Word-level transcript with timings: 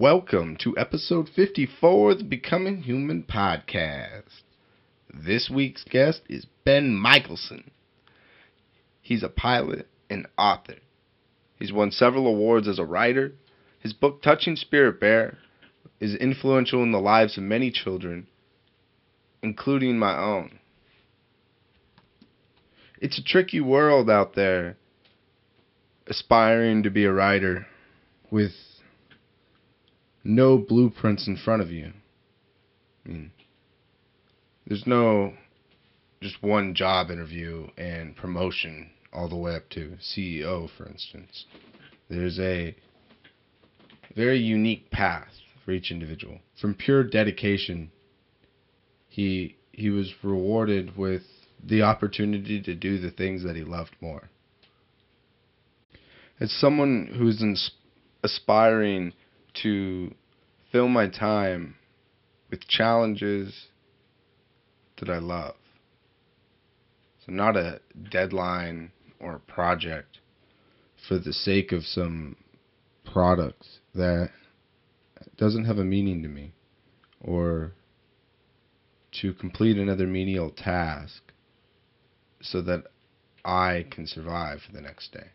welcome 0.00 0.56
to 0.56 0.74
episode 0.78 1.28
54 1.28 2.12
of 2.12 2.18
the 2.18 2.24
Becoming 2.24 2.84
Human 2.84 3.22
podcast. 3.22 4.40
This 5.12 5.50
week's 5.54 5.84
guest 5.84 6.22
is 6.26 6.46
Ben 6.64 6.98
Mikaelsen. 6.98 7.64
He's 9.02 9.22
a 9.22 9.28
pilot 9.28 9.88
and 10.08 10.26
author. 10.38 10.76
He's 11.58 11.70
won 11.70 11.90
several 11.90 12.26
awards 12.26 12.66
as 12.66 12.78
a 12.78 12.84
writer. 12.86 13.34
His 13.80 13.92
book, 13.92 14.22
Touching 14.22 14.56
Spirit 14.56 14.98
Bear, 15.00 15.36
is 16.00 16.14
influential 16.14 16.82
in 16.82 16.92
the 16.92 16.98
lives 16.98 17.36
of 17.36 17.44
many 17.44 17.70
children, 17.70 18.26
including 19.42 19.98
my 19.98 20.16
own. 20.16 20.60
It's 23.02 23.18
a 23.18 23.22
tricky 23.22 23.60
world 23.60 24.08
out 24.08 24.34
there 24.34 24.78
aspiring 26.06 26.84
to 26.84 26.90
be 26.90 27.04
a 27.04 27.12
writer 27.12 27.66
with 28.30 28.52
no 30.24 30.58
blueprints 30.58 31.26
in 31.26 31.36
front 31.36 31.62
of 31.62 31.70
you. 31.70 31.92
I 33.04 33.08
mean, 33.08 33.32
there's 34.66 34.86
no 34.86 35.34
just 36.20 36.42
one 36.42 36.74
job 36.74 37.10
interview 37.10 37.68
and 37.78 38.14
promotion 38.14 38.90
all 39.12 39.28
the 39.28 39.36
way 39.36 39.54
up 39.56 39.68
to 39.70 39.96
CEO, 40.00 40.68
for 40.76 40.86
instance. 40.86 41.46
There's 42.08 42.38
a 42.38 42.76
very 44.14 44.38
unique 44.38 44.90
path 44.90 45.28
for 45.64 45.72
each 45.72 45.90
individual. 45.90 46.40
From 46.60 46.74
pure 46.74 47.04
dedication, 47.04 47.90
he 49.08 49.56
he 49.72 49.88
was 49.88 50.12
rewarded 50.22 50.96
with 50.96 51.22
the 51.62 51.82
opportunity 51.82 52.60
to 52.62 52.74
do 52.74 52.98
the 52.98 53.10
things 53.10 53.44
that 53.44 53.56
he 53.56 53.62
loved 53.62 53.96
more. 54.00 54.30
As 56.38 56.50
someone 56.52 57.14
who's 57.18 57.42
ins- 57.42 57.70
aspiring 58.22 59.12
to 59.62 60.14
fill 60.72 60.88
my 60.88 61.08
time 61.08 61.76
with 62.50 62.66
challenges 62.66 63.66
that 64.98 65.08
I 65.10 65.18
love. 65.18 65.54
So, 67.24 67.32
not 67.32 67.56
a 67.56 67.80
deadline 68.10 68.92
or 69.18 69.36
a 69.36 69.40
project 69.40 70.18
for 71.08 71.18
the 71.18 71.32
sake 71.32 71.72
of 71.72 71.84
some 71.84 72.36
product 73.04 73.66
that 73.94 74.30
doesn't 75.36 75.64
have 75.64 75.78
a 75.78 75.84
meaning 75.84 76.22
to 76.22 76.28
me 76.28 76.52
or 77.20 77.72
to 79.20 79.34
complete 79.34 79.76
another 79.76 80.06
menial 80.06 80.50
task 80.50 81.32
so 82.40 82.62
that 82.62 82.84
I 83.44 83.86
can 83.90 84.06
survive 84.06 84.60
for 84.64 84.72
the 84.72 84.80
next 84.80 85.12
day. 85.12 85.28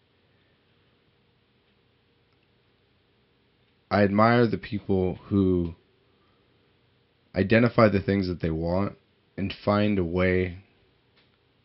I 3.90 4.04
admire 4.04 4.48
the 4.48 4.58
people 4.58 5.20
who 5.28 5.76
identify 7.36 7.90
the 7.90 8.02
things 8.02 8.28
that 8.28 8.42
they 8.42 8.50
want 8.50 8.96
and 9.38 9.54
find 9.64 10.00
a 10.00 10.04
way 10.04 10.60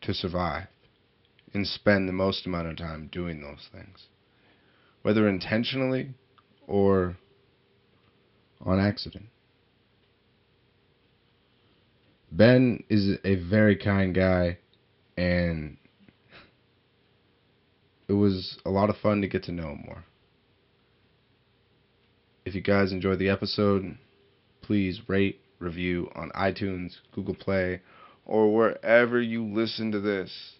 to 0.01 0.13
survive 0.13 0.67
and 1.53 1.67
spend 1.67 2.07
the 2.07 2.13
most 2.13 2.45
amount 2.45 2.67
of 2.67 2.77
time 2.77 3.09
doing 3.11 3.41
those 3.41 3.67
things, 3.71 4.07
whether 5.01 5.27
intentionally 5.27 6.13
or 6.67 7.17
on 8.61 8.79
accident. 8.79 9.25
Ben 12.31 12.83
is 12.89 13.17
a 13.25 13.35
very 13.35 13.75
kind 13.75 14.15
guy, 14.15 14.57
and 15.17 15.77
it 18.07 18.13
was 18.13 18.57
a 18.65 18.69
lot 18.69 18.89
of 18.89 18.97
fun 18.97 19.21
to 19.21 19.27
get 19.27 19.43
to 19.43 19.51
know 19.51 19.71
him 19.71 19.83
more. 19.85 20.05
If 22.43 22.55
you 22.55 22.61
guys 22.61 22.91
enjoyed 22.91 23.19
the 23.19 23.29
episode, 23.29 23.97
please 24.61 25.01
rate, 25.07 25.41
review 25.59 26.09
on 26.15 26.31
iTunes, 26.31 26.95
Google 27.13 27.35
Play, 27.35 27.81
or 28.25 28.53
wherever 28.53 29.21
you 29.21 29.45
listen 29.45 29.91
to 29.91 29.99
this. 29.99 30.53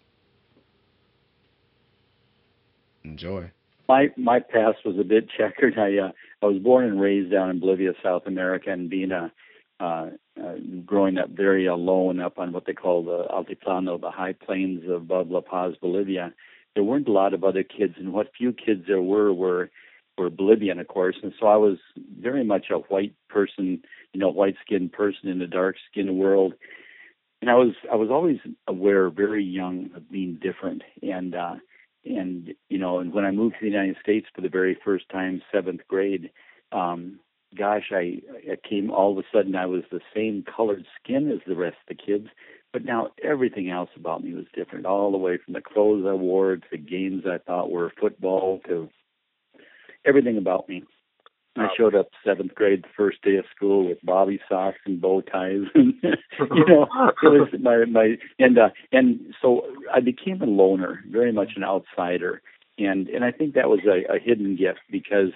Enjoy. 3.02 3.50
My 3.88 4.10
my 4.16 4.38
past 4.38 4.78
was 4.84 4.96
a 5.00 5.04
bit 5.04 5.28
checkered. 5.36 5.76
I 5.76 5.98
uh, 5.98 6.12
I 6.40 6.46
was 6.46 6.62
born 6.62 6.84
and 6.84 7.00
raised 7.00 7.32
down 7.32 7.50
in 7.50 7.58
Bolivia, 7.58 7.94
South 8.00 8.22
America, 8.26 8.70
and 8.70 8.88
being 8.88 9.10
a 9.10 9.32
uh, 9.80 10.10
uh, 10.40 10.54
growing 10.86 11.18
up 11.18 11.30
very 11.30 11.66
alone 11.66 12.20
up 12.20 12.38
on 12.38 12.52
what 12.52 12.64
they 12.64 12.74
call 12.74 13.02
the 13.02 13.26
Altiplano, 13.28 14.00
the 14.00 14.10
high 14.10 14.34
plains 14.34 14.84
above 14.88 15.30
La 15.30 15.40
Paz, 15.40 15.74
Bolivia. 15.80 16.32
There 16.74 16.84
weren't 16.84 17.08
a 17.08 17.12
lot 17.12 17.34
of 17.34 17.42
other 17.42 17.64
kids, 17.64 17.94
and 17.98 18.12
what 18.12 18.30
few 18.38 18.52
kids 18.52 18.84
there 18.86 19.02
were 19.02 19.32
were 19.32 19.70
were 20.18 20.30
Bolivian, 20.30 20.78
of 20.78 20.88
course, 20.88 21.16
and 21.22 21.32
so 21.38 21.46
I 21.46 21.56
was 21.56 21.78
very 22.20 22.44
much 22.44 22.66
a 22.70 22.78
white 22.78 23.14
person, 23.28 23.82
you 24.12 24.20
know, 24.20 24.28
white 24.28 24.56
skinned 24.64 24.92
person 24.92 25.28
in 25.28 25.40
a 25.40 25.46
dark 25.46 25.76
skinned 25.90 26.16
world. 26.16 26.54
And 27.40 27.50
I 27.50 27.54
was 27.54 27.74
I 27.90 27.96
was 27.96 28.10
always 28.10 28.38
aware, 28.68 29.10
very 29.10 29.44
young, 29.44 29.90
of 29.96 30.10
being 30.10 30.38
different. 30.40 30.82
And 31.02 31.34
uh 31.34 31.54
and 32.04 32.54
you 32.68 32.78
know, 32.78 32.98
and 32.98 33.12
when 33.12 33.24
I 33.24 33.30
moved 33.30 33.56
to 33.56 33.64
the 33.64 33.70
United 33.70 33.96
States 34.02 34.26
for 34.34 34.42
the 34.42 34.48
very 34.48 34.78
first 34.84 35.08
time, 35.08 35.42
seventh 35.52 35.80
grade, 35.88 36.30
um, 36.72 37.18
gosh, 37.56 37.90
I 37.90 38.20
it 38.44 38.62
came 38.68 38.90
all 38.90 39.12
of 39.12 39.18
a 39.18 39.28
sudden 39.32 39.56
I 39.56 39.66
was 39.66 39.82
the 39.90 40.00
same 40.14 40.44
colored 40.44 40.84
skin 41.02 41.30
as 41.30 41.40
the 41.46 41.56
rest 41.56 41.76
of 41.88 41.96
the 41.96 42.02
kids, 42.02 42.28
but 42.72 42.84
now 42.84 43.08
everything 43.22 43.70
else 43.70 43.90
about 43.96 44.22
me 44.22 44.34
was 44.34 44.46
different, 44.54 44.86
all 44.86 45.10
the 45.10 45.18
way 45.18 45.38
from 45.44 45.54
the 45.54 45.60
clothes 45.60 46.04
I 46.06 46.14
wore 46.14 46.56
to 46.56 46.62
the 46.70 46.78
games 46.78 47.24
I 47.26 47.38
thought 47.38 47.70
were 47.70 47.92
football 48.00 48.60
to 48.68 48.88
everything 50.04 50.38
about 50.38 50.68
me. 50.68 50.84
I 51.56 51.68
showed 51.76 51.94
up 51.94 52.08
seventh 52.24 52.54
grade 52.54 52.82
the 52.82 52.88
first 52.96 53.20
day 53.22 53.36
of 53.36 53.44
school 53.54 53.86
with 53.86 53.98
bobby 54.02 54.40
socks 54.48 54.78
and 54.86 55.00
bow 55.00 55.20
ties, 55.20 55.64
and 55.74 55.94
you 56.02 56.64
know 56.66 56.86
it 57.22 57.28
was 57.28 57.48
my 57.60 57.84
my 57.84 58.16
and 58.38 58.58
uh, 58.58 58.70
and 58.90 59.34
so 59.42 59.66
I 59.92 60.00
became 60.00 60.40
a 60.40 60.46
loner, 60.46 61.04
very 61.10 61.30
much 61.30 61.52
an 61.56 61.64
outsider, 61.64 62.40
and 62.78 63.08
and 63.08 63.22
I 63.22 63.32
think 63.32 63.54
that 63.54 63.68
was 63.68 63.80
a, 63.84 64.14
a 64.14 64.18
hidden 64.18 64.56
gift 64.56 64.80
because 64.90 65.32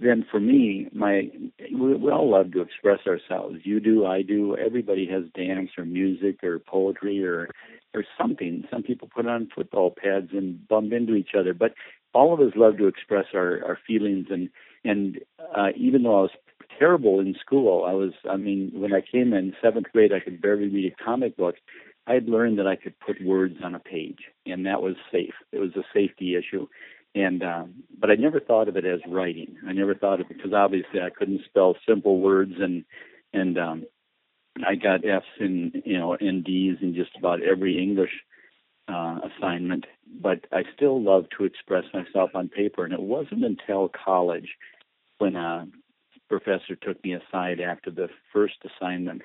then 0.00 0.24
for 0.30 0.38
me, 0.38 0.88
my 0.92 1.30
we, 1.72 1.94
we 1.94 2.10
all 2.12 2.30
love 2.30 2.52
to 2.52 2.60
express 2.60 3.00
ourselves. 3.06 3.56
You 3.64 3.80
do, 3.80 4.06
I 4.06 4.22
do. 4.22 4.56
Everybody 4.56 5.08
has 5.10 5.24
dance 5.34 5.70
or 5.76 5.84
music 5.84 6.44
or 6.44 6.58
poetry 6.60 7.24
or 7.24 7.48
or 7.94 8.04
something. 8.20 8.64
Some 8.70 8.82
people 8.82 9.08
put 9.12 9.26
on 9.26 9.48
football 9.54 9.90
pads 9.90 10.28
and 10.32 10.66
bump 10.68 10.92
into 10.92 11.14
each 11.14 11.30
other, 11.36 11.54
but 11.54 11.72
all 12.16 12.32
of 12.32 12.40
us 12.40 12.54
love 12.56 12.78
to 12.78 12.86
express 12.86 13.26
our, 13.34 13.62
our 13.64 13.78
feelings 13.86 14.26
and 14.30 14.48
and 14.84 15.18
uh, 15.56 15.68
even 15.76 16.04
though 16.04 16.18
I 16.18 16.22
was 16.22 16.30
terrible 16.78 17.18
in 17.20 17.34
school, 17.40 17.84
I 17.84 17.92
was 17.92 18.12
I 18.28 18.36
mean 18.36 18.70
when 18.74 18.94
I 18.94 19.02
came 19.02 19.34
in 19.34 19.54
seventh 19.62 19.88
grade 19.92 20.12
I 20.12 20.20
could 20.20 20.40
barely 20.40 20.68
read 20.68 20.92
a 20.92 21.04
comic 21.04 21.36
book. 21.36 21.56
I 22.06 22.14
had 22.14 22.28
learned 22.28 22.58
that 22.58 22.68
I 22.68 22.76
could 22.76 22.98
put 23.00 23.22
words 23.22 23.56
on 23.62 23.74
a 23.74 23.80
page, 23.80 24.20
and 24.46 24.64
that 24.64 24.80
was 24.80 24.94
safe. 25.12 25.34
It 25.52 25.58
was 25.58 25.74
a 25.76 25.82
safety 25.92 26.36
issue, 26.36 26.68
and 27.14 27.42
um, 27.42 27.74
but 27.98 28.10
I 28.10 28.14
never 28.14 28.40
thought 28.40 28.68
of 28.68 28.76
it 28.76 28.86
as 28.86 29.00
writing. 29.08 29.56
I 29.68 29.72
never 29.72 29.94
thought 29.94 30.20
of 30.20 30.30
it 30.30 30.36
because 30.36 30.52
obviously 30.54 31.00
I 31.00 31.10
couldn't 31.10 31.44
spell 31.44 31.76
simple 31.86 32.20
words, 32.20 32.54
and 32.58 32.84
and 33.34 33.58
um, 33.58 33.86
I 34.66 34.76
got 34.76 35.04
F's 35.04 35.26
and 35.40 35.82
you 35.84 35.98
know 35.98 36.16
and 36.18 36.44
D's 36.44 36.78
in 36.80 36.94
just 36.94 37.16
about 37.18 37.42
every 37.42 37.82
English 37.82 38.12
uh, 38.88 39.18
assignment, 39.36 39.84
but 40.22 40.44
I 40.52 40.62
still 40.74 41.02
love 41.02 41.26
to 41.36 41.44
express 41.44 41.84
myself 41.92 42.30
on 42.34 42.48
paper. 42.48 42.84
And 42.84 42.92
it 42.92 43.00
wasn't 43.00 43.44
until 43.44 43.90
college 44.04 44.48
when 45.18 45.36
a 45.36 45.66
professor 46.28 46.76
took 46.80 47.02
me 47.04 47.14
aside 47.14 47.60
after 47.60 47.90
the 47.90 48.08
first 48.32 48.54
assignment, 48.64 49.22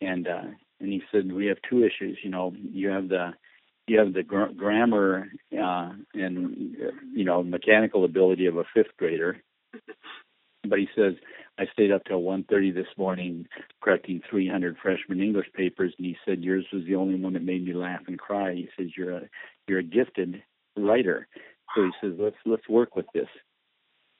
and 0.00 0.26
uh, 0.26 0.42
and 0.80 0.92
he 0.92 1.02
said, 1.10 1.30
"We 1.32 1.46
have 1.46 1.58
two 1.68 1.84
issues. 1.84 2.18
You 2.22 2.30
know, 2.30 2.54
you 2.56 2.88
have 2.88 3.08
the 3.08 3.32
you 3.86 3.98
have 3.98 4.12
the 4.12 4.22
gr- 4.22 4.52
grammar 4.56 5.28
uh, 5.52 5.90
and 6.14 6.76
you 7.14 7.24
know 7.24 7.42
mechanical 7.42 8.04
ability 8.04 8.46
of 8.46 8.56
a 8.56 8.64
fifth 8.74 8.96
grader." 8.98 9.42
But 10.68 10.78
he 10.78 10.88
says, 10.96 11.14
I 11.58 11.66
stayed 11.72 11.92
up 11.92 12.04
till 12.04 12.22
1:30 12.22 12.74
this 12.74 12.86
morning 12.96 13.46
correcting 13.82 14.22
300 14.30 14.76
freshman 14.78 15.20
English 15.20 15.48
papers, 15.54 15.92
and 15.98 16.06
he 16.06 16.16
said 16.24 16.42
yours 16.42 16.66
was 16.72 16.84
the 16.84 16.94
only 16.94 17.16
one 17.16 17.34
that 17.34 17.42
made 17.42 17.64
me 17.64 17.72
laugh 17.72 18.02
and 18.06 18.18
cry. 18.18 18.54
He 18.54 18.68
says 18.76 18.96
you're 18.96 19.16
a 19.16 19.22
you're 19.68 19.80
a 19.80 19.84
gifted 19.84 20.42
writer, 20.76 21.26
so 21.74 21.84
he 21.84 21.90
says 22.00 22.14
let's 22.18 22.36
let's 22.46 22.68
work 22.68 22.96
with 22.96 23.06
this. 23.12 23.28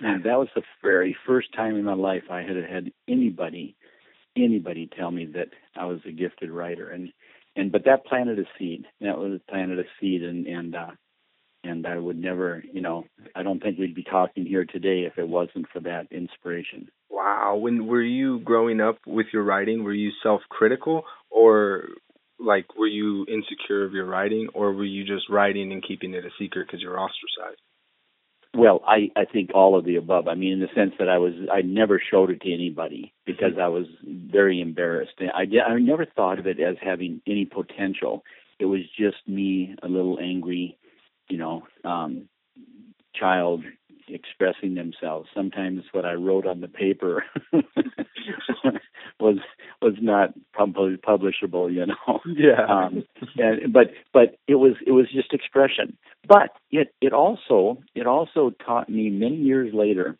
And 0.00 0.25
that 0.25 0.38
was 0.38 0.49
the 0.55 0.62
very 0.82 1.17
first 1.26 1.52
time 1.55 1.76
in 1.76 1.84
my 1.84 1.94
life 1.94 2.25
I 2.31 2.43
had 2.43 2.56
had 2.56 2.93
anybody 3.08 3.76
anybody 4.37 4.88
tell 4.96 5.11
me 5.11 5.26
that 5.26 5.49
I 5.76 5.84
was 5.87 6.00
a 6.06 6.12
gifted 6.12 6.50
writer, 6.50 6.90
and 6.90 7.12
and 7.56 7.70
but 7.70 7.84
that 7.84 8.05
planted 8.06 8.38
a 8.38 8.44
seed. 8.58 8.87
That 9.00 9.19
was 9.19 9.40
planted 9.49 9.78
a 9.78 9.84
seed, 10.00 10.22
and 10.22 10.46
and 10.46 10.75
uh, 10.75 10.90
and 11.64 11.87
I 11.87 11.99
would 11.99 12.19
never, 12.19 12.62
you 12.73 12.81
know, 12.81 13.05
I 13.35 13.43
don't 13.43 13.62
think 13.62 13.79
we'd 13.79 13.94
be 13.94 14.05
talking 14.05 14.44
here 14.44 14.64
today 14.64 15.05
if 15.06 15.19
it 15.19 15.29
wasn't 15.29 15.67
for 15.73 15.81
that 15.81 16.09
inspiration. 16.11 16.88
Wow. 17.11 17.56
When 17.56 17.87
were 17.87 18.03
you 18.03 18.41
growing 18.41 18.81
up 18.81 18.99
with 19.06 19.26
your 19.32 19.44
writing? 19.44 19.85
Were 19.85 19.93
you 19.93 20.11
self-critical 20.23 21.05
or 21.31 21.88
like 22.38 22.76
were 22.76 22.88
you 22.88 23.26
insecure 23.29 23.85
of 23.85 23.93
your 23.93 24.06
writing 24.06 24.49
or 24.55 24.73
were 24.73 24.85
you 24.85 25.05
just 25.05 25.29
writing 25.31 25.73
and 25.73 25.85
keeping 25.87 26.14
it 26.14 26.25
a 26.25 26.31
secret 26.38 26.67
because 26.67 26.81
you're 26.81 26.99
ostracized? 26.99 27.61
Well, 28.55 28.82
I 28.87 29.11
I 29.17 29.25
think 29.25 29.50
all 29.55 29.79
of 29.79 29.85
the 29.85 29.97
above. 29.97 30.29
I 30.29 30.35
mean, 30.35 30.53
in 30.53 30.61
the 30.61 30.69
sense 30.75 30.93
that 30.99 31.08
I 31.08 31.19
was 31.19 31.32
I 31.50 31.62
never 31.62 32.03
showed 32.11 32.31
it 32.31 32.43
to 32.43 32.53
anybody 32.53 33.15
because 33.25 33.53
mm-hmm. 33.53 33.62
I 33.62 33.69
was 33.69 33.87
very 34.05 34.61
embarrassed. 34.61 35.12
I 35.20 35.43
I 35.43 35.79
never 35.79 36.05
thought 36.05 36.38
of 36.38 36.47
it 36.47 36.61
as 36.61 36.76
having 36.82 37.23
any 37.26 37.47
potential. 37.47 38.25
It 38.58 38.67
was 38.67 38.81
just 38.99 39.17
me, 39.26 39.75
a 39.82 39.88
little 39.88 40.19
angry, 40.20 40.76
you 41.32 41.38
know, 41.38 41.62
um, 41.82 42.29
child 43.14 43.64
expressing 44.06 44.75
themselves. 44.75 45.31
Sometimes 45.34 45.82
what 45.93 46.05
I 46.05 46.12
wrote 46.12 46.46
on 46.46 46.61
the 46.61 46.69
paper 46.69 47.25
was 49.19 49.38
was 49.81 49.94
not 50.02 50.34
probably 50.52 50.96
publishable, 50.99 51.73
you 51.73 51.87
know. 51.87 52.20
Yeah. 52.26 52.67
Um, 52.69 53.05
and 53.38 53.73
but 53.73 53.93
but 54.12 54.37
it 54.46 54.56
was 54.56 54.75
it 54.87 54.93
was 54.93 55.06
just 55.11 55.32
expression. 55.32 55.96
But 56.29 56.50
it 56.70 56.94
it 57.00 57.14
also 57.14 57.79
it 57.94 58.06
also 58.06 58.50
taught 58.67 58.90
me 58.90 59.08
many 59.08 59.37
years 59.37 59.73
later. 59.73 60.19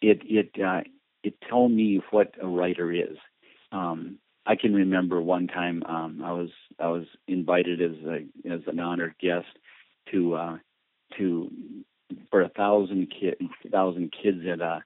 It 0.00 0.22
it 0.24 0.52
uh, 0.58 0.80
it 1.22 1.34
told 1.50 1.70
me 1.70 2.00
what 2.10 2.34
a 2.40 2.46
writer 2.46 2.90
is. 2.90 3.18
Um, 3.72 4.18
I 4.46 4.56
can 4.56 4.74
remember 4.74 5.20
one 5.20 5.46
time 5.46 5.82
um, 5.84 6.22
I 6.24 6.32
was 6.32 6.50
I 6.80 6.88
was 6.88 7.04
invited 7.28 7.82
as 7.82 7.96
a 8.06 8.52
as 8.52 8.60
an 8.66 8.80
honored 8.80 9.14
guest 9.20 9.46
to 10.10 10.34
uh, 10.34 10.56
to 11.18 11.50
for 12.30 12.42
a 12.42 12.48
thousand 12.50 13.12
kid 13.18 13.36
thousand 13.70 14.12
kids 14.22 14.40
at 14.50 14.60
a 14.60 14.82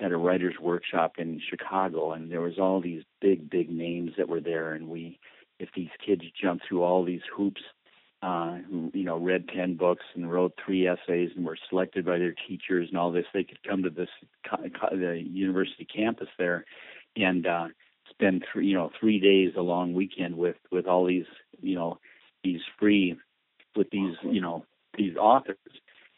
at 0.00 0.12
a 0.12 0.16
writers 0.16 0.54
workshop 0.60 1.14
in 1.18 1.40
Chicago 1.50 2.12
and 2.12 2.30
there 2.30 2.40
was 2.40 2.58
all 2.58 2.80
these 2.80 3.02
big 3.20 3.50
big 3.50 3.70
names 3.70 4.12
that 4.16 4.28
were 4.28 4.40
there 4.40 4.72
and 4.72 4.88
we 4.88 5.18
if 5.58 5.68
these 5.74 5.90
kids 6.04 6.22
jumped 6.40 6.66
through 6.68 6.82
all 6.82 7.04
these 7.04 7.22
hoops 7.34 7.62
uh 8.22 8.58
you 8.92 9.04
know 9.04 9.18
read 9.18 9.48
10 9.48 9.76
books 9.76 10.04
and 10.14 10.30
wrote 10.30 10.52
three 10.64 10.86
essays 10.86 11.30
and 11.36 11.44
were 11.44 11.58
selected 11.68 12.04
by 12.04 12.18
their 12.18 12.34
teachers 12.46 12.88
and 12.88 12.98
all 12.98 13.12
this 13.12 13.26
they 13.32 13.44
could 13.44 13.62
come 13.62 13.82
to 13.82 13.90
this 13.90 14.08
the 14.92 15.22
university 15.24 15.84
campus 15.84 16.28
there 16.38 16.64
and 17.16 17.46
uh 17.46 17.68
spend 18.10 18.44
three 18.52 18.66
you 18.66 18.74
know 18.74 18.90
3 19.00 19.20
days 19.20 19.52
a 19.56 19.62
long 19.62 19.94
weekend 19.94 20.36
with 20.36 20.56
with 20.70 20.86
all 20.86 21.04
these 21.06 21.26
you 21.60 21.74
know 21.74 21.98
these 22.44 22.60
free 22.78 23.16
with 23.78 23.90
these 23.90 24.14
you 24.22 24.42
know 24.42 24.64
these 24.98 25.16
authors 25.16 25.56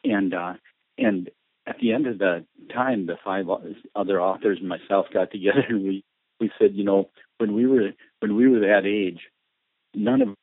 and 0.05 0.35
uh 0.35 0.55
and 0.99 1.31
at 1.67 1.79
the 1.81 1.93
end 1.93 2.07
of 2.07 2.19
the 2.19 2.45
time, 2.73 3.07
the 3.07 3.17
five 3.25 3.47
other 3.95 4.21
authors 4.21 4.59
and 4.59 4.69
myself 4.69 5.07
got 5.13 5.31
together 5.31 5.65
and 5.69 5.83
we 5.85 6.05
we 6.41 6.51
said, 6.59 6.75
you 6.75 6.85
know, 6.85 7.11
when 7.39 7.55
we 7.55 7.67
were 7.67 7.91
when 8.21 8.37
we 8.37 8.49
were 8.49 8.61
that 8.61 8.87
age, 8.87 9.21
none 9.95 10.23
of 10.23 10.29
us 10.31 10.37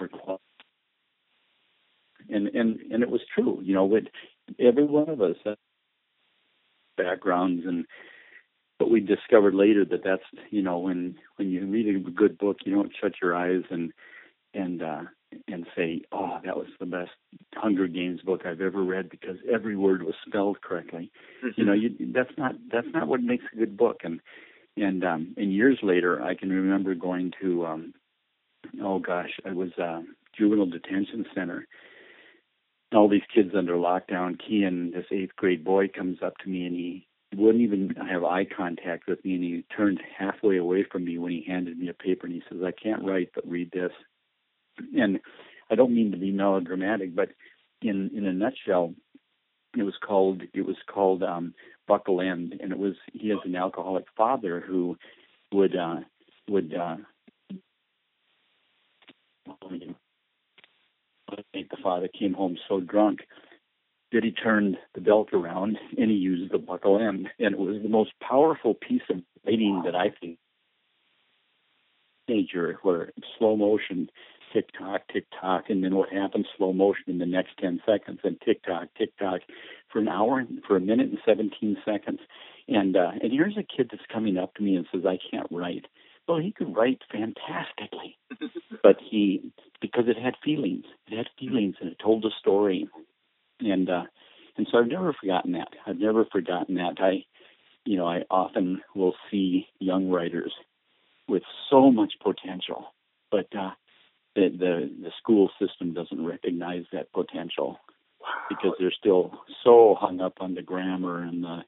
were 0.00 0.08
qualified. 0.08 0.40
And 2.28 2.48
and 2.48 2.80
and 2.92 3.02
it 3.02 3.10
was 3.10 3.20
true, 3.34 3.60
you 3.62 3.74
know, 3.74 3.84
with 3.86 4.04
every 4.58 4.84
one 4.84 5.08
of 5.08 5.22
us 5.22 5.36
had 5.44 5.56
backgrounds 6.96 7.64
and 7.66 7.84
but 8.78 8.90
we 8.90 9.00
discovered 9.00 9.54
later 9.54 9.84
that 9.84 10.02
that's 10.04 10.22
you 10.50 10.62
know 10.62 10.78
when 10.78 11.16
when 11.36 11.50
you 11.50 11.66
read 11.66 11.94
a 11.94 12.10
good 12.10 12.38
book 12.38 12.58
you 12.64 12.74
don't 12.74 12.92
shut 13.00 13.12
your 13.22 13.34
eyes 13.36 13.62
and 13.70 13.92
and 14.54 14.82
uh 14.82 15.02
and 15.48 15.66
say, 15.76 16.02
"Oh, 16.12 16.38
that 16.44 16.56
was 16.56 16.68
the 16.78 16.86
best 16.86 17.10
Hunger 17.54 17.86
Games 17.88 18.20
book 18.22 18.42
I've 18.44 18.60
ever 18.60 18.82
read 18.82 19.10
because 19.10 19.36
every 19.52 19.76
word 19.76 20.02
was 20.02 20.14
spelled 20.26 20.60
correctly." 20.60 21.10
Mm-hmm. 21.44 21.60
You 21.60 21.64
know, 21.66 21.72
you, 21.72 21.90
that's 22.12 22.36
not 22.38 22.54
that's 22.70 22.88
not 22.92 23.08
what 23.08 23.22
makes 23.22 23.44
a 23.52 23.56
good 23.56 23.76
book. 23.76 24.00
And 24.04 24.20
and 24.76 25.04
um, 25.04 25.34
and 25.36 25.52
years 25.52 25.78
later, 25.82 26.22
I 26.22 26.34
can 26.34 26.50
remember 26.50 26.94
going 26.94 27.32
to, 27.40 27.66
um, 27.66 27.94
oh 28.82 28.98
gosh, 28.98 29.30
it 29.44 29.54
was 29.54 29.72
a 29.78 30.02
juvenile 30.36 30.66
detention 30.66 31.24
center. 31.34 31.66
All 32.94 33.08
these 33.08 33.22
kids 33.34 33.50
under 33.56 33.74
lockdown. 33.74 34.38
Key 34.38 34.62
and 34.62 34.92
this 34.92 35.06
eighth 35.10 35.34
grade 35.36 35.64
boy 35.64 35.88
comes 35.88 36.18
up 36.24 36.36
to 36.38 36.48
me 36.48 36.66
and 36.66 36.74
he 36.74 37.08
wouldn't 37.34 37.62
even 37.62 37.94
have 38.08 38.22
eye 38.22 38.44
contact 38.44 39.08
with 39.08 39.24
me 39.24 39.34
and 39.34 39.44
he 39.44 39.64
turned 39.76 40.00
halfway 40.16 40.56
away 40.56 40.84
from 40.90 41.04
me 41.04 41.18
when 41.18 41.32
he 41.32 41.44
handed 41.46 41.76
me 41.78 41.88
a 41.88 41.94
paper 41.94 42.26
and 42.26 42.34
he 42.34 42.42
says, 42.48 42.62
"I 42.62 42.70
can't 42.70 43.04
write, 43.04 43.30
but 43.34 43.48
read 43.48 43.70
this." 43.72 43.92
And 44.96 45.20
I 45.70 45.74
don't 45.74 45.94
mean 45.94 46.12
to 46.12 46.18
be 46.18 46.30
melodramatic, 46.30 47.14
but 47.14 47.30
in 47.82 48.10
in 48.14 48.26
a 48.26 48.32
nutshell, 48.32 48.94
it 49.76 49.82
was 49.82 49.94
called 50.04 50.42
it 50.54 50.62
was 50.62 50.76
called 50.92 51.22
um, 51.22 51.54
Buckle 51.86 52.20
End, 52.20 52.54
and 52.60 52.72
it 52.72 52.78
was 52.78 52.94
he 53.12 53.28
has 53.30 53.38
an 53.44 53.56
alcoholic 53.56 54.06
father 54.16 54.60
who 54.60 54.96
would 55.52 55.76
uh, 55.76 55.96
would 56.48 56.74
uh, 56.74 56.96
the 61.70 61.82
father 61.82 62.08
came 62.08 62.34
home 62.34 62.56
so 62.68 62.80
drunk 62.80 63.20
that 64.12 64.22
he 64.24 64.30
turned 64.30 64.76
the 64.94 65.00
belt 65.00 65.28
around 65.32 65.78
and 65.98 66.10
he 66.10 66.16
used 66.16 66.52
the 66.52 66.58
buckle 66.58 67.00
end, 67.00 67.28
and 67.38 67.54
it 67.54 67.58
was 67.58 67.82
the 67.82 67.88
most 67.88 68.12
powerful 68.20 68.74
piece 68.74 69.02
of 69.10 69.20
writing 69.44 69.82
that 69.84 69.94
I 69.94 70.10
think 70.20 70.38
major 72.28 72.78
where 72.82 73.12
slow 73.38 73.56
motion 73.56 74.08
tick 74.56 74.70
tock, 74.78 75.02
tick 75.12 75.26
tock, 75.38 75.64
and 75.68 75.84
then 75.84 75.94
what 75.94 76.08
happens 76.10 76.46
slow 76.56 76.72
motion 76.72 77.04
in 77.08 77.18
the 77.18 77.26
next 77.26 77.58
10 77.60 77.82
seconds, 77.84 78.20
and 78.24 78.40
tick 78.40 78.64
tock, 78.64 78.88
tick 78.96 79.10
tock 79.18 79.42
for 79.92 79.98
an 79.98 80.08
hour, 80.08 80.44
for 80.66 80.76
a 80.76 80.80
minute 80.80 81.10
and 81.10 81.18
17 81.26 81.76
seconds. 81.84 82.20
And 82.68 82.96
uh, 82.96 83.10
and 83.20 83.32
here's 83.32 83.56
a 83.58 83.76
kid 83.76 83.88
that's 83.90 84.02
coming 84.12 84.38
up 84.38 84.54
to 84.54 84.62
me 84.62 84.76
and 84.76 84.86
says, 84.90 85.02
I 85.06 85.18
can't 85.30 85.46
write. 85.50 85.84
Well, 86.26 86.38
he 86.38 86.52
could 86.52 86.74
write 86.74 87.02
fantastically, 87.12 88.16
but 88.82 88.96
he 89.10 89.52
because 89.80 90.04
it 90.08 90.16
had 90.20 90.34
feelings, 90.42 90.84
it 91.06 91.16
had 91.16 91.26
feelings, 91.38 91.76
and 91.80 91.90
it 91.90 91.98
told 92.02 92.24
a 92.24 92.30
story, 92.40 92.88
and 93.60 93.88
uh, 93.88 94.04
and 94.56 94.66
so 94.72 94.78
I've 94.78 94.88
never 94.88 95.12
forgotten 95.12 95.52
that. 95.52 95.68
I've 95.86 95.98
never 95.98 96.24
forgotten 96.24 96.76
that. 96.76 96.96
I, 96.98 97.24
you 97.84 97.96
know, 97.96 98.06
I 98.06 98.22
often 98.30 98.80
will 98.94 99.14
see 99.30 99.66
young 99.78 100.08
writers 100.10 100.52
with 101.28 101.42
so 101.70 101.92
much 101.92 102.14
potential, 102.22 102.86
but 103.30 103.46
uh, 103.56 103.70
the, 104.36 104.48
the 104.50 104.90
the 105.02 105.10
school 105.18 105.50
system 105.58 105.94
doesn't 105.94 106.24
recognize 106.24 106.84
that 106.92 107.12
potential 107.12 107.78
because 108.48 108.72
they're 108.78 108.92
still 108.96 109.32
so 109.64 109.96
hung 109.98 110.20
up 110.20 110.34
on 110.40 110.54
the 110.54 110.62
grammar 110.62 111.22
and 111.22 111.42
the 111.42 111.58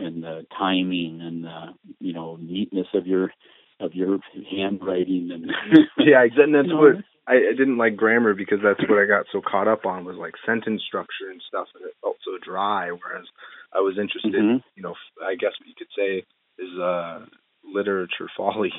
and 0.00 0.22
the 0.22 0.46
timing 0.58 1.20
and 1.22 1.44
the 1.44 1.66
you 2.00 2.12
know 2.12 2.36
neatness 2.40 2.88
of 2.94 3.06
your 3.06 3.32
of 3.80 3.94
your 3.94 4.18
handwriting 4.50 5.30
and 5.32 5.50
yeah 5.98 6.22
and 6.22 6.54
that's 6.54 6.66
you 6.66 6.74
know, 6.74 6.80
what 6.80 6.96
I, 7.26 7.34
I 7.34 7.52
didn't 7.56 7.78
like 7.78 7.96
grammar 7.96 8.34
because 8.34 8.58
that's 8.62 8.80
what 8.88 8.98
I 8.98 9.06
got 9.06 9.26
so 9.32 9.40
caught 9.40 9.68
up 9.68 9.86
on 9.86 10.04
was 10.04 10.16
like 10.16 10.34
sentence 10.44 10.82
structure 10.86 11.30
and 11.30 11.42
stuff 11.46 11.68
and 11.74 11.84
it 11.86 11.94
felt 12.02 12.16
so 12.24 12.32
dry 12.42 12.90
whereas 12.90 13.26
I 13.72 13.78
was 13.78 13.98
interested 13.98 14.34
mm-hmm. 14.34 14.58
you 14.74 14.82
know 14.82 14.94
I 15.24 15.36
guess 15.36 15.52
you 15.64 15.74
could 15.78 15.88
say 15.96 16.24
is 16.58 16.78
uh 16.78 17.26
literature 17.64 18.28
folly. 18.36 18.72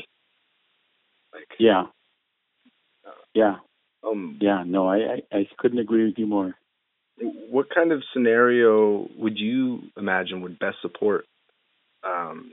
Like 1.34 1.48
yeah 1.60 1.84
yeah. 3.34 3.56
Um, 4.04 4.38
yeah, 4.42 4.64
no, 4.66 4.88
I, 4.88 4.98
I, 5.32 5.38
I 5.38 5.48
couldn't 5.58 5.80
agree 5.80 6.06
with 6.06 6.16
you 6.18 6.28
more. 6.28 6.56
What 7.20 7.68
kind 7.74 7.92
of 7.92 8.02
scenario 8.14 9.08
would 9.18 9.38
you 9.38 9.82
imagine 9.96 10.42
would 10.42 10.58
best 10.58 10.78
support 10.82 11.26
um, 12.04 12.52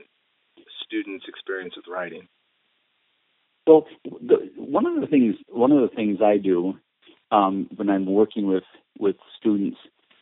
students' 0.85 1.25
experience 1.27 1.75
with 1.75 1.85
writing? 1.87 2.27
Well, 3.65 3.87
the, 4.03 4.51
one 4.57 4.85
of 4.85 5.01
the 5.01 5.07
things 5.07 5.35
one 5.47 5.71
of 5.71 5.81
the 5.81 5.95
things 5.95 6.19
I 6.23 6.37
do 6.37 6.75
um, 7.31 7.69
when 7.75 7.89
I'm 7.89 8.05
working 8.05 8.47
with 8.47 8.63
with 8.99 9.15
students 9.39 9.77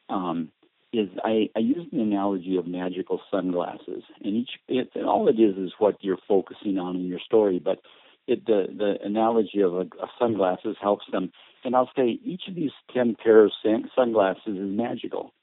um, 0.09 0.49
is 0.93 1.09
I, 1.23 1.49
I 1.55 1.59
use 1.59 1.87
an 1.91 1.99
analogy 1.99 2.57
of 2.57 2.67
magical 2.67 3.21
sunglasses, 3.31 4.03
and 4.23 4.35
each 4.35 4.51
it, 4.67 4.89
all 4.95 5.27
it 5.27 5.39
is 5.39 5.57
is 5.57 5.73
what 5.77 5.95
you're 6.01 6.17
focusing 6.27 6.77
on 6.77 6.95
in 6.95 7.05
your 7.05 7.19
story. 7.19 7.59
But 7.59 7.79
it, 8.27 8.45
the 8.45 8.67
the 8.77 8.95
analogy 9.03 9.61
of 9.61 9.73
a, 9.73 9.81
a 9.81 10.07
sunglasses 10.19 10.75
helps 10.81 11.05
them. 11.11 11.31
And 11.63 11.75
I'll 11.75 11.89
say 11.95 12.19
each 12.23 12.43
of 12.47 12.55
these 12.55 12.71
ten 12.93 13.15
pairs 13.15 13.53
of 13.65 13.81
sunglasses 13.95 14.41
is 14.47 14.69
magical. 14.69 15.33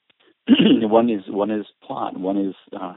one 0.49 1.11
is 1.11 1.23
one 1.27 1.51
is 1.51 1.67
plot, 1.83 2.19
one 2.19 2.37
is 2.37 2.55
uh, 2.79 2.95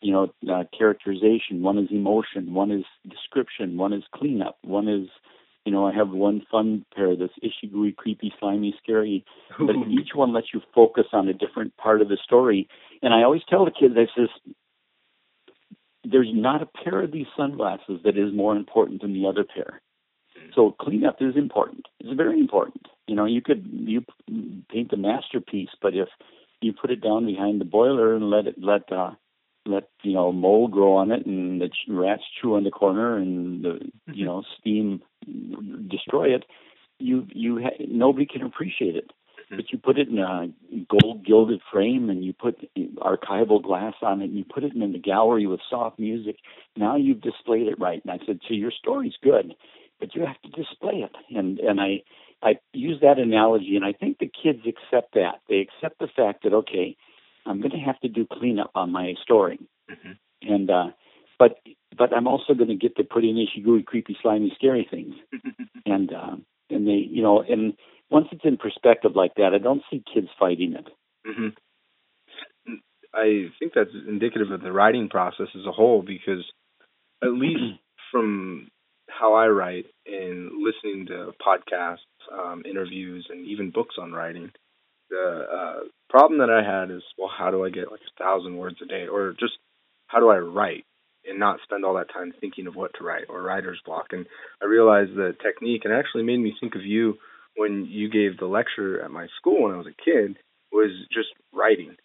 you 0.00 0.12
know 0.12 0.32
uh, 0.52 0.64
characterization, 0.76 1.62
one 1.62 1.78
is 1.78 1.88
emotion, 1.90 2.52
one 2.52 2.70
is 2.70 2.84
description, 3.08 3.76
one 3.76 3.92
is 3.92 4.04
cleanup, 4.14 4.58
one 4.62 4.88
is 4.88 5.08
you 5.64 5.72
know 5.72 5.86
I 5.86 5.94
have 5.94 6.10
one 6.10 6.42
fun 6.50 6.84
pair 6.94 7.16
that's 7.16 7.32
ishigui, 7.42 7.96
creepy, 7.96 8.32
slimy, 8.38 8.74
scary. 8.82 9.24
But 9.58 9.76
each 9.88 10.10
one 10.14 10.32
lets 10.32 10.48
you 10.52 10.60
focus 10.74 11.06
on 11.12 11.28
a 11.28 11.32
different 11.32 11.76
part 11.78 12.02
of 12.02 12.08
the 12.08 12.18
story. 12.22 12.68
And 13.00 13.14
I 13.14 13.22
always 13.22 13.42
tell 13.48 13.64
the 13.64 13.70
kids, 13.70 13.94
I 13.96 14.06
says, 14.16 14.28
there's 16.04 16.30
not 16.32 16.62
a 16.62 16.66
pair 16.66 17.02
of 17.02 17.12
these 17.12 17.26
sunglasses 17.36 18.00
that 18.04 18.18
is 18.18 18.32
more 18.34 18.56
important 18.56 19.02
than 19.02 19.12
the 19.12 19.26
other 19.26 19.44
pair. 19.44 19.80
So 20.54 20.74
cleanup 20.80 21.16
is 21.20 21.36
important. 21.36 21.86
It's 22.00 22.16
very 22.16 22.38
important. 22.38 22.86
You 23.06 23.14
know, 23.14 23.24
you 23.24 23.40
could 23.42 23.66
you 23.72 24.04
paint 24.70 24.92
a 24.92 24.96
masterpiece, 24.96 25.70
but 25.80 25.94
if 25.94 26.08
you 26.60 26.72
put 26.72 26.90
it 26.90 27.02
down 27.02 27.26
behind 27.26 27.60
the 27.60 27.64
boiler 27.64 28.14
and 28.14 28.30
let 28.30 28.46
it 28.46 28.56
let 28.58 28.90
uh 28.92 29.12
let 29.66 29.84
you 30.02 30.14
know 30.14 30.32
mold 30.32 30.72
grow 30.72 30.94
on 30.96 31.10
it 31.12 31.24
and 31.26 31.60
the 31.60 31.70
rats 31.88 32.22
chew 32.40 32.54
on 32.56 32.64
the 32.64 32.70
corner 32.70 33.16
and 33.16 33.64
the 33.64 33.78
you 34.12 34.24
know 34.24 34.42
steam 34.58 35.02
destroy 35.88 36.34
it, 36.34 36.44
you 36.98 37.26
you 37.32 37.60
ha- 37.62 37.84
nobody 37.88 38.26
can 38.26 38.42
appreciate 38.42 38.96
it. 38.96 39.10
Mm-hmm. 39.52 39.56
but 39.56 39.70
you 39.70 39.78
put 39.78 39.98
it 39.98 40.08
in 40.08 40.18
a 40.18 40.48
gold 40.88 41.24
gilded 41.24 41.60
frame 41.70 42.10
and 42.10 42.24
you 42.24 42.32
put 42.32 42.56
archival 42.96 43.62
glass 43.62 43.94
on 44.02 44.22
it 44.22 44.26
and 44.26 44.38
you 44.38 44.44
put 44.44 44.64
it 44.64 44.74
in 44.74 44.92
the 44.92 44.98
gallery 44.98 45.46
with 45.46 45.60
soft 45.68 45.98
music. 45.98 46.36
Now 46.76 46.96
you've 46.96 47.20
displayed 47.20 47.68
it 47.68 47.78
right. 47.78 48.02
And 48.04 48.10
I 48.10 48.24
said, 48.26 48.40
so 48.48 48.54
your 48.54 48.72
story's 48.72 49.14
good, 49.22 49.54
but 50.00 50.14
you 50.14 50.24
have 50.26 50.40
to 50.42 50.48
display 50.50 51.04
it. 51.04 51.12
And 51.36 51.58
and 51.58 51.80
I 51.80 52.02
I 52.42 52.58
use 52.72 52.98
that 53.02 53.18
analogy, 53.18 53.76
and 53.76 53.84
I 53.84 53.92
think 53.92 54.18
the 54.18 54.30
kids 54.30 54.60
accept 54.66 55.14
that. 55.14 55.40
They 55.48 55.58
accept 55.58 56.00
the 56.00 56.08
fact 56.08 56.42
that 56.42 56.52
okay, 56.52 56.96
I'm 57.46 57.60
going 57.60 57.70
to 57.70 57.78
have 57.78 58.00
to 58.00 58.08
do 58.08 58.26
cleanup 58.30 58.72
on 58.74 58.90
my 58.90 59.14
story, 59.22 59.60
mm-hmm. 59.90 60.12
and 60.52 60.70
uh, 60.70 60.86
but 61.38 61.58
but 61.96 62.12
I'm 62.12 62.26
also 62.26 62.54
going 62.54 62.68
to 62.68 62.74
get 62.74 62.96
to 62.96 63.04
put 63.04 63.24
in 63.24 63.36
ishiguri, 63.36 63.84
creepy, 63.84 64.16
slimy, 64.20 64.52
scary 64.56 64.86
things, 64.90 65.14
and 65.86 66.12
uh, 66.12 66.36
and 66.68 66.86
they 66.86 67.06
you 67.08 67.22
know 67.22 67.42
and 67.42 67.74
once 68.12 68.28
it's 68.30 68.44
in 68.44 68.58
perspective 68.58 69.12
like 69.14 69.34
that, 69.36 69.54
I 69.54 69.58
don't 69.58 69.82
see 69.90 70.04
kids 70.12 70.28
fighting 70.38 70.74
it. 70.74 70.86
Mm-hmm. 71.26 72.74
I 73.14 73.48
think 73.58 73.72
that's 73.74 73.90
indicative 74.08 74.50
of 74.50 74.62
the 74.62 74.72
writing 74.72 75.08
process 75.08 75.48
as 75.54 75.66
a 75.66 75.72
whole 75.72 76.02
because 76.02 76.44
at 77.22 77.28
least 77.32 77.80
from 78.10 78.68
how 79.08 79.34
I 79.34 79.46
write 79.48 79.86
and 80.06 80.50
listening 80.62 81.06
to 81.06 81.32
podcasts, 81.44 81.98
um, 82.32 82.62
interviews, 82.68 83.26
and 83.30 83.46
even 83.46 83.70
books 83.70 83.96
on 84.00 84.12
writing, 84.12 84.50
the 85.10 85.44
uh, 85.52 85.80
problem 86.08 86.40
that 86.40 86.50
I 86.50 86.62
had 86.62 86.90
is, 86.90 87.02
well, 87.18 87.30
how 87.36 87.50
do 87.50 87.64
I 87.64 87.70
get 87.70 87.90
like 87.90 88.00
a 88.00 88.22
thousand 88.22 88.56
words 88.56 88.76
a 88.82 88.86
day, 88.86 89.06
or 89.06 89.34
just 89.38 89.54
how 90.06 90.20
do 90.20 90.28
I 90.28 90.38
write 90.38 90.84
and 91.24 91.38
not 91.38 91.60
spend 91.62 91.84
all 91.84 91.94
that 91.94 92.12
time 92.12 92.32
thinking 92.40 92.66
of 92.66 92.74
what 92.74 92.92
to 92.98 93.04
write 93.04 93.24
or 93.28 93.42
writer's 93.42 93.80
block? 93.84 94.06
And 94.12 94.26
I 94.62 94.66
realized 94.66 95.14
the 95.14 95.34
technique, 95.42 95.82
and 95.84 95.92
it 95.92 95.98
actually 95.98 96.24
made 96.24 96.38
me 96.38 96.54
think 96.58 96.74
of 96.74 96.84
you 96.84 97.18
when 97.56 97.86
you 97.86 98.08
gave 98.08 98.38
the 98.38 98.46
lecture 98.46 99.02
at 99.02 99.10
my 99.10 99.26
school 99.38 99.64
when 99.64 99.72
I 99.72 99.78
was 99.78 99.86
a 99.86 100.04
kid, 100.04 100.36
was 100.72 100.90
just 101.12 101.28
writing, 101.52 101.96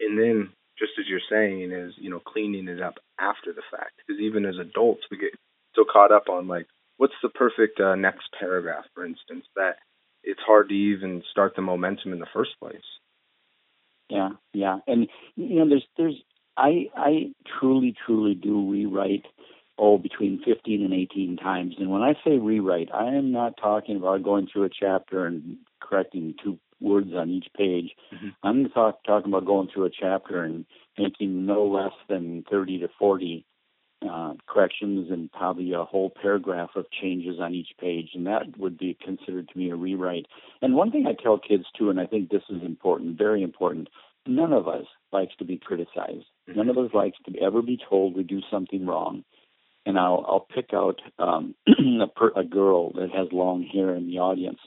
and 0.00 0.18
then 0.18 0.50
just 0.78 0.92
as 0.98 1.06
you're 1.08 1.20
saying 1.30 1.72
is 1.72 1.94
you 1.96 2.10
know 2.10 2.20
cleaning 2.20 2.68
it 2.68 2.82
up 2.82 2.94
after 3.18 3.52
the 3.52 3.62
fact 3.70 3.92
because 3.98 4.20
even 4.20 4.44
as 4.44 4.56
adults 4.60 5.02
we 5.10 5.16
get 5.16 5.30
so 5.74 5.84
caught 5.90 6.12
up 6.12 6.28
on 6.28 6.48
like 6.48 6.66
what's 6.96 7.14
the 7.22 7.28
perfect 7.28 7.80
uh, 7.80 7.94
next 7.94 8.28
paragraph, 8.38 8.84
for 8.94 9.04
instance, 9.04 9.44
that 9.54 9.76
it's 10.22 10.40
hard 10.46 10.68
to 10.68 10.74
even 10.74 11.22
start 11.30 11.54
the 11.54 11.62
momentum 11.62 12.12
in 12.12 12.18
the 12.18 12.26
first 12.32 12.50
place. 12.60 12.76
Yeah, 14.08 14.30
yeah, 14.52 14.78
and 14.86 15.08
you 15.36 15.56
know, 15.56 15.68
there's 15.68 15.86
there's 15.96 16.20
I 16.56 16.86
I 16.96 17.32
truly 17.58 17.94
truly 18.06 18.34
do 18.34 18.70
rewrite 18.70 19.26
oh 19.78 19.98
between 19.98 20.42
15 20.44 20.84
and 20.84 20.94
18 20.94 21.36
times, 21.36 21.74
and 21.78 21.90
when 21.90 22.02
I 22.02 22.14
say 22.24 22.38
rewrite, 22.38 22.90
I 22.92 23.14
am 23.14 23.32
not 23.32 23.56
talking 23.60 23.96
about 23.96 24.22
going 24.22 24.48
through 24.50 24.64
a 24.64 24.70
chapter 24.70 25.26
and 25.26 25.58
correcting 25.80 26.34
two 26.42 26.58
words 26.80 27.10
on 27.14 27.30
each 27.30 27.48
page. 27.56 27.90
Mm-hmm. 28.14 28.28
I'm 28.42 28.68
talk, 28.70 29.02
talking 29.04 29.32
about 29.32 29.46
going 29.46 29.68
through 29.72 29.86
a 29.86 29.90
chapter 29.90 30.42
and 30.42 30.66
making 30.98 31.46
no 31.46 31.66
less 31.66 31.92
than 32.08 32.44
30 32.50 32.80
to 32.80 32.88
40 32.98 33.44
uh, 34.08 34.34
corrections 34.46 35.10
and 35.10 35.32
probably 35.32 35.72
a 35.72 35.84
whole 35.84 36.10
paragraph 36.10 36.70
of 36.76 36.86
changes 36.90 37.36
on 37.40 37.54
each 37.54 37.70
page, 37.80 38.10
and 38.14 38.26
that 38.26 38.58
would 38.58 38.76
be 38.78 38.96
considered 39.02 39.48
to 39.48 39.58
me 39.58 39.70
a 39.70 39.76
rewrite. 39.76 40.26
And 40.60 40.74
one 40.74 40.90
thing 40.90 41.06
I 41.06 41.20
tell 41.20 41.38
kids 41.38 41.64
too, 41.78 41.90
and 41.90 41.98
I 41.98 42.06
think 42.06 42.28
this 42.28 42.42
is 42.50 42.62
important, 42.62 43.18
very 43.18 43.42
important, 43.42 43.88
none 44.26 44.52
of 44.52 44.68
us 44.68 44.84
likes 45.12 45.34
to 45.38 45.44
be 45.44 45.58
criticized. 45.58 46.26
Mm-hmm. 46.48 46.56
None 46.56 46.68
of 46.68 46.78
us 46.78 46.90
likes 46.92 47.16
to 47.26 47.40
ever 47.40 47.62
be 47.62 47.78
told 47.88 48.16
we 48.16 48.22
do 48.22 48.40
something 48.50 48.86
wrong. 48.86 49.24
And 49.86 49.98
I'll 49.98 50.24
I'll 50.28 50.46
pick 50.54 50.74
out 50.74 51.00
um, 51.18 51.54
a, 51.68 52.08
per, 52.08 52.32
a 52.36 52.44
girl 52.44 52.92
that 52.94 53.10
has 53.14 53.28
long 53.32 53.62
hair 53.62 53.94
in 53.94 54.08
the 54.08 54.18
audience, 54.18 54.58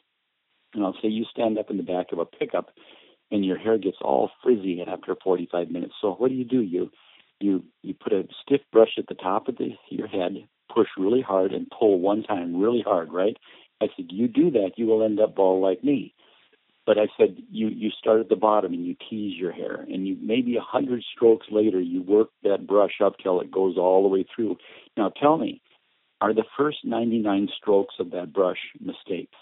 and 0.74 0.84
I'll 0.84 0.96
say, 1.02 1.10
you 1.10 1.26
stand 1.30 1.60
up 1.60 1.70
in 1.70 1.78
the 1.78 1.84
back 1.84 2.08
of 2.12 2.20
a 2.20 2.26
pickup, 2.26 2.70
and 3.30 3.46
your 3.46 3.58
hair 3.58 3.78
gets 3.78 3.98
all 4.02 4.32
frizzy 4.42 4.82
after 4.82 5.16
45 5.22 5.70
minutes. 5.70 5.94
So 6.02 6.14
what 6.14 6.30
do 6.30 6.36
you 6.36 6.46
do? 6.46 6.62
You 6.62 6.90
you 7.42 7.64
you 7.84 7.94
put 7.94 8.14
a 8.14 8.24
stiff 8.42 8.62
brush 8.72 8.98
at 8.98 9.08
the 9.08 9.16
top 9.16 9.48
of 9.50 9.58
the, 9.58 9.72
your 9.90 10.08
head, 10.08 10.48
push 10.74 10.88
really 10.98 11.22
hard, 11.22 11.52
and 11.52 11.70
pull 11.78 12.00
one 12.00 12.24
time 12.24 12.60
really 12.60 12.82
hard, 12.82 13.12
right? 13.12 13.38
I 13.82 13.88
said, 13.96 14.08
you 14.10 14.28
do 14.28 14.52
that, 14.52 14.72
you 14.78 14.88
will 14.88 15.04
end 15.04 15.20
up 15.20 15.36
bald 15.36 15.62
like 15.62 15.84
me. 15.84 16.14
But 16.89 16.98
I 16.98 17.05
said, 17.19 17.38
you 17.51 17.67
you 17.67 17.91
start 17.91 18.19
at 18.19 18.29
the 18.29 18.36
bottom 18.36 18.74
and 18.74 18.84
you 18.84 18.96
tease 19.08 19.38
your 19.39 19.51
hair, 19.51 19.86
and 19.88 20.08
you 20.08 20.17
maybe 20.19 20.55
a 20.58 20.62
hundred 20.62 21.03
strokes 21.15 21.46
later, 21.51 21.79
you 21.79 22.01
work 22.01 22.29
that 22.41 22.65
brush 22.65 22.93
up 23.00 23.19
till 23.22 23.41
it 23.41 23.51
goes 23.51 23.77
all 23.77 24.01
the 24.01 24.10
way 24.10 24.25
through. 24.36 24.58
Now 24.98 25.10
tell 25.10 25.38
me, 25.38 25.62
are 26.19 26.34
the 26.34 26.46
first 26.58 26.79
99 26.84 27.50
strokes 27.62 27.93
of 28.00 28.10
that 28.10 28.34
brush 28.34 28.58
mistakes? 28.79 29.36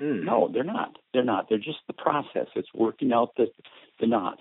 Mm. 0.00 0.24
No, 0.24 0.48
they're 0.50 0.64
not. 0.64 0.96
They're 1.12 1.22
not. 1.22 1.50
They're 1.50 1.58
just 1.58 1.80
the 1.88 1.92
process. 1.92 2.46
It's 2.56 2.72
working 2.74 3.12
out 3.12 3.36
the 3.36 3.48
the 4.00 4.06
knots. 4.06 4.40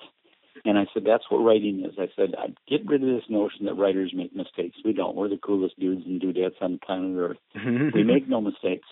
And 0.63 0.77
I 0.77 0.85
said, 0.93 1.03
that's 1.05 1.25
what 1.29 1.39
writing 1.39 1.83
is. 1.83 1.95
I 1.99 2.07
said, 2.15 2.33
I'd 2.39 2.55
get 2.65 2.87
rid 2.87 3.03
of 3.03 3.09
this 3.09 3.29
notion 3.29 3.65
that 3.65 3.73
writers 3.73 4.13
make 4.15 4.33
mistakes. 4.33 4.77
We 4.85 4.93
don't. 4.93 5.17
We're 5.17 5.27
the 5.27 5.35
coolest 5.35 5.77
dudes 5.77 6.05
and 6.05 6.21
dudettes 6.21 6.61
on 6.61 6.79
planet 6.85 7.13
Earth. 7.17 7.37
we 7.93 8.03
make 8.03 8.29
no 8.29 8.39
mistakes. 8.39 8.87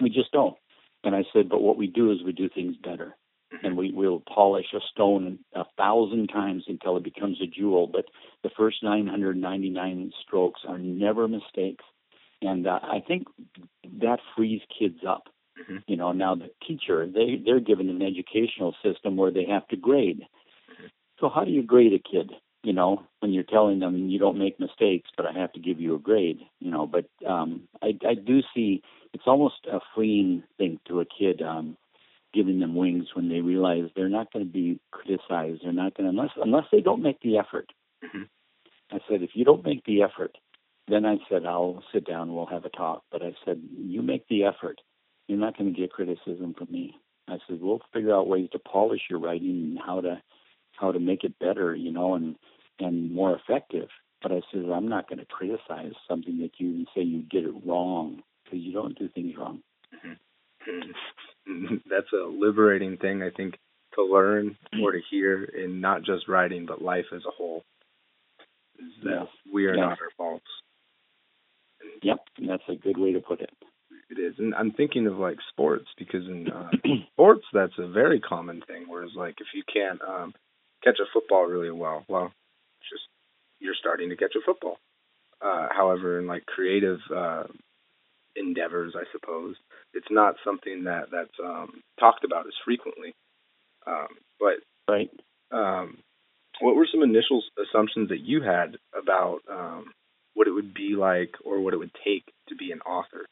We 0.00 0.10
just 0.10 0.32
don't. 0.32 0.56
And 1.06 1.14
I 1.14 1.22
said, 1.32 1.48
but 1.48 1.62
what 1.62 1.78
we 1.78 1.86
do 1.86 2.10
is 2.10 2.18
we 2.24 2.32
do 2.32 2.48
things 2.48 2.74
better. 2.82 3.16
And 3.62 3.76
we 3.76 3.92
will 3.92 4.24
polish 4.26 4.66
a 4.74 4.80
stone 4.90 5.38
a 5.54 5.62
thousand 5.78 6.26
times 6.26 6.64
until 6.66 6.96
it 6.96 7.04
becomes 7.04 7.40
a 7.40 7.46
jewel. 7.46 7.86
But 7.86 8.06
the 8.42 8.50
first 8.56 8.82
999 8.82 10.12
strokes 10.26 10.62
are 10.68 10.78
never 10.78 11.28
mistakes. 11.28 11.84
And 12.42 12.66
uh, 12.66 12.80
I 12.82 13.04
think 13.06 13.28
that 14.00 14.18
frees 14.36 14.62
kids 14.76 14.98
up. 15.08 15.28
Mm-hmm. 15.62 15.76
You 15.86 15.96
know, 15.96 16.10
now 16.10 16.34
the 16.34 16.50
teacher, 16.66 17.06
they, 17.06 17.40
they're 17.42 17.60
given 17.60 17.88
an 17.88 18.02
educational 18.02 18.74
system 18.84 19.16
where 19.16 19.30
they 19.30 19.46
have 19.48 19.66
to 19.68 19.76
grade. 19.76 20.22
So 21.20 21.30
how 21.32 21.44
do 21.44 21.52
you 21.52 21.62
grade 21.62 21.92
a 21.92 22.00
kid? 22.00 22.32
You 22.66 22.72
know, 22.72 23.06
when 23.20 23.32
you're 23.32 23.44
telling 23.44 23.78
them 23.78 24.08
you 24.08 24.18
don't 24.18 24.40
make 24.40 24.58
mistakes, 24.58 25.08
but 25.16 25.24
I 25.24 25.38
have 25.38 25.52
to 25.52 25.60
give 25.60 25.78
you 25.78 25.94
a 25.94 26.00
grade. 26.00 26.40
You 26.58 26.72
know, 26.72 26.84
but 26.84 27.04
um, 27.24 27.68
I, 27.80 27.96
I 28.04 28.14
do 28.14 28.40
see 28.52 28.82
it's 29.12 29.22
almost 29.24 29.68
a 29.72 29.78
freeing 29.94 30.42
thing 30.58 30.80
to 30.88 30.98
a 30.98 31.04
kid, 31.04 31.42
um, 31.42 31.76
giving 32.34 32.58
them 32.58 32.74
wings 32.74 33.06
when 33.14 33.28
they 33.28 33.40
realize 33.40 33.84
they're 33.94 34.08
not 34.08 34.32
going 34.32 34.44
to 34.44 34.50
be 34.50 34.80
criticized. 34.90 35.60
They're 35.62 35.72
not 35.72 35.94
going 35.94 36.06
to 36.06 36.10
unless 36.10 36.32
unless 36.42 36.64
they 36.72 36.80
don't 36.80 37.04
make 37.04 37.20
the 37.20 37.38
effort. 37.38 37.70
Mm-hmm. 38.04 38.24
I 38.90 38.98
said, 39.08 39.22
if 39.22 39.30
you 39.34 39.44
don't 39.44 39.64
make 39.64 39.84
the 39.84 40.02
effort, 40.02 40.36
then 40.88 41.06
I 41.06 41.18
said 41.30 41.46
I'll 41.46 41.84
sit 41.94 42.04
down. 42.04 42.34
We'll 42.34 42.46
have 42.46 42.64
a 42.64 42.70
talk. 42.70 43.04
But 43.12 43.22
I 43.22 43.36
said 43.44 43.62
you 43.78 44.02
make 44.02 44.26
the 44.26 44.42
effort. 44.42 44.80
You're 45.28 45.38
not 45.38 45.56
going 45.56 45.72
to 45.72 45.80
get 45.80 45.92
criticism 45.92 46.56
from 46.58 46.66
me. 46.72 46.96
I 47.28 47.38
said 47.46 47.60
we'll 47.60 47.82
figure 47.92 48.12
out 48.12 48.26
ways 48.26 48.48
to 48.50 48.58
polish 48.58 49.02
your 49.08 49.20
writing 49.20 49.50
and 49.50 49.78
how 49.78 50.00
to 50.00 50.20
how 50.72 50.90
to 50.90 50.98
make 50.98 51.22
it 51.22 51.38
better, 51.38 51.72
you 51.76 51.92
know, 51.92 52.16
and 52.16 52.34
and 52.78 53.12
more 53.12 53.38
effective. 53.38 53.88
But 54.22 54.32
I 54.32 54.40
said 54.50 54.64
I'm 54.72 54.88
not 54.88 55.08
going 55.08 55.18
to 55.18 55.26
criticize 55.26 55.92
something 56.08 56.38
that 56.38 56.52
you 56.58 56.86
say 56.94 57.02
you 57.02 57.22
did 57.22 57.44
it 57.44 57.54
wrong 57.66 58.22
because 58.44 58.60
you 58.60 58.72
don't 58.72 58.98
do 58.98 59.08
things 59.08 59.34
wrong. 59.36 59.60
Mm-hmm. 59.94 61.74
That's 61.90 62.12
a 62.12 62.26
liberating 62.26 62.96
thing, 62.96 63.22
I 63.22 63.30
think, 63.30 63.56
to 63.94 64.02
learn 64.02 64.56
or 64.82 64.92
to 64.92 65.00
hear 65.10 65.44
in 65.44 65.80
not 65.80 66.02
just 66.02 66.28
writing 66.28 66.66
but 66.66 66.82
life 66.82 67.06
as 67.14 67.22
a 67.26 67.30
whole. 67.30 67.64
Is 68.78 68.92
that 69.04 69.10
yeah. 69.10 69.52
we 69.52 69.66
are 69.66 69.74
yeah. 69.74 69.82
not 69.82 69.98
our 70.00 70.10
faults. 70.16 70.44
Yep, 72.02 72.18
that's 72.46 72.62
a 72.68 72.74
good 72.74 72.98
way 72.98 73.12
to 73.12 73.20
put 73.20 73.40
it. 73.40 73.50
It 74.10 74.20
is, 74.20 74.34
and 74.38 74.54
I'm 74.54 74.72
thinking 74.72 75.06
of 75.06 75.16
like 75.18 75.38
sports 75.50 75.86
because 75.98 76.26
in 76.26 76.48
uh, 76.48 76.70
sports 77.12 77.44
that's 77.52 77.72
a 77.78 77.88
very 77.88 78.20
common 78.20 78.62
thing. 78.66 78.84
Whereas 78.86 79.12
like 79.16 79.36
if 79.40 79.46
you 79.54 79.62
can't 79.72 80.00
um, 80.06 80.34
catch 80.84 80.98
a 81.00 81.06
football 81.12 81.46
really 81.46 81.70
well. 81.70 82.04
Well, 82.08 82.32
just 82.90 83.04
you're 83.60 83.74
starting 83.78 84.10
to 84.10 84.16
catch 84.16 84.34
a 84.36 84.44
football. 84.44 84.78
Uh, 85.40 85.68
however, 85.70 86.18
in 86.18 86.26
like 86.26 86.46
creative 86.46 86.98
uh, 87.14 87.44
endeavors, 88.34 88.94
I 88.96 89.04
suppose 89.12 89.56
it's 89.94 90.10
not 90.10 90.36
something 90.44 90.84
that 90.84 91.06
that's 91.10 91.38
um, 91.42 91.80
talked 91.98 92.24
about 92.24 92.46
as 92.46 92.54
frequently. 92.64 93.12
Um, 93.86 94.08
but 94.40 94.56
right, 94.88 95.10
um, 95.52 95.98
what 96.60 96.76
were 96.76 96.88
some 96.90 97.02
initial 97.02 97.42
assumptions 97.62 98.08
that 98.08 98.20
you 98.20 98.42
had 98.42 98.76
about 98.96 99.40
um, 99.50 99.92
what 100.34 100.46
it 100.46 100.52
would 100.52 100.74
be 100.74 100.94
like 100.96 101.34
or 101.44 101.60
what 101.60 101.74
it 101.74 101.78
would 101.78 101.94
take 102.04 102.24
to 102.48 102.56
be 102.56 102.72
an 102.72 102.80
author 102.80 103.26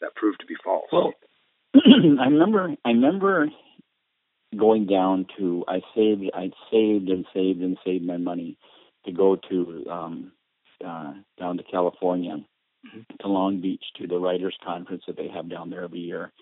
that 0.00 0.14
proved 0.14 0.40
to 0.40 0.46
be 0.46 0.54
false? 0.64 0.88
Well, 0.92 1.12
I 1.74 2.26
remember 2.26 2.74
I 2.84 2.88
remember 2.90 3.48
going 4.58 4.86
down 4.86 5.26
to 5.38 5.64
I 5.68 5.80
saved 5.94 6.30
I 6.34 6.50
saved 6.70 7.08
and 7.08 7.24
saved 7.34 7.62
and 7.62 7.78
saved 7.84 8.04
my 8.04 8.16
money 8.16 8.58
to 9.06 9.12
go 9.12 9.36
to 9.48 9.86
um 9.90 10.32
uh 10.84 11.12
down 11.38 11.56
to 11.56 11.62
California 11.64 12.36
mm-hmm. 12.86 13.00
to 13.20 13.28
Long 13.28 13.60
Beach 13.60 13.84
to 13.98 14.06
the 14.06 14.18
writers 14.18 14.56
conference 14.64 15.04
that 15.06 15.16
they 15.16 15.28
have 15.28 15.48
down 15.48 15.70
there 15.70 15.84
every 15.84 16.00
year. 16.00 16.32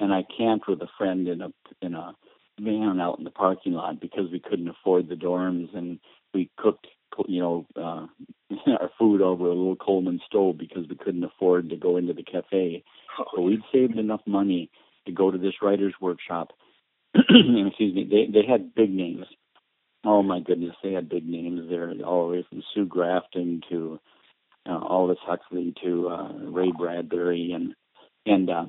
And 0.00 0.12
I 0.12 0.24
camped 0.36 0.68
with 0.68 0.80
a 0.82 0.88
friend 0.98 1.28
in 1.28 1.42
a 1.42 1.52
in 1.80 1.94
a 1.94 2.14
van 2.60 3.00
out 3.00 3.18
in 3.18 3.24
the 3.24 3.30
parking 3.30 3.72
lot 3.72 4.00
because 4.00 4.30
we 4.30 4.40
couldn't 4.40 4.68
afford 4.68 5.08
the 5.08 5.14
dorms 5.14 5.74
and 5.76 5.98
we 6.34 6.50
cooked 6.58 6.86
you 7.26 7.40
know 7.40 7.66
uh 7.76 8.06
our 8.80 8.90
food 8.98 9.22
over 9.22 9.46
a 9.46 9.54
little 9.54 9.76
Coleman 9.76 10.20
stove 10.26 10.58
because 10.58 10.86
we 10.88 10.96
couldn't 10.96 11.24
afford 11.24 11.70
to 11.70 11.76
go 11.76 11.96
into 11.96 12.12
the 12.12 12.24
cafe. 12.24 12.82
Oh. 13.18 13.24
So 13.36 13.42
we'd 13.42 13.62
saved 13.72 13.98
enough 13.98 14.22
money 14.26 14.70
to 15.06 15.12
go 15.12 15.30
to 15.30 15.38
this 15.38 15.54
writers 15.62 15.94
workshop 16.00 16.52
excuse 17.14 17.94
me, 17.94 18.08
they 18.10 18.30
they 18.32 18.46
had 18.46 18.74
big 18.74 18.90
names. 18.90 19.26
Oh 20.04 20.22
my 20.22 20.40
goodness, 20.40 20.74
they 20.82 20.92
had 20.92 21.08
big 21.08 21.26
names 21.26 21.68
there, 21.68 21.92
all 22.04 22.26
the 22.26 22.36
way 22.36 22.46
from 22.48 22.62
Sue 22.74 22.86
Grafton 22.86 23.62
to 23.70 24.00
uh, 24.68 24.78
Aldous 24.78 25.18
Huxley 25.22 25.74
to 25.84 26.08
uh, 26.08 26.32
Ray 26.44 26.72
Bradbury, 26.76 27.52
and 27.52 27.74
and 28.26 28.50
uh, 28.50 28.64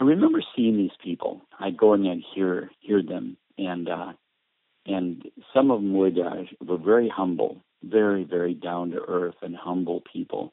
I 0.00 0.04
remember 0.04 0.42
seeing 0.56 0.76
these 0.76 0.90
people. 1.02 1.42
I'd 1.58 1.76
go 1.76 1.94
in 1.94 2.06
and 2.06 2.24
hear 2.34 2.70
hear 2.80 3.02
them, 3.02 3.36
and 3.58 3.88
uh, 3.88 4.12
and 4.86 5.24
some 5.54 5.70
of 5.70 5.80
them 5.80 5.94
would 5.94 6.18
uh, 6.18 6.42
were 6.66 6.78
very 6.78 7.08
humble, 7.08 7.62
very 7.82 8.24
very 8.24 8.54
down 8.54 8.90
to 8.90 9.02
earth 9.06 9.36
and 9.42 9.56
humble 9.56 10.02
people. 10.12 10.52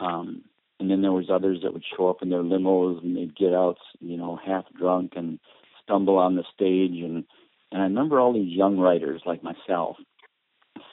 Um, 0.00 0.42
and 0.78 0.90
then 0.90 1.02
there 1.02 1.12
was 1.12 1.30
others 1.30 1.60
that 1.62 1.72
would 1.72 1.84
show 1.96 2.08
up 2.08 2.22
in 2.22 2.28
their 2.28 2.42
limos 2.42 3.02
and 3.02 3.16
they'd 3.16 3.36
get 3.36 3.54
out, 3.54 3.78
you 4.00 4.16
know, 4.16 4.38
half 4.44 4.64
drunk 4.78 5.12
and 5.16 5.38
stumble 5.86 6.18
on 6.18 6.36
the 6.36 6.44
stage 6.54 7.02
and 7.02 7.24
and 7.72 7.82
I 7.82 7.84
remember 7.84 8.20
all 8.20 8.32
these 8.32 8.56
young 8.56 8.78
writers 8.78 9.22
like 9.26 9.42
myself 9.42 9.96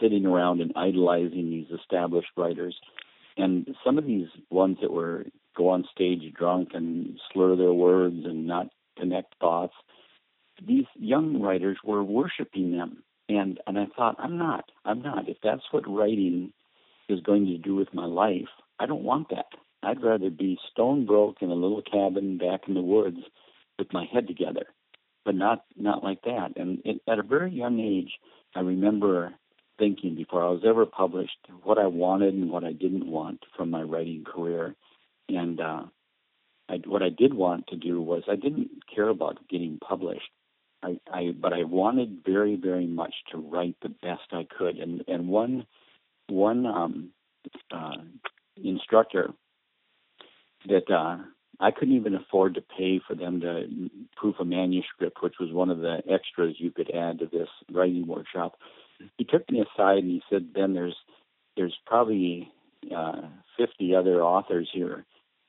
sitting 0.01 0.25
around 0.25 0.61
and 0.61 0.73
idolizing 0.75 1.49
these 1.49 1.79
established 1.79 2.29
writers. 2.35 2.75
And 3.37 3.75
some 3.85 3.97
of 3.97 4.05
these 4.05 4.27
ones 4.49 4.77
that 4.81 4.91
were 4.91 5.25
go 5.55 5.69
on 5.69 5.85
stage 5.91 6.33
drunk 6.33 6.69
and 6.73 7.19
slur 7.31 7.55
their 7.55 7.73
words 7.73 8.25
and 8.25 8.47
not 8.47 8.67
connect 8.97 9.35
thoughts, 9.39 9.73
these 10.65 10.85
young 10.95 11.41
writers 11.41 11.77
were 11.83 12.03
worshiping 12.03 12.71
them. 12.71 13.03
And 13.29 13.59
and 13.65 13.77
I 13.79 13.85
thought, 13.95 14.15
I'm 14.19 14.37
not. 14.37 14.65
I'm 14.83 15.01
not. 15.01 15.29
If 15.29 15.37
that's 15.43 15.63
what 15.71 15.87
writing 15.87 16.51
is 17.07 17.21
going 17.21 17.45
to 17.45 17.57
do 17.57 17.75
with 17.75 17.93
my 17.93 18.05
life, 18.05 18.49
I 18.79 18.85
don't 18.85 19.03
want 19.03 19.29
that. 19.29 19.45
I'd 19.81 20.03
rather 20.03 20.29
be 20.29 20.57
stone 20.71 21.05
broke 21.05 21.41
in 21.41 21.49
a 21.49 21.55
little 21.55 21.81
cabin 21.81 22.37
back 22.37 22.61
in 22.67 22.73
the 22.73 22.81
woods 22.81 23.19
with 23.77 23.91
my 23.91 24.05
head 24.11 24.27
together, 24.27 24.65
but 25.25 25.35
not 25.35 25.63
not 25.75 26.03
like 26.03 26.21
that. 26.23 26.53
And 26.55 26.79
it, 26.85 27.01
at 27.07 27.19
a 27.19 27.23
very 27.23 27.51
young 27.51 27.79
age, 27.79 28.11
I 28.55 28.61
remember 28.61 29.33
thinking 29.79 30.15
before 30.15 30.43
I 30.43 30.49
was 30.49 30.63
ever 30.65 30.85
published 30.85 31.37
what 31.63 31.77
I 31.77 31.87
wanted 31.87 32.33
and 32.33 32.49
what 32.49 32.63
I 32.63 32.73
didn't 32.73 33.07
want 33.07 33.43
from 33.57 33.71
my 33.71 33.81
writing 33.81 34.23
career. 34.23 34.75
And 35.29 35.59
uh, 35.59 35.83
I, 36.69 36.75
what 36.85 37.01
I 37.01 37.09
did 37.09 37.33
want 37.33 37.67
to 37.67 37.75
do 37.75 38.01
was 38.01 38.23
I 38.29 38.35
didn't 38.35 38.69
care 38.93 39.09
about 39.09 39.47
getting 39.49 39.79
published. 39.79 40.29
I, 40.83 40.99
I 41.11 41.31
but 41.39 41.53
I 41.53 41.63
wanted 41.63 42.23
very 42.25 42.55
very 42.55 42.87
much 42.87 43.13
to 43.31 43.37
write 43.37 43.75
the 43.81 43.89
best 43.89 44.21
I 44.31 44.45
could. 44.57 44.77
And 44.77 45.03
and 45.07 45.27
one 45.27 45.65
one 46.27 46.65
um, 46.65 47.09
uh, 47.71 47.97
instructor 48.61 49.33
that 50.67 50.89
uh, 50.89 51.17
I 51.59 51.71
couldn't 51.71 51.95
even 51.95 52.15
afford 52.15 52.55
to 52.55 52.61
pay 52.61 52.99
for 53.07 53.15
them 53.15 53.39
to 53.41 53.67
proof 54.15 54.35
a 54.39 54.45
manuscript, 54.45 55.21
which 55.21 55.35
was 55.39 55.51
one 55.51 55.69
of 55.69 55.79
the 55.79 56.01
extras 56.09 56.55
you 56.57 56.71
could 56.71 56.91
add 56.91 57.19
to 57.19 57.25
this 57.25 57.49
writing 57.71 58.07
workshop. 58.07 58.57
He 59.17 59.23
took 59.23 59.49
me 59.49 59.61
aside 59.61 59.99
and 59.99 60.11
he 60.11 60.21
said, 60.29 60.53
"Ben, 60.53 60.73
there's 60.73 60.95
there's 61.55 61.75
probably 61.85 62.51
uh, 62.95 63.21
50 63.57 63.95
other 63.95 64.23
authors 64.23 64.69
here 64.73 65.05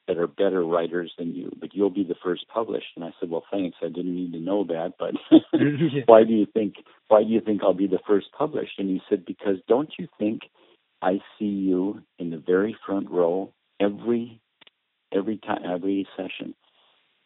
that 0.06 0.18
are 0.18 0.26
better 0.26 0.62
writers 0.62 1.12
than 1.16 1.34
you, 1.34 1.50
but 1.58 1.74
you'll 1.74 1.90
be 1.90 2.04
the 2.04 2.16
first 2.22 2.46
published." 2.52 2.96
And 2.96 3.04
I 3.04 3.12
said, 3.18 3.30
"Well, 3.30 3.44
thanks. 3.50 3.78
I 3.82 3.88
didn't 3.88 4.14
need 4.14 4.32
to 4.32 4.40
know 4.40 4.64
that, 4.64 4.94
but 4.98 5.14
why 6.06 6.24
do 6.24 6.32
you 6.32 6.46
think 6.52 6.74
why 7.08 7.22
do 7.22 7.30
you 7.30 7.40
think 7.40 7.62
I'll 7.62 7.74
be 7.74 7.86
the 7.86 8.00
first 8.06 8.26
published?" 8.36 8.78
And 8.78 8.88
he 8.88 9.00
said, 9.08 9.24
"Because 9.24 9.56
don't 9.68 9.92
you 9.98 10.08
think 10.18 10.42
I 11.00 11.20
see 11.38 11.44
you 11.44 12.02
in 12.18 12.30
the 12.30 12.38
very 12.38 12.76
front 12.86 13.10
row 13.10 13.52
every 13.80 14.40
every 15.14 15.38
time, 15.38 15.62
every 15.64 16.06
session. 16.16 16.54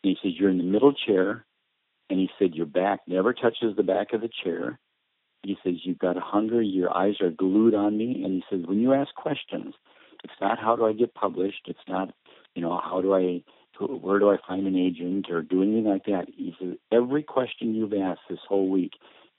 And 0.02 0.16
he 0.16 0.16
says, 0.23 0.33
You're 0.38 0.50
in 0.50 0.59
the 0.59 0.64
middle 0.64 0.95
chair. 0.95 1.45
And 2.11 2.18
he 2.18 2.28
said, 2.38 2.54
Your 2.54 2.66
back 2.66 3.00
never 3.07 3.33
touches 3.33 3.76
the 3.76 3.83
back 3.83 4.12
of 4.12 4.21
the 4.21 4.30
chair. 4.45 4.78
He 5.42 5.57
says, 5.64 5.75
You've 5.83 5.99
got 5.99 6.16
a 6.16 6.21
hunger. 6.21 6.62
Your 6.62 6.95
eyes 6.97 7.21
are 7.21 7.30
glued 7.30 7.75
on 7.75 7.97
me. 7.97 8.23
And 8.25 8.33
he 8.35 8.45
says, 8.50 8.66
When 8.66 8.80
you 8.80 8.95
ask 8.95 9.14
questions, 9.14 9.75
it's 10.25 10.40
not 10.40 10.59
how 10.59 10.76
do 10.76 10.85
I 10.87 10.92
get 10.92 11.14
published. 11.14 11.62
It's 11.66 11.78
not, 11.88 12.12
you 12.54 12.62
know, 12.62 12.81
how 12.83 13.01
do 13.01 13.14
I, 13.14 13.42
where 13.81 14.18
do 14.18 14.31
I 14.31 14.37
find 14.46 14.66
an 14.66 14.77
agent 14.77 15.27
or 15.31 15.42
do 15.42 15.62
anything 15.62 15.85
like 15.85 16.05
that. 16.07 16.27
He 16.35 16.55
says, 16.61 16.74
Every 16.92 17.22
question 17.22 17.74
you've 17.74 17.94
asked 17.94 18.22
this 18.29 18.40
whole 18.48 18.68
week 18.68 18.92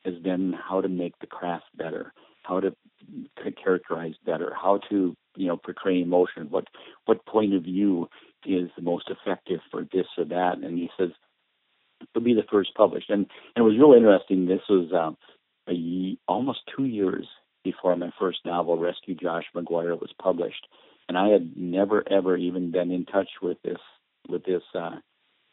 has 0.05 0.15
been 0.15 0.53
how 0.53 0.81
to 0.81 0.87
make 0.87 1.17
the 1.19 1.27
craft 1.27 1.65
better, 1.75 2.13
how 2.43 2.59
to 2.59 2.73
characterize 3.63 4.13
better, 4.25 4.53
how 4.53 4.79
to, 4.89 5.15
you 5.35 5.47
know, 5.47 5.57
portray 5.57 6.01
emotion, 6.01 6.47
what, 6.49 6.67
what 7.05 7.25
point 7.25 7.53
of 7.53 7.63
view 7.63 8.07
is 8.45 8.69
the 8.75 8.81
most 8.81 9.09
effective 9.09 9.59
for 9.71 9.83
this 9.91 10.07
or 10.17 10.25
that. 10.25 10.57
And 10.57 10.77
he 10.77 10.89
says, 10.97 11.09
it'll 12.15 12.23
be 12.23 12.33
the 12.33 12.47
first 12.49 12.73
published. 12.75 13.09
And, 13.09 13.25
and 13.55 13.65
it 13.65 13.69
was 13.69 13.77
really 13.77 13.97
interesting. 13.97 14.45
This 14.45 14.61
was 14.69 14.91
um, 14.93 15.17
a, 15.69 16.17
almost 16.27 16.59
two 16.75 16.85
years 16.85 17.27
before 17.63 17.95
my 17.95 18.11
first 18.19 18.39
novel, 18.45 18.77
Rescue 18.77 19.15
Josh 19.15 19.45
McGuire, 19.55 19.99
was 19.99 20.13
published. 20.21 20.67
And 21.07 21.17
I 21.17 21.29
had 21.29 21.57
never, 21.57 22.03
ever 22.09 22.37
even 22.37 22.71
been 22.71 22.91
in 22.91 23.05
touch 23.05 23.29
with 23.41 23.57
this 23.63 23.79
with 24.27 24.45
this 24.45 24.61
uh, 24.75 24.97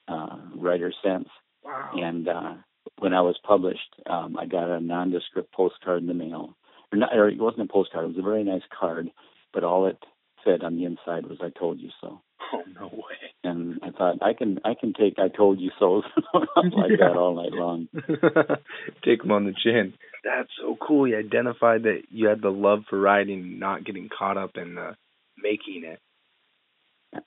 uh, 0.09 0.37
writer 0.55 0.93
since. 1.03 1.29
Wow. 1.65 1.93
And 1.95 2.29
uh, 2.29 2.55
when 2.99 3.15
I 3.15 3.23
was 3.23 3.39
published, 3.43 3.95
um, 4.09 4.37
I 4.39 4.47
got 4.47 4.71
a 4.71 4.81
nondescript 4.81 5.53
postcard 5.53 6.03
in 6.03 6.09
the 6.09 6.15
mail. 6.15 6.57
Or, 6.93 6.99
not, 6.99 7.17
or 7.17 7.29
it 7.29 7.39
wasn't 7.39 7.69
a 7.69 7.73
postcard; 7.73 8.05
it 8.05 8.09
was 8.09 8.19
a 8.19 8.23
very 8.23 8.45
nice 8.45 8.63
card, 8.79 9.11
but 9.53 9.65
all 9.65 9.87
it 9.87 9.99
said 10.45 10.63
on 10.63 10.77
the 10.77 10.85
inside 10.85 11.27
was 11.27 11.39
"I 11.41 11.51
told 11.59 11.81
you 11.81 11.91
so." 12.01 12.21
Oh 12.53 12.63
no 12.79 12.87
way! 12.87 13.17
And 13.45 13.81
I 13.83 13.91
thought 13.91 14.23
I 14.23 14.33
can 14.33 14.61
I 14.65 14.75
can 14.79 14.93
take 14.93 15.19
"I 15.19 15.29
told 15.29 15.61
you 15.61 15.71
so" 15.79 16.03
like 16.35 16.91
yeah. 16.91 17.09
that 17.09 17.17
all 17.17 17.35
night 17.35 17.53
long. 17.53 17.89
take 19.05 19.23
them 19.23 19.33
on 19.33 19.45
the 19.45 19.55
chin. 19.63 19.95
That's 20.25 20.51
so 20.61 20.77
cool. 20.81 21.07
You 21.07 21.19
identified 21.19 21.85
that 21.85 22.03
you 22.11 22.29
had 22.29 22.43
the 22.43 22.51
love 22.51 22.85
for 22.89 22.99
writing, 22.99 23.59
not 23.59 23.85
getting 23.85 24.09
caught 24.17 24.37
up 24.37 24.53
in 24.57 24.75
the 24.75 24.97
making 25.43 25.85
it. 25.85 26.01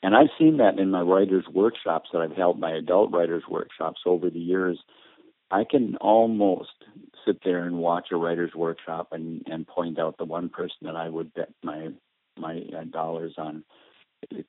And 0.03 0.15
I've 0.15 0.29
seen 0.38 0.58
that 0.58 0.77
in 0.77 0.91
my 0.91 1.01
writers' 1.01 1.45
workshops 1.51 2.10
that 2.13 2.21
I've 2.21 2.36
held, 2.36 2.60
my 2.60 2.71
adult 2.71 3.12
writers' 3.12 3.43
workshops 3.49 4.01
over 4.05 4.29
the 4.29 4.39
years. 4.39 4.79
I 5.51 5.63
can 5.69 5.95
almost 5.97 6.69
sit 7.25 7.39
there 7.43 7.63
and 7.65 7.77
watch 7.77 8.10
a 8.12 8.17
writer's 8.17 8.53
workshop 8.53 9.10
and 9.12 9.43
and 9.47 9.67
point 9.67 9.99
out 9.99 10.17
the 10.17 10.25
one 10.25 10.49
person 10.49 10.77
that 10.82 10.95
I 10.95 11.10
would 11.10 11.34
bet 11.34 11.49
my 11.63 11.89
my 12.38 12.62
uh, 12.77 12.84
dollars 12.86 13.34
on 13.38 13.63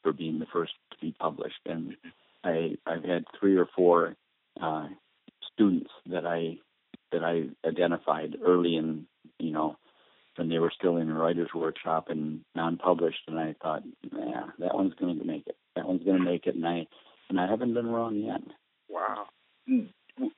for 0.02 0.12
being 0.12 0.38
the 0.38 0.46
first 0.52 0.72
to 0.92 0.98
be 1.00 1.14
published. 1.18 1.60
And 1.66 1.96
I 2.44 2.76
I've 2.86 3.04
had 3.04 3.24
three 3.38 3.56
or 3.56 3.68
four 3.76 4.16
uh, 4.60 4.88
students 5.52 5.90
that 6.06 6.26
I 6.26 6.58
that 7.12 7.24
I 7.24 7.48
identified 7.66 8.36
early 8.44 8.76
in 8.76 9.06
you 9.38 9.52
know 9.52 9.76
when 10.36 10.48
they 10.48 10.58
were 10.58 10.72
still 10.74 10.96
in 10.96 11.10
a 11.10 11.14
writer's 11.14 11.50
workshop 11.54 12.06
and 12.08 12.40
non-published, 12.54 13.20
and 13.26 13.38
I 13.38 13.54
thought, 13.60 13.82
yeah, 14.10 14.46
that 14.58 14.74
one's 14.74 14.94
going 14.94 15.18
to 15.18 15.24
make 15.24 15.46
it. 15.46 15.56
That 15.76 15.86
one's 15.86 16.04
going 16.04 16.18
to 16.18 16.24
make 16.24 16.46
it, 16.46 16.54
and 16.54 16.66
I 16.66 16.86
and 17.28 17.38
I 17.38 17.46
haven't 17.48 17.74
been 17.74 17.88
wrong 17.88 18.16
yet. 18.16 18.40
Wow. 18.88 19.26
Hmm. 19.68 19.86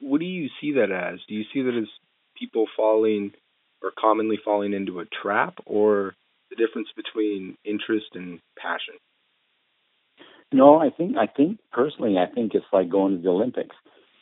What 0.01 0.19
do 0.19 0.27
you 0.27 0.49
see 0.61 0.73
that 0.73 0.91
as? 0.91 1.21
Do 1.29 1.35
you 1.35 1.45
see 1.53 1.63
that 1.63 1.77
as 1.77 1.89
people 2.37 2.67
falling 2.77 3.33
or 3.83 3.93
commonly 3.99 4.39
falling 4.45 4.73
into 4.73 5.01
a 5.01 5.05
trap, 5.23 5.55
or 5.67 6.15
the 6.51 6.57
difference 6.57 6.89
between 6.97 7.57
interest 7.65 8.07
and 8.15 8.41
passion? 8.59 8.95
No, 10.53 10.79
I 10.79 10.91
think 10.91 11.17
I 11.17 11.27
think 11.27 11.59
personally, 11.73 12.17
I 12.19 12.33
think 12.33 12.55
it's 12.55 12.67
like 12.73 12.91
going 12.91 13.17
to 13.17 13.23
the 13.23 13.29
Olympics. 13.31 13.77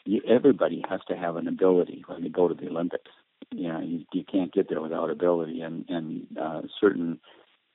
You, 0.05 0.23
everybody 0.29 0.83
has 0.89 1.01
to 1.09 1.17
have 1.17 1.37
an 1.37 1.49
ability 1.49 2.05
when 2.07 2.23
they 2.23 2.29
go 2.29 2.49
to 2.49 2.55
the 2.55 2.69
Olympics. 2.69 3.11
You 3.51 3.69
know, 3.69 3.81
you, 3.81 4.05
you 4.13 4.25
can't 4.31 4.53
get 4.53 4.69
there 4.69 4.81
without 4.81 5.11
ability 5.11 5.61
and 5.63 5.85
and 5.89 6.27
uh, 6.41 6.63
certain 6.81 7.21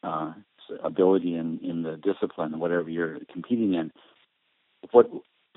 uh, 0.03 0.33
ability 0.83 1.35
in 1.35 1.59
in 1.63 1.83
the 1.83 1.97
discipline, 1.97 2.57
whatever 2.59 2.89
you're 2.89 3.19
competing 3.31 3.73
in. 3.73 3.91
What 4.91 5.09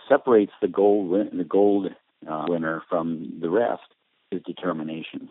separates 0.09 0.53
the 0.61 0.69
gold 0.69 1.13
the 1.33 1.45
gold 1.45 1.89
uh, 2.29 2.45
winner 2.49 2.83
from 2.89 3.39
the 3.41 3.51
rest 3.51 3.83
is 4.33 4.43
determination. 4.45 5.31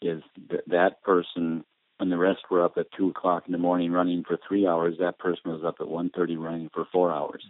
Is 0.00 0.22
that 0.50 0.64
that 0.68 1.02
person 1.02 1.64
when 2.02 2.10
the 2.10 2.18
rest 2.18 2.40
were 2.50 2.64
up 2.64 2.72
at 2.78 2.90
two 2.98 3.10
o'clock 3.10 3.44
in 3.46 3.52
the 3.52 3.58
morning 3.58 3.92
running 3.92 4.24
for 4.26 4.36
three 4.48 4.66
hours, 4.66 4.96
that 4.98 5.20
person 5.20 5.52
was 5.52 5.62
up 5.64 5.76
at 5.78 5.86
one 5.86 6.10
thirty 6.10 6.34
running 6.34 6.68
for 6.74 6.84
four 6.90 7.12
hours. 7.12 7.44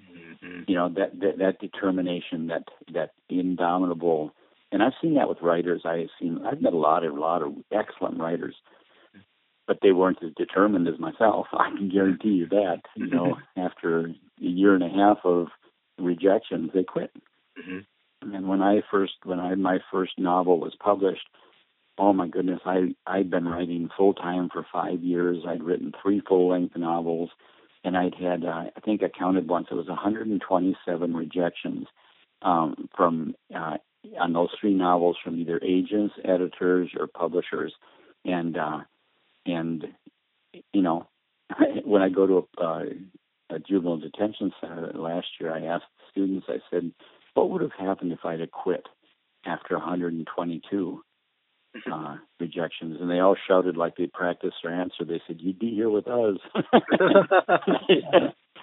Mm-hmm. 0.44 0.64
You 0.68 0.74
know 0.74 0.90
that, 0.90 1.18
that 1.20 1.38
that 1.38 1.58
determination, 1.58 2.48
that 2.48 2.64
that 2.92 3.12
indomitable, 3.30 4.34
and 4.70 4.82
I've 4.82 4.92
seen 5.00 5.14
that 5.14 5.30
with 5.30 5.40
writers. 5.40 5.86
I've 5.86 6.10
seen 6.20 6.42
I've 6.44 6.60
met 6.60 6.74
a 6.74 6.76
lot 6.76 7.02
of 7.02 7.16
a 7.16 7.18
lot 7.18 7.40
of 7.40 7.54
excellent 7.72 8.20
writers, 8.20 8.54
but 9.66 9.78
they 9.80 9.92
weren't 9.92 10.22
as 10.22 10.34
determined 10.36 10.86
as 10.86 11.00
myself. 11.00 11.46
I 11.54 11.70
can 11.70 11.88
guarantee 11.88 12.32
you 12.32 12.48
that. 12.50 12.82
You 12.94 13.06
know, 13.06 13.38
after 13.56 14.00
a 14.00 14.14
year 14.36 14.74
and 14.74 14.84
a 14.84 14.90
half 14.90 15.20
of 15.24 15.46
rejections, 15.98 16.72
they 16.74 16.84
quit. 16.84 17.10
Mm-hmm. 17.58 18.34
And 18.34 18.48
when 18.48 18.60
I 18.60 18.82
first 18.90 19.14
when 19.24 19.40
I 19.40 19.54
my 19.54 19.78
first 19.90 20.12
novel 20.18 20.60
was 20.60 20.74
published 20.78 21.26
oh 21.98 22.12
my 22.12 22.28
goodness, 22.28 22.60
I 22.64 22.94
I'd 23.06 23.30
been 23.30 23.46
writing 23.46 23.88
full 23.96 24.14
time 24.14 24.48
for 24.52 24.66
five 24.72 25.02
years. 25.02 25.38
I'd 25.46 25.62
written 25.62 25.92
three 26.02 26.22
full 26.26 26.48
length 26.48 26.76
novels, 26.76 27.30
and 27.84 27.96
I'd 27.96 28.14
had 28.14 28.44
uh, 28.44 28.64
I 28.76 28.80
think 28.84 29.02
I 29.02 29.08
counted 29.08 29.48
once 29.48 29.68
it 29.70 29.74
was 29.74 29.88
127 29.88 31.14
rejections 31.14 31.86
um, 32.42 32.88
from 32.96 33.34
uh, 33.54 33.76
on 34.20 34.32
those 34.32 34.50
three 34.60 34.74
novels 34.74 35.16
from 35.22 35.38
either 35.40 35.60
agents, 35.62 36.14
editors, 36.24 36.90
or 36.98 37.06
publishers, 37.06 37.72
and 38.24 38.56
uh, 38.56 38.80
and 39.46 39.84
you 40.72 40.82
know, 40.82 41.08
when 41.84 42.02
I 42.02 42.08
go 42.08 42.26
to 42.26 42.48
a, 42.58 42.62
uh, 42.62 42.84
a 43.50 43.58
juvenile 43.58 43.98
detention 43.98 44.52
center 44.60 44.92
last 44.94 45.26
year, 45.40 45.52
I 45.52 45.64
asked 45.66 45.84
students, 46.10 46.46
I 46.48 46.58
said, 46.70 46.90
what 47.34 47.50
would 47.50 47.62
have 47.62 47.72
happened 47.78 48.12
if 48.12 48.24
I'd 48.24 48.40
have 48.40 48.50
quit 48.50 48.86
after 49.44 49.76
122 49.76 51.02
uh, 51.90 52.16
rejections? 52.40 52.98
And 53.00 53.10
they 53.10 53.18
all 53.18 53.36
shouted 53.48 53.76
like 53.76 53.96
they 53.96 54.06
practiced 54.06 54.56
their 54.62 54.72
answer. 54.72 55.04
They 55.04 55.20
said, 55.26 55.38
you'd 55.40 55.58
be 55.58 55.74
here 55.74 55.90
with 55.90 56.06
us. 56.06 56.38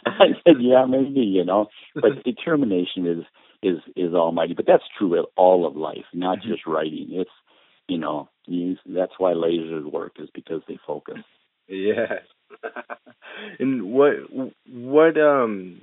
I 0.06 0.28
said, 0.44 0.56
yeah, 0.60 0.86
maybe, 0.86 1.22
you 1.22 1.44
know, 1.46 1.68
but 1.96 2.24
determination 2.26 3.06
is, 3.06 3.26
is, 3.62 3.80
is 3.96 4.14
almighty. 4.14 4.54
But 4.54 4.66
that's 4.68 4.84
true 4.98 5.20
of 5.20 5.26
all 5.36 5.68
of 5.68 5.76
life, 5.76 6.06
not 6.14 6.40
mm-hmm. 6.40 6.52
just 6.52 6.66
writing. 6.66 7.08
It's, 7.12 7.30
you 7.88 7.98
know, 7.98 8.30
you, 8.46 8.78
that's 8.86 9.14
why 9.18 9.34
lasers 9.34 9.92
work 9.92 10.14
is 10.20 10.30
because 10.34 10.62
they 10.68 10.78
focus. 10.86 11.18
Yes. 11.68 12.24
and 13.60 13.92
what 13.92 14.14
what 14.68 15.20
um 15.20 15.82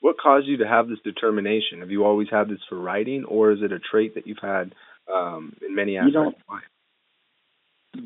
what 0.00 0.16
caused 0.22 0.46
you 0.46 0.58
to 0.58 0.68
have 0.68 0.88
this 0.88 0.98
determination? 1.02 1.80
Have 1.80 1.90
you 1.90 2.04
always 2.04 2.28
had 2.30 2.48
this 2.48 2.60
for 2.68 2.78
writing, 2.78 3.24
or 3.24 3.52
is 3.52 3.60
it 3.62 3.72
a 3.72 3.78
trait 3.78 4.14
that 4.14 4.26
you've 4.26 4.38
had 4.40 4.74
um, 5.12 5.54
in 5.66 5.74
many 5.74 5.96
aspects 5.96 6.14
you 6.14 6.20
of 6.20 6.34
life? 6.48 6.62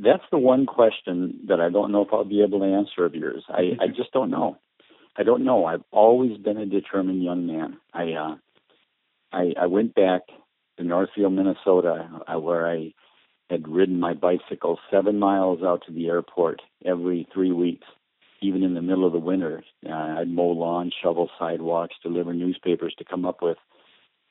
That's 0.03 0.25
the 0.31 0.39
one 0.39 0.67
question 0.67 1.41
that 1.49 1.61
I 1.61 1.71
don't 1.71 1.93
know 1.93 2.03
if 2.03 2.09
I'll 2.13 2.25
be 2.25 2.43
able 2.43 2.61
to 2.61 2.67
answer 2.67 3.05
of 3.05 3.15
yours. 3.15 3.45
I, 3.49 3.77
I 3.81 3.87
just 3.89 4.13
don't 4.13 4.31
know. 4.31 4.59
I 5.17 5.23
don't 5.23 5.45
know. 5.45 5.65
I've 5.65 5.83
always 5.91 6.37
been 6.39 6.59
a 6.59 6.67
determined 6.67 7.23
young 7.23 7.47
man. 7.47 7.79
I 7.93 8.13
uh, 8.13 8.37
I, 9.33 9.53
I 9.61 9.67
went 9.67 9.95
back 9.95 10.23
to 10.77 10.85
Northfield, 10.85 11.33
Minnesota, 11.33 12.09
uh, 12.27 12.39
where 12.39 12.69
I 12.69 12.93
had 13.51 13.67
ridden 13.67 13.99
my 13.99 14.15
bicycle 14.15 14.79
seven 14.91 15.19
miles 15.19 15.63
out 15.63 15.83
to 15.87 15.93
the 15.93 16.09
airport 16.09 16.61
every 16.85 17.27
three 17.33 17.53
weeks, 17.53 17.87
even 18.43 18.63
in 18.63 18.75
the 18.75 18.83
middle 18.83 19.07
of 19.07 19.13
the 19.13 19.19
winter. 19.19 19.65
Uh, 19.89 19.93
I'd 19.93 20.29
mow 20.29 20.49
lawns, 20.49 20.95
shovel 21.03 21.31
sidewalks, 21.39 21.97
deliver 22.03 22.33
newspapers 22.33 22.95
to 22.99 23.05
come 23.05 23.25
up 23.25 23.43
with, 23.43 23.59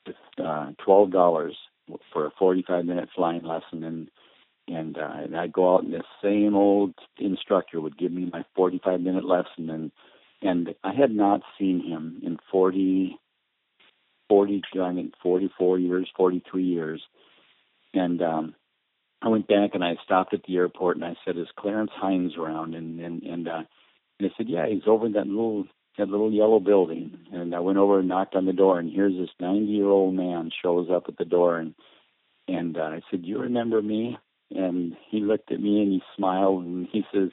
with 0.06 0.16
uh, 0.42 0.70
twelve 0.84 1.10
dollars 1.10 1.56
for 2.12 2.26
a 2.26 2.30
forty-five 2.38 2.84
minute 2.84 3.08
flying 3.14 3.44
lesson, 3.44 3.84
and 3.84 4.10
and, 4.68 4.98
uh, 4.98 5.12
and 5.24 5.36
I'd 5.36 5.52
go 5.52 5.74
out 5.74 5.84
and 5.84 5.94
the 5.94 6.02
same 6.22 6.54
old 6.54 6.92
instructor 7.18 7.80
would 7.80 7.98
give 7.98 8.12
me 8.12 8.28
my 8.30 8.44
forty-five 8.54 9.00
minute 9.00 9.24
lesson, 9.24 9.70
and 9.70 9.92
and 10.42 10.74
I 10.84 10.92
had 10.92 11.10
not 11.10 11.40
seen 11.58 11.82
him 11.84 12.20
in 12.22 12.38
forty. 12.50 13.18
40, 14.28 14.60
I 14.78 14.92
mean, 14.92 15.12
44 15.22 15.78
years, 15.78 16.06
43 16.14 16.62
years. 16.62 17.02
And 17.94 18.20
um, 18.20 18.54
I 19.22 19.28
went 19.28 19.48
back 19.48 19.70
and 19.74 19.82
I 19.82 19.96
stopped 20.04 20.34
at 20.34 20.42
the 20.46 20.56
airport 20.56 20.96
and 20.96 21.04
I 21.04 21.16
said, 21.24 21.36
"Is 21.36 21.48
Clarence 21.58 21.90
Hines 21.94 22.36
around?" 22.36 22.74
And 22.74 23.00
and 23.00 23.22
and, 23.22 23.48
uh, 23.48 23.56
and 23.56 23.66
they 24.20 24.32
said, 24.36 24.48
"Yeah, 24.48 24.66
he's 24.68 24.86
over 24.86 25.06
in 25.06 25.12
that 25.12 25.26
little 25.26 25.66
that 25.98 26.08
little 26.08 26.32
yellow 26.32 26.60
building." 26.60 27.18
And 27.32 27.54
I 27.54 27.60
went 27.60 27.78
over 27.78 27.98
and 27.98 28.08
knocked 28.08 28.34
on 28.34 28.46
the 28.46 28.52
door, 28.52 28.78
and 28.78 28.90
here's 28.90 29.16
this 29.16 29.30
90 29.40 29.66
year 29.66 29.86
old 29.86 30.14
man 30.14 30.50
shows 30.62 30.88
up 30.90 31.04
at 31.08 31.18
the 31.18 31.24
door, 31.24 31.58
and 31.58 31.74
and 32.46 32.76
uh, 32.76 32.82
I 32.82 33.00
said, 33.10 33.26
"You 33.26 33.40
remember 33.40 33.82
me?" 33.82 34.18
And 34.50 34.96
he 35.10 35.20
looked 35.20 35.52
at 35.52 35.60
me 35.60 35.82
and 35.82 35.92
he 35.92 36.02
smiled 36.16 36.64
and 36.64 36.88
he 36.90 37.04
says, 37.12 37.30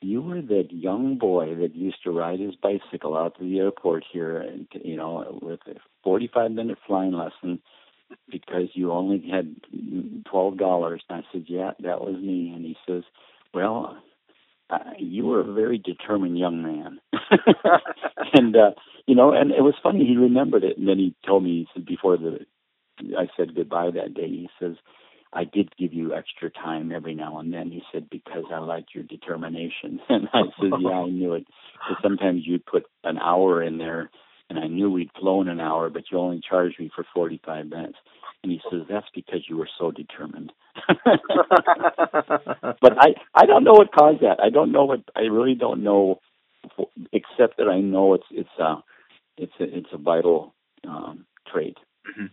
"You 0.00 0.22
were 0.22 0.40
that 0.40 0.68
young 0.70 1.18
boy 1.18 1.56
that 1.56 1.74
used 1.74 2.02
to 2.04 2.12
ride 2.12 2.38
his 2.38 2.54
bicycle 2.56 3.16
out 3.16 3.36
to 3.38 3.44
the 3.44 3.58
airport 3.58 4.04
here, 4.12 4.38
and 4.38 4.68
you 4.84 4.96
know, 4.96 5.38
with 5.42 5.60
a 5.66 5.80
45 6.04 6.52
minute 6.52 6.78
flying 6.86 7.12
lesson." 7.12 7.60
because 8.30 8.68
you 8.74 8.92
only 8.92 9.24
had 9.30 9.54
twelve 10.30 10.58
dollars. 10.58 11.02
And 11.08 11.22
I 11.22 11.32
said, 11.32 11.44
yeah, 11.46 11.72
that 11.80 12.00
was 12.00 12.16
me. 12.20 12.52
And 12.54 12.64
he 12.64 12.76
says, 12.86 13.02
well, 13.52 13.96
uh, 14.70 14.78
you 14.98 15.26
were 15.26 15.40
a 15.40 15.52
very 15.52 15.78
determined 15.78 16.38
young 16.38 16.62
man. 16.62 17.00
and 18.34 18.56
uh, 18.56 18.70
you 19.06 19.14
know, 19.14 19.32
and 19.32 19.50
it 19.50 19.62
was 19.62 19.74
funny. 19.82 20.06
He 20.06 20.16
remembered 20.16 20.64
it, 20.64 20.78
and 20.78 20.88
then 20.88 20.98
he 20.98 21.14
told 21.26 21.44
me. 21.44 21.50
He 21.50 21.68
said 21.74 21.86
before 21.86 22.16
the 22.16 22.38
I 23.16 23.26
said 23.36 23.54
goodbye 23.54 23.90
that 23.94 24.14
day. 24.14 24.28
He 24.28 24.48
says. 24.60 24.76
I 25.32 25.44
did 25.44 25.76
give 25.76 25.94
you 25.94 26.12
extra 26.12 26.50
time 26.50 26.90
every 26.90 27.14
now 27.14 27.38
and 27.38 27.54
then. 27.54 27.70
He 27.70 27.84
said 27.92 28.10
because 28.10 28.42
I 28.52 28.58
liked 28.58 28.96
your 28.96 29.04
determination, 29.04 30.00
and 30.08 30.26
I 30.32 30.42
said, 30.60 30.72
yeah, 30.80 30.88
I 30.90 31.06
knew 31.06 31.34
it. 31.34 31.46
Because 31.74 32.02
sometimes 32.02 32.42
you'd 32.44 32.66
put 32.66 32.86
an 33.04 33.16
hour 33.16 33.62
in 33.62 33.78
there 33.78 34.10
and 34.50 34.58
I 34.58 34.66
knew 34.66 34.90
we'd 34.90 35.12
flown 35.18 35.48
an 35.48 35.60
hour, 35.60 35.88
but 35.88 36.04
you 36.10 36.18
only 36.18 36.40
charged 36.46 36.78
me 36.80 36.90
for 36.94 37.06
45 37.14 37.66
minutes. 37.66 37.98
And 38.42 38.50
he 38.52 38.60
says, 38.70 38.82
that's 38.88 39.06
because 39.14 39.40
you 39.48 39.56
were 39.56 39.68
so 39.78 39.90
determined. 39.90 40.52
but 41.04 42.98
I, 42.98 43.14
I 43.34 43.46
don't 43.46 43.64
know 43.64 43.72
what 43.72 43.92
caused 43.92 44.22
that. 44.22 44.40
I 44.42 44.50
don't 44.50 44.72
know 44.72 44.84
what, 44.84 45.00
I 45.14 45.22
really 45.22 45.54
don't 45.54 45.84
know, 45.84 46.20
except 47.12 47.58
that 47.58 47.68
I 47.68 47.80
know 47.80 48.14
it's, 48.14 48.24
it's, 48.30 48.48
a, 48.58 48.76
it's 49.36 49.52
a, 49.60 49.64
it's 49.64 49.88
a 49.92 49.98
vital 49.98 50.54
um, 50.88 51.26
trait. 51.52 51.76
Mm-hmm. 52.08 52.26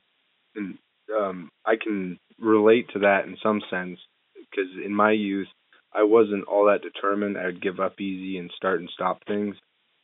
And 0.56 0.78
um, 1.14 1.50
I 1.66 1.76
can 1.82 2.20
relate 2.40 2.88
to 2.94 3.00
that 3.00 3.26
in 3.26 3.38
some 3.44 3.62
sense 3.70 4.00
because 4.36 4.72
in 4.84 4.96
my 4.96 5.12
youth, 5.12 5.48
I 5.94 6.04
wasn't 6.04 6.48
all 6.48 6.68
that 6.68 6.82
determined. 6.84 7.38
I'd 7.38 7.62
give 7.62 7.80
up 7.80 8.00
easy 8.00 8.38
and 8.38 8.52
start 8.56 8.80
and 8.80 8.90
stop 8.94 9.20
things 9.28 9.56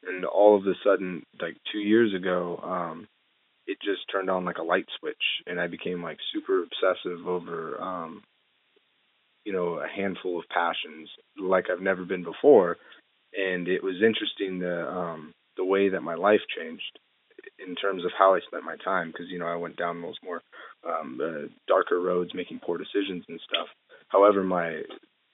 and 0.07 0.25
all 0.25 0.57
of 0.57 0.65
a 0.67 0.73
sudden 0.83 1.23
like 1.41 1.57
two 1.71 1.79
years 1.79 2.13
ago 2.13 2.59
um 2.63 3.07
it 3.67 3.77
just 3.83 4.01
turned 4.11 4.29
on 4.29 4.45
like 4.45 4.57
a 4.57 4.63
light 4.63 4.85
switch 4.99 5.23
and 5.47 5.59
i 5.59 5.67
became 5.67 6.03
like 6.03 6.17
super 6.33 6.63
obsessive 6.63 7.27
over 7.27 7.81
um 7.81 8.21
you 9.45 9.53
know 9.53 9.79
a 9.79 9.87
handful 9.87 10.39
of 10.39 10.45
passions 10.49 11.09
like 11.39 11.65
i've 11.71 11.81
never 11.81 12.05
been 12.05 12.23
before 12.23 12.77
and 13.33 13.67
it 13.67 13.83
was 13.83 13.95
interesting 13.95 14.59
the 14.59 14.87
um 14.89 15.33
the 15.57 15.65
way 15.65 15.89
that 15.89 16.01
my 16.01 16.15
life 16.15 16.41
changed 16.57 16.99
in 17.59 17.75
terms 17.75 18.05
of 18.05 18.11
how 18.17 18.33
i 18.35 18.39
spent 18.47 18.63
my 18.63 18.75
time 18.83 19.07
because 19.07 19.27
you 19.29 19.39
know 19.39 19.47
i 19.47 19.55
went 19.55 19.77
down 19.77 20.01
those 20.01 20.17
more 20.23 20.41
um 20.87 21.19
uh, 21.23 21.47
darker 21.67 21.99
roads 21.99 22.31
making 22.33 22.59
poor 22.65 22.77
decisions 22.77 23.23
and 23.27 23.39
stuff 23.47 23.67
however 24.09 24.43
my 24.43 24.81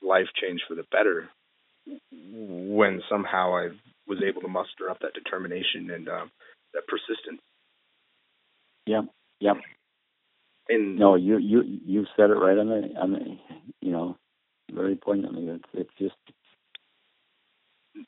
life 0.02 0.28
changed 0.42 0.64
for 0.68 0.76
the 0.76 0.86
better 0.92 1.30
when 2.12 3.02
somehow 3.10 3.56
I 3.56 3.70
was 4.08 4.20
able 4.28 4.42
to 4.42 4.48
muster 4.48 4.90
up 4.90 5.00
that 5.02 5.14
determination 5.14 5.92
and 5.92 6.10
um, 6.10 6.32
that 6.74 6.84
persistence. 6.88 7.42
Yeah, 8.90 9.02
yeah. 9.40 9.54
And 10.68 10.98
no, 10.98 11.14
you 11.14 11.38
you 11.38 11.62
you 11.86 12.06
said 12.18 12.32
it 12.32 12.34
right 12.34 12.58
on 12.58 12.70
the 12.70 13.00
on 13.00 13.12
the 13.12 13.38
you 13.82 13.92
know 13.92 14.18
very 14.72 14.96
poignantly. 14.96 15.48
It's 15.48 15.70
it's 15.74 15.94
just 16.00 16.16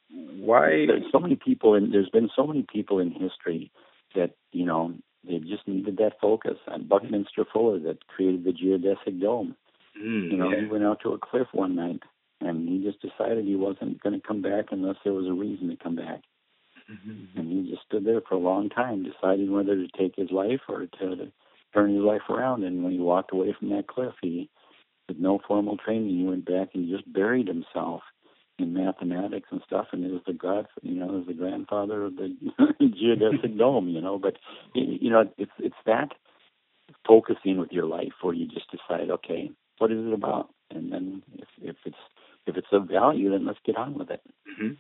why 0.10 0.86
there's 0.88 1.04
so 1.12 1.20
many 1.20 1.36
people 1.36 1.76
and 1.76 1.94
there's 1.94 2.10
been 2.10 2.30
so 2.36 2.48
many 2.48 2.65
people 2.72 2.98
in 2.98 3.12
history 3.12 3.72
that 4.15 4.32
you 4.52 4.65
know 4.65 4.96
they 5.24 5.38
just 5.38 5.67
needed 5.67 5.98
that 5.98 6.20
focus. 6.20 6.58
And 6.65 6.89
Buckminster 6.89 7.46
Fuller 7.54 7.78
that 7.82 8.08
created 8.08 8.44
the 8.44 8.52
geodesic 8.52 9.22
dome. 9.22 9.56
Mm, 9.96 10.32
you 10.32 10.38
know, 10.38 10.50
yeah. 10.50 10.62
he 10.62 10.65
went 10.65 10.84
out 10.84 11.02
to 11.04 11.13
a 11.13 11.20
cliff 11.20 11.48
one 11.52 11.76
night 11.76 12.00
and 12.39 12.67
he 12.67 12.84
just 12.84 13.02
decided 13.02 13.46
he 13.46 13.56
wasn't 13.56 14.02
going 14.02 14.20
to 14.20 14.28
come 14.28 14.41
back 14.41 14.65
unless 14.72 14.96
there 15.04 15.13
was 15.13 15.28
a 15.28 15.34
reason 15.34 15.70
to 15.70 15.76
come 15.76 15.96
back. 15.96 16.22
Mm-hmm. 16.91 17.39
And 17.39 17.51
he 17.51 17.71
just 17.71 17.84
stood 17.88 18.06
there 18.06 18.21
for 18.21 18.36
a 18.36 18.39
long 18.39 18.69
time, 18.69 19.04
deciding 19.04 19.51
whether 19.51 19.75
to 19.75 19.88
take 19.97 20.15
his 20.15 20.32
life 20.32 20.62
or 20.67 20.88
to, 20.99 21.32
turn 21.73 21.95
his 21.95 22.04
life 22.04 22.21
around. 22.30 22.63
And 22.63 22.84
when 22.84 22.93
he 22.93 22.99
walked 22.99 23.34
away 23.34 23.56
from 23.58 23.69
that 23.69 23.88
cliff, 23.88 24.13
he, 24.21 24.49
with 25.08 25.17
no 25.17 25.39
formal 25.47 25.77
training, 25.77 26.17
he 26.17 26.23
went 26.23 26.45
back 26.45 26.69
and 26.73 26.89
just 26.89 27.12
buried 27.12 27.47
himself 27.47 28.01
in 28.60 28.73
mathematics 28.73 29.47
and 29.51 29.62
stuff. 29.65 29.88
And 29.91 30.06
it 30.06 30.12
was 30.12 30.21
the 30.25 30.34
god, 30.34 30.67
you 30.82 30.99
know, 30.99 31.08
was 31.08 31.27
the 31.27 31.34
grandfather 31.34 32.04
of 32.04 32.15
the 32.15 32.36
geodesic 32.82 33.58
dome, 33.58 33.89
you 33.89 34.01
know. 34.01 34.19
But 34.19 34.38
you 34.73 35.10
know, 35.10 35.30
it's 35.38 35.51
it's 35.60 35.75
that 35.86 36.10
focusing 37.08 37.58
with 37.58 37.71
your 37.71 37.86
life 37.86 38.13
where 38.21 38.34
you 38.34 38.47
just 38.47 38.69
decide, 38.71 39.10
okay, 39.10 39.51
what 39.77 39.91
is 39.91 40.06
it 40.06 40.13
about? 40.13 40.49
And 40.69 40.91
then 40.91 41.23
if 41.38 41.47
if 41.62 41.75
it's 41.86 41.95
if 42.47 42.58
it's 42.58 42.67
of 42.71 42.88
value, 42.88 43.32
then 43.32 43.45
let's 43.45 43.60
get 43.65 43.77
on 43.77 43.97
with 43.97 44.10
it. 44.10 44.21
Mm-hmm. 44.49 44.73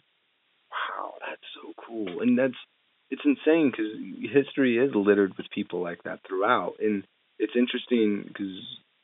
Wow, 0.71 1.13
that's 1.19 1.41
so 1.55 1.73
cool, 1.87 2.21
and 2.21 2.37
that's 2.37 2.55
it's 3.09 3.21
insane 3.25 3.71
because 3.71 3.91
history 4.33 4.77
is 4.77 4.95
littered 4.95 5.33
with 5.37 5.47
people 5.53 5.81
like 5.81 6.03
that 6.03 6.19
throughout, 6.27 6.75
and 6.79 7.03
it's 7.39 7.53
interesting 7.57 8.23
because 8.27 8.55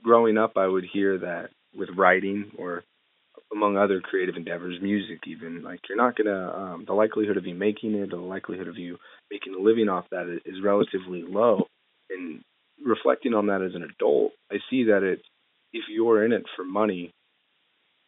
growing 0.03 0.37
up, 0.37 0.53
I 0.57 0.67
would 0.67 0.85
hear 0.91 1.17
that 1.19 1.49
with 1.75 1.89
writing 1.97 2.51
or 2.57 2.83
among 3.51 3.77
other 3.77 4.01
creative 4.01 4.35
endeavors, 4.35 4.79
music 4.81 5.19
even, 5.27 5.63
like 5.63 5.79
you're 5.89 5.97
not 5.97 6.15
gonna 6.17 6.51
um, 6.51 6.85
the 6.87 6.93
likelihood 6.93 7.37
of 7.37 7.45
you 7.45 7.55
making 7.55 7.95
it, 7.95 8.09
the 8.11 8.17
likelihood 8.17 8.67
of 8.67 8.77
you 8.77 8.97
making 9.31 9.55
a 9.55 9.59
living 9.59 9.89
off 9.89 10.05
that 10.11 10.27
is, 10.27 10.41
is 10.45 10.63
relatively 10.63 11.23
low. 11.23 11.67
And 12.09 12.41
reflecting 12.85 13.33
on 13.33 13.47
that 13.47 13.61
as 13.61 13.75
an 13.75 13.83
adult, 13.83 14.33
I 14.51 14.57
see 14.69 14.85
that 14.85 15.03
it's 15.03 15.23
if 15.73 15.83
you're 15.89 16.25
in 16.25 16.31
it 16.33 16.43
for 16.55 16.63
money, 16.65 17.11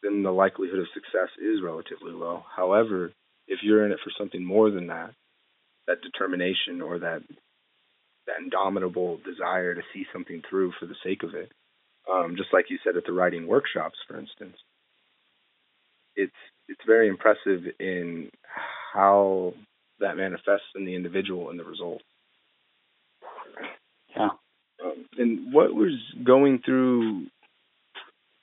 then 0.04 0.24
the 0.24 0.32
likelihood 0.32 0.80
of 0.80 0.88
success 0.94 1.30
is 1.42 1.62
relatively 1.64 2.12
low. 2.12 2.44
However, 2.56 3.12
if 3.50 3.60
you're 3.64 3.86
in 3.86 3.92
it 3.92 4.00
for 4.04 4.12
something 4.18 4.46
more 4.46 4.70
than 4.70 4.88
that, 4.88 5.12
that 5.88 6.02
determination 6.02 6.82
or 6.82 7.00
that 7.00 7.22
that 8.28 8.44
indomitable 8.44 9.20
desire 9.26 9.74
to 9.74 9.82
see 9.92 10.06
something 10.14 10.44
through 10.48 10.72
for 10.80 10.86
the 10.86 10.96
sake 11.04 11.24
of 11.24 11.34
it. 11.34 11.52
Um, 12.10 12.36
just 12.38 12.54
like 12.54 12.66
you 12.70 12.78
said 12.84 12.96
at 12.96 13.06
the 13.06 13.12
writing 13.12 13.48
workshops, 13.48 13.98
for 14.08 14.18
instance. 14.18 14.56
It's 16.16 16.32
it's 16.68 16.82
very 16.86 17.08
impressive 17.08 17.64
in 17.80 18.30
how 18.94 19.54
that 20.00 20.16
manifests 20.16 20.70
in 20.76 20.86
the 20.86 20.96
individual 20.96 21.50
and 21.50 21.60
the 21.60 21.64
result. 21.64 22.02
Yeah. 24.16 24.30
Um, 24.84 25.06
and 25.18 25.54
what 25.54 25.74
was 25.74 25.98
going 26.24 26.62
through? 26.64 27.28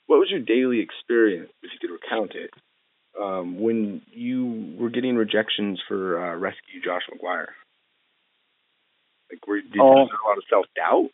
What 0.06 0.18
was 0.18 0.30
your 0.30 0.40
daily 0.40 0.80
experience, 0.80 1.50
if 1.62 1.70
you 1.72 1.78
could 1.80 1.94
recount 1.94 2.32
it, 2.34 2.50
um, 3.20 3.60
when 3.60 4.02
you 4.12 4.76
were 4.78 4.90
getting 4.90 5.16
rejections 5.16 5.80
for 5.86 6.18
uh, 6.18 6.36
Rescue 6.36 6.80
Josh 6.84 7.02
McGuire? 7.12 7.46
Like, 9.30 9.46
were, 9.46 9.60
did 9.60 9.80
oh. 9.80 9.92
you 9.92 9.98
have 9.98 10.08
a 10.08 10.28
lot 10.28 10.38
of 10.38 10.44
self 10.48 10.66
doubt? 10.76 11.10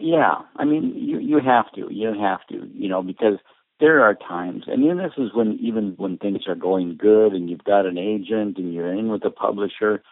Yeah, 0.00 0.42
I 0.56 0.64
mean, 0.64 0.94
you 0.96 1.18
you 1.18 1.40
have 1.44 1.72
to, 1.74 1.92
you 1.92 2.14
have 2.20 2.40
to, 2.50 2.68
you 2.72 2.88
know, 2.88 3.02
because 3.02 3.38
there 3.80 4.02
are 4.02 4.14
times, 4.14 4.64
and 4.66 4.88
then 4.88 4.98
this 4.98 5.12
is 5.16 5.34
when 5.34 5.58
even 5.60 5.94
when 5.96 6.18
things 6.18 6.42
are 6.46 6.54
going 6.54 6.96
good 6.96 7.32
and 7.32 7.48
you've 7.48 7.64
got 7.64 7.86
an 7.86 7.98
agent 7.98 8.58
and 8.58 8.72
you're 8.72 8.92
in 8.92 9.08
with 9.08 9.24
a 9.24 9.30
publisher, 9.30 10.02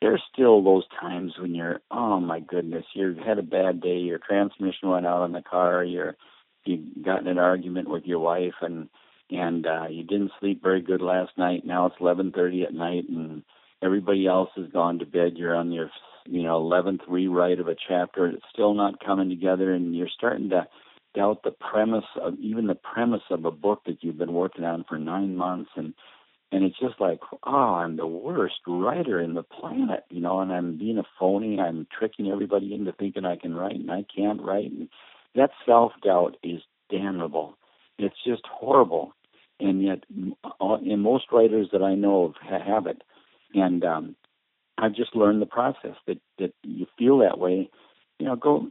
there's 0.00 0.22
still 0.32 0.62
those 0.62 0.84
times 1.00 1.34
when 1.38 1.54
you're, 1.54 1.80
oh 1.90 2.20
my 2.20 2.40
goodness, 2.40 2.84
you 2.94 3.16
had 3.24 3.38
a 3.38 3.42
bad 3.42 3.80
day, 3.80 3.98
your 3.98 4.18
transmission 4.18 4.88
went 4.88 5.06
out 5.06 5.22
on 5.22 5.32
the 5.32 5.42
car, 5.42 5.84
you're 5.84 6.16
you 6.64 6.82
got 7.04 7.20
in 7.20 7.28
an 7.28 7.38
argument 7.38 7.88
with 7.88 8.04
your 8.04 8.18
wife 8.18 8.54
and 8.60 8.88
and 9.30 9.66
uh 9.66 9.86
you 9.88 10.04
didn't 10.04 10.32
sleep 10.40 10.62
very 10.62 10.82
good 10.82 11.02
last 11.02 11.32
night. 11.36 11.64
Now 11.64 11.86
it's 11.86 11.96
11:30 12.00 12.64
at 12.64 12.74
night 12.74 13.04
and 13.08 13.42
everybody 13.82 14.26
else 14.26 14.50
has 14.56 14.68
gone 14.72 14.98
to 14.98 15.06
bed. 15.06 15.32
You're 15.36 15.56
on 15.56 15.72
your 15.72 15.90
you 16.26 16.42
know 16.42 16.60
11th 16.60 17.00
rewrite 17.08 17.60
of 17.60 17.68
a 17.68 17.76
chapter. 17.88 18.26
It's 18.26 18.44
still 18.52 18.74
not 18.74 19.04
coming 19.04 19.28
together, 19.28 19.72
and 19.72 19.94
you're 19.94 20.08
starting 20.08 20.50
to 20.50 20.66
doubt 21.14 21.42
the 21.42 21.50
premise 21.50 22.04
of 22.20 22.34
even 22.38 22.66
the 22.66 22.74
premise 22.74 23.22
of 23.30 23.44
a 23.44 23.50
book 23.50 23.82
that 23.86 24.02
you've 24.02 24.18
been 24.18 24.34
working 24.34 24.64
on 24.64 24.84
for 24.88 24.98
nine 24.98 25.34
months 25.34 25.70
and 25.74 25.94
and 26.52 26.62
it's 26.62 26.78
just 26.78 27.00
like 27.00 27.20
oh 27.44 27.74
i'm 27.74 27.96
the 27.96 28.06
worst 28.06 28.56
writer 28.66 29.20
in 29.20 29.34
the 29.34 29.42
planet 29.42 30.04
you 30.10 30.20
know 30.20 30.40
and 30.40 30.52
i'm 30.52 30.76
being 30.76 30.98
a 30.98 31.04
phony 31.18 31.58
i'm 31.58 31.86
tricking 31.98 32.28
everybody 32.30 32.74
into 32.74 32.92
thinking 32.92 33.24
i 33.24 33.34
can 33.34 33.54
write 33.54 33.76
and 33.76 33.90
i 33.90 34.04
can't 34.14 34.42
write 34.42 34.70
and 34.70 34.88
that 35.34 35.50
self 35.64 35.92
doubt 36.04 36.36
is 36.42 36.60
damnable 36.90 37.56
it's 37.98 38.16
just 38.26 38.42
horrible. 38.46 39.12
And 39.58 39.82
yet 39.82 40.04
and 40.60 41.02
most 41.02 41.32
writers 41.32 41.68
that 41.72 41.82
i 41.82 41.94
know 41.94 42.24
of 42.26 42.34
have 42.64 42.86
it. 42.86 43.02
And 43.54 43.84
um 43.84 44.16
i've 44.78 44.94
just 44.94 45.16
learned 45.16 45.40
the 45.40 45.46
process 45.46 45.96
that 46.06 46.18
that 46.38 46.52
you 46.62 46.86
feel 46.98 47.18
that 47.18 47.38
way. 47.38 47.70
You 48.18 48.26
know 48.26 48.36
go 48.36 48.68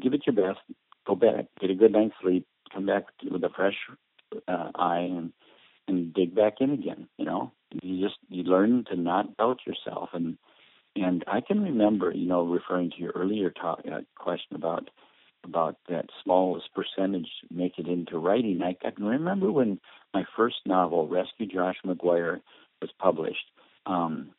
give 0.00 0.14
it 0.14 0.22
your 0.26 0.36
best. 0.36 0.60
Go 1.06 1.14
back, 1.14 1.46
get 1.60 1.70
a 1.70 1.74
good 1.74 1.92
night's 1.92 2.14
sleep, 2.22 2.46
come 2.72 2.86
back 2.86 3.04
with 3.28 3.42
a 3.42 3.48
fresh 3.48 3.74
uh, 4.46 4.70
eye, 4.74 5.08
and 5.10 5.32
and 5.88 6.14
dig 6.14 6.34
back 6.34 6.54
in 6.60 6.70
again. 6.70 7.08
You 7.16 7.24
know, 7.24 7.52
you 7.82 8.04
just 8.04 8.18
you 8.28 8.44
learn 8.44 8.84
to 8.90 8.96
not 8.96 9.36
doubt 9.36 9.60
yourself, 9.66 10.10
and 10.12 10.36
and 10.96 11.24
I 11.26 11.40
can 11.40 11.62
remember, 11.62 12.12
you 12.12 12.26
know, 12.26 12.44
referring 12.44 12.90
to 12.90 12.98
your 12.98 13.12
earlier 13.12 13.50
talk, 13.50 13.80
uh, 13.90 14.00
question 14.18 14.56
about 14.56 14.90
about 15.44 15.76
that 15.88 16.06
smallest 16.22 16.68
percentage 16.74 17.28
make 17.50 17.78
it 17.78 17.86
into 17.86 18.18
writing. 18.18 18.60
I, 18.62 18.76
can 18.90 19.04
remember 19.04 19.50
when 19.50 19.80
my 20.12 20.24
first 20.36 20.56
novel, 20.66 21.08
Rescue 21.08 21.46
Josh 21.46 21.76
McGuire, 21.84 22.40
was 22.80 22.90
published. 22.98 23.44
Um, 23.86 24.30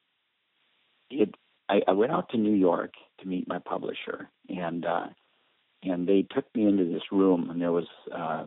it 1.10 1.36
I, 1.70 1.82
I 1.88 1.92
went 1.94 2.12
out 2.12 2.30
to 2.30 2.38
New 2.38 2.54
York 2.54 2.94
to 3.22 3.28
meet 3.28 3.48
my 3.48 3.60
publisher, 3.60 4.30
and 4.50 4.86
uh, 4.86 5.08
and 5.84 6.08
they 6.08 6.28
took 6.30 6.46
me 6.56 6.66
into 6.66 6.86
this 6.86 7.04
room, 7.12 7.50
and 7.50 7.62
there 7.62 7.72
was 7.72 7.88
uh, 8.14 8.46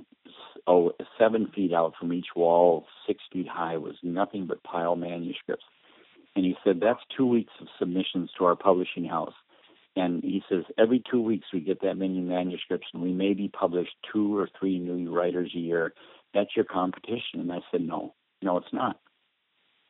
oh 0.67 0.93
seven 1.19 1.51
feet 1.55 1.73
out 1.73 1.95
from 1.99 2.13
each 2.13 2.29
wall, 2.37 2.87
six 3.07 3.23
feet 3.33 3.49
high, 3.49 3.77
was 3.79 3.97
nothing 4.03 4.47
but 4.47 4.63
pile 4.63 4.97
manuscripts. 4.97 5.65
And 6.37 6.45
he 6.45 6.55
said 6.65 6.81
that's 6.81 7.01
two 7.17 7.27
weeks 7.27 7.53
of 7.61 7.69
submissions 7.79 8.31
to 8.39 8.45
our 8.45 8.57
publishing 8.57 9.05
house. 9.05 9.35
And 9.97 10.23
he 10.23 10.43
says 10.49 10.65
every 10.77 11.03
two 11.09 11.21
weeks 11.21 11.47
we 11.53 11.61
get 11.61 11.81
that 11.83 11.97
many 11.97 12.21
manuscripts, 12.21 12.89
and 12.93 13.03
we 13.03 13.13
maybe 13.13 13.49
publish 13.49 13.89
two 14.13 14.37
or 14.37 14.49
three 14.59 14.79
new 14.79 15.15
writers 15.15 15.53
a 15.55 15.59
year. 15.59 15.95
That's 16.33 16.57
your 16.57 16.65
competition. 16.65 17.41
And 17.41 17.53
I 17.53 17.61
said 17.71 17.83
no, 17.83 18.15
no, 18.43 18.57
it's 18.57 18.73
not. 18.73 18.99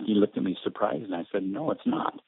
He 0.05 0.15
looked 0.15 0.37
at 0.37 0.43
me 0.43 0.57
surprised, 0.63 1.05
and 1.05 1.15
I 1.15 1.25
said 1.33 1.43
no, 1.43 1.71
it's 1.71 1.87
not. 1.87 2.21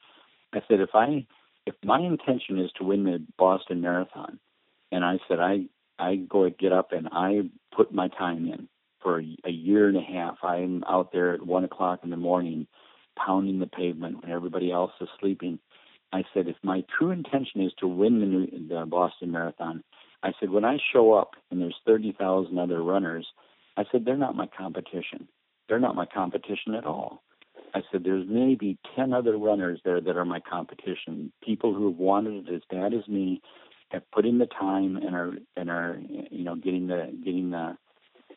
I 0.53 0.61
said 0.67 0.79
if 0.79 0.89
I 0.95 1.27
if 1.65 1.75
my 1.83 1.99
intention 1.99 2.59
is 2.59 2.71
to 2.77 2.83
win 2.83 3.03
the 3.03 3.23
Boston 3.37 3.81
Marathon, 3.81 4.39
and 4.91 5.03
I 5.03 5.19
said 5.27 5.39
I 5.39 5.65
I 5.99 6.15
go 6.15 6.49
get 6.49 6.71
up 6.71 6.91
and 6.91 7.09
I 7.11 7.49
put 7.75 7.93
my 7.93 8.07
time 8.07 8.47
in 8.47 8.67
for 9.01 9.19
a, 9.19 9.37
a 9.45 9.51
year 9.51 9.87
and 9.87 9.97
a 9.97 10.01
half. 10.01 10.37
I'm 10.43 10.83
out 10.87 11.11
there 11.11 11.33
at 11.33 11.45
one 11.45 11.63
o'clock 11.63 11.99
in 12.03 12.09
the 12.09 12.17
morning, 12.17 12.67
pounding 13.15 13.59
the 13.59 13.67
pavement 13.67 14.21
when 14.21 14.31
everybody 14.31 14.71
else 14.71 14.91
is 15.01 15.09
sleeping. 15.19 15.59
I 16.13 16.23
said, 16.33 16.47
if 16.47 16.55
my 16.63 16.83
true 16.97 17.11
intention 17.11 17.61
is 17.61 17.73
to 17.79 17.87
win 17.87 18.19
the, 18.19 18.25
New, 18.25 18.67
the 18.67 18.85
Boston 18.85 19.31
Marathon, 19.31 19.83
I 20.23 20.31
said 20.39 20.49
when 20.49 20.65
I 20.65 20.77
show 20.93 21.13
up 21.13 21.31
and 21.51 21.61
there's 21.61 21.75
thirty 21.85 22.15
thousand 22.17 22.57
other 22.57 22.81
runners, 22.81 23.27
I 23.75 23.83
said 23.91 24.05
they're 24.05 24.17
not 24.17 24.35
my 24.35 24.47
competition. 24.47 25.27
They're 25.67 25.79
not 25.79 25.95
my 25.95 26.05
competition 26.05 26.73
at 26.75 26.85
all. 26.85 27.21
I 27.73 27.81
said 27.91 28.03
there's 28.03 28.25
maybe 28.27 28.77
ten 28.95 29.13
other 29.13 29.37
runners 29.37 29.79
there 29.83 30.01
that 30.01 30.17
are 30.17 30.25
my 30.25 30.39
competition. 30.39 31.31
People 31.43 31.73
who 31.73 31.89
have 31.89 31.97
wanted 31.97 32.47
it 32.47 32.53
as 32.55 32.61
bad 32.69 32.93
as 32.93 33.07
me 33.07 33.41
have 33.89 34.09
put 34.11 34.25
in 34.25 34.37
the 34.37 34.47
time 34.47 34.97
and 34.97 35.15
are 35.15 35.33
and 35.55 35.69
are 35.69 35.99
you 36.31 36.43
know 36.43 36.55
getting 36.55 36.87
the 36.87 37.15
getting 37.23 37.51
the 37.51 37.77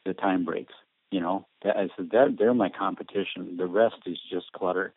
the 0.04 0.14
time 0.14 0.44
breaks. 0.44 0.74
You 1.11 1.20
know, 1.20 1.46
I 1.64 1.88
said 1.96 2.11
that 2.12 2.37
they're 2.38 2.54
my 2.54 2.68
competition. 2.68 3.56
The 3.56 3.66
rest 3.66 3.96
is 4.06 4.18
just 4.30 4.52
clutter. 4.52 4.92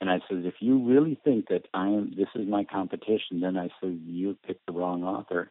And 0.00 0.08
I 0.10 0.20
said, 0.28 0.44
if 0.44 0.54
you 0.60 0.78
really 0.86 1.18
think 1.24 1.48
that 1.48 1.66
I 1.74 1.88
am, 1.88 2.12
this 2.16 2.28
is 2.34 2.48
my 2.48 2.64
competition, 2.64 3.40
then 3.40 3.56
I 3.56 3.68
said 3.80 4.00
you 4.06 4.36
picked 4.46 4.66
the 4.66 4.72
wrong 4.72 5.02
author. 5.02 5.50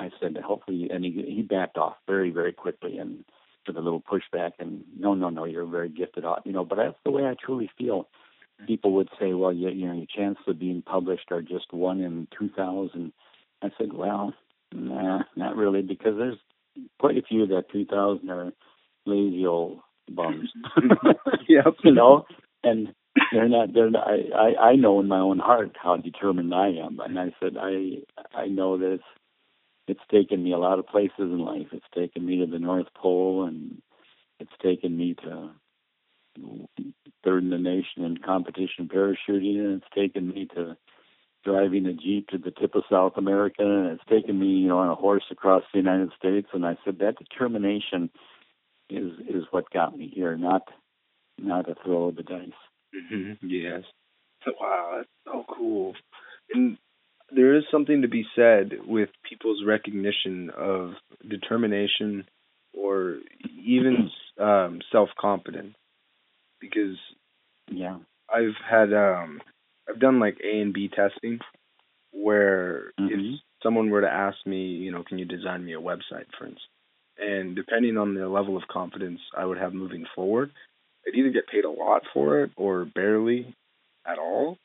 I 0.00 0.10
said, 0.20 0.36
hopefully, 0.44 0.90
and 0.92 1.04
he 1.04 1.12
he 1.28 1.42
backed 1.42 1.78
off 1.78 1.94
very 2.06 2.30
very 2.30 2.52
quickly 2.52 2.98
and 2.98 3.24
with 3.66 3.76
a 3.76 3.80
little 3.80 4.02
pushback. 4.02 4.52
And 4.58 4.82
no, 4.98 5.14
no, 5.14 5.30
no, 5.30 5.44
you're 5.44 5.62
a 5.62 5.66
very 5.66 5.88
gifted 5.88 6.24
author. 6.24 6.42
You 6.44 6.52
know, 6.52 6.64
but 6.64 6.76
that's 6.76 6.98
the 7.04 7.12
way 7.12 7.24
I 7.24 7.34
truly 7.34 7.70
feel. 7.78 8.08
People 8.66 8.92
would 8.92 9.08
say, 9.20 9.32
well, 9.32 9.52
you, 9.52 9.68
you 9.70 9.86
know, 9.86 9.94
your 9.94 10.06
chances 10.14 10.44
of 10.46 10.58
being 10.58 10.82
published 10.82 11.30
are 11.30 11.42
just 11.42 11.72
one 11.72 12.00
in 12.00 12.26
two 12.36 12.50
thousand. 12.56 13.12
I 13.62 13.68
said, 13.78 13.92
well, 13.92 14.34
nah, 14.72 15.22
not 15.36 15.56
really, 15.56 15.82
because 15.82 16.16
there's 16.18 16.38
quite 16.98 17.16
a 17.16 17.22
few 17.22 17.44
of 17.44 17.48
that 17.50 17.70
2000 17.72 18.28
are 18.30 18.52
lazy 19.06 19.46
old 19.46 19.78
bums. 20.08 20.50
yep. 21.48 21.74
you 21.84 21.92
know, 21.92 22.26
and 22.62 22.94
they're 23.32 23.48
not. 23.48 23.72
They're 23.72 23.90
not. 23.90 24.08
I, 24.08 24.18
I 24.36 24.68
I 24.70 24.76
know 24.76 25.00
in 25.00 25.08
my 25.08 25.20
own 25.20 25.38
heart 25.38 25.76
how 25.80 25.96
determined 25.96 26.54
I 26.54 26.68
am, 26.68 27.00
and 27.00 27.18
I 27.18 27.34
said 27.40 27.56
I 27.58 27.98
I 28.34 28.46
know 28.46 28.78
that 28.78 28.94
it's 28.94 29.04
it's 29.86 30.00
taken 30.10 30.42
me 30.42 30.52
a 30.52 30.58
lot 30.58 30.78
of 30.78 30.86
places 30.86 31.12
in 31.18 31.38
life. 31.38 31.68
It's 31.72 31.84
taken 31.94 32.24
me 32.26 32.38
to 32.40 32.46
the 32.46 32.58
North 32.58 32.86
Pole, 32.96 33.44
and 33.44 33.80
it's 34.40 34.52
taken 34.62 34.96
me 34.96 35.14
to 35.22 35.50
third 37.24 37.42
in 37.44 37.50
the 37.50 37.58
nation 37.58 38.04
in 38.04 38.18
competition 38.18 38.88
parachuting, 38.88 39.58
and 39.58 39.82
it's 39.82 39.94
taken 39.94 40.28
me 40.28 40.46
to 40.54 40.76
driving 41.44 41.86
a 41.86 41.92
jeep 41.92 42.28
to 42.28 42.38
the 42.38 42.50
tip 42.50 42.74
of 42.74 42.84
South 42.90 43.12
America, 43.16 43.62
and 43.62 43.86
it's 43.92 44.04
taken 44.08 44.38
me, 44.38 44.46
you 44.46 44.68
know, 44.68 44.78
on 44.78 44.88
a 44.88 44.94
horse 44.94 45.24
across 45.30 45.62
the 45.72 45.78
United 45.78 46.10
States. 46.18 46.48
And 46.52 46.66
I 46.66 46.76
said 46.84 46.98
that 47.00 47.18
determination 47.18 48.10
is 48.90 49.12
is 49.28 49.44
what 49.50 49.70
got 49.70 49.96
me 49.96 50.10
here, 50.14 50.36
not 50.36 50.62
not 51.38 51.68
a 51.68 51.74
throw 51.84 52.06
of 52.08 52.16
the 52.16 52.22
dice. 52.22 52.50
Mm-hmm. 52.94 53.46
Yes. 53.46 53.82
So, 54.44 54.52
Wow, 54.60 54.94
that's 54.98 55.08
so 55.26 55.44
cool. 55.56 55.94
And 56.52 56.76
there 57.34 57.56
is 57.56 57.64
something 57.70 58.02
to 58.02 58.08
be 58.08 58.24
said 58.36 58.72
with 58.86 59.08
people's 59.28 59.64
recognition 59.66 60.50
of 60.56 60.92
determination 61.28 62.26
or 62.72 63.18
even 63.64 64.10
um, 64.40 64.80
self 64.92 65.08
confidence, 65.18 65.74
because 66.60 66.96
yeah, 67.70 67.96
I've 68.28 68.56
had 68.68 68.92
um 68.92 69.40
I've 69.88 70.00
done 70.00 70.20
like 70.20 70.38
A 70.44 70.60
and 70.60 70.72
B 70.72 70.88
testing 70.88 71.38
where 72.12 72.92
mm-hmm. 73.00 73.08
if 73.08 73.40
someone 73.62 73.90
were 73.90 74.02
to 74.02 74.10
ask 74.10 74.36
me, 74.46 74.66
you 74.66 74.92
know, 74.92 75.02
can 75.02 75.18
you 75.18 75.24
design 75.24 75.64
me 75.64 75.74
a 75.74 75.80
website, 75.80 76.26
for 76.38 76.44
instance, 76.44 76.60
and 77.18 77.56
depending 77.56 77.96
on 77.96 78.14
the 78.14 78.28
level 78.28 78.56
of 78.56 78.62
confidence 78.70 79.20
I 79.36 79.44
would 79.44 79.58
have 79.58 79.74
moving 79.74 80.04
forward, 80.14 80.52
I'd 81.06 81.14
either 81.14 81.30
get 81.30 81.48
paid 81.48 81.64
a 81.64 81.70
lot 81.70 82.02
for 82.12 82.42
it 82.42 82.50
or 82.56 82.84
barely 82.84 83.54
at 84.06 84.18
all, 84.18 84.58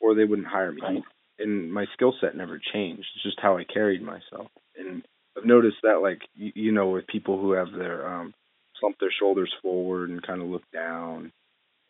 or 0.00 0.14
they 0.14 0.24
wouldn't 0.24 0.48
hire 0.48 0.72
me. 0.72 0.80
Right. 0.82 1.02
And 1.38 1.72
my 1.72 1.86
skill 1.92 2.14
set 2.20 2.36
never 2.36 2.60
changed. 2.72 3.06
It's 3.14 3.22
just 3.22 3.40
how 3.40 3.56
I 3.58 3.64
carried 3.64 4.02
myself. 4.02 4.50
And 4.76 5.02
I've 5.36 5.44
noticed 5.44 5.78
that, 5.82 6.00
like 6.02 6.20
you, 6.34 6.52
you 6.54 6.72
know, 6.72 6.90
with 6.90 7.06
people 7.06 7.40
who 7.40 7.52
have 7.52 7.72
their 7.72 8.06
um, 8.08 8.34
slump 8.80 8.96
their 8.98 9.12
shoulders 9.18 9.52
forward 9.62 10.10
and 10.10 10.26
kind 10.26 10.42
of 10.42 10.48
look 10.48 10.64
down 10.72 11.32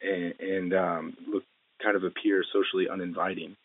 and, 0.02 0.34
and 0.40 0.74
um, 0.74 1.16
look 1.26 1.44
kind 1.82 1.96
of 1.96 2.04
appear 2.04 2.44
socially 2.52 2.88
uninviting 2.90 3.56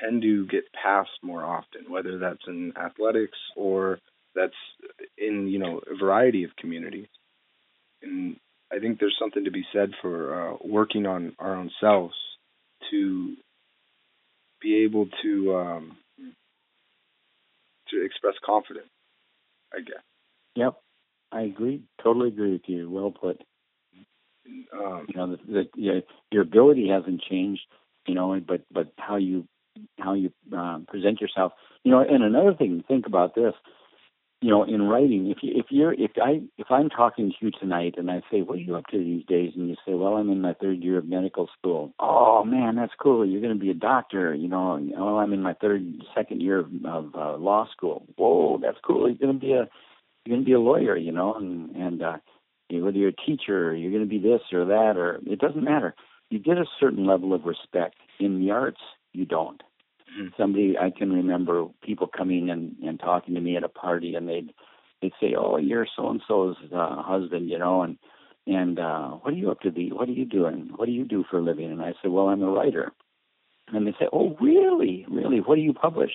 tend 0.00 0.22
to 0.22 0.46
get 0.46 0.64
passed 0.72 1.10
more 1.22 1.44
often, 1.44 1.90
whether 1.90 2.18
that's 2.18 2.42
in 2.46 2.72
athletics 2.76 3.38
or 3.56 3.98
that's 4.34 4.54
in 5.16 5.48
you 5.48 5.58
know 5.58 5.80
a 5.90 5.96
variety 5.96 6.44
of 6.44 6.56
communities. 6.56 7.06
And 8.02 8.36
I 8.74 8.80
think 8.80 8.98
there's 8.98 9.16
something 9.18 9.44
to 9.44 9.50
be 9.50 9.64
said 9.72 9.90
for 10.02 10.52
uh, 10.52 10.56
working 10.64 11.06
on 11.06 11.34
our 11.38 11.54
own 11.54 11.70
selves 11.80 12.14
to 12.90 13.36
be 14.60 14.84
able 14.84 15.06
to 15.22 15.56
um, 15.56 15.96
to 17.90 18.04
express 18.04 18.34
confidence. 18.44 18.88
I 19.72 19.80
guess. 19.80 20.02
Yep, 20.56 20.74
I 21.32 21.42
agree. 21.42 21.82
Totally 22.02 22.28
agree 22.28 22.52
with 22.52 22.62
you. 22.66 22.90
Well 22.90 23.10
put. 23.10 23.40
Um, 24.72 25.06
you 25.08 25.16
know, 25.16 25.36
the, 25.36 25.52
the, 25.52 25.68
your, 25.76 26.00
your 26.30 26.42
ability 26.42 26.88
hasn't 26.88 27.22
changed. 27.22 27.62
You 28.06 28.14
know, 28.14 28.38
but 28.46 28.62
but 28.72 28.92
how 28.98 29.16
you 29.16 29.46
how 29.98 30.14
you 30.14 30.32
uh, 30.56 30.78
present 30.88 31.20
yourself. 31.20 31.52
You 31.84 31.92
know, 31.92 32.00
and 32.00 32.22
another 32.22 32.54
thing, 32.54 32.82
think 32.86 33.06
about 33.06 33.34
this 33.34 33.54
you 34.44 34.50
know, 34.50 34.62
in 34.62 34.82
writing, 34.82 35.30
if 35.30 35.38
you 35.40 35.52
if 35.56 35.66
you're 35.70 35.94
if 35.94 36.10
I 36.22 36.42
if 36.58 36.66
I'm 36.68 36.90
talking 36.90 37.30
to 37.30 37.46
you 37.46 37.50
tonight 37.50 37.94
and 37.96 38.10
I 38.10 38.20
say, 38.30 38.42
"What 38.42 38.58
are 38.58 38.60
you 38.60 38.76
up 38.76 38.84
to 38.88 38.98
these 38.98 39.24
days?" 39.24 39.52
and 39.56 39.70
you 39.70 39.76
say, 39.86 39.94
"Well, 39.94 40.16
I'm 40.16 40.28
in 40.28 40.42
my 40.42 40.52
third 40.52 40.82
year 40.82 40.98
of 40.98 41.08
medical 41.08 41.48
school." 41.58 41.94
Oh 41.98 42.44
man, 42.44 42.76
that's 42.76 42.92
cool. 43.00 43.24
You're 43.24 43.40
going 43.40 43.54
to 43.54 43.58
be 43.58 43.70
a 43.70 43.74
doctor. 43.74 44.34
You 44.34 44.48
know, 44.48 44.78
oh, 44.98 45.16
I'm 45.16 45.32
in 45.32 45.40
my 45.40 45.54
third 45.54 45.90
second 46.14 46.42
year 46.42 46.58
of, 46.58 46.66
of 46.84 47.14
uh, 47.14 47.38
law 47.38 47.66
school. 47.72 48.04
Whoa, 48.16 48.58
that's 48.60 48.76
cool. 48.86 49.08
You're 49.08 49.16
going 49.16 49.32
to 49.32 49.40
be 49.40 49.52
a 49.52 49.66
you're 50.26 50.36
going 50.36 50.42
to 50.42 50.46
be 50.46 50.52
a 50.52 50.60
lawyer. 50.60 50.94
You 50.94 51.12
know, 51.12 51.32
and 51.32 51.74
and 51.74 52.02
uh, 52.02 52.16
whether 52.70 52.98
you're 52.98 53.12
a 53.16 53.26
teacher, 53.26 53.74
you're 53.74 53.92
going 53.92 54.04
to 54.04 54.06
be 54.06 54.18
this 54.18 54.42
or 54.52 54.66
that, 54.66 54.98
or 54.98 55.20
it 55.24 55.38
doesn't 55.38 55.64
matter. 55.64 55.94
You 56.28 56.38
get 56.38 56.58
a 56.58 56.66
certain 56.78 57.06
level 57.06 57.32
of 57.32 57.46
respect. 57.46 57.94
In 58.20 58.40
the 58.40 58.50
arts, 58.50 58.80
you 59.14 59.24
don't. 59.24 59.62
Mm-hmm. 60.18 60.28
Somebody 60.36 60.76
I 60.78 60.90
can 60.90 61.12
remember 61.12 61.66
people 61.82 62.06
coming 62.06 62.50
and 62.50 62.76
and 62.82 62.98
talking 63.00 63.34
to 63.34 63.40
me 63.40 63.56
at 63.56 63.64
a 63.64 63.68
party, 63.68 64.14
and 64.14 64.28
they'd 64.28 64.52
they'd 65.02 65.12
say, 65.20 65.34
"Oh, 65.36 65.56
you're 65.56 65.86
so 65.96 66.08
and 66.08 66.20
so's 66.26 66.56
uh, 66.74 67.02
husband," 67.02 67.50
you 67.50 67.58
know, 67.58 67.82
and 67.82 67.98
and 68.46 68.78
uh, 68.78 69.10
what 69.10 69.32
are 69.32 69.36
you 69.36 69.50
up 69.50 69.60
to? 69.60 69.70
Be 69.70 69.90
what 69.90 70.08
are 70.08 70.12
you 70.12 70.24
doing? 70.24 70.70
What 70.76 70.86
do 70.86 70.92
you 70.92 71.04
do 71.04 71.24
for 71.30 71.38
a 71.38 71.42
living? 71.42 71.70
And 71.70 71.82
I 71.82 71.94
said, 72.00 72.10
"Well, 72.10 72.28
I'm 72.28 72.42
a 72.42 72.50
writer." 72.50 72.92
And 73.72 73.86
they 73.86 73.92
say, 73.92 74.08
"Oh, 74.12 74.36
really? 74.40 75.06
Really? 75.08 75.40
What 75.40 75.56
do 75.56 75.62
you 75.62 75.72
publish?" 75.72 76.10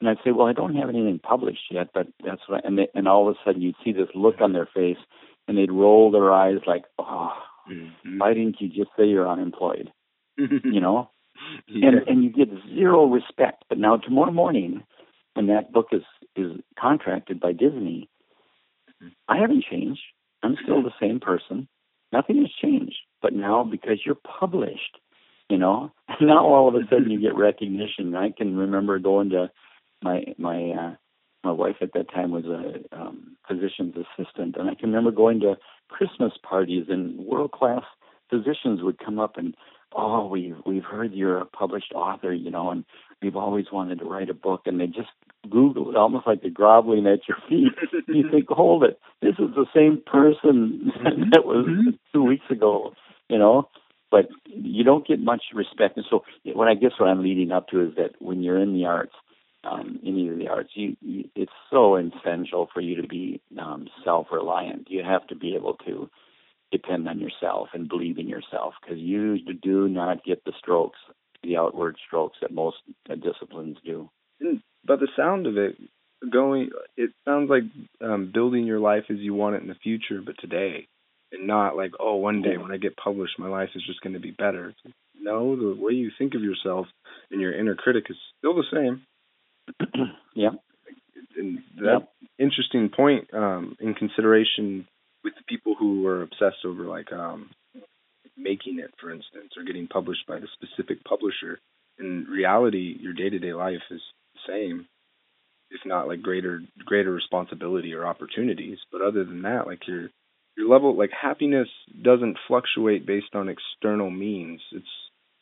And 0.00 0.08
I'd 0.08 0.18
say, 0.24 0.32
"Well, 0.32 0.46
I 0.46 0.52
don't 0.52 0.74
have 0.76 0.88
anything 0.88 1.20
published 1.22 1.70
yet, 1.70 1.88
but 1.94 2.06
that's 2.24 2.42
what." 2.48 2.64
I, 2.64 2.66
and 2.68 2.78
they, 2.78 2.88
and 2.94 3.06
all 3.06 3.28
of 3.28 3.36
a 3.36 3.38
sudden, 3.44 3.62
you'd 3.62 3.76
see 3.84 3.92
this 3.92 4.08
look 4.14 4.40
on 4.40 4.52
their 4.52 4.68
face, 4.74 4.98
and 5.46 5.56
they'd 5.56 5.70
roll 5.70 6.10
their 6.10 6.32
eyes 6.32 6.58
like, 6.66 6.84
"Oh, 6.98 7.32
mm-hmm. 7.70 8.18
why 8.18 8.34
didn't 8.34 8.60
you 8.60 8.68
just 8.68 8.90
say 8.96 9.06
you're 9.06 9.28
unemployed?" 9.28 9.92
you 10.36 10.80
know, 10.80 11.10
yeah. 11.68 11.88
and 11.88 12.08
and 12.08 12.24
you 12.24 12.30
get 12.30 12.48
zero 12.74 13.06
respect. 13.06 13.64
But 13.68 13.78
now 13.78 13.96
tomorrow 13.96 14.32
morning, 14.32 14.82
when 15.34 15.46
that 15.48 15.72
book 15.72 15.88
is 15.92 16.02
is 16.34 16.52
contracted 16.78 17.40
by 17.40 17.52
Disney, 17.52 18.08
mm-hmm. 18.90 19.08
I 19.28 19.38
haven't 19.38 19.64
changed. 19.70 20.00
I'm 20.42 20.56
still 20.62 20.82
the 20.82 20.92
same 21.00 21.20
person. 21.20 21.68
Nothing 22.12 22.38
has 22.38 22.50
changed. 22.62 22.96
But 23.22 23.32
now 23.32 23.64
because 23.64 24.00
you're 24.04 24.14
published, 24.14 24.98
you 25.48 25.58
know, 25.58 25.92
now 26.20 26.46
all 26.46 26.68
of 26.68 26.74
a 26.74 26.86
sudden 26.90 27.10
you 27.10 27.20
get 27.20 27.36
recognition. 27.36 28.14
I 28.14 28.30
can 28.30 28.56
remember 28.56 28.98
going 28.98 29.30
to 29.30 29.50
my 30.02 30.24
my 30.38 30.70
uh 30.70 30.94
my 31.44 31.52
wife 31.52 31.76
at 31.80 31.92
that 31.94 32.10
time 32.10 32.30
was 32.32 32.44
a 32.44 32.96
um 32.96 33.36
physician's 33.48 33.94
assistant 33.96 34.56
and 34.56 34.68
I 34.68 34.74
can 34.74 34.90
remember 34.90 35.10
going 35.10 35.40
to 35.40 35.56
Christmas 35.88 36.32
parties 36.42 36.86
and 36.88 37.18
world 37.18 37.52
class 37.52 37.84
physicians 38.30 38.82
would 38.82 38.98
come 38.98 39.18
up 39.18 39.36
and 39.36 39.54
oh, 39.94 40.26
we've 40.26 40.56
we've 40.64 40.84
heard 40.84 41.12
you're 41.12 41.38
a 41.38 41.46
published 41.46 41.92
author, 41.94 42.32
you 42.32 42.50
know, 42.50 42.70
and 42.70 42.84
we've 43.22 43.36
always 43.36 43.66
wanted 43.72 43.98
to 44.00 44.04
write 44.04 44.30
a 44.30 44.34
book, 44.34 44.62
and 44.66 44.80
they 44.80 44.86
just 44.86 45.08
Google 45.48 45.90
it, 45.90 45.96
almost 45.96 46.26
like 46.26 46.42
they're 46.42 46.50
groveling 46.50 47.06
at 47.06 47.28
your 47.28 47.38
feet. 47.48 47.72
you 48.08 48.28
think, 48.30 48.46
hold 48.48 48.84
it, 48.84 48.98
this 49.22 49.34
is 49.38 49.54
the 49.54 49.66
same 49.74 50.02
person 50.04 50.92
that 51.32 51.44
was 51.44 51.66
mm-hmm. 51.66 51.90
two 52.12 52.22
weeks 52.22 52.46
ago, 52.50 52.92
you 53.28 53.38
know. 53.38 53.68
But 54.10 54.28
you 54.46 54.84
don't 54.84 55.06
get 55.06 55.18
much 55.20 55.42
respect, 55.52 55.96
and 55.96 56.06
so 56.08 56.22
what 56.54 56.68
I 56.68 56.74
guess 56.74 56.92
what 56.98 57.08
I'm 57.08 57.22
leading 57.22 57.50
up 57.50 57.68
to 57.68 57.80
is 57.80 57.94
that 57.96 58.12
when 58.20 58.42
you're 58.42 58.60
in 58.60 58.72
the 58.72 58.86
arts, 58.86 59.14
um, 59.64 59.98
any 60.06 60.28
of 60.28 60.38
the 60.38 60.48
arts, 60.48 60.70
you, 60.74 60.96
you 61.00 61.28
it's 61.34 61.52
so 61.70 61.96
essential 61.96 62.68
for 62.72 62.80
you 62.80 63.02
to 63.02 63.08
be 63.08 63.40
um, 63.58 63.88
self-reliant. 64.04 64.88
You 64.90 65.02
have 65.02 65.26
to 65.26 65.34
be 65.34 65.56
able 65.56 65.74
to 65.86 66.08
depend 66.72 67.08
on 67.08 67.20
yourself 67.20 67.68
and 67.74 67.88
believe 67.88 68.18
in 68.18 68.28
yourself 68.28 68.74
because 68.80 68.98
you 68.98 69.38
do 69.62 69.88
not 69.88 70.24
get 70.24 70.44
the 70.44 70.52
strokes, 70.58 70.98
the 71.42 71.56
outward 71.56 71.96
strokes 72.06 72.38
that 72.42 72.52
most 72.52 72.76
disciplines 73.08 73.76
do. 73.84 74.08
But 74.84 75.00
the 75.00 75.08
sound 75.16 75.46
of 75.46 75.56
it 75.56 75.76
going, 76.30 76.70
it 76.96 77.10
sounds 77.24 77.50
like 77.50 77.62
um, 78.00 78.30
building 78.32 78.66
your 78.66 78.80
life 78.80 79.04
as 79.10 79.18
you 79.18 79.34
want 79.34 79.56
it 79.56 79.62
in 79.62 79.68
the 79.68 79.74
future, 79.74 80.20
but 80.24 80.36
today, 80.40 80.88
and 81.32 81.46
not 81.46 81.76
like, 81.76 81.92
oh, 81.98 82.16
one 82.16 82.42
day 82.42 82.56
when 82.56 82.72
I 82.72 82.76
get 82.76 82.96
published, 82.96 83.38
my 83.38 83.48
life 83.48 83.70
is 83.74 83.84
just 83.86 84.00
going 84.00 84.14
to 84.14 84.20
be 84.20 84.30
better. 84.30 84.74
No, 85.20 85.56
the 85.56 85.80
way 85.80 85.92
you 85.92 86.10
think 86.18 86.34
of 86.34 86.42
yourself 86.42 86.86
and 87.30 87.40
your 87.40 87.58
inner 87.58 87.74
critic 87.74 88.04
is 88.08 88.16
still 88.38 88.54
the 88.54 88.64
same. 88.72 89.02
yeah. 90.34 90.50
And 91.36 91.58
that 91.78 92.00
yep. 92.00 92.08
interesting 92.38 92.90
point 92.94 93.28
um, 93.34 93.76
in 93.80 93.94
consideration 93.94 94.86
with 95.26 95.34
the 95.34 95.42
people 95.48 95.74
who 95.76 96.06
are 96.06 96.22
obsessed 96.22 96.64
over 96.64 96.84
like 96.84 97.12
um 97.12 97.50
making 98.36 98.78
it 98.78 98.94
for 99.00 99.10
instance 99.10 99.50
or 99.56 99.64
getting 99.64 99.88
published 99.88 100.24
by 100.28 100.38
the 100.38 100.46
specific 100.54 101.02
publisher. 101.02 101.58
In 101.98 102.26
reality 102.30 102.96
your 103.00 103.12
day-to-day 103.12 103.52
life 103.52 103.82
is 103.90 104.00
the 104.34 104.40
same 104.46 104.86
if 105.72 105.80
not 105.84 106.06
like 106.06 106.22
greater 106.22 106.62
greater 106.84 107.12
responsibility 107.12 107.92
or 107.92 108.06
opportunities. 108.06 108.78
But 108.92 109.00
other 109.00 109.24
than 109.24 109.42
that 109.42 109.66
like 109.66 109.88
your 109.88 110.10
your 110.56 110.68
level 110.68 110.96
like 110.96 111.10
happiness 111.10 111.68
doesn't 112.00 112.38
fluctuate 112.46 113.04
based 113.04 113.34
on 113.34 113.48
external 113.48 114.10
means. 114.10 114.60
It's 114.70 114.86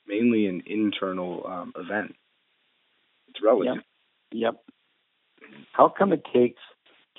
mainly 0.09 0.47
an 0.47 0.62
internal 0.64 1.47
um 1.47 1.75
event. 1.77 2.14
It's 3.29 3.44
relative. 3.44 3.83
Yep, 4.33 4.55
yep. 4.55 5.57
how 5.73 5.90
come 5.90 6.14
it 6.14 6.23
takes 6.33 6.61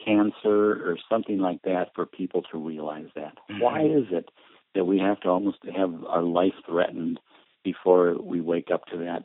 cancer 0.04 0.90
or 0.90 0.98
something 1.10 1.40
like 1.40 1.62
that 1.64 1.92
for 1.96 2.06
people 2.06 2.44
to 2.52 2.58
realize 2.58 3.08
that. 3.16 3.34
Mm-hmm. 3.50 3.60
Why 3.60 3.82
is 3.82 4.06
it 4.12 4.30
that 4.74 4.86
we 4.86 5.00
have 5.00 5.20
to 5.22 5.30
almost 5.30 5.58
have 5.76 5.94
our 6.08 6.24
life 6.24 6.54
threatened 6.68 7.20
before 7.64 8.16
we 8.22 8.42
wake 8.42 8.70
up 8.74 8.86
to 8.88 8.98
that 9.00 9.24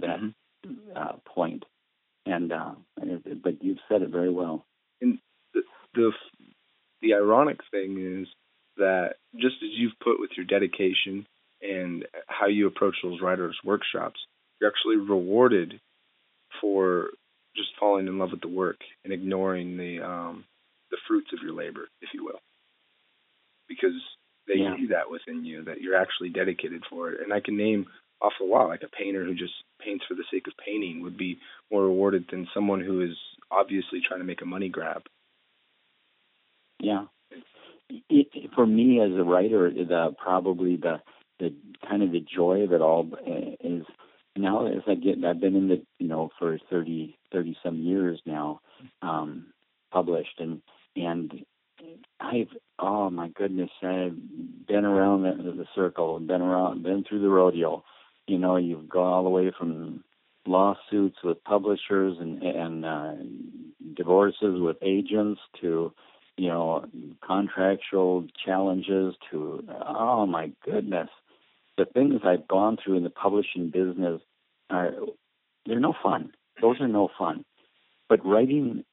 that 0.00 0.20
mm-hmm. 0.20 0.72
uh, 0.94 1.12
point? 1.26 1.64
And 2.26 2.52
uh, 2.52 2.72
but 3.42 3.62
you've 3.62 3.78
said 3.88 4.02
it 4.02 4.10
very 4.10 4.30
well. 4.30 4.66
And 5.00 5.18
the, 5.54 5.62
the 5.94 6.12
the 7.02 7.14
ironic 7.14 7.60
thing 7.70 8.20
is 8.22 8.28
that 8.76 9.14
just 9.34 9.56
as 9.62 9.70
you've 9.72 9.98
put 10.02 10.20
with 10.20 10.30
your 10.36 10.46
dedication 10.46 11.26
and 11.62 12.06
how 12.26 12.46
you 12.46 12.66
approach 12.66 12.96
those 13.02 13.20
writers' 13.20 13.58
workshops, 13.64 14.20
you're 14.60 14.70
actually 14.70 14.96
rewarded 14.96 15.80
for 16.60 17.10
just 17.56 17.70
falling 17.78 18.06
in 18.06 18.18
love 18.18 18.30
with 18.32 18.40
the 18.40 18.48
work 18.48 18.78
and 19.04 19.12
ignoring 19.12 19.76
the 19.76 20.00
um, 20.00 20.44
the 20.90 20.98
fruits 21.08 21.28
of 21.32 21.42
your 21.42 21.54
labor, 21.54 21.88
if 22.02 22.10
you 22.12 22.24
will, 22.24 22.40
because 23.68 23.98
they 24.46 24.60
yeah. 24.60 24.76
see 24.76 24.88
that 24.88 25.10
within 25.10 25.44
you 25.44 25.64
that 25.64 25.80
you're 25.80 25.96
actually 25.96 26.30
dedicated 26.30 26.82
for 26.90 27.10
it. 27.10 27.20
And 27.22 27.32
I 27.32 27.40
can 27.40 27.56
name 27.56 27.86
off 28.20 28.32
the 28.38 28.46
wall 28.46 28.68
like 28.68 28.82
a 28.82 28.96
painter 28.96 29.24
who 29.24 29.34
just 29.34 29.54
paints 29.84 30.04
for 30.08 30.14
the 30.14 30.24
sake 30.30 30.46
of 30.46 30.52
painting 30.64 31.02
would 31.02 31.16
be 31.16 31.38
more 31.70 31.84
rewarded 31.84 32.26
than 32.30 32.48
someone 32.52 32.80
who 32.80 33.00
is 33.02 33.16
obviously 33.50 34.00
trying 34.06 34.20
to 34.20 34.26
make 34.26 34.42
a 34.42 34.46
money 34.46 34.68
grab. 34.68 35.02
Yeah, 36.80 37.04
it, 38.08 38.50
for 38.54 38.66
me 38.66 39.00
as 39.00 39.12
a 39.12 39.24
writer, 39.24 39.70
the 39.70 40.14
probably 40.22 40.76
the 40.76 41.00
the 41.38 41.54
kind 41.88 42.02
of 42.02 42.12
the 42.12 42.24
joy 42.34 42.62
of 42.62 42.72
it 42.72 42.80
all 42.80 43.08
eh, 43.26 43.54
is 43.60 43.84
now 44.36 44.66
as 44.66 44.82
I 44.86 44.94
get, 44.94 45.24
I've 45.24 45.40
been 45.40 45.56
in 45.56 45.68
the, 45.68 45.82
you 45.98 46.08
know, 46.08 46.30
for 46.38 46.58
30, 46.70 47.18
30 47.32 47.56
some 47.64 47.78
years 47.78 48.20
now, 48.26 48.60
um, 49.02 49.46
published 49.92 50.38
and, 50.38 50.62
and 50.96 51.44
I've, 52.20 52.48
oh 52.78 53.10
my 53.10 53.28
goodness, 53.28 53.70
I've 53.82 54.16
been 54.68 54.84
around 54.84 55.22
the, 55.22 55.52
the 55.52 55.66
circle, 55.74 56.18
been 56.20 56.42
around, 56.42 56.82
been 56.82 57.04
through 57.08 57.22
the 57.22 57.28
rodeo. 57.28 57.84
You 58.26 58.38
know, 58.38 58.56
you've 58.56 58.88
gone 58.88 59.12
all 59.12 59.24
the 59.24 59.30
way 59.30 59.50
from 59.58 60.04
lawsuits 60.46 61.16
with 61.24 61.42
publishers 61.44 62.16
and, 62.20 62.42
and, 62.42 62.84
uh, 62.84 63.14
divorces 63.96 64.60
with 64.60 64.76
agents 64.82 65.40
to, 65.60 65.92
you 66.36 66.48
know, 66.48 66.84
contractual 67.26 68.26
challenges 68.44 69.14
to, 69.30 69.64
oh 69.86 70.26
my 70.26 70.52
goodness, 70.64 71.08
the 71.76 71.86
things 71.86 72.20
I've 72.24 72.46
gone 72.46 72.76
through 72.82 72.98
in 72.98 73.04
the 73.04 73.10
publishing 73.10 73.70
business 73.70 74.20
are 74.68 74.92
they're 75.66 75.80
no 75.80 75.94
fun. 76.02 76.32
Those 76.60 76.80
are 76.80 76.88
no 76.88 77.08
fun. 77.18 77.44
But 78.08 78.24
writing, 78.24 78.84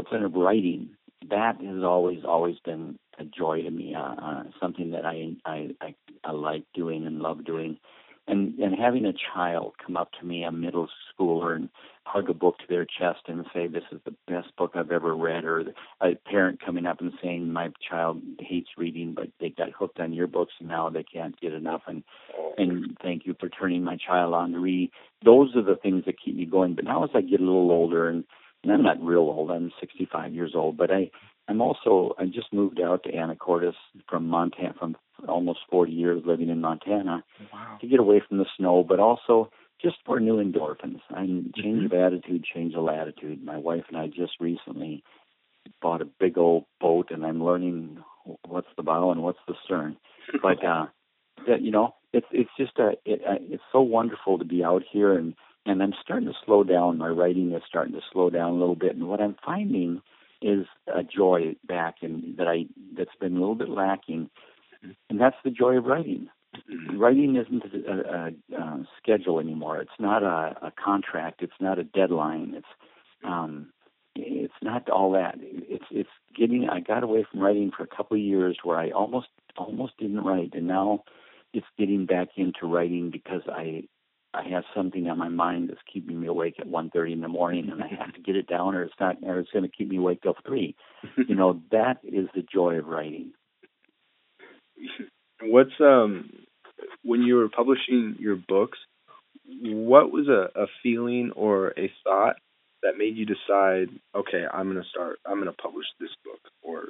discipline 0.00 0.24
of 0.24 0.34
writing, 0.34 0.90
that 1.28 1.60
has 1.60 1.82
always 1.84 2.24
always 2.24 2.58
been 2.64 2.98
a 3.18 3.24
joy 3.24 3.62
to 3.62 3.70
me. 3.70 3.94
Uh, 3.94 4.00
uh, 4.00 4.42
something 4.60 4.90
that 4.92 5.04
I, 5.04 5.34
I 5.44 5.70
I 5.80 5.94
I 6.24 6.32
like 6.32 6.64
doing 6.74 7.06
and 7.06 7.20
love 7.20 7.44
doing. 7.44 7.78
and 8.26 8.58
and 8.58 8.74
having 8.74 9.04
a 9.06 9.12
child 9.34 9.74
come 9.84 9.96
up 9.96 10.10
to 10.20 10.26
me, 10.26 10.44
a 10.44 10.52
middle 10.52 10.88
schooler, 11.12 11.56
and 11.56 11.68
hug 12.04 12.30
a 12.30 12.34
book 12.34 12.58
to 12.58 12.64
their 12.68 12.84
chest 12.84 13.20
and 13.28 13.44
say, 13.52 13.66
"This 13.66 13.84
is 13.92 14.00
the 14.04 14.14
best 14.26 14.54
book 14.56 14.72
I've 14.74 14.90
ever 14.90 15.14
read," 15.14 15.44
or 15.44 15.64
a 16.00 16.14
parent 16.14 16.60
coming 16.64 16.86
up 16.86 17.00
and 17.00 17.12
saying, 17.22 17.52
"My 17.52 17.70
child 17.88 18.22
hates 18.38 18.70
reading, 18.76 19.12
but 19.14 19.28
they 19.40 19.50
got 19.50 19.70
hooked 19.72 20.00
on 20.00 20.12
your 20.12 20.26
books 20.26 20.54
and 20.60 20.68
now 20.68 20.88
they 20.90 21.02
can't 21.02 21.38
get 21.40 21.52
enough," 21.52 21.82
and 21.86 22.02
and 22.58 22.96
thank 23.02 23.26
you 23.26 23.34
for 23.38 23.48
turning 23.48 23.84
my 23.84 23.96
child 23.96 24.34
on 24.34 24.52
to 24.52 24.58
read. 24.58 24.90
Those 25.24 25.54
are 25.56 25.62
the 25.62 25.76
things 25.76 26.04
that 26.06 26.20
keep 26.22 26.36
me 26.36 26.46
going. 26.46 26.74
But 26.74 26.84
now 26.84 27.04
as 27.04 27.10
I 27.14 27.20
get 27.20 27.40
a 27.40 27.44
little 27.44 27.70
older, 27.70 28.08
and, 28.08 28.24
and 28.62 28.72
I'm 28.72 28.82
not 28.82 29.02
real 29.02 29.20
old, 29.20 29.50
I'm 29.50 29.72
65 29.80 30.34
years 30.34 30.52
old, 30.54 30.76
but 30.76 30.90
I 30.90 31.10
I'm 31.48 31.60
also 31.60 32.14
I 32.18 32.26
just 32.26 32.52
moved 32.52 32.80
out 32.80 33.02
to 33.04 33.12
Anacortes 33.12 33.74
from 34.08 34.26
Montana 34.26 34.74
from 34.78 34.96
almost 35.28 35.60
40 35.70 35.92
years 35.92 36.22
living 36.24 36.48
in 36.48 36.60
Montana 36.60 37.24
wow. 37.52 37.78
to 37.80 37.86
get 37.86 38.00
away 38.00 38.22
from 38.26 38.38
the 38.38 38.46
snow, 38.56 38.84
but 38.86 39.00
also 39.00 39.50
just 39.82 39.96
for 40.04 40.20
new 40.20 40.36
endorphins. 40.36 41.00
And 41.10 41.52
change 41.54 41.86
of 41.86 41.92
attitude, 41.92 42.44
change 42.54 42.74
of 42.74 42.84
latitude. 42.84 43.42
My 43.42 43.56
wife 43.56 43.84
and 43.88 43.96
I 43.96 44.06
just 44.06 44.32
recently 44.40 45.02
bought 45.82 46.02
a 46.02 46.08
big 46.18 46.38
old 46.38 46.64
boat, 46.80 47.10
and 47.10 47.24
I'm 47.24 47.42
learning 47.42 47.98
what's 48.46 48.68
the 48.76 48.82
bow 48.82 49.10
and 49.10 49.22
what's 49.22 49.38
the 49.46 49.54
stern. 49.64 49.96
But 50.42 50.64
uh, 50.64 50.86
that 51.48 51.62
you 51.62 51.72
know, 51.72 51.94
it's 52.12 52.26
it's 52.30 52.50
just 52.56 52.78
a 52.78 52.92
it, 53.04 53.20
uh, 53.28 53.34
it's 53.40 53.62
so 53.72 53.80
wonderful 53.80 54.38
to 54.38 54.44
be 54.44 54.62
out 54.62 54.82
here, 54.92 55.12
and 55.12 55.34
and 55.66 55.82
I'm 55.82 55.94
starting 56.02 56.28
to 56.28 56.34
slow 56.44 56.64
down. 56.64 56.98
My 56.98 57.08
writing 57.08 57.52
is 57.52 57.62
starting 57.68 57.94
to 57.94 58.00
slow 58.12 58.30
down 58.30 58.52
a 58.52 58.58
little 58.58 58.76
bit, 58.76 58.94
and 58.94 59.08
what 59.08 59.20
I'm 59.20 59.36
finding 59.44 60.00
is 60.42 60.66
a 60.86 61.02
joy 61.02 61.56
back, 61.66 61.96
and 62.02 62.36
that 62.38 62.48
I 62.48 62.66
that's 62.96 63.14
been 63.20 63.36
a 63.36 63.40
little 63.40 63.54
bit 63.54 63.68
lacking, 63.68 64.30
and 65.08 65.20
that's 65.20 65.36
the 65.44 65.50
joy 65.50 65.76
of 65.76 65.84
writing 65.84 66.28
writing 66.96 67.36
isn't 67.36 67.62
a, 67.86 67.92
a, 67.92 68.56
a 68.56 68.88
schedule 69.00 69.38
anymore. 69.40 69.80
It's 69.80 69.90
not 69.98 70.22
a, 70.22 70.66
a 70.66 70.72
contract. 70.82 71.42
It's 71.42 71.52
not 71.60 71.78
a 71.78 71.84
deadline. 71.84 72.54
It's 72.56 72.66
um, 73.24 73.70
it's 74.16 74.54
not 74.62 74.88
all 74.90 75.12
that. 75.12 75.36
It's 75.40 75.84
it's 75.90 76.10
getting. 76.36 76.68
I 76.68 76.80
got 76.80 77.02
away 77.02 77.24
from 77.30 77.40
writing 77.40 77.70
for 77.76 77.84
a 77.84 77.96
couple 77.96 78.16
of 78.16 78.22
years 78.22 78.58
where 78.64 78.78
I 78.78 78.90
almost 78.90 79.28
almost 79.56 79.96
didn't 79.98 80.24
write, 80.24 80.54
and 80.54 80.66
now 80.66 81.04
it's 81.52 81.66
getting 81.78 82.06
back 82.06 82.28
into 82.36 82.66
writing 82.66 83.10
because 83.10 83.42
I 83.48 83.84
I 84.32 84.48
have 84.50 84.64
something 84.74 85.08
on 85.08 85.18
my 85.18 85.28
mind 85.28 85.68
that's 85.68 85.80
keeping 85.92 86.20
me 86.20 86.28
awake 86.28 86.54
at 86.60 86.66
one 86.66 86.90
thirty 86.90 87.12
in 87.12 87.20
the 87.20 87.28
morning, 87.28 87.68
and 87.70 87.82
I 87.82 87.88
have 87.88 88.14
to 88.14 88.20
get 88.20 88.36
it 88.36 88.46
down, 88.46 88.74
or 88.74 88.82
it's 88.84 88.94
not, 89.00 89.16
or 89.22 89.40
it's 89.40 89.50
going 89.50 89.64
to 89.64 89.76
keep 89.76 89.88
me 89.88 89.96
awake 89.96 90.22
till 90.22 90.36
three. 90.46 90.76
you 91.28 91.34
know, 91.34 91.60
that 91.72 91.98
is 92.04 92.28
the 92.34 92.42
joy 92.42 92.76
of 92.76 92.86
writing. 92.86 93.32
What's 95.42 95.72
um 95.80 96.30
when 97.02 97.22
you 97.22 97.36
were 97.36 97.48
publishing 97.48 98.16
your 98.18 98.36
books, 98.36 98.78
what 99.46 100.12
was 100.12 100.28
a, 100.28 100.58
a 100.58 100.66
feeling 100.82 101.32
or 101.34 101.72
a 101.78 101.90
thought 102.04 102.36
that 102.82 102.98
made 102.98 103.16
you 103.16 103.26
decide, 103.26 103.88
okay, 104.14 104.44
I'm 104.52 104.70
going 104.70 104.82
to 104.82 104.88
start, 104.88 105.18
I'm 105.26 105.40
going 105.40 105.46
to 105.46 105.62
publish 105.62 105.86
this 105.98 106.10
book, 106.24 106.40
or 106.62 106.84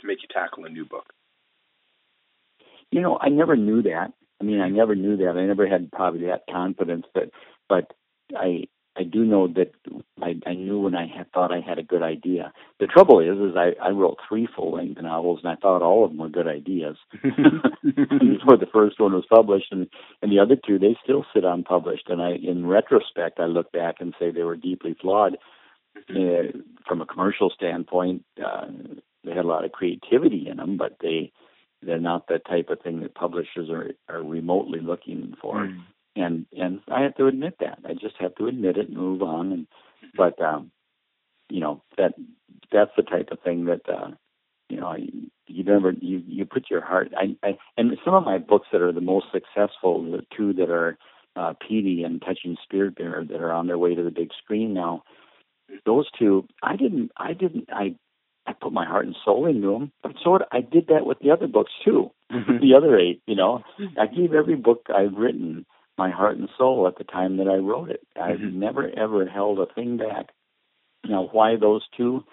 to 0.00 0.06
make 0.06 0.18
you 0.22 0.28
tackle 0.32 0.64
a 0.64 0.68
new 0.68 0.84
book? 0.84 1.06
You 2.90 3.00
know, 3.00 3.18
I 3.20 3.28
never 3.28 3.56
knew 3.56 3.82
that. 3.82 4.12
I 4.40 4.44
mean, 4.44 4.60
I 4.60 4.68
never 4.68 4.94
knew 4.94 5.16
that. 5.18 5.36
I 5.36 5.46
never 5.46 5.66
had 5.66 5.90
probably 5.92 6.26
that 6.26 6.44
confidence, 6.50 7.06
but 7.14 7.30
but 7.68 7.92
I 8.36 8.64
I 8.96 9.02
do 9.02 9.24
know 9.24 9.48
that 9.48 9.72
I, 10.22 10.34
I 10.46 10.54
knew 10.54 10.80
when 10.80 10.94
I 10.94 11.06
had 11.06 11.30
thought 11.32 11.52
I 11.52 11.60
had 11.60 11.78
a 11.78 11.82
good 11.82 12.02
idea. 12.02 12.52
The 12.78 12.86
trouble 12.86 13.18
is, 13.18 13.50
is 13.50 13.56
I, 13.56 13.72
I 13.84 13.90
wrote 13.90 14.18
three 14.28 14.46
full 14.54 14.74
length 14.74 15.00
novels, 15.02 15.40
and 15.42 15.50
I 15.50 15.56
thought 15.56 15.82
all 15.82 16.04
of 16.04 16.10
them 16.10 16.18
were 16.18 16.28
good 16.28 16.46
ideas 16.46 16.96
before 17.22 18.56
the 18.56 18.70
first 18.72 19.00
one 19.00 19.12
was 19.12 19.26
published, 19.28 19.72
and 19.72 19.88
and 20.22 20.30
the 20.30 20.38
other 20.38 20.56
two 20.56 20.78
they 20.78 20.96
still 21.02 21.24
sit 21.34 21.44
unpublished. 21.44 22.08
And 22.08 22.22
I, 22.22 22.32
in 22.32 22.66
retrospect, 22.66 23.40
I 23.40 23.46
look 23.46 23.72
back 23.72 23.96
and 23.98 24.14
say 24.18 24.30
they 24.30 24.42
were 24.42 24.56
deeply 24.56 24.96
flawed. 25.00 25.38
Uh, 26.10 26.50
from 26.86 27.00
a 27.00 27.06
commercial 27.06 27.50
standpoint, 27.50 28.24
uh, 28.44 28.66
they 29.24 29.30
had 29.30 29.44
a 29.44 29.48
lot 29.48 29.64
of 29.64 29.72
creativity 29.72 30.48
in 30.50 30.56
them, 30.56 30.76
but 30.76 30.96
they 31.00 31.32
they're 31.84 31.98
not 31.98 32.26
the 32.26 32.38
type 32.38 32.70
of 32.70 32.80
thing 32.80 33.00
that 33.00 33.14
publishers 33.14 33.70
are 33.70 33.92
are 34.08 34.22
remotely 34.22 34.80
looking 34.80 35.34
for. 35.40 35.66
Mm 35.66 35.82
and 36.16 36.46
and 36.56 36.80
I 36.90 37.02
have 37.02 37.16
to 37.16 37.26
admit 37.26 37.56
that. 37.60 37.78
I 37.84 37.94
just 37.94 38.16
have 38.20 38.34
to 38.36 38.46
admit 38.46 38.76
it 38.76 38.88
and 38.88 38.96
move 38.96 39.22
on. 39.22 39.52
And 39.52 39.66
but 40.16 40.40
um, 40.40 40.70
you 41.48 41.60
know 41.60 41.82
that 41.98 42.14
that's 42.72 42.92
the 42.96 43.02
type 43.02 43.28
of 43.30 43.40
thing 43.40 43.66
that 43.66 43.88
uh, 43.88 44.10
you 44.68 44.80
know 44.80 44.94
you, 44.96 45.30
you 45.46 45.64
never 45.64 45.92
you 45.92 46.22
you 46.26 46.44
put 46.44 46.70
your 46.70 46.84
heart. 46.84 47.12
I, 47.16 47.36
I 47.46 47.58
and 47.76 47.96
some 48.04 48.14
of 48.14 48.24
my 48.24 48.38
books 48.38 48.68
that 48.72 48.82
are 48.82 48.92
the 48.92 49.00
most 49.00 49.26
successful, 49.32 50.02
the 50.04 50.24
two 50.36 50.52
that 50.54 50.70
are 50.70 50.96
uh, 51.36 51.54
Petey 51.66 52.04
and 52.04 52.22
Touching 52.22 52.56
Spirit 52.62 52.96
Bear 52.96 53.24
that 53.28 53.40
are 53.40 53.52
on 53.52 53.66
their 53.66 53.78
way 53.78 53.94
to 53.94 54.02
the 54.02 54.10
big 54.10 54.30
screen 54.42 54.74
now. 54.74 55.02
Those 55.86 56.06
two, 56.18 56.46
I 56.62 56.76
didn't, 56.76 57.10
I 57.16 57.32
didn't, 57.32 57.68
I 57.72 57.96
I 58.46 58.52
put 58.52 58.72
my 58.72 58.84
heart 58.84 59.06
and 59.06 59.16
soul 59.24 59.46
into 59.46 59.72
them. 59.72 59.92
But 60.02 60.12
so 60.22 60.38
I 60.52 60.60
did 60.60 60.88
that 60.88 61.06
with 61.06 61.18
the 61.20 61.30
other 61.30 61.46
books 61.46 61.72
too. 61.84 62.10
the 62.30 62.74
other 62.76 62.98
eight, 62.98 63.22
you 63.26 63.36
know, 63.36 63.62
I 63.98 64.06
gave 64.06 64.34
every 64.34 64.56
book 64.56 64.86
I've 64.94 65.14
written 65.16 65.66
my 65.96 66.10
heart 66.10 66.36
and 66.36 66.48
soul 66.58 66.86
at 66.88 66.98
the 66.98 67.04
time 67.04 67.36
that 67.38 67.48
I 67.48 67.56
wrote 67.56 67.90
it. 67.90 68.00
I've 68.20 68.38
mm-hmm. 68.38 68.58
never 68.58 68.90
ever 68.96 69.26
held 69.26 69.58
a 69.60 69.72
thing 69.72 69.96
back. 69.96 70.26
Now, 71.06 71.28
why 71.30 71.56
those 71.56 71.82
two 71.96 72.24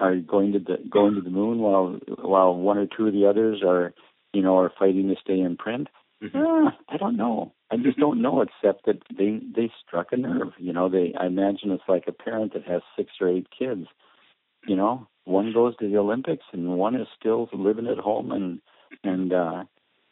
are 0.00 0.16
going 0.16 0.52
to 0.52 0.58
the 0.58 0.76
going 0.90 1.14
to 1.14 1.20
the 1.20 1.30
moon 1.30 1.58
while 1.58 1.98
while 2.18 2.54
one 2.54 2.78
or 2.78 2.86
two 2.86 3.06
of 3.06 3.12
the 3.12 3.26
others 3.26 3.62
are, 3.66 3.94
you 4.32 4.42
know, 4.42 4.58
are 4.58 4.72
fighting 4.78 5.08
to 5.08 5.16
stay 5.20 5.40
in 5.40 5.56
print? 5.56 5.88
Mm-hmm. 6.22 6.36
Uh, 6.36 6.70
I 6.88 6.96
don't 6.96 7.16
know. 7.16 7.52
I 7.70 7.76
just 7.76 7.90
mm-hmm. 7.90 8.00
don't 8.00 8.22
know, 8.22 8.42
except 8.42 8.86
that 8.86 9.02
they 9.16 9.40
they 9.54 9.70
struck 9.86 10.08
a 10.12 10.16
nerve. 10.16 10.52
You 10.58 10.72
know, 10.72 10.88
they 10.88 11.14
I 11.18 11.26
imagine 11.26 11.70
it's 11.70 11.82
like 11.88 12.04
a 12.08 12.12
parent 12.12 12.54
that 12.54 12.64
has 12.64 12.82
six 12.96 13.12
or 13.20 13.28
eight 13.28 13.46
kids. 13.56 13.86
You 14.66 14.76
know, 14.76 15.06
one 15.28 15.52
goes 15.52 15.76
to 15.76 15.88
the 15.88 15.98
Olympics 15.98 16.44
and 16.52 16.78
one 16.78 16.94
is 16.94 17.06
still 17.18 17.48
living 17.52 17.86
at 17.86 17.98
home 17.98 18.32
and 18.32 18.60
and 19.04 19.32
uh 19.32 19.64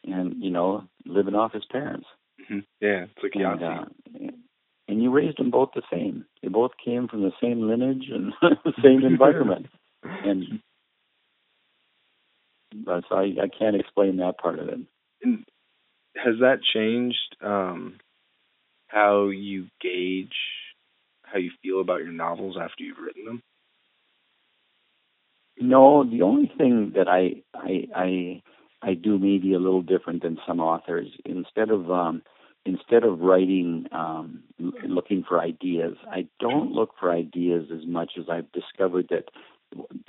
and 0.05 0.43
you 0.43 0.51
know 0.51 0.85
living 1.05 1.35
off 1.35 1.53
his 1.53 1.64
parents. 1.64 2.07
Mm-hmm. 2.41 2.61
Yeah, 2.81 3.05
it's 3.05 3.23
like 3.23 3.33
and, 3.35 3.62
uh, 3.62 3.85
and 4.89 5.03
you 5.03 5.11
raised 5.11 5.39
them 5.39 5.51
both 5.51 5.71
the 5.75 5.83
same. 5.91 6.27
They 6.43 6.49
both 6.49 6.73
came 6.85 7.09
from 7.09 7.23
the 7.23 7.33
same 7.43 7.67
lineage 7.67 8.09
and 8.12 8.33
the 8.43 8.73
same 8.83 9.05
environment. 9.05 9.67
and 10.03 10.61
but 12.85 13.05
so 13.09 13.17
I, 13.17 13.35
I 13.43 13.49
can't 13.59 13.77
explain 13.77 14.19
that 14.19 14.39
part 14.39 14.59
of 14.59 14.69
it. 14.69 14.81
And 15.23 15.45
has 16.14 16.35
that 16.41 16.59
changed 16.62 17.37
um, 17.41 17.99
how 18.89 19.29
you 19.29 19.69
gauge 19.81 20.37
how 21.23 21.39
you 21.39 21.51
feel 21.62 21.81
about 21.81 22.01
your 22.01 22.12
novels 22.12 22.57
after 22.61 22.85
you've 22.85 22.99
written 22.99 23.25
them? 23.25 23.43
No, 25.59 26.04
the 26.04 26.22
only 26.22 26.50
thing 26.57 26.92
that 26.96 27.09
I 27.09 27.42
I 27.54 27.86
I 27.94 28.42
I 28.82 28.94
do 28.94 29.18
maybe 29.18 29.54
a 29.54 29.59
little 29.59 29.82
different 29.82 30.22
than 30.22 30.38
some 30.46 30.61
authors. 30.61 31.09
Instead 31.24 31.70
of 31.70 31.90
um, 31.90 32.22
instead 32.64 33.04
of 33.04 33.20
writing 33.20 33.86
um, 33.92 34.42
looking 34.59 35.24
for 35.26 35.40
ideas, 35.40 35.96
I 36.11 36.26
don't 36.40 36.72
look 36.72 36.90
for 37.00 37.11
ideas 37.11 37.66
as 37.72 37.86
much 37.86 38.12
as 38.18 38.26
I've 38.30 38.50
discovered 38.52 39.09
that 39.11 39.30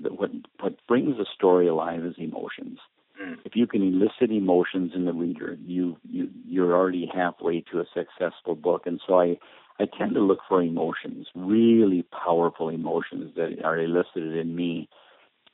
what 0.09 0.31
what 0.59 0.75
brings 0.87 1.17
a 1.19 1.25
story 1.33 1.67
alive 1.67 2.03
is 2.03 2.15
emotions. 2.17 2.79
Mm. 3.21 3.37
If 3.45 3.55
you 3.55 3.67
can 3.67 3.81
elicit 3.81 4.35
emotions 4.35 4.91
in 4.93 5.05
the 5.05 5.13
reader, 5.13 5.57
you 5.65 5.97
you 6.09 6.29
you're 6.45 6.75
already 6.75 7.09
halfway 7.11 7.61
to 7.71 7.79
a 7.79 7.85
successful 7.93 8.55
book. 8.55 8.83
And 8.85 8.99
so 9.07 9.19
I 9.19 9.37
I 9.79 9.85
tend 9.97 10.15
to 10.15 10.21
look 10.21 10.39
for 10.47 10.61
emotions, 10.61 11.27
really 11.35 12.03
powerful 12.03 12.69
emotions 12.69 13.33
that 13.35 13.63
are 13.63 13.79
elicited 13.79 14.35
in 14.35 14.55
me. 14.55 14.89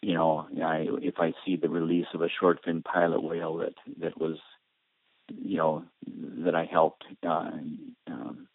You 0.03 0.15
know, 0.15 0.47
I, 0.61 0.85
if 1.01 1.15
I 1.17 1.31
see 1.45 1.55
the 1.55 1.69
release 1.69 2.07
of 2.13 2.21
a 2.21 2.27
short 2.39 2.59
fin 2.65 2.81
pilot 2.83 3.23
whale 3.23 3.57
that 3.57 3.75
that 4.01 4.19
was 4.19 4.37
you 5.29 5.57
know 5.57 5.85
that 6.43 6.55
I 6.55 6.65
helped 6.65 7.05
uh, 7.25 7.51
um, 8.07 8.47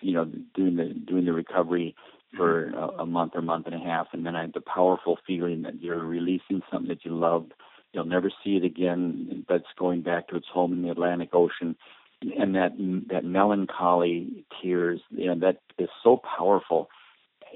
you 0.00 0.12
know 0.12 0.24
doing 0.54 0.76
the 0.76 0.94
doing 0.94 1.24
the 1.24 1.32
recovery 1.32 1.96
for 2.36 2.70
a, 2.70 3.02
a 3.02 3.06
month 3.06 3.32
or 3.34 3.42
month 3.42 3.66
and 3.66 3.74
a 3.74 3.84
half, 3.84 4.06
and 4.12 4.24
then 4.24 4.36
I 4.36 4.42
had 4.42 4.52
the 4.54 4.60
powerful 4.60 5.18
feeling 5.26 5.62
that 5.62 5.82
you're 5.82 5.98
releasing 5.98 6.62
something 6.70 6.88
that 6.88 7.04
you 7.04 7.12
loved. 7.16 7.52
You'll 7.92 8.04
never 8.04 8.30
see 8.44 8.56
it 8.56 8.64
again. 8.64 9.44
That's 9.48 9.64
going 9.76 10.02
back 10.02 10.28
to 10.28 10.36
its 10.36 10.46
home 10.52 10.72
in 10.72 10.82
the 10.82 10.90
Atlantic 10.90 11.30
Ocean, 11.32 11.74
and 12.22 12.54
that 12.54 12.72
that 13.10 13.24
melancholy 13.24 14.44
tears. 14.62 15.00
You 15.10 15.34
know 15.34 15.40
that 15.40 15.58
is 15.76 15.88
so 16.04 16.20
powerful. 16.38 16.88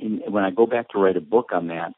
And 0.01 0.23
when 0.29 0.43
I 0.43 0.51
go 0.51 0.67
back 0.67 0.89
to 0.89 0.99
write 0.99 1.17
a 1.17 1.21
book 1.21 1.51
on 1.53 1.69
that, 1.69 1.93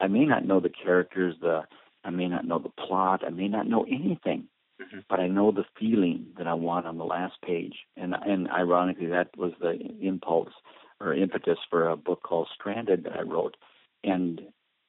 I 0.00 0.08
may 0.08 0.24
not 0.24 0.44
know 0.44 0.60
the 0.60 0.70
characters, 0.70 1.34
the 1.40 1.62
I 2.04 2.10
may 2.10 2.28
not 2.28 2.44
know 2.46 2.58
the 2.58 2.68
plot, 2.68 3.22
I 3.26 3.30
may 3.30 3.48
not 3.48 3.66
know 3.66 3.84
anything, 3.84 4.48
Mm-hmm. 4.80 4.98
But 5.08 5.20
I 5.20 5.28
know 5.28 5.52
the 5.52 5.64
feeling 5.78 6.26
that 6.36 6.46
I 6.46 6.54
want 6.54 6.86
on 6.86 6.98
the 6.98 7.04
last 7.04 7.40
page, 7.42 7.74
and 7.96 8.14
and 8.14 8.48
ironically, 8.48 9.06
that 9.06 9.30
was 9.36 9.52
the 9.60 9.78
impulse 10.00 10.52
or 11.00 11.14
impetus 11.14 11.58
for 11.70 11.88
a 11.88 11.96
book 11.96 12.22
called 12.22 12.48
Stranded 12.54 13.04
that 13.04 13.16
I 13.18 13.22
wrote, 13.22 13.56
and 14.04 14.42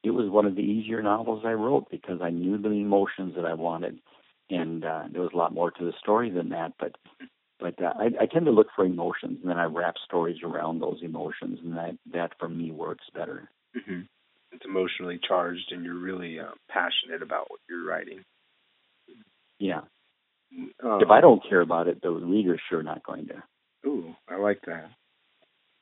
it 0.04 0.10
was 0.10 0.28
one 0.28 0.44
of 0.44 0.56
the 0.56 0.62
easier 0.62 1.02
novels 1.02 1.42
I 1.46 1.52
wrote 1.52 1.90
because 1.90 2.20
I 2.20 2.30
knew 2.30 2.58
the 2.58 2.68
emotions 2.68 3.34
that 3.36 3.46
I 3.46 3.54
wanted, 3.54 4.00
and 4.50 4.84
uh, 4.84 5.04
there 5.10 5.22
was 5.22 5.30
a 5.32 5.38
lot 5.38 5.54
more 5.54 5.70
to 5.70 5.84
the 5.84 5.94
story 5.98 6.28
than 6.28 6.50
that. 6.50 6.74
But 6.78 6.96
but 7.58 7.82
uh, 7.82 7.94
I, 7.98 8.10
I 8.20 8.26
tend 8.26 8.44
to 8.44 8.52
look 8.52 8.68
for 8.76 8.84
emotions, 8.84 9.38
and 9.40 9.48
then 9.48 9.58
I 9.58 9.64
wrap 9.64 9.94
stories 10.04 10.42
around 10.44 10.80
those 10.80 10.98
emotions, 11.02 11.60
and 11.64 11.74
that 11.78 11.96
that 12.12 12.32
for 12.38 12.50
me 12.50 12.72
works 12.72 13.06
better. 13.14 13.50
Mm-hmm. 13.74 14.00
It's 14.52 14.64
emotionally 14.64 15.20
charged, 15.26 15.72
and 15.72 15.84
you're 15.84 15.98
really 15.98 16.40
uh, 16.40 16.52
passionate 16.68 17.22
about 17.22 17.50
what 17.50 17.60
you're 17.68 17.84
writing. 17.84 18.24
Yeah. 19.58 19.80
Um, 20.82 21.00
if 21.02 21.10
I 21.10 21.20
don't 21.20 21.42
care 21.48 21.60
about 21.60 21.88
it, 21.88 22.00
the 22.02 22.10
reader's 22.10 22.60
sure 22.70 22.82
not 22.82 23.04
going 23.04 23.28
to. 23.28 23.88
Ooh, 23.88 24.14
I 24.28 24.36
like 24.36 24.60
that. 24.66 24.90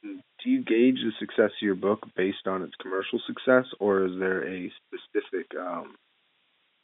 Do 0.03 0.51
you 0.51 0.63
gauge 0.63 0.99
the 1.03 1.13
success 1.19 1.51
of 1.51 1.63
your 1.63 1.75
book 1.75 2.01
based 2.17 2.47
on 2.47 2.63
its 2.63 2.75
commercial 2.81 3.21
success, 3.27 3.65
or 3.81 4.05
is 4.05 4.13
there 4.19 4.47
a 4.47 4.71
specific 4.87 5.47
um, 5.59 5.95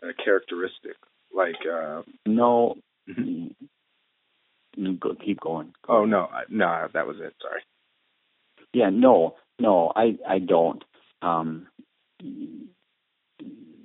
a 0.03 0.13
characteristic 0.25 0.97
like? 1.35 1.57
Uh, 1.71 2.03
no. 2.27 2.77
Mm-hmm. 3.09 3.49
Go, 5.01 5.15
keep 5.23 5.41
going. 5.41 5.73
Go 5.87 5.99
oh 5.99 6.05
no, 6.07 6.29
no, 6.49 6.89
that 6.95 7.07
was 7.07 7.17
it. 7.21 7.35
Sorry. 7.43 7.61
Yeah, 8.73 8.91
no, 8.91 9.35
no, 9.61 9.93
I 9.95 10.17
I 10.27 10.39
don't. 10.39 10.83
Um, 11.23 11.69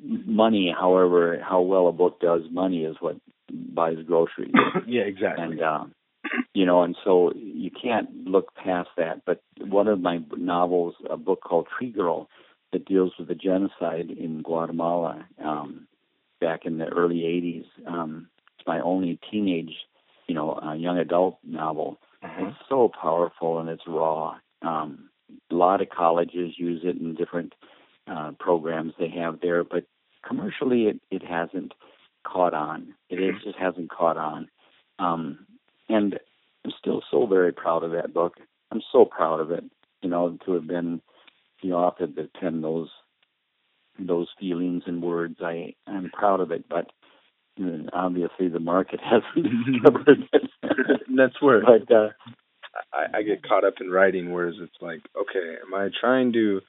money, 0.03 0.73
however, 0.77 1.39
how 1.41 1.61
well 1.61 1.88
a 1.88 1.91
book 1.91 2.19
does, 2.19 2.41
money 2.51 2.83
is 2.83 2.97
what 2.99 3.17
buys 3.51 3.97
groceries. 4.05 4.53
yeah, 4.88 5.01
exactly. 5.01 5.43
And 5.43 5.61
uh, 5.61 5.85
you 6.53 6.65
know, 6.65 6.83
and 6.83 6.95
so 7.03 7.31
you 7.35 7.71
can't 7.71 8.09
look 8.25 8.53
past 8.55 8.89
that. 8.97 9.23
But 9.25 9.41
one 9.59 9.88
of 9.88 10.01
my 10.01 10.19
novels, 10.35 10.95
a 11.09 11.17
book 11.17 11.41
called 11.41 11.67
Tree 11.77 11.91
Girl, 11.91 12.27
that 12.73 12.85
deals 12.85 13.13
with 13.17 13.27
the 13.27 13.35
genocide 13.35 14.09
in 14.09 14.41
Guatemala 14.41 15.25
um, 15.43 15.88
back 16.41 16.61
in 16.65 16.77
the 16.77 16.85
early 16.85 17.19
'80s. 17.19 17.91
Um, 17.91 18.29
it's 18.57 18.67
my 18.67 18.79
only 18.81 19.19
teenage, 19.31 19.73
you 20.27 20.35
know, 20.35 20.55
uh, 20.55 20.73
young 20.73 20.97
adult 20.97 21.38
novel. 21.43 21.99
Uh-huh. 22.23 22.47
It's 22.47 22.57
so 22.67 22.91
powerful 22.99 23.59
and 23.59 23.69
it's 23.69 23.83
raw. 23.88 24.38
Um, 24.63 25.07
a 25.51 25.55
lot 25.55 25.82
of 25.82 25.89
colleges 25.89 26.53
use 26.57 26.82
it 26.84 26.97
in 26.97 27.15
different 27.15 27.53
uh, 28.07 28.32
programs 28.39 28.93
they 28.99 29.09
have 29.09 29.39
there, 29.41 29.63
but 29.63 29.86
commercially 30.25 30.84
it, 30.84 31.01
it 31.11 31.23
hasn't 31.23 31.73
caught 32.25 32.53
on. 32.53 32.93
It 33.09 33.15
is, 33.15 33.36
just 33.43 33.57
hasn't 33.57 33.89
caught 33.89 34.17
on. 34.17 34.49
Um, 34.99 35.45
and 35.89 36.19
I'm 36.65 36.71
still 36.80 37.01
so 37.11 37.25
very 37.25 37.53
proud 37.53 37.84
of 37.84 37.91
that 37.91 38.13
book. 38.13 38.36
I'm 38.71 38.82
so 38.91 39.05
proud 39.05 39.39
of 39.39 39.51
it, 39.51 39.63
you 40.01 40.09
know, 40.09 40.38
to 40.45 40.53
have 40.53 40.67
been 40.67 41.01
the 41.63 41.71
author 41.71 42.07
to 42.07 42.30
pen 42.39 42.61
those 42.61 42.89
those 43.99 44.28
feelings 44.39 44.84
and 44.86 45.01
words. 45.01 45.38
I 45.41 45.73
I'm 45.88 46.11
proud 46.11 46.39
of 46.39 46.51
it, 46.51 46.65
but 46.69 46.91
obviously 47.93 48.47
the 48.47 48.59
market 48.59 48.99
hasn't 49.03 49.47
discovered 49.71 50.30
it. 50.34 51.01
That's 51.15 51.41
where. 51.41 51.61
But 51.61 51.91
uh, 51.93 52.09
I, 52.93 53.19
I 53.19 53.21
get 53.23 53.43
caught 53.43 53.63
up 53.63 53.75
in 53.82 53.89
writing, 53.89 54.32
whereas 54.32 54.55
it's 54.61 54.75
like, 54.82 55.01
okay, 55.15 55.55
am 55.65 55.73
I 55.73 55.89
trying 55.99 56.34
to? 56.34 56.61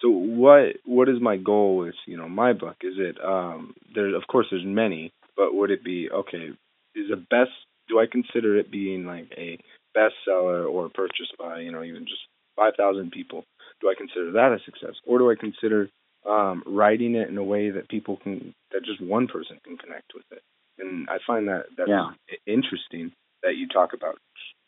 So 0.00 0.08
what 0.10 0.76
what 0.84 1.08
is 1.08 1.20
my 1.20 1.36
goal 1.36 1.78
with 1.78 1.94
you 2.06 2.16
know 2.16 2.28
my 2.28 2.52
book? 2.52 2.76
Is 2.82 2.94
it 2.98 3.16
um 3.24 3.74
there? 3.94 4.14
Of 4.14 4.26
course, 4.26 4.46
there's 4.50 4.64
many, 4.64 5.12
but 5.36 5.54
would 5.54 5.70
it 5.70 5.84
be 5.84 6.10
okay? 6.10 6.50
Is 6.94 7.10
a 7.12 7.16
best? 7.16 7.52
Do 7.88 8.00
I 8.00 8.06
consider 8.10 8.56
it 8.58 8.70
being 8.70 9.04
like 9.04 9.28
a 9.36 9.58
bestseller 9.96 10.68
or 10.68 10.88
purchased 10.88 11.34
by 11.38 11.60
you 11.60 11.72
know 11.72 11.82
even 11.82 12.04
just 12.04 12.22
five 12.56 12.74
thousand 12.76 13.12
people? 13.12 13.44
Do 13.80 13.88
I 13.88 13.94
consider 13.96 14.32
that 14.32 14.52
a 14.52 14.58
success, 14.64 14.94
or 15.06 15.18
do 15.18 15.30
I 15.30 15.34
consider 15.38 15.88
um, 16.28 16.62
writing 16.66 17.14
it 17.14 17.28
in 17.28 17.38
a 17.38 17.44
way 17.44 17.70
that 17.70 17.88
people 17.88 18.18
can 18.22 18.54
that 18.72 18.84
just 18.84 19.00
one 19.00 19.26
person 19.26 19.58
can 19.64 19.76
connect 19.76 20.12
with 20.14 20.24
it? 20.32 20.42
And 20.78 21.08
I 21.08 21.18
find 21.26 21.48
that 21.48 21.66
that's 21.76 21.88
yeah. 21.88 22.10
interesting 22.46 23.12
that 23.42 23.56
you 23.56 23.68
talk 23.68 23.92
about 23.92 24.18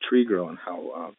Tree 0.09 0.25
Girl 0.25 0.49
and 0.49 0.59
how 0.65 0.93
um, 0.95 1.17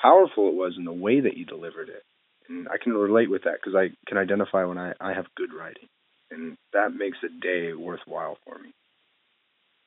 powerful 0.00 0.48
it 0.48 0.54
was 0.54 0.74
in 0.76 0.84
the 0.84 0.92
way 0.92 1.20
that 1.20 1.36
you 1.36 1.44
delivered 1.44 1.88
it. 1.88 2.02
And 2.48 2.68
I 2.68 2.82
can 2.82 2.92
relate 2.92 3.30
with 3.30 3.44
that 3.44 3.58
because 3.62 3.76
I 3.76 3.94
can 4.08 4.18
identify 4.18 4.64
when 4.64 4.78
I, 4.78 4.92
I 5.00 5.12
have 5.12 5.26
good 5.36 5.50
writing, 5.56 5.88
and 6.30 6.56
that 6.72 6.94
makes 6.94 7.18
a 7.22 7.28
day 7.40 7.72
worthwhile 7.72 8.38
for 8.44 8.58
me. 8.58 8.72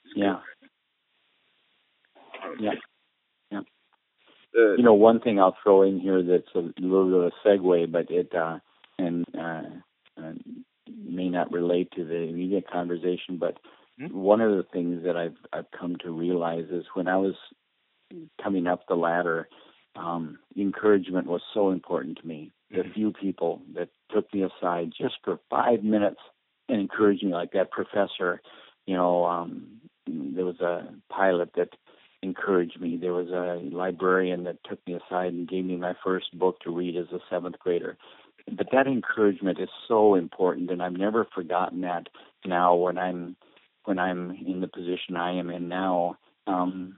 It's 0.05 0.13
yeah. 0.15 0.35
Um, 2.43 2.57
yeah. 2.59 2.71
Yeah. 3.51 3.59
The, 4.53 4.75
you 4.77 4.83
know, 4.83 4.93
one 4.93 5.19
thing 5.19 5.39
I'll 5.39 5.57
throw 5.63 5.81
in 5.81 5.99
here 5.99 6.21
that's 6.23 6.55
a 6.55 6.59
little 6.79 7.09
bit 7.09 7.17
of 7.17 7.31
a 7.33 7.47
segue, 7.47 7.91
but 7.91 8.09
it 8.09 8.33
uh, 8.33 8.59
and 8.97 9.25
uh, 9.37 9.63
uh, 10.21 10.33
may 10.87 11.29
not 11.29 11.51
relate 11.51 11.89
to 11.95 12.05
the 12.05 12.15
immediate 12.15 12.69
conversation, 12.71 13.37
but 13.39 13.57
mm-hmm. 13.99 14.15
one 14.15 14.41
of 14.41 14.51
the 14.51 14.65
things 14.71 15.03
that 15.03 15.17
I've 15.17 15.37
I've 15.51 15.71
come 15.77 15.95
to 16.03 16.11
realize 16.11 16.65
is 16.71 16.85
when 16.93 17.07
I 17.07 17.17
was 17.17 17.35
coming 18.41 18.67
up 18.67 18.87
the 18.87 18.95
ladder, 18.95 19.47
um, 19.95 20.39
encouragement 20.57 21.27
was 21.27 21.41
so 21.53 21.71
important 21.71 22.19
to 22.19 22.27
me. 22.27 22.51
The 22.71 22.77
mm-hmm. 22.77 22.93
few 22.93 23.13
people 23.13 23.61
that 23.75 23.89
took 24.11 24.33
me 24.33 24.43
aside 24.43 24.91
just 24.97 25.15
for 25.23 25.39
five 25.49 25.83
minutes 25.83 26.19
and 26.69 26.79
encouraged 26.79 27.23
me, 27.23 27.31
like 27.31 27.51
that 27.51 27.71
professor, 27.71 28.41
you 28.85 28.95
know, 28.95 29.25
um, 29.25 29.81
there 30.07 30.45
was 30.45 30.59
a 30.59 30.87
pilot 31.09 31.51
that 31.55 31.69
encouraged 32.21 32.79
me. 32.79 32.97
There 32.97 33.13
was 33.13 33.29
a 33.29 33.61
librarian 33.75 34.45
that 34.45 34.63
took 34.67 34.79
me 34.87 34.95
aside 34.95 35.33
and 35.33 35.47
gave 35.47 35.65
me 35.65 35.75
my 35.75 35.93
first 36.03 36.37
book 36.37 36.59
to 36.61 36.75
read 36.75 36.97
as 36.97 37.11
a 37.13 37.19
seventh 37.29 37.59
grader. 37.59 37.97
But 38.51 38.67
that 38.71 38.87
encouragement 38.87 39.59
is 39.59 39.69
so 39.87 40.15
important, 40.15 40.71
and 40.71 40.81
I've 40.81 40.93
never 40.93 41.27
forgotten 41.35 41.81
that. 41.81 42.07
Now, 42.45 42.75
when 42.75 42.97
I'm 42.97 43.35
when 43.85 43.99
I'm 43.99 44.31
in 44.31 44.61
the 44.61 44.67
position 44.67 45.15
I 45.15 45.37
am 45.37 45.49
in 45.49 45.67
now, 45.67 46.17
um, 46.47 46.97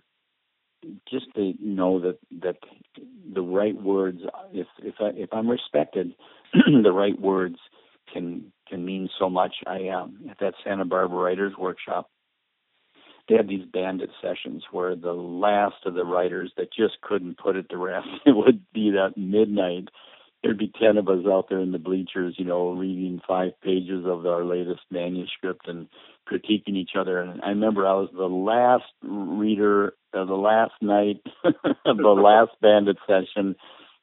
just 1.10 1.26
to 1.36 1.54
know 1.60 2.00
that 2.00 2.18
that 2.42 2.58
the 3.34 3.42
right 3.42 3.80
words 3.80 4.22
if 4.54 4.68
if 4.80 4.96
I 5.00 5.10
if 5.16 5.30
I'm 5.32 5.50
respected 5.50 6.14
the 6.54 6.92
right 6.92 7.20
words 7.20 7.58
can 8.12 8.52
can 8.68 8.86
mean 8.86 9.10
so 9.20 9.30
much. 9.30 9.56
I 9.66 9.90
um 9.90 10.20
at 10.30 10.40
that 10.40 10.54
Santa 10.64 10.86
Barbara 10.86 11.18
writers 11.18 11.54
workshop 11.58 12.10
they 13.28 13.36
had 13.36 13.48
these 13.48 13.66
bandit 13.66 14.10
sessions 14.22 14.64
where 14.72 14.96
the 14.96 15.14
last 15.14 15.86
of 15.86 15.96
the 15.96 16.06
writers 16.06 16.52
that 16.58 16.72
just 16.72 17.02
couldn't 17.02 17.38
put 17.38 17.56
it 17.56 17.70
to 17.70 17.78
rest 17.78 18.08
it 18.26 18.36
would 18.36 18.62
be 18.74 18.92
that 18.92 19.18
midnight 19.18 19.90
there'd 20.46 20.58
be 20.60 20.72
ten 20.80 20.98
of 20.98 21.10
us 21.10 21.26
out 21.28 21.48
there 21.50 21.60
in 21.60 21.72
the 21.72 21.80
bleachers 21.80 22.36
you 22.38 22.46
know 22.46 22.72
reading 22.72 23.20
five 23.28 23.52
pages 23.64 24.06
of 24.06 24.26
our 24.26 24.46
latest 24.46 24.82
manuscript 24.92 25.68
and 25.68 25.88
critiquing 26.32 26.76
each 26.76 26.92
other. 26.98 27.20
And 27.20 27.42
I 27.42 27.50
remember 27.50 27.86
I 27.86 27.94
was 27.94 28.10
the 28.14 28.24
last 28.24 28.84
reader 29.04 29.94
of 30.14 30.28
the 30.28 30.36
last 30.36 30.74
night 30.82 31.22
of 31.44 31.98
the 31.98 32.04
last 32.22 32.52
bandit 32.62 32.98
session, 33.08 33.56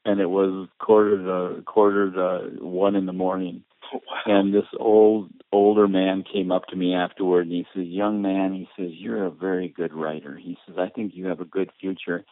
and 0.04 0.20
it 0.20 0.26
was 0.26 0.68
quarter 0.78 1.16
to 1.16 1.62
quarter 1.62 2.10
to 2.10 2.64
one 2.64 2.96
in 2.96 3.06
the 3.06 3.12
morning. 3.12 3.64
Oh, 3.94 4.00
wow. 4.06 4.38
And 4.38 4.54
this 4.54 4.68
old 4.78 5.30
older 5.52 5.86
man 5.86 6.24
came 6.30 6.50
up 6.50 6.66
to 6.68 6.76
me 6.76 6.94
afterward, 6.94 7.46
and 7.46 7.52
he 7.52 7.66
says, 7.74 7.86
"Young 7.86 8.22
man," 8.22 8.54
he 8.54 8.68
says, 8.76 8.92
"you're 8.94 9.24
a 9.24 9.30
very 9.30 9.68
good 9.68 9.92
writer." 9.92 10.36
He 10.36 10.56
says, 10.66 10.76
"I 10.78 10.88
think 10.88 11.12
you 11.14 11.26
have 11.26 11.40
a 11.40 11.44
good 11.44 11.70
future." 11.80 12.24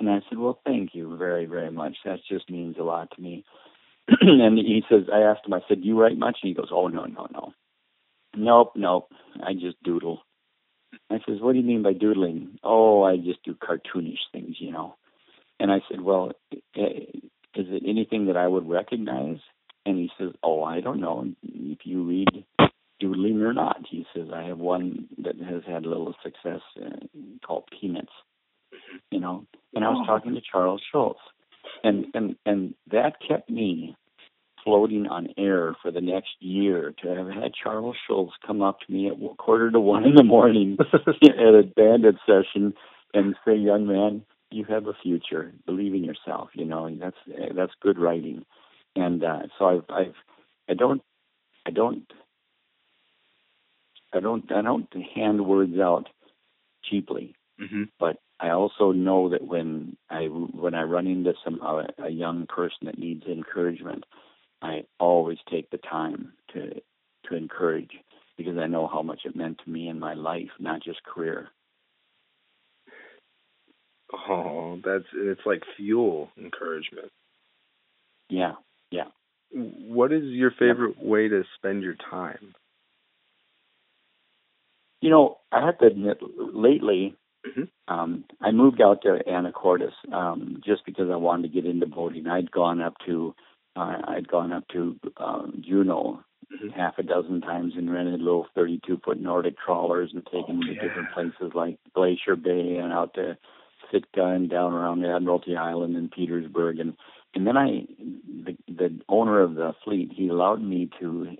And 0.00 0.08
I 0.08 0.20
said, 0.28 0.38
"Well, 0.38 0.60
thank 0.64 0.94
you 0.94 1.16
very, 1.16 1.46
very 1.46 1.70
much. 1.70 1.96
That 2.04 2.20
just 2.28 2.50
means 2.50 2.76
a 2.78 2.84
lot 2.84 3.10
to 3.14 3.20
me." 3.20 3.44
and 4.20 4.58
he 4.58 4.82
says, 4.88 5.04
I 5.12 5.20
asked 5.20 5.46
him, 5.46 5.54
I 5.54 5.60
said, 5.68 5.82
"Do 5.82 5.88
you 5.88 6.00
write 6.00 6.18
much?" 6.18 6.38
And 6.42 6.48
he 6.48 6.54
goes, 6.54 6.70
"Oh 6.70 6.88
no, 6.88 7.04
no, 7.04 7.26
no." 7.32 7.52
Nope, 8.36 8.72
nope. 8.76 9.10
I 9.42 9.54
just 9.54 9.82
doodle. 9.82 10.22
I 11.10 11.18
says, 11.26 11.40
What 11.40 11.52
do 11.52 11.58
you 11.58 11.64
mean 11.64 11.82
by 11.82 11.92
doodling? 11.92 12.58
Oh, 12.62 13.02
I 13.02 13.16
just 13.16 13.42
do 13.44 13.54
cartoonish 13.54 14.30
things, 14.32 14.56
you 14.58 14.72
know. 14.72 14.96
And 15.58 15.72
I 15.72 15.80
said, 15.90 16.00
Well, 16.00 16.32
eh, 16.52 17.04
is 17.54 17.66
it 17.68 17.82
anything 17.86 18.26
that 18.26 18.36
I 18.36 18.46
would 18.46 18.68
recognize? 18.68 19.38
And 19.86 19.98
he 19.98 20.10
says, 20.18 20.30
Oh, 20.42 20.62
I 20.62 20.80
don't 20.80 21.00
know 21.00 21.26
if 21.42 21.78
you 21.84 22.04
read 22.04 22.44
doodling 23.00 23.40
or 23.42 23.52
not. 23.52 23.78
He 23.90 24.06
says, 24.14 24.28
I 24.32 24.44
have 24.44 24.58
one 24.58 25.08
that 25.18 25.36
has 25.36 25.62
had 25.66 25.84
a 25.84 25.88
little 25.88 26.14
success 26.22 26.60
uh, 26.80 27.06
called 27.46 27.64
Peanuts, 27.80 28.12
you 29.10 29.20
know. 29.20 29.46
And 29.74 29.84
I 29.84 29.90
was 29.90 30.06
talking 30.06 30.34
to 30.34 30.40
Charles 30.40 30.82
Schulz, 30.90 31.18
and 31.84 32.06
and 32.14 32.36
and 32.46 32.74
that 32.90 33.16
kept 33.26 33.50
me 33.50 33.96
floating 34.64 35.06
on 35.06 35.28
air 35.38 35.74
for 35.82 35.90
the 35.90 36.00
next 36.00 36.30
year 36.40 36.94
to 37.02 37.08
have 37.08 37.28
had 37.28 37.52
Charles 37.54 37.96
Schulz 38.06 38.32
come 38.46 38.62
up 38.62 38.80
to 38.80 38.92
me 38.92 39.08
at 39.08 39.14
a 39.14 39.34
quarter 39.36 39.70
to 39.70 39.80
one 39.80 40.04
in 40.04 40.14
the 40.14 40.24
morning 40.24 40.76
at 40.82 41.08
a 41.08 41.62
bandit 41.76 42.16
session 42.26 42.74
and 43.14 43.34
say, 43.46 43.54
"Young 43.54 43.86
man, 43.86 44.24
you 44.50 44.64
have 44.64 44.86
a 44.86 44.94
future. 45.02 45.52
Believe 45.66 45.94
in 45.94 46.04
yourself." 46.04 46.50
You 46.54 46.64
know, 46.64 46.86
and 46.86 47.00
that's 47.00 47.16
that's 47.54 47.72
good 47.80 47.98
writing. 47.98 48.44
And 48.96 49.22
uh, 49.22 49.42
so 49.58 49.66
I've 49.66 49.84
I've 49.90 50.14
I 50.68 50.74
don't 50.74 51.02
I 51.66 51.70
don't 51.70 52.10
I 54.12 54.20
don't 54.20 54.50
I 54.50 54.62
don't 54.62 54.88
hand 55.14 55.46
words 55.46 55.78
out 55.78 56.08
cheaply, 56.84 57.34
mm-hmm. 57.60 57.84
but 57.98 58.16
I 58.40 58.50
also 58.50 58.92
know 58.92 59.30
that 59.30 59.46
when 59.46 59.96
I 60.10 60.24
when 60.24 60.74
I 60.74 60.82
run 60.82 61.06
into 61.06 61.32
some 61.44 61.60
uh, 61.62 61.84
a 62.04 62.10
young 62.10 62.46
person 62.46 62.86
that 62.86 62.98
needs 62.98 63.24
encouragement, 63.26 64.04
I 64.62 64.84
always 65.00 65.38
take 65.50 65.70
the 65.70 65.78
time 65.78 66.32
to 66.52 66.80
to 67.28 67.36
encourage 67.36 67.90
because 68.36 68.56
I 68.56 68.66
know 68.66 68.86
how 68.86 69.02
much 69.02 69.22
it 69.24 69.34
meant 69.34 69.60
to 69.64 69.70
me 69.70 69.88
in 69.88 69.98
my 69.98 70.14
life, 70.14 70.50
not 70.60 70.82
just 70.82 71.02
career. 71.02 71.48
Oh, 74.12 74.78
that's 74.84 75.04
it's 75.14 75.40
like 75.44 75.62
fuel 75.76 76.30
encouragement. 76.38 77.10
Yeah, 78.30 78.54
yeah. 78.90 79.08
What 79.50 80.12
is 80.12 80.24
your 80.24 80.52
favorite 80.52 80.96
yeah. 81.00 81.08
way 81.08 81.28
to 81.28 81.42
spend 81.56 81.82
your 81.82 81.96
time? 82.10 82.54
You 85.00 85.10
know, 85.10 85.38
I 85.52 85.64
have 85.64 85.78
to 85.78 85.86
admit, 85.86 86.18
lately, 86.38 87.16
mm-hmm. 87.48 87.94
um, 87.94 88.24
I 88.40 88.50
moved 88.50 88.80
out 88.80 89.02
to 89.02 89.18
Anacortes 89.28 89.92
um, 90.12 90.60
just 90.64 90.84
because 90.86 91.10
I 91.10 91.16
wanted 91.16 91.48
to 91.48 91.60
get 91.60 91.68
into 91.68 91.86
boating. 91.86 92.26
I'd 92.26 92.50
gone 92.50 92.80
up 92.80 92.94
to, 93.06 93.34
uh, 93.76 93.96
I'd 94.06 94.28
gone 94.28 94.52
up 94.52 94.64
to 94.72 94.98
um, 95.16 95.62
Juneau 95.66 96.20
mm-hmm. 96.52 96.68
half 96.70 96.98
a 96.98 97.02
dozen 97.02 97.40
times 97.40 97.74
and 97.76 97.92
rented 97.92 98.20
little 98.20 98.46
32 98.54 99.00
foot 99.04 99.20
Nordic 99.20 99.56
trawlers 99.58 100.10
and 100.12 100.24
taken 100.26 100.60
oh, 100.62 100.66
to 100.66 100.74
yeah. 100.74 100.82
different 100.82 101.12
places 101.12 101.54
like 101.54 101.78
Glacier 101.94 102.36
Bay 102.36 102.76
and 102.76 102.92
out 102.92 103.14
to 103.14 103.36
Sitka 103.90 104.24
and 104.24 104.50
down 104.50 104.72
around 104.72 105.04
Admiralty 105.04 105.56
Island 105.56 105.96
and 105.96 106.10
Petersburg 106.10 106.78
and 106.78 106.94
and 107.34 107.46
then 107.46 107.56
I 107.56 107.86
the 108.44 108.56
the 108.66 109.00
owner 109.08 109.40
of 109.40 109.54
the 109.54 109.72
fleet 109.84 110.10
he 110.14 110.28
allowed 110.28 110.62
me 110.62 110.90
to 111.00 111.36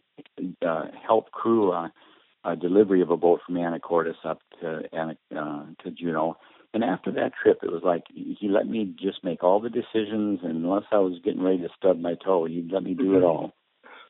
uh, 0.66 0.84
help 1.06 1.30
crew 1.30 1.72
a, 1.72 1.92
a 2.52 2.56
delivery 2.56 3.02
of 3.02 3.10
a 3.10 3.16
boat 3.16 3.40
from 3.46 3.56
Anacortes 3.56 4.24
up 4.24 4.40
to 4.60 4.82
uh, 4.96 5.64
to 5.82 5.90
Juneau. 5.90 6.36
And 6.74 6.84
after 6.84 7.10
that 7.12 7.32
trip, 7.42 7.60
it 7.62 7.72
was 7.72 7.82
like 7.82 8.04
he 8.12 8.48
let 8.48 8.66
me 8.66 8.94
just 9.00 9.24
make 9.24 9.42
all 9.42 9.60
the 9.60 9.70
decisions, 9.70 10.40
and 10.42 10.64
unless 10.64 10.84
I 10.92 10.98
was 10.98 11.18
getting 11.24 11.42
ready 11.42 11.58
to 11.58 11.68
stub 11.76 11.98
my 11.98 12.14
toe, 12.14 12.44
he'd 12.44 12.70
let 12.72 12.82
me 12.82 12.94
do 12.94 13.16
it 13.16 13.22
all. 13.22 13.52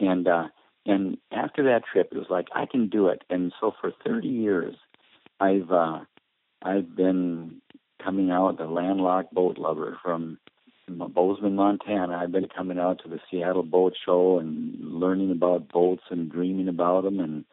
And 0.01 0.27
uh, 0.27 0.49
and 0.85 1.19
after 1.31 1.65
that 1.65 1.83
trip, 1.91 2.09
it 2.11 2.19
was 2.19 2.27
like 2.31 2.49
I 2.55 2.67
can 2.67 2.89
do 2.89 3.09
it. 3.09 3.23
And 3.31 3.53
so 3.61 3.73
for 3.81 3.93
30 4.05 4.27
years, 4.27 4.75
I've 5.39 5.71
uh, 5.71 6.01
I've 6.63 6.97
been 6.97 7.61
coming 8.03 8.31
out 8.31 8.61
a 8.61 8.67
landlocked 8.67 9.33
boat 9.33 9.59
lover 9.59 9.99
from 10.03 10.39
Bozeman, 10.89 11.55
Montana. 11.55 12.17
I've 12.17 12.33
been 12.33 12.49
coming 12.49 12.79
out 12.79 13.01
to 13.03 13.09
the 13.09 13.21
Seattle 13.31 13.63
Boat 13.63 13.95
Show 14.05 14.39
and 14.39 14.75
learning 14.81 15.31
about 15.31 15.69
boats 15.69 16.03
and 16.11 16.31
dreaming 16.31 16.69
about 16.69 17.05
them, 17.05 17.21
and 17.21 17.45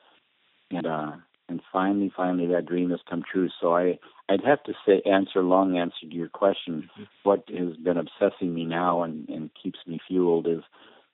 and 0.72 0.86
uh, 0.86 1.12
and 1.48 1.62
finally, 1.72 2.12
finally, 2.16 2.48
that 2.48 2.66
dream 2.66 2.90
has 2.90 3.00
come 3.10 3.24
true. 3.32 3.50
So 3.62 3.76
I 3.76 4.00
I'd 4.30 4.44
have 4.44 4.64
to 4.64 4.74
say 4.86 5.02
answer 5.06 5.44
long 5.44 5.78
answer 5.78 6.02
to 6.02 6.16
your 6.16 6.30
question. 6.30 6.90
What 7.24 7.44
has 7.50 7.76
been 7.78 7.98
obsessing 7.98 8.54
me 8.54 8.66
now 8.66 9.04
and 9.04 9.28
and 9.30 9.50
keeps 9.62 9.80
me 9.88 10.00
fueled 10.08 10.48
is 10.48 10.64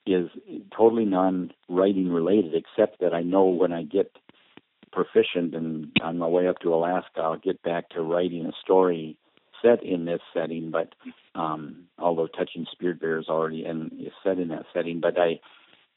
is 0.08 0.30
totally 0.76 1.06
non-writing 1.06 2.12
related, 2.12 2.56
except 2.56 2.99
that 3.02 3.14
I 3.14 3.22
know 3.22 3.45
when 3.45 3.72
I 3.72 3.84
get 3.84 4.12
proficient 4.91 5.54
and 5.54 5.91
on 6.02 6.18
my 6.18 6.28
way 6.28 6.47
up 6.47 6.60
to 6.60 6.74
Alaska, 6.74 7.22
I'll 7.22 7.38
get 7.38 7.62
back 7.62 7.89
to 7.89 8.02
writing 8.02 8.45
a 8.45 8.52
story 8.64 9.18
set 9.62 9.84
in 9.84 10.06
this 10.06 10.22
setting. 10.34 10.72
But 10.72 10.95
um, 11.36 11.86
although 11.99 12.28
Touching 12.28 12.66
Spirit 12.72 12.99
Bear 12.99 13.20
is 13.20 13.28
already 13.30 13.64
and 13.64 13.91
is 13.99 14.14
set 14.24 14.39
in 14.39 14.49
that 14.49 14.66
setting, 14.74 14.99
but 14.99 15.20
I, 15.20 15.39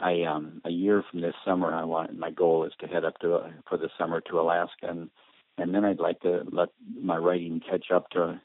I 0.01 0.23
um, 0.23 0.61
a 0.65 0.71
year 0.71 1.03
from 1.11 1.21
this 1.21 1.35
summer, 1.45 1.73
I 1.73 1.85
want 1.85 2.19
my 2.19 2.31
goal 2.31 2.65
is 2.65 2.73
to 2.81 2.87
head 2.87 3.05
up 3.05 3.19
to 3.21 3.53
for 3.69 3.79
the 3.79 3.89
summer 3.99 4.21
to 4.23 4.41
Alaska, 4.41 4.89
and 4.89 5.11
and 5.57 5.75
then 5.75 5.85
I'd 5.85 6.01
like 6.01 6.21
to 6.21 6.43
let 6.51 6.69
my 7.01 7.17
writing 7.17 7.61
catch 7.69 7.87
up 7.95 8.11
to 8.11 8.41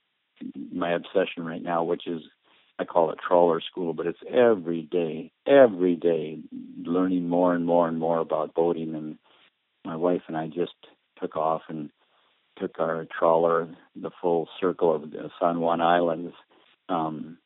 my 0.71 0.93
obsession 0.93 1.43
right 1.43 1.61
now, 1.61 1.83
which 1.83 2.07
is 2.07 2.21
I 2.77 2.85
call 2.85 3.11
it 3.11 3.19
trawler 3.25 3.59
school, 3.61 3.93
but 3.93 4.05
it's 4.05 4.19
every 4.31 4.83
day, 4.83 5.31
every 5.45 5.95
day, 5.95 6.39
learning 6.81 7.27
more 7.27 7.53
and 7.53 7.65
more 7.65 7.87
and 7.87 7.99
more 7.99 8.19
about 8.19 8.53
boating. 8.53 8.95
And 8.95 9.17
my 9.83 9.97
wife 9.97 10.21
and 10.27 10.37
I 10.37 10.47
just 10.47 10.75
took 11.19 11.35
off 11.35 11.63
and 11.67 11.89
took 12.57 12.79
our 12.79 13.05
trawler 13.17 13.67
the 13.95 14.11
full 14.21 14.47
circle 14.61 14.95
of 14.95 15.11
the 15.11 15.29
San 15.41 15.59
Juan 15.59 15.81
Islands 15.81 16.33
um, 16.87 17.37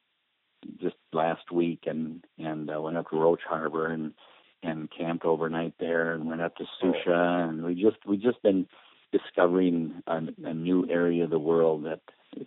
just 0.82 0.96
last 1.12 1.52
week, 1.52 1.84
and 1.86 2.24
and 2.38 2.70
uh, 2.70 2.82
went 2.82 2.98
up 2.98 3.10
to 3.10 3.20
Roche 3.20 3.40
Harbor 3.48 3.88
and 3.88 4.14
and 4.62 4.90
camped 4.98 5.26
overnight 5.26 5.74
there, 5.80 6.14
and 6.14 6.28
went 6.28 6.42
up 6.42 6.56
to 6.58 6.66
Sucia, 6.82 7.48
and 7.50 7.64
we 7.64 7.76
just 7.76 7.98
we 8.06 8.18
just 8.18 8.42
been 8.42 8.68
discovering 9.12 10.02
a, 10.08 10.22
a 10.44 10.54
new 10.54 10.90
area 10.90 11.26
of 11.26 11.30
the 11.30 11.40
world 11.40 11.86
that 11.86 12.02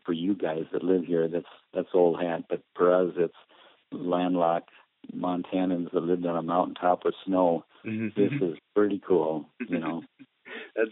for 0.05 0.13
you 0.13 0.35
guys 0.35 0.65
that 0.73 0.83
live 0.83 1.05
here, 1.05 1.29
that's 1.29 1.47
that's 1.73 1.89
old 1.95 2.21
hat. 2.21 2.45
But 2.49 2.63
for 2.75 2.95
us, 2.95 3.15
it's 3.17 3.35
landlocked 3.93 4.71
Montanans 5.15 5.93
that 5.93 6.03
lived 6.03 6.27
on 6.27 6.37
a 6.37 6.43
mountaintop 6.43 7.05
with 7.05 7.15
snow. 7.25 7.65
Mm-hmm. 7.87 8.21
This 8.21 8.33
is 8.41 8.59
pretty 8.75 9.01
cool, 9.07 9.49
you 9.69 9.79
know. 9.79 10.03
that's 10.77 10.91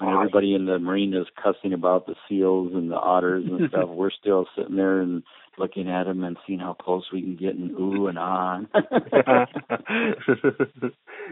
awesome. 0.00 0.16
everybody 0.16 0.54
in 0.54 0.66
the 0.66 0.78
marina 0.78 1.20
is 1.20 1.26
cussing 1.42 1.72
about 1.72 2.06
the 2.06 2.14
seals 2.28 2.72
and 2.74 2.90
the 2.90 2.96
otters 2.96 3.44
and 3.46 3.68
stuff. 3.70 3.88
We're 3.88 4.10
still 4.10 4.46
sitting 4.56 4.76
there 4.76 5.00
and 5.00 5.22
looking 5.58 5.88
at 5.88 6.04
them 6.04 6.22
and 6.22 6.36
seeing 6.46 6.58
how 6.58 6.74
close 6.74 7.04
we 7.12 7.22
can 7.22 7.36
get 7.36 7.54
and 7.54 7.70
ooh 7.72 8.08
and 8.08 8.18
ah. 8.18 8.60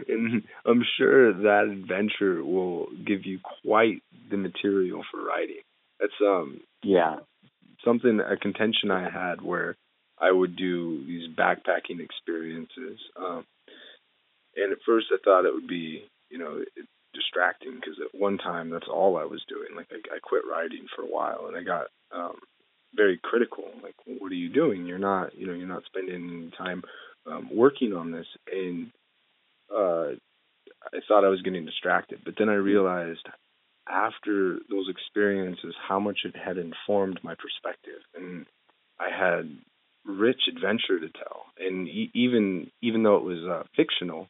and 0.07 0.43
I'm 0.65 0.83
sure 0.97 1.33
that 1.33 1.69
adventure 1.71 2.43
will 2.43 2.87
give 3.05 3.25
you 3.25 3.39
quite 3.63 4.01
the 4.29 4.37
material 4.37 5.03
for 5.11 5.23
writing. 5.23 5.61
That's 5.99 6.13
um 6.21 6.61
yeah 6.83 7.17
something 7.83 8.19
a 8.19 8.35
contention 8.37 8.89
I 8.91 9.09
had 9.09 9.41
where 9.41 9.75
I 10.19 10.31
would 10.31 10.55
do 10.55 11.05
these 11.05 11.29
backpacking 11.35 11.99
experiences. 11.99 12.99
Um, 13.15 13.45
and 14.55 14.71
at 14.71 14.79
first 14.85 15.07
I 15.11 15.17
thought 15.23 15.45
it 15.45 15.53
would 15.53 15.67
be 15.67 16.03
you 16.29 16.39
know 16.39 16.63
distracting 17.15 17.75
because 17.75 17.97
at 18.03 18.19
one 18.19 18.37
time 18.37 18.69
that's 18.69 18.87
all 18.91 19.17
I 19.17 19.25
was 19.25 19.41
doing. 19.49 19.75
Like 19.75 19.87
I, 19.91 20.15
I 20.15 20.19
quit 20.21 20.43
writing 20.49 20.85
for 20.95 21.03
a 21.03 21.07
while 21.07 21.45
and 21.47 21.57
I 21.57 21.63
got 21.63 21.87
um, 22.15 22.35
very 22.95 23.19
critical. 23.23 23.65
Like 23.81 23.95
what 24.05 24.31
are 24.31 24.35
you 24.35 24.49
doing? 24.49 24.85
You're 24.85 24.99
not 24.99 25.35
you 25.35 25.47
know 25.47 25.53
you're 25.53 25.67
not 25.67 25.83
spending 25.85 26.51
time 26.57 26.83
um, 27.25 27.49
working 27.53 27.93
on 27.93 28.11
this 28.11 28.27
and 28.51 28.91
uh, 29.75 30.15
I 30.93 30.99
thought 31.07 31.25
I 31.25 31.29
was 31.29 31.41
getting 31.41 31.65
distracted, 31.65 32.21
but 32.23 32.35
then 32.37 32.49
I 32.49 32.53
realized 32.55 33.27
after 33.87 34.59
those 34.69 34.87
experiences 34.89 35.73
how 35.87 35.99
much 35.99 36.19
it 36.25 36.35
had 36.35 36.57
informed 36.57 37.19
my 37.23 37.35
perspective 37.35 38.01
and 38.15 38.45
I 38.99 39.09
had 39.09 39.57
rich 40.05 40.41
adventure 40.49 40.99
to 40.99 41.09
tell 41.09 41.45
and 41.59 41.87
e- 41.87 42.11
even 42.13 42.71
even 42.81 43.03
though 43.03 43.17
it 43.17 43.23
was 43.23 43.43
uh, 43.43 43.63
fictional 43.75 44.27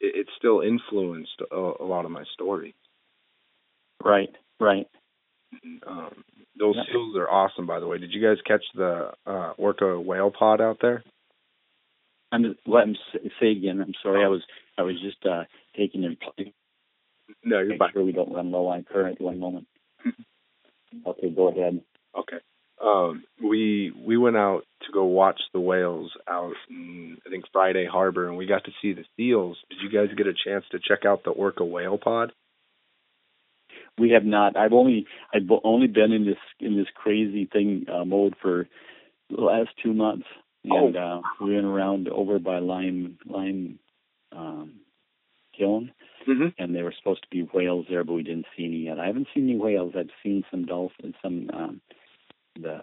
it, 0.00 0.14
it 0.16 0.26
still 0.38 0.60
influenced 0.60 1.40
a, 1.50 1.72
a, 1.80 1.84
lot 1.84 2.04
of 2.04 2.10
my 2.10 2.24
story 2.34 2.74
right 4.04 4.30
right 4.60 4.86
um, 5.86 6.24
those 6.58 6.74
yeah. 6.76 6.82
seals 6.92 7.16
are 7.16 7.30
awesome 7.30 7.66
by 7.66 7.80
the 7.80 7.86
way 7.86 7.98
did 7.98 8.12
you 8.12 8.22
guys 8.22 8.38
catch 8.46 8.64
the 8.74 9.10
uh, 9.26 9.52
orca 9.58 9.98
whale 10.00 10.30
pod 10.30 10.60
out 10.60 10.78
there 10.80 11.02
I'm 12.32 12.56
let 12.66 12.84
him 12.84 12.96
say 13.40 13.52
again 13.52 13.80
I'm 13.80 13.94
sorry 14.02 14.24
I 14.24 14.28
was 14.28 14.42
I 14.78 14.82
was 14.82 15.00
just 15.00 15.24
uh 15.24 15.44
taking 15.76 16.04
in 16.04 16.16
no, 17.44 17.58
you're 17.58 17.70
Make 17.70 17.78
fine. 17.78 17.92
sure 17.92 18.04
we 18.04 18.12
don't 18.12 18.32
run 18.32 18.50
low 18.50 18.66
on 18.66 18.84
current 18.84 19.20
one 19.20 19.38
moment. 19.38 19.66
okay, 21.06 21.30
go 21.30 21.48
ahead. 21.48 21.80
Okay. 22.16 22.38
Um, 22.82 23.24
we 23.42 23.92
we 24.06 24.16
went 24.16 24.36
out 24.36 24.62
to 24.82 24.92
go 24.92 25.04
watch 25.04 25.40
the 25.52 25.60
whales 25.60 26.12
out 26.28 26.52
in 26.68 27.16
I 27.26 27.30
think 27.30 27.44
Friday 27.52 27.86
Harbor, 27.90 28.28
and 28.28 28.36
we 28.36 28.46
got 28.46 28.64
to 28.64 28.72
see 28.82 28.92
the 28.92 29.04
seals. 29.16 29.56
Did 29.70 29.78
you 29.80 29.90
guys 29.90 30.14
get 30.14 30.26
a 30.26 30.34
chance 30.34 30.64
to 30.70 30.78
check 30.78 31.06
out 31.06 31.24
the 31.24 31.30
orca 31.30 31.64
whale 31.64 31.98
pod? 31.98 32.32
We 33.98 34.10
have 34.10 34.24
not. 34.24 34.56
I've 34.56 34.74
only 34.74 35.06
I've 35.34 35.48
only 35.64 35.86
been 35.86 36.12
in 36.12 36.26
this 36.26 36.36
in 36.60 36.76
this 36.76 36.88
crazy 36.94 37.48
thing 37.50 37.86
uh, 37.90 38.04
mode 38.04 38.34
for 38.42 38.68
the 39.30 39.40
last 39.40 39.70
two 39.82 39.94
months, 39.94 40.26
and 40.64 40.96
oh. 40.96 41.22
uh, 41.22 41.44
we 41.44 41.54
went 41.54 41.66
around 41.66 42.08
over 42.08 42.38
by 42.38 42.58
Lime 42.58 43.18
Lime 43.24 43.78
um, 44.32 44.80
Kiln, 45.58 45.92
mm-hmm. 46.28 46.48
and 46.58 46.74
there 46.74 46.84
were 46.84 46.94
supposed 46.98 47.22
to 47.22 47.28
be 47.30 47.48
whales 47.54 47.86
there, 47.88 48.04
but 48.04 48.12
we 48.12 48.22
didn't 48.22 48.46
see 48.54 48.66
any 48.66 48.84
yet. 48.84 49.00
I 49.00 49.06
haven't 49.06 49.28
seen 49.34 49.48
any 49.48 49.58
whales. 49.58 49.94
I've 49.96 50.10
seen 50.22 50.44
some 50.50 50.66
dolphins, 50.66 51.14
some 51.22 51.50
um, 51.54 51.80
the 52.60 52.80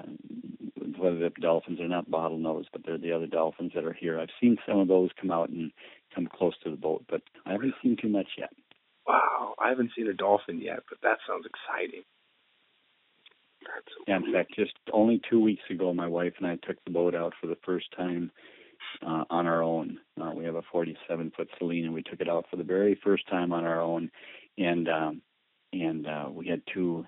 the 1.04 1.32
dolphins 1.42 1.80
are 1.80 1.88
not 1.88 2.10
bottlenose, 2.10 2.66
but 2.72 2.82
they're 2.86 2.98
the 2.98 3.12
other 3.12 3.28
dolphins 3.28 3.72
that 3.76 3.86
are 3.86 3.94
here. 3.94 4.20
I've 4.20 4.30
seen 4.40 4.58
some 4.68 4.80
of 4.80 4.88
those 4.88 5.10
come 5.20 5.32
out 5.32 5.50
and 5.50 5.72
come 6.16 6.28
close 6.28 6.54
to 6.64 6.70
the 6.70 6.78
boat, 6.78 7.06
but 7.10 7.22
I 7.46 7.52
haven't 7.52 7.74
seen 7.82 7.98
too 8.02 8.10
much 8.10 8.28
yet. 8.38 8.52
Wow, 9.08 9.56
I 9.60 9.70
haven't 9.70 9.92
seen 9.96 10.08
a 10.08 10.14
dolphin 10.14 10.62
yet, 10.62 10.80
but 10.90 11.00
that 11.02 11.18
sounds 11.28 11.46
exciting. 11.46 12.04
That's 13.62 13.96
yeah, 14.08 14.18
in 14.18 14.34
fact, 14.34 14.56
just 14.56 14.74
only 14.92 15.22
two 15.30 15.42
weeks 15.42 15.64
ago, 15.70 15.94
my 15.94 16.08
wife 16.08 16.34
and 16.38 16.48
I 16.48 16.58
took 16.66 16.84
the 16.84 16.92
boat 16.92 17.16
out 17.16 17.34
for 17.40 17.48
the 17.48 17.58
first 17.66 17.88
time 17.96 18.32
uh, 19.06 19.24
on 19.30 19.48
our 19.48 19.64
own. 19.64 20.00
Uh, 20.22 20.32
we 20.36 20.46
have 20.46 20.56
a 20.56 20.64
47 20.72 21.32
foot 21.36 21.50
Selene, 21.58 21.86
and 21.86 21.94
we 21.94 22.04
took 22.04 22.22
it 22.22 22.30
out 22.30 22.46
for 22.50 22.58
the 22.58 22.64
very 22.64 23.00
first 23.04 23.28
time 23.30 23.52
on 23.52 23.66
our 23.66 23.82
own, 23.82 24.10
and 24.58 24.88
um, 24.90 25.22
and 25.72 26.08
uh, 26.08 26.28
we 26.32 26.48
had 26.48 26.62
two 26.74 27.06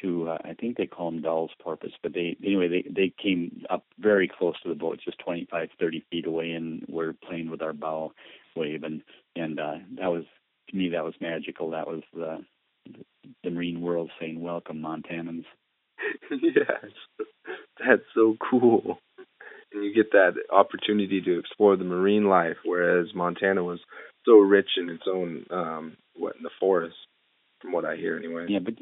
two 0.00 0.28
uh, 0.28 0.38
I 0.44 0.54
think 0.54 0.76
they 0.76 0.86
call 0.86 1.10
them 1.10 1.22
Dall's 1.22 1.50
porpoise, 1.62 1.92
but 2.02 2.12
they 2.14 2.36
anyway 2.44 2.68
they 2.68 2.84
they 2.90 3.12
came 3.22 3.64
up 3.70 3.84
very 3.98 4.28
close 4.28 4.54
to 4.62 4.68
the 4.68 4.74
boat, 4.74 5.00
just 5.04 5.18
25 5.18 5.68
30 5.78 6.04
feet 6.10 6.26
away, 6.26 6.52
and 6.52 6.84
we're 6.88 7.12
playing 7.12 7.50
with 7.50 7.62
our 7.62 7.72
bow 7.72 8.12
wave, 8.56 8.82
and 8.82 9.02
and 9.36 9.58
uh, 9.58 9.76
that 9.96 10.08
was 10.08 10.24
to 10.70 10.76
me 10.76 10.90
that 10.90 11.04
was 11.04 11.14
magical. 11.20 11.70
That 11.70 11.86
was 11.86 12.02
the 12.14 12.44
the 13.44 13.50
marine 13.50 13.80
world 13.80 14.10
saying 14.20 14.40
welcome 14.40 14.80
Montanans. 14.80 15.44
yes, 16.30 16.92
that's 17.78 18.02
so 18.14 18.36
cool. 18.50 18.98
And 19.72 19.84
you 19.84 19.94
get 19.94 20.12
that 20.12 20.32
opportunity 20.50 21.20
to 21.20 21.38
explore 21.38 21.76
the 21.76 21.84
marine 21.84 22.24
life, 22.24 22.56
whereas 22.64 23.08
Montana 23.14 23.62
was 23.62 23.80
so 24.24 24.38
rich 24.38 24.70
in 24.76 24.88
its 24.88 25.04
own 25.06 25.44
um 25.50 25.96
what 26.14 26.36
in 26.36 26.42
the 26.42 26.50
forest, 26.60 26.96
from 27.60 27.72
what 27.72 27.84
I 27.84 27.96
hear 27.96 28.16
anyway. 28.16 28.46
Yeah, 28.48 28.60
but 28.60 28.74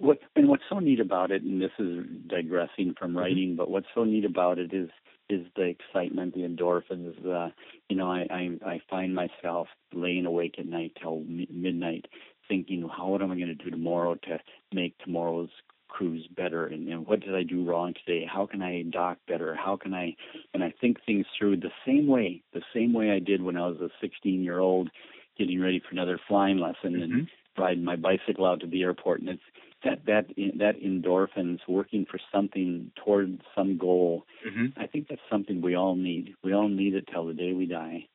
what 0.00 0.18
and 0.34 0.48
what's 0.48 0.62
so 0.68 0.78
neat 0.78 1.00
about 1.00 1.30
it, 1.30 1.42
and 1.42 1.60
this 1.60 1.72
is 1.78 2.04
digressing 2.26 2.94
from 2.98 3.10
mm-hmm. 3.10 3.18
writing, 3.18 3.48
mm-hmm. 3.48 3.56
but 3.56 3.70
what's 3.70 3.86
so 3.94 4.04
neat 4.04 4.24
about 4.24 4.58
it 4.58 4.72
is 4.72 4.90
is 5.28 5.46
the 5.56 5.62
excitement, 5.62 6.34
the 6.34 6.42
endorphins. 6.42 7.14
Uh, 7.26 7.50
you 7.88 7.96
know, 7.96 8.10
I, 8.10 8.26
I 8.30 8.50
I 8.66 8.80
find 8.88 9.14
myself 9.14 9.68
laying 9.92 10.26
awake 10.26 10.56
at 10.58 10.66
night 10.66 10.92
till 11.00 11.24
midnight, 11.26 12.06
thinking, 12.48 12.88
how 12.94 13.08
what 13.08 13.22
am 13.22 13.32
I 13.32 13.36
going 13.36 13.48
to 13.48 13.54
do 13.54 13.70
tomorrow 13.70 14.14
to 14.14 14.38
make 14.72 14.96
tomorrow's 14.98 15.50
cruise 15.88 16.28
better, 16.36 16.66
and, 16.66 16.88
and 16.88 17.06
what 17.06 17.20
did 17.20 17.34
I 17.34 17.42
do 17.42 17.64
wrong 17.64 17.94
today? 18.04 18.26
How 18.30 18.46
can 18.46 18.62
I 18.62 18.82
dock 18.82 19.18
better? 19.26 19.54
How 19.54 19.76
can 19.76 19.94
I? 19.94 20.14
And 20.54 20.62
I 20.62 20.72
think 20.80 20.98
things 21.04 21.26
through 21.38 21.58
the 21.58 21.70
same 21.86 22.06
way, 22.06 22.42
the 22.52 22.62
same 22.74 22.92
way 22.92 23.10
I 23.10 23.18
did 23.18 23.42
when 23.42 23.56
I 23.56 23.66
was 23.66 23.80
a 23.80 23.88
16 24.00 24.42
year 24.42 24.58
old, 24.58 24.90
getting 25.38 25.60
ready 25.60 25.80
for 25.80 25.92
another 25.92 26.20
flying 26.28 26.58
lesson 26.58 26.94
mm-hmm. 26.94 27.02
and 27.02 27.28
riding 27.58 27.84
my 27.84 27.96
bicycle 27.96 28.46
out 28.46 28.60
to 28.60 28.66
the 28.66 28.82
airport, 28.82 29.20
and 29.20 29.30
it's 29.30 29.42
that 29.90 30.06
that 30.06 30.26
that 30.58 30.80
endorphins 30.82 31.58
working 31.68 32.06
for 32.10 32.18
something 32.32 32.90
toward 33.04 33.40
some 33.54 33.78
goal. 33.78 34.24
Mm-hmm. 34.46 34.78
I 34.80 34.86
think 34.86 35.08
that's 35.08 35.20
something 35.30 35.60
we 35.60 35.76
all 35.76 35.96
need. 35.96 36.34
We 36.42 36.52
all 36.52 36.68
need 36.68 36.94
it 36.94 37.08
till 37.12 37.26
the 37.26 37.34
day 37.34 37.52
we 37.52 37.66
die. 37.66 38.06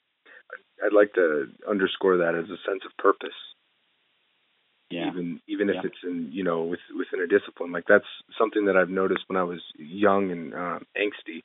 I'd 0.84 0.94
like 0.94 1.14
to 1.14 1.48
underscore 1.70 2.18
that 2.18 2.36
as 2.36 2.46
a 2.46 2.58
sense 2.68 2.82
of 2.86 2.98
purpose. 2.98 3.30
Yeah. 4.90 5.08
Even 5.08 5.40
even 5.48 5.70
if 5.70 5.76
yeah. 5.76 5.82
it's 5.86 6.04
in 6.04 6.30
you 6.32 6.44
know 6.44 6.64
with, 6.64 6.80
within 6.98 7.24
a 7.24 7.28
discipline, 7.28 7.72
like 7.72 7.86
that's 7.88 8.06
something 8.38 8.66
that 8.66 8.76
I've 8.76 8.90
noticed 8.90 9.24
when 9.28 9.38
I 9.38 9.44
was 9.44 9.62
young 9.78 10.32
and 10.32 10.54
um, 10.54 10.86
angsty, 10.98 11.44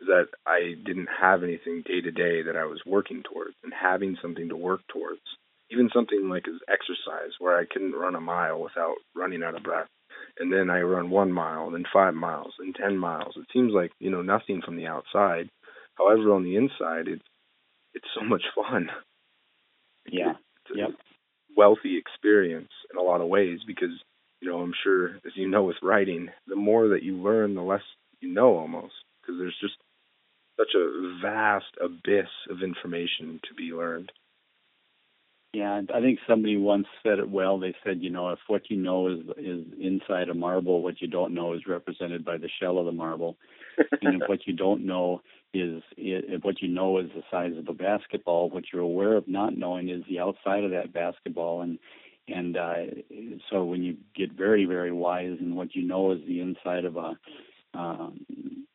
that 0.00 0.28
I 0.46 0.74
didn't 0.84 1.08
have 1.20 1.42
anything 1.42 1.82
day 1.84 2.00
to 2.00 2.10
day 2.10 2.42
that 2.42 2.56
I 2.56 2.64
was 2.64 2.80
working 2.86 3.22
towards, 3.22 3.54
and 3.62 3.72
having 3.74 4.16
something 4.22 4.48
to 4.48 4.56
work 4.56 4.80
towards 4.88 5.20
even 5.72 5.90
something 5.92 6.28
like 6.28 6.46
as 6.48 6.60
exercise 6.68 7.32
where 7.38 7.58
I 7.58 7.64
couldn't 7.70 7.92
run 7.92 8.14
a 8.14 8.20
mile 8.20 8.60
without 8.60 8.96
running 9.14 9.42
out 9.42 9.56
of 9.56 9.62
breath. 9.62 9.88
And 10.38 10.52
then 10.52 10.70
I 10.70 10.80
run 10.80 11.10
one 11.10 11.32
mile, 11.32 11.70
then 11.70 11.84
five 11.92 12.14
miles, 12.14 12.54
and 12.58 12.74
ten 12.74 12.96
miles. 12.96 13.34
It 13.36 13.46
seems 13.52 13.72
like, 13.72 13.92
you 13.98 14.10
know, 14.10 14.22
nothing 14.22 14.62
from 14.64 14.76
the 14.76 14.86
outside. 14.86 15.48
However, 15.94 16.32
on 16.32 16.44
the 16.44 16.56
inside 16.56 17.08
it's 17.08 17.22
it's 17.94 18.08
so 18.14 18.24
much 18.24 18.42
fun. 18.54 18.88
Yeah. 20.10 20.32
It's 20.70 20.78
yep. 20.78 20.90
wealthy 21.56 21.98
experience 21.98 22.70
in 22.90 22.98
a 22.98 23.02
lot 23.02 23.20
of 23.20 23.28
ways 23.28 23.60
because, 23.66 24.02
you 24.40 24.48
know, 24.48 24.60
I'm 24.60 24.72
sure 24.82 25.16
as 25.26 25.32
you 25.34 25.48
know 25.48 25.64
with 25.64 25.76
writing, 25.82 26.28
the 26.46 26.56
more 26.56 26.88
that 26.88 27.02
you 27.02 27.16
learn, 27.16 27.54
the 27.54 27.62
less 27.62 27.82
you 28.20 28.32
know 28.32 28.56
almost. 28.56 28.94
Because 29.20 29.38
there's 29.38 29.58
just 29.60 29.76
such 30.58 30.74
a 30.74 31.18
vast 31.22 31.66
abyss 31.80 32.30
of 32.50 32.62
information 32.62 33.40
to 33.48 33.54
be 33.54 33.74
learned. 33.74 34.10
Yeah, 35.52 35.82
I 35.94 36.00
think 36.00 36.18
somebody 36.26 36.56
once 36.56 36.86
said 37.02 37.18
it 37.18 37.28
well. 37.28 37.58
They 37.58 37.74
said, 37.84 37.98
you 38.00 38.08
know, 38.08 38.30
if 38.30 38.38
what 38.46 38.70
you 38.70 38.76
know 38.78 39.08
is 39.08 39.20
is 39.36 39.66
inside 39.78 40.30
a 40.30 40.34
marble, 40.34 40.82
what 40.82 41.02
you 41.02 41.08
don't 41.08 41.34
know 41.34 41.52
is 41.52 41.66
represented 41.66 42.24
by 42.24 42.38
the 42.38 42.48
shell 42.60 42.78
of 42.78 42.86
the 42.86 42.92
marble, 42.92 43.36
and 44.02 44.22
if 44.22 44.28
what 44.28 44.46
you 44.46 44.54
don't 44.54 44.86
know 44.86 45.20
is 45.52 45.82
if 45.98 46.42
what 46.42 46.62
you 46.62 46.68
know 46.68 46.98
is 46.98 47.10
the 47.14 47.22
size 47.30 47.52
of 47.58 47.68
a 47.68 47.74
basketball, 47.74 48.48
what 48.48 48.64
you're 48.72 48.80
aware 48.80 49.14
of 49.14 49.28
not 49.28 49.56
knowing 49.56 49.90
is 49.90 50.02
the 50.08 50.20
outside 50.20 50.64
of 50.64 50.70
that 50.70 50.94
basketball, 50.94 51.60
and 51.60 51.78
and 52.28 52.56
uh, 52.56 52.76
so 53.50 53.62
when 53.62 53.82
you 53.82 53.98
get 54.16 54.32
very 54.32 54.64
very 54.64 54.92
wise, 54.92 55.36
and 55.38 55.54
what 55.54 55.74
you 55.74 55.82
know 55.82 56.12
is 56.12 56.20
the 56.26 56.40
inside 56.40 56.86
of 56.86 56.96
a 56.96 57.18
um, 57.74 58.24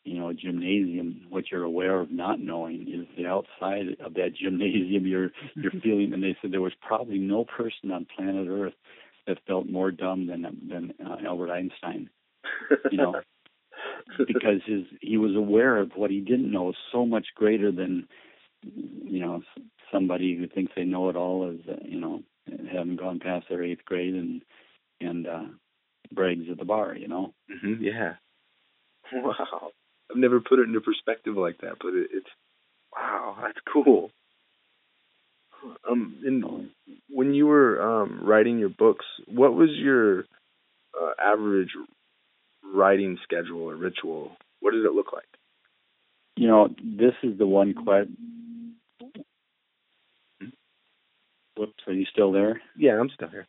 you 0.03 0.19
know, 0.19 0.29
a 0.29 0.33
gymnasium, 0.33 1.25
what 1.29 1.51
you're 1.51 1.63
aware 1.63 1.99
of 1.99 2.11
not 2.11 2.39
knowing 2.39 2.87
is 2.87 3.07
the 3.17 3.27
outside 3.27 3.97
of 4.03 4.13
that 4.15 4.35
gymnasium 4.41 5.05
you're 5.05 5.31
you're 5.55 5.71
feeling. 5.83 6.13
And 6.13 6.23
they 6.23 6.35
said 6.41 6.51
there 6.51 6.61
was 6.61 6.73
probably 6.81 7.17
no 7.17 7.45
person 7.45 7.91
on 7.91 8.07
planet 8.15 8.47
Earth 8.49 8.73
that 9.27 9.39
felt 9.45 9.67
more 9.69 9.91
dumb 9.91 10.27
than 10.27 10.43
than 10.69 10.93
uh, 11.05 11.17
Albert 11.25 11.51
Einstein. 11.51 12.09
You 12.89 12.97
know, 12.97 13.21
because 14.27 14.61
his 14.65 14.85
he 15.01 15.17
was 15.17 15.35
aware 15.35 15.77
of 15.77 15.91
what 15.95 16.11
he 16.11 16.21
didn't 16.21 16.51
know 16.51 16.73
so 16.91 17.05
much 17.05 17.27
greater 17.35 17.71
than 17.71 18.07
you 18.63 19.19
know 19.19 19.41
somebody 19.91 20.35
who 20.35 20.47
thinks 20.47 20.71
they 20.75 20.83
know 20.83 21.09
it 21.09 21.15
all 21.15 21.49
is 21.51 21.59
uh, 21.69 21.75
you 21.83 21.99
know 21.99 22.23
haven't 22.71 22.99
gone 22.99 23.19
past 23.19 23.47
their 23.49 23.63
eighth 23.63 23.83
grade 23.85 24.15
and 24.15 24.41
and 25.01 25.27
uh 25.27 25.45
brags 26.13 26.45
at 26.49 26.57
the 26.57 26.65
bar. 26.65 26.95
You 26.95 27.07
know. 27.07 27.33
Mm-hmm, 27.51 27.83
yeah. 27.83 28.13
Wow. 29.13 29.71
I've 30.09 30.17
never 30.17 30.39
put 30.39 30.59
it 30.59 30.67
into 30.67 30.79
perspective 30.81 31.35
like 31.35 31.57
that, 31.61 31.75
but 31.81 31.93
it, 31.93 32.09
it's 32.13 32.29
wow, 32.95 33.37
that's 33.41 33.59
cool. 33.71 34.11
Um, 35.89 36.17
and 36.25 36.69
when 37.09 37.33
you 37.33 37.47
were 37.47 37.81
um, 37.81 38.21
writing 38.23 38.57
your 38.57 38.69
books, 38.69 39.05
what 39.27 39.53
was 39.53 39.69
your 39.71 40.19
uh, 40.19 41.11
average 41.21 41.71
writing 42.63 43.17
schedule 43.23 43.63
or 43.63 43.75
ritual? 43.75 44.31
What 44.61 44.71
did 44.71 44.85
it 44.85 44.93
look 44.93 45.11
like? 45.13 45.27
You 46.35 46.47
know, 46.47 46.67
this 46.83 47.13
is 47.23 47.37
the 47.37 47.47
one 47.47 47.73
question. 47.73 48.75
Hmm? 50.39 50.47
Whoops, 51.57 51.83
are 51.87 51.93
you 51.93 52.05
still 52.11 52.31
there? 52.31 52.61
Yeah, 52.77 52.99
I'm 52.99 53.09
still 53.13 53.29
here. 53.29 53.47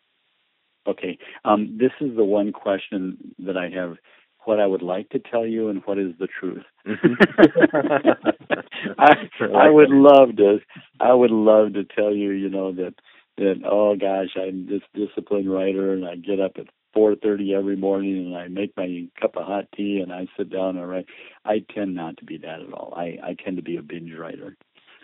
Okay. 0.88 1.18
Um, 1.44 1.78
this 1.78 1.92
is 2.00 2.16
the 2.16 2.24
one 2.24 2.52
question 2.52 3.34
that 3.40 3.56
I 3.56 3.68
have 3.68 3.96
what 4.44 4.60
I 4.60 4.66
would 4.66 4.82
like 4.82 5.08
to 5.10 5.18
tell 5.18 5.46
you 5.46 5.68
and 5.68 5.82
what 5.84 5.98
is 5.98 6.12
the 6.18 6.28
truth. 6.40 6.64
Mm-hmm. 6.86 8.10
I, 8.98 9.14
I 9.56 9.68
would 9.68 9.90
love 9.90 10.36
to 10.36 10.58
I 11.00 11.12
would 11.12 11.30
love 11.30 11.74
to 11.74 11.84
tell 11.84 12.14
you, 12.14 12.30
you 12.30 12.48
know, 12.48 12.72
that 12.72 12.94
that 13.36 13.62
oh 13.64 13.96
gosh, 13.96 14.36
I'm 14.36 14.66
this 14.66 14.82
disciplined 14.94 15.52
writer 15.52 15.92
and 15.92 16.06
I 16.06 16.16
get 16.16 16.40
up 16.40 16.52
at 16.56 16.66
four 16.94 17.14
thirty 17.14 17.54
every 17.54 17.76
morning 17.76 18.26
and 18.26 18.36
I 18.36 18.48
make 18.48 18.76
my 18.76 19.06
cup 19.20 19.36
of 19.36 19.44
hot 19.46 19.66
tea 19.76 20.00
and 20.02 20.12
I 20.12 20.26
sit 20.36 20.50
down 20.50 20.76
and 20.76 20.88
write. 20.88 21.06
I 21.44 21.64
tend 21.74 21.94
not 21.94 22.16
to 22.18 22.24
be 22.24 22.38
that 22.38 22.60
at 22.60 22.72
all. 22.72 22.94
I, 22.96 23.18
I 23.22 23.36
tend 23.44 23.56
to 23.56 23.62
be 23.62 23.76
a 23.76 23.82
binge 23.82 24.12
writer. 24.18 24.56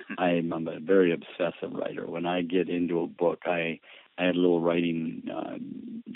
Hmm. 0.08 0.14
I'm, 0.20 0.52
I'm 0.52 0.68
a 0.68 0.80
very 0.80 1.12
obsessive 1.12 1.72
writer. 1.72 2.06
When 2.06 2.26
I 2.26 2.42
get 2.42 2.68
into 2.68 3.00
a 3.00 3.06
book, 3.06 3.40
I 3.46 3.80
I 4.18 4.24
had 4.24 4.36
a 4.36 4.40
little 4.40 4.60
writing 4.60 5.22
uh, 5.34 5.54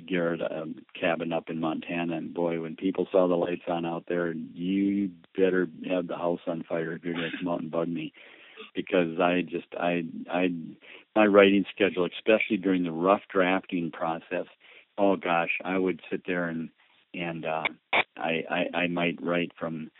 garret 0.06 0.40
uh, 0.40 0.66
cabin 0.98 1.32
up 1.32 1.50
in 1.50 1.60
Montana, 1.60 2.16
and 2.16 2.32
boy, 2.32 2.60
when 2.60 2.76
people 2.76 3.08
saw 3.10 3.26
the 3.26 3.34
lights 3.34 3.62
on 3.68 3.84
out 3.84 4.04
there, 4.08 4.32
you 4.32 5.10
better 5.36 5.68
have 5.88 6.06
the 6.06 6.16
house 6.16 6.40
on 6.46 6.64
fire 6.68 6.92
if 6.92 7.04
you're 7.04 7.14
going 7.14 7.30
to 7.30 7.36
come 7.38 7.48
out 7.48 7.60
and 7.60 7.70
bug 7.70 7.88
me, 7.88 8.12
because 8.74 9.18
I 9.20 9.42
just 9.42 9.66
I 9.78 10.04
I 10.30 10.48
my 11.16 11.26
writing 11.26 11.64
schedule, 11.74 12.06
especially 12.06 12.56
during 12.56 12.84
the 12.84 12.92
rough 12.92 13.22
drafting 13.32 13.90
process. 13.90 14.46
Oh 14.96 15.16
gosh, 15.16 15.50
I 15.64 15.76
would 15.78 16.00
sit 16.10 16.22
there 16.26 16.48
and 16.48 16.70
and 17.14 17.44
uh, 17.44 17.64
I, 18.16 18.44
I 18.50 18.76
I 18.76 18.86
might 18.86 19.22
write 19.22 19.52
from 19.58 19.90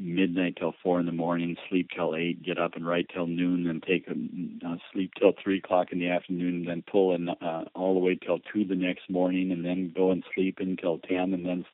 midnight 0.00 0.56
till 0.58 0.74
four 0.82 1.00
in 1.00 1.06
the 1.06 1.12
morning, 1.12 1.56
sleep 1.68 1.88
till 1.94 2.14
eight, 2.16 2.42
get 2.42 2.58
up 2.58 2.74
and 2.74 2.86
write 2.86 3.06
till 3.12 3.26
noon, 3.26 3.64
then 3.64 3.80
take 3.86 4.06
a 4.08 4.66
uh, 4.66 4.76
sleep 4.92 5.12
till 5.18 5.32
three 5.42 5.58
o'clock 5.58 5.88
in 5.92 5.98
the 5.98 6.08
afternoon, 6.08 6.64
then 6.64 6.82
pull 6.90 7.14
in 7.14 7.28
uh, 7.28 7.64
all 7.74 7.94
the 7.94 8.00
way 8.00 8.14
till 8.14 8.38
two 8.52 8.64
the 8.64 8.74
next 8.74 9.08
morning, 9.10 9.50
and 9.52 9.64
then 9.64 9.92
go 9.94 10.10
and 10.10 10.24
sleep 10.34 10.58
until 10.60 10.98
ten, 10.98 11.34
and 11.34 11.44
then 11.44 11.64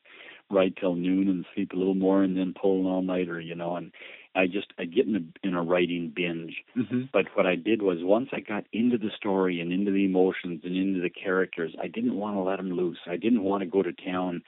write 0.50 0.76
till 0.76 0.94
noon 0.94 1.28
and 1.28 1.44
sleep 1.54 1.72
a 1.72 1.76
little 1.76 1.94
more, 1.94 2.22
and 2.22 2.36
then 2.36 2.54
pull 2.60 2.80
an 2.80 2.86
all 2.86 3.02
nighter, 3.02 3.40
you 3.40 3.54
know. 3.54 3.76
And 3.76 3.92
I 4.34 4.46
just 4.46 4.72
I 4.78 4.84
get 4.84 5.06
in 5.06 5.16
a 5.16 5.46
in 5.46 5.54
a 5.54 5.62
writing 5.62 6.12
binge. 6.14 6.54
Mm-hmm. 6.76 7.02
But 7.12 7.26
what 7.34 7.46
I 7.46 7.54
did 7.54 7.82
was 7.82 7.98
once 8.00 8.28
I 8.32 8.40
got 8.40 8.64
into 8.72 8.98
the 8.98 9.10
story 9.16 9.60
and 9.60 9.72
into 9.72 9.90
the 9.90 10.04
emotions 10.04 10.62
and 10.64 10.76
into 10.76 11.00
the 11.00 11.10
characters, 11.10 11.74
I 11.82 11.88
didn't 11.88 12.16
want 12.16 12.36
to 12.36 12.40
let 12.40 12.56
them 12.56 12.72
loose. 12.72 12.98
I 13.06 13.16
didn't 13.16 13.42
want 13.42 13.62
to 13.62 13.68
go 13.68 13.82
to 13.82 13.92
town 13.92 14.42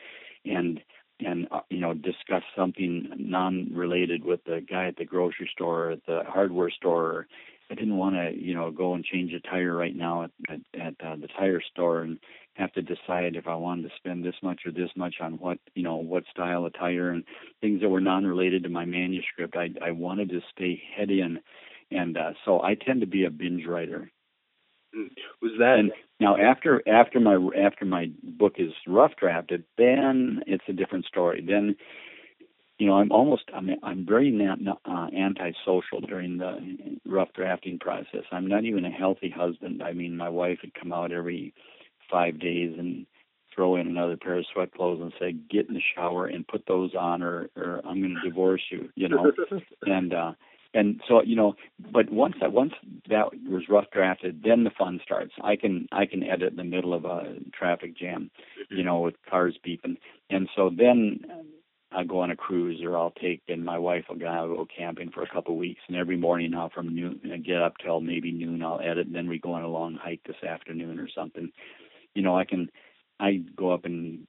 and 0.45 0.81
and 1.21 1.49
uh, 1.51 1.61
you 1.71 1.81
know 1.81 1.95
discuss 1.95 2.43
something 2.57 3.09
non-related 3.17 4.25
with 4.25 4.45
the 4.45 4.65
guy 4.69 4.87
at 4.87 4.97
the 4.97 5.05
grocery 5.05 5.49
store 5.53 5.87
or 5.87 5.91
at 5.93 6.07
the 6.07 6.23
hardware 6.27 6.71
store. 6.71 7.27
I 7.71 7.75
didn't 7.75 7.97
want 7.97 8.15
to 8.15 8.33
you 8.35 8.55
know 8.55 8.71
go 8.71 8.95
and 8.95 9.05
change 9.05 9.33
a 9.33 9.41
tire 9.41 9.75
right 9.75 9.97
now 9.97 10.25
at 10.25 10.31
at, 10.49 10.61
at 10.81 10.95
uh, 11.05 11.17
the 11.17 11.29
tire 11.29 11.63
store 11.73 12.03
and 12.03 12.19
have 12.55 12.73
to 12.73 12.83
decide 12.83 13.37
if 13.37 13.47
I 13.47 13.55
wanted 13.55 13.83
to 13.83 13.97
spend 13.97 14.25
this 14.25 14.35
much 14.43 14.63
or 14.65 14.73
this 14.73 14.91
much 14.97 15.17
on 15.21 15.35
what 15.35 15.59
you 15.75 15.83
know 15.83 15.97
what 15.97 16.25
style 16.31 16.67
of 16.67 16.75
tire 16.75 17.11
and 17.11 17.25
things 17.61 17.81
that 17.81 17.89
were 17.89 18.01
non-related 18.01 18.63
to 18.63 18.69
my 18.69 18.85
manuscript. 18.85 19.57
I 19.57 19.71
I 19.83 19.91
wanted 19.93 20.31
to 20.31 20.41
stay 20.55 20.83
head 20.97 21.11
in, 21.11 21.41
and 21.91 22.17
uh, 22.17 22.33
so 22.45 22.63
I 22.63 22.75
tend 22.75 23.01
to 23.01 23.07
be 23.07 23.25
a 23.25 23.31
binge 23.31 23.67
writer. 23.67 24.11
Was 25.43 25.53
that 25.59 25.79
and 25.79 25.93
now 26.21 26.37
after 26.37 26.83
after 26.89 27.21
my 27.21 27.37
after 27.57 27.85
my 27.85 28.11
book 28.23 28.55
is 28.59 28.73
rough 28.87 29.13
drafted, 29.17 29.65
then 29.77 30.43
it's 30.47 30.65
a 30.69 30.73
different 30.73 31.05
story. 31.07 31.45
Then 31.47 31.77
you 32.79 32.87
know 32.87 32.95
I'm 32.95 33.13
almost 33.13 33.45
I'm 33.55 33.71
I'm 33.83 34.07
very 34.07 34.31
not, 34.31 34.59
uh, 34.85 35.09
antisocial 35.17 36.01
during 36.07 36.39
the 36.39 36.99
rough 37.05 37.33
drafting 37.35 37.79
process. 37.79 38.25
I'm 38.33 38.47
not 38.47 38.65
even 38.65 38.85
a 38.85 38.91
healthy 38.91 39.31
husband. 39.31 39.83
I 39.83 39.93
mean, 39.93 40.17
my 40.17 40.29
wife 40.29 40.59
would 40.63 40.75
come 40.75 40.93
out 40.93 41.13
every 41.13 41.53
five 42.11 42.39
days 42.39 42.75
and 42.79 43.07
throw 43.55 43.77
in 43.77 43.87
another 43.87 44.17
pair 44.17 44.39
of 44.39 44.45
sweat 44.53 44.73
clothes 44.73 45.01
and 45.01 45.13
say, 45.19 45.33
"Get 45.33 45.69
in 45.69 45.75
the 45.75 45.83
shower 45.95 46.27
and 46.27 46.47
put 46.47 46.65
those 46.67 46.95
on, 46.95 47.23
or 47.23 47.51
or 47.57 47.81
I'm 47.85 48.01
going 48.01 48.17
to 48.23 48.29
divorce 48.29 48.63
you," 48.71 48.91
you 48.95 49.09
know. 49.09 49.33
and 49.83 50.15
uh, 50.15 50.33
and 50.77 51.01
so 51.09 51.23
you 51.23 51.35
know, 51.35 51.55
but 51.93 52.11
once 52.11 52.35
that 52.41 52.53
once 52.53 52.73
that 53.09 53.27
was 53.49 53.63
rough 53.69 53.91
drafted, 53.93 54.43
then 54.45 54.65
the 54.65 54.71
fun 54.71 55.01
starts. 55.03 55.33
I 55.43 55.57
can 55.57 55.87
I 55.91 56.07
can 56.07 56.23
edit 56.23 56.51
in 56.51 56.57
the 56.57 56.65
middle 56.65 56.95
of 56.95 57.05
a 57.05 57.37
traffic 57.53 57.97
jam, 57.97 58.31
you 58.71 58.85
know, 58.85 59.01
with 59.01 59.15
cars 59.29 59.59
beeping, 59.67 59.97
and 60.31 60.49
so 60.55 60.71
then 60.77 61.21
I 61.93 62.05
go 62.05 62.21
on 62.21 62.31
a 62.31 62.37
cruise 62.37 62.83
or 62.85 62.97
I'll 62.97 63.13
take 63.13 63.43
and 63.49 63.65
my 63.65 63.79
wife 63.79 64.05
will 64.09 64.17
go, 64.17 64.27
I'll 64.27 64.55
go 64.55 64.67
camping 64.77 65.11
for 65.11 65.23
a 65.23 65.29
couple 65.29 65.55
of 65.55 65.59
weeks 65.59 65.81
and 65.89 65.97
every 65.97 66.17
morning 66.17 66.53
i'll 66.53 66.69
from 66.69 66.95
noon 66.95 67.21
I 67.33 67.39
get 67.39 67.63
up 67.63 67.75
till 67.83 68.01
maybe 68.01 68.33
noon 68.33 68.63
I'll 68.63 68.81
edit 68.81 69.07
and 69.07 69.15
then 69.15 69.29
we 69.29 69.39
go 69.39 69.53
on 69.53 69.63
a 69.63 69.69
long 69.69 69.95
hike 69.95 70.21
this 70.27 70.43
afternoon 70.47 70.99
or 70.99 71.09
something. 71.09 71.51
You 72.15 72.23
know, 72.23 72.37
I 72.37 72.45
can 72.45 72.71
I 73.19 73.43
go 73.57 73.73
up 73.73 73.85
and 73.85 74.27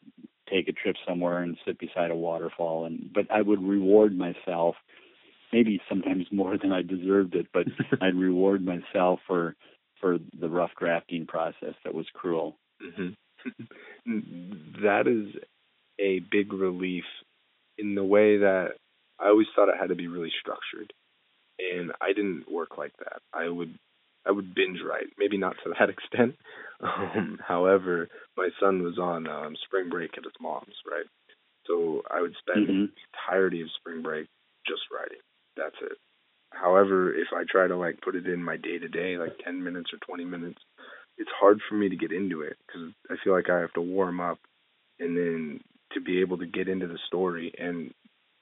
take 0.50 0.70
a 0.70 0.72
trip 0.72 0.96
somewhere 1.06 1.40
and 1.40 1.58
sit 1.66 1.78
beside 1.78 2.12
a 2.12 2.16
waterfall 2.16 2.86
and 2.86 3.12
but 3.14 3.30
I 3.32 3.42
would 3.42 3.62
reward 3.62 4.18
myself 4.18 4.76
maybe 5.52 5.82
sometimes 5.90 6.26
more 6.32 6.58
than 6.58 6.72
I 6.72 6.82
deserved 6.82 7.36
it, 7.36 7.48
but 7.54 7.66
I'd 8.02 8.16
reward 8.16 8.66
myself 8.66 9.20
for 9.28 9.56
for 10.00 10.18
the 10.40 10.50
rough 10.50 10.72
drafting 10.80 11.26
process 11.26 11.74
that 11.84 11.94
was 11.94 12.06
cruel. 12.14 12.56
Mm-hmm. 12.84 13.10
that 14.84 15.08
is 15.08 15.42
a 16.00 16.20
big 16.32 16.54
relief 16.54 17.06
in 17.78 17.96
the 17.96 18.04
way 18.04 18.38
that 18.38 18.74
I 19.20 19.30
always 19.30 19.48
thought 19.56 19.70
it 19.70 19.80
had 19.80 19.90
to 19.90 19.96
be 19.96 20.08
really 20.08 20.32
structured, 20.40 20.94
and 21.60 21.92
I 22.02 22.14
didn't 22.14 22.52
work 22.52 22.78
like 22.78 22.94
that. 23.00 23.22
I 23.34 23.50
would 23.50 23.74
I 24.26 24.32
would 24.32 24.54
binge 24.54 24.80
write, 24.88 25.08
maybe 25.18 25.38
not 25.38 25.56
to 25.64 25.74
that 25.80 25.90
extent. 25.96 26.36
Um, 26.82 27.40
however, 27.46 28.10
my 28.36 28.50
son 28.60 28.84
was 28.84 29.00
on 29.00 29.28
um, 29.28 29.56
spring 29.66 29.90
break 29.90 30.12
at 30.18 30.24
his 30.24 30.34
mom's, 30.40 30.76
right? 30.90 31.06
So 31.66 32.02
I 32.10 32.22
would 32.22 32.36
spend 32.40 32.68
mm-hmm. 32.68 32.86
the 32.86 32.90
entirety 33.14 33.62
of 33.62 33.68
spring 33.80 34.02
break 34.02 34.28
just 34.68 34.82
writing. 34.94 35.18
That's 35.58 35.76
it. 35.82 35.98
However, 36.52 37.14
if 37.14 37.28
I 37.36 37.44
try 37.50 37.68
to 37.68 37.76
like 37.76 38.00
put 38.02 38.16
it 38.16 38.28
in 38.28 38.44
my 38.44 38.58
day 38.58 38.78
to 38.80 38.88
day, 38.88 39.18
like 39.18 39.34
10 39.44 39.64
minutes 39.64 39.92
or 39.94 40.00
20 40.06 40.26
minutes, 40.26 40.60
it's 41.18 41.30
hard 41.40 41.60
for 41.68 41.76
me 41.76 41.90
to 41.90 41.96
get 41.96 42.12
into 42.12 42.42
it 42.42 42.58
because 42.66 42.92
I 43.10 43.16
feel 43.24 43.34
like 43.34 43.50
I 43.50 43.60
have 43.60 43.74
to 43.74 43.82
warm 43.82 44.20
up 44.22 44.40
and 45.00 45.18
then 45.18 45.60
to 45.94 46.02
be 46.02 46.22
able 46.22 46.38
to 46.38 46.46
get 46.46 46.68
into 46.68 46.88
the 46.88 47.00
story. 47.08 47.54
And 47.58 47.94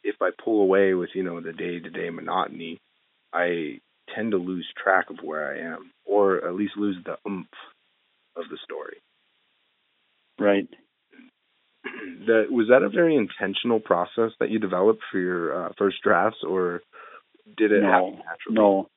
if 0.03 0.15
I 0.21 0.29
pull 0.43 0.61
away 0.61 0.93
with, 0.93 1.09
you 1.13 1.23
know, 1.23 1.41
the 1.41 1.53
day 1.53 1.79
to 1.79 1.89
day 1.89 2.09
monotony, 2.09 2.79
I 3.33 3.79
tend 4.13 4.31
to 4.31 4.37
lose 4.37 4.67
track 4.81 5.09
of 5.09 5.17
where 5.23 5.51
I 5.51 5.73
am, 5.73 5.91
or 6.05 6.45
at 6.45 6.55
least 6.55 6.77
lose 6.77 6.97
the 7.05 7.17
oomph 7.27 7.47
of 8.35 8.43
the 8.49 8.57
story. 8.63 8.97
Right. 10.39 10.67
that 12.27 12.45
was 12.51 12.67
that 12.69 12.83
a 12.83 12.89
very 12.89 13.15
intentional 13.15 13.79
process 13.79 14.31
that 14.39 14.49
you 14.49 14.59
developed 14.59 15.01
for 15.11 15.19
your 15.19 15.67
uh, 15.67 15.69
first 15.77 15.97
drafts, 16.03 16.39
or 16.47 16.81
did 17.57 17.71
it 17.71 17.81
no, 17.81 17.89
happen 17.89 18.21
naturally? 18.25 18.55
No, 18.55 18.89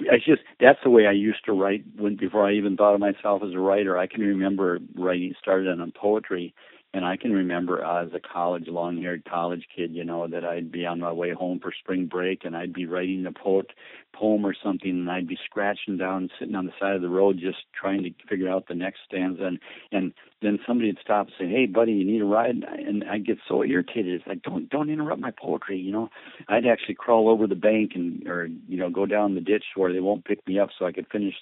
it's 0.00 0.24
just 0.24 0.42
that's 0.60 0.78
the 0.84 0.90
way 0.90 1.06
I 1.06 1.12
used 1.12 1.44
to 1.46 1.52
write 1.52 1.84
when 1.96 2.16
before 2.16 2.46
I 2.46 2.54
even 2.54 2.76
thought 2.76 2.94
of 2.94 3.00
myself 3.00 3.42
as 3.44 3.54
a 3.54 3.58
writer. 3.58 3.98
I 3.98 4.06
can 4.06 4.22
remember 4.22 4.78
writing 4.94 5.34
started 5.40 5.68
on 5.68 5.92
poetry 5.92 6.54
and 6.96 7.04
I 7.04 7.18
can 7.18 7.30
remember 7.30 7.84
uh, 7.84 8.06
as 8.06 8.14
a 8.14 8.20
college, 8.20 8.68
long-haired 8.68 9.26
college 9.26 9.66
kid, 9.74 9.94
you 9.94 10.02
know, 10.02 10.26
that 10.28 10.46
I'd 10.46 10.72
be 10.72 10.86
on 10.86 11.00
my 11.00 11.12
way 11.12 11.30
home 11.32 11.60
for 11.60 11.70
spring 11.78 12.06
break, 12.06 12.46
and 12.46 12.56
I'd 12.56 12.72
be 12.72 12.86
writing 12.86 13.26
a 13.26 13.32
poet 13.32 13.66
poem 14.14 14.46
or 14.46 14.54
something, 14.64 14.88
and 14.88 15.10
I'd 15.10 15.28
be 15.28 15.38
scratching 15.44 15.98
down, 15.98 16.30
sitting 16.38 16.54
on 16.54 16.64
the 16.64 16.72
side 16.80 16.96
of 16.96 17.02
the 17.02 17.10
road, 17.10 17.38
just 17.38 17.58
trying 17.78 18.02
to 18.04 18.10
figure 18.26 18.48
out 18.48 18.66
the 18.66 18.74
next 18.74 19.00
stanza, 19.04 19.44
and 19.44 19.58
and 19.92 20.14
then 20.40 20.58
somebody 20.66 20.88
would 20.88 20.98
stop 21.02 21.26
and 21.26 21.34
say, 21.38 21.46
"Hey, 21.54 21.66
buddy, 21.66 21.92
you 21.92 22.04
need 22.06 22.22
a 22.22 22.24
ride?" 22.24 22.64
And 22.64 23.04
I'd 23.04 23.26
get 23.26 23.38
so 23.46 23.62
irritated. 23.62 24.14
It's 24.14 24.26
like, 24.26 24.40
"Don't 24.40 24.70
don't 24.70 24.88
interrupt 24.88 25.20
my 25.20 25.32
poetry," 25.32 25.76
you 25.76 25.92
know. 25.92 26.08
I'd 26.48 26.64
actually 26.64 26.94
crawl 26.94 27.28
over 27.28 27.46
the 27.46 27.54
bank 27.56 27.92
and 27.94 28.26
or 28.26 28.46
you 28.46 28.78
know 28.78 28.88
go 28.88 29.04
down 29.04 29.34
the 29.34 29.42
ditch 29.42 29.64
where 29.74 29.92
they 29.92 30.00
won't 30.00 30.24
pick 30.24 30.46
me 30.48 30.58
up, 30.58 30.70
so 30.78 30.86
I 30.86 30.92
could 30.92 31.08
finish 31.12 31.34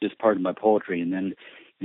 this 0.00 0.12
part 0.16 0.36
of 0.36 0.42
my 0.42 0.52
poetry, 0.52 1.00
and 1.00 1.12
then 1.12 1.34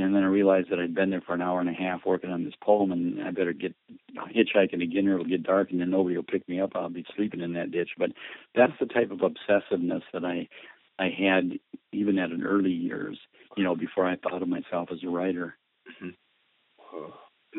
and 0.04 0.16
then 0.16 0.24
I 0.24 0.28
realized 0.28 0.70
that 0.72 0.80
I'd 0.80 0.96
been 0.96 1.10
there 1.10 1.22
for 1.22 1.34
an 1.34 1.42
hour 1.42 1.60
and 1.60 1.70
a 1.70 1.74
half 1.74 2.06
working 2.06 2.32
on 2.32 2.44
this 2.44 2.54
poem, 2.62 2.92
and 2.92 3.22
I 3.22 3.32
better 3.32 3.54
get 3.54 3.76
hitchhiking 4.16 4.84
again, 4.84 5.08
or 5.08 5.16
it'll 5.16 5.26
get 5.26 5.44
dark, 5.44 5.72
and 5.72 5.82
then 5.82 5.90
nobody 5.90 6.16
will 6.16 6.24
pick 6.24 6.48
me 6.48 6.60
up. 6.60 6.72
I'll 6.76 6.90
be 6.90 7.06
sleeping 7.16 7.42
in 7.42 7.54
that 7.54 7.72
ditch. 7.72 7.90
But 7.98 8.12
that's 8.56 8.74
the 8.80 8.86
type 8.86 9.12
of 9.12 9.20
obsessiveness 9.20 10.04
that 10.14 10.26
I 10.26 10.48
I 11.00 11.10
had 11.10 11.60
even 11.94 12.18
at 12.18 12.32
an 12.32 12.44
early 12.44 12.72
years, 12.72 13.18
you 13.56 13.64
know, 13.64 13.76
before 13.76 14.08
I 14.08 14.16
thought 14.16 14.42
of 14.42 14.48
myself 14.48 14.90
as 14.92 15.00
a 15.04 15.10
writer. 15.10 15.56
Mm-hmm. 16.04 17.12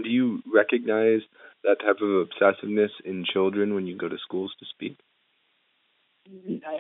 Do 0.03 0.09
you 0.09 0.43
recognize 0.53 1.21
that 1.65 1.77
type 1.81 1.97
of 2.03 2.27
obsessiveness 2.27 2.91
in 3.05 3.25
children 3.33 3.75
when 3.75 3.87
you 3.87 3.97
go 3.97 4.09
to 4.09 4.19
schools 4.23 4.53
to 4.59 4.67
speak? 4.71 4.99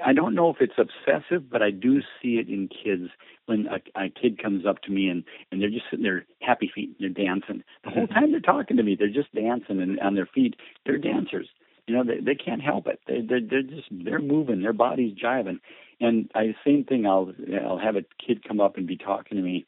I 0.04 0.12
don't 0.12 0.34
know 0.34 0.50
if 0.50 0.56
it's 0.60 0.78
obsessive, 0.78 1.50
but 1.50 1.62
I 1.62 1.70
do 1.70 2.00
see 2.20 2.34
it 2.38 2.48
in 2.48 2.68
kids 2.68 3.10
when 3.46 3.66
a, 3.66 3.80
a 3.98 4.08
kid 4.10 4.42
comes 4.42 4.66
up 4.66 4.82
to 4.82 4.90
me 4.90 5.08
and 5.08 5.24
and 5.50 5.60
they're 5.60 5.70
just 5.70 5.84
sitting 5.90 6.02
there 6.02 6.26
happy 6.42 6.70
feet, 6.74 6.90
and 6.90 6.96
they're 7.00 7.24
dancing 7.24 7.62
the 7.84 7.90
whole 7.90 8.04
mm-hmm. 8.04 8.14
time 8.14 8.30
they're 8.30 8.40
talking 8.40 8.76
to 8.76 8.82
me. 8.82 8.96
They're 8.98 9.08
just 9.08 9.34
dancing 9.34 9.80
and 9.80 9.98
on 10.00 10.14
their 10.14 10.26
feet. 10.26 10.56
They're 10.84 10.98
dancers. 10.98 11.48
You 11.86 11.96
know, 11.96 12.04
they 12.04 12.20
they 12.20 12.34
can't 12.34 12.62
help 12.62 12.86
it. 12.86 13.00
They 13.06 13.20
they 13.20 13.40
they're 13.40 13.62
just 13.62 13.88
they're 13.90 14.20
moving. 14.20 14.60
Their 14.60 14.72
body's 14.72 15.16
jiving. 15.16 15.60
And 16.00 16.30
I 16.34 16.54
same 16.64 16.84
thing. 16.84 17.06
I'll 17.06 17.32
I'll 17.64 17.78
have 17.78 17.96
a 17.96 18.04
kid 18.24 18.46
come 18.46 18.60
up 18.60 18.76
and 18.76 18.86
be 18.86 18.96
talking 18.96 19.36
to 19.36 19.42
me 19.42 19.66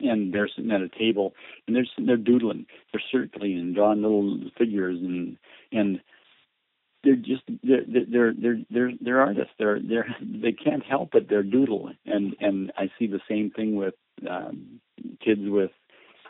and 0.00 0.32
they're 0.32 0.48
sitting 0.54 0.70
at 0.70 0.80
a 0.80 0.88
table 0.88 1.34
and 1.66 1.74
they're 1.74 1.86
sitting 1.86 2.06
there 2.06 2.16
doodling, 2.16 2.66
they're 2.92 3.02
circling 3.10 3.58
and 3.58 3.74
drawing 3.74 4.02
little 4.02 4.38
figures 4.56 4.98
and 5.00 5.36
and 5.72 6.00
they're 7.04 7.16
just 7.16 7.42
they're 7.62 7.82
they're 7.86 8.32
they're 8.34 8.58
they're 8.70 8.92
they're 9.00 9.20
artists. 9.20 9.52
They're 9.58 9.80
they're 9.80 10.14
they 10.20 10.52
can't 10.52 10.84
help 10.84 11.14
it. 11.14 11.28
They're 11.28 11.42
doodling, 11.42 11.96
and 12.06 12.34
and 12.40 12.72
I 12.76 12.90
see 12.98 13.06
the 13.06 13.20
same 13.28 13.50
thing 13.50 13.76
with 13.76 13.94
um, 14.28 14.80
kids 15.24 15.42
with 15.44 15.70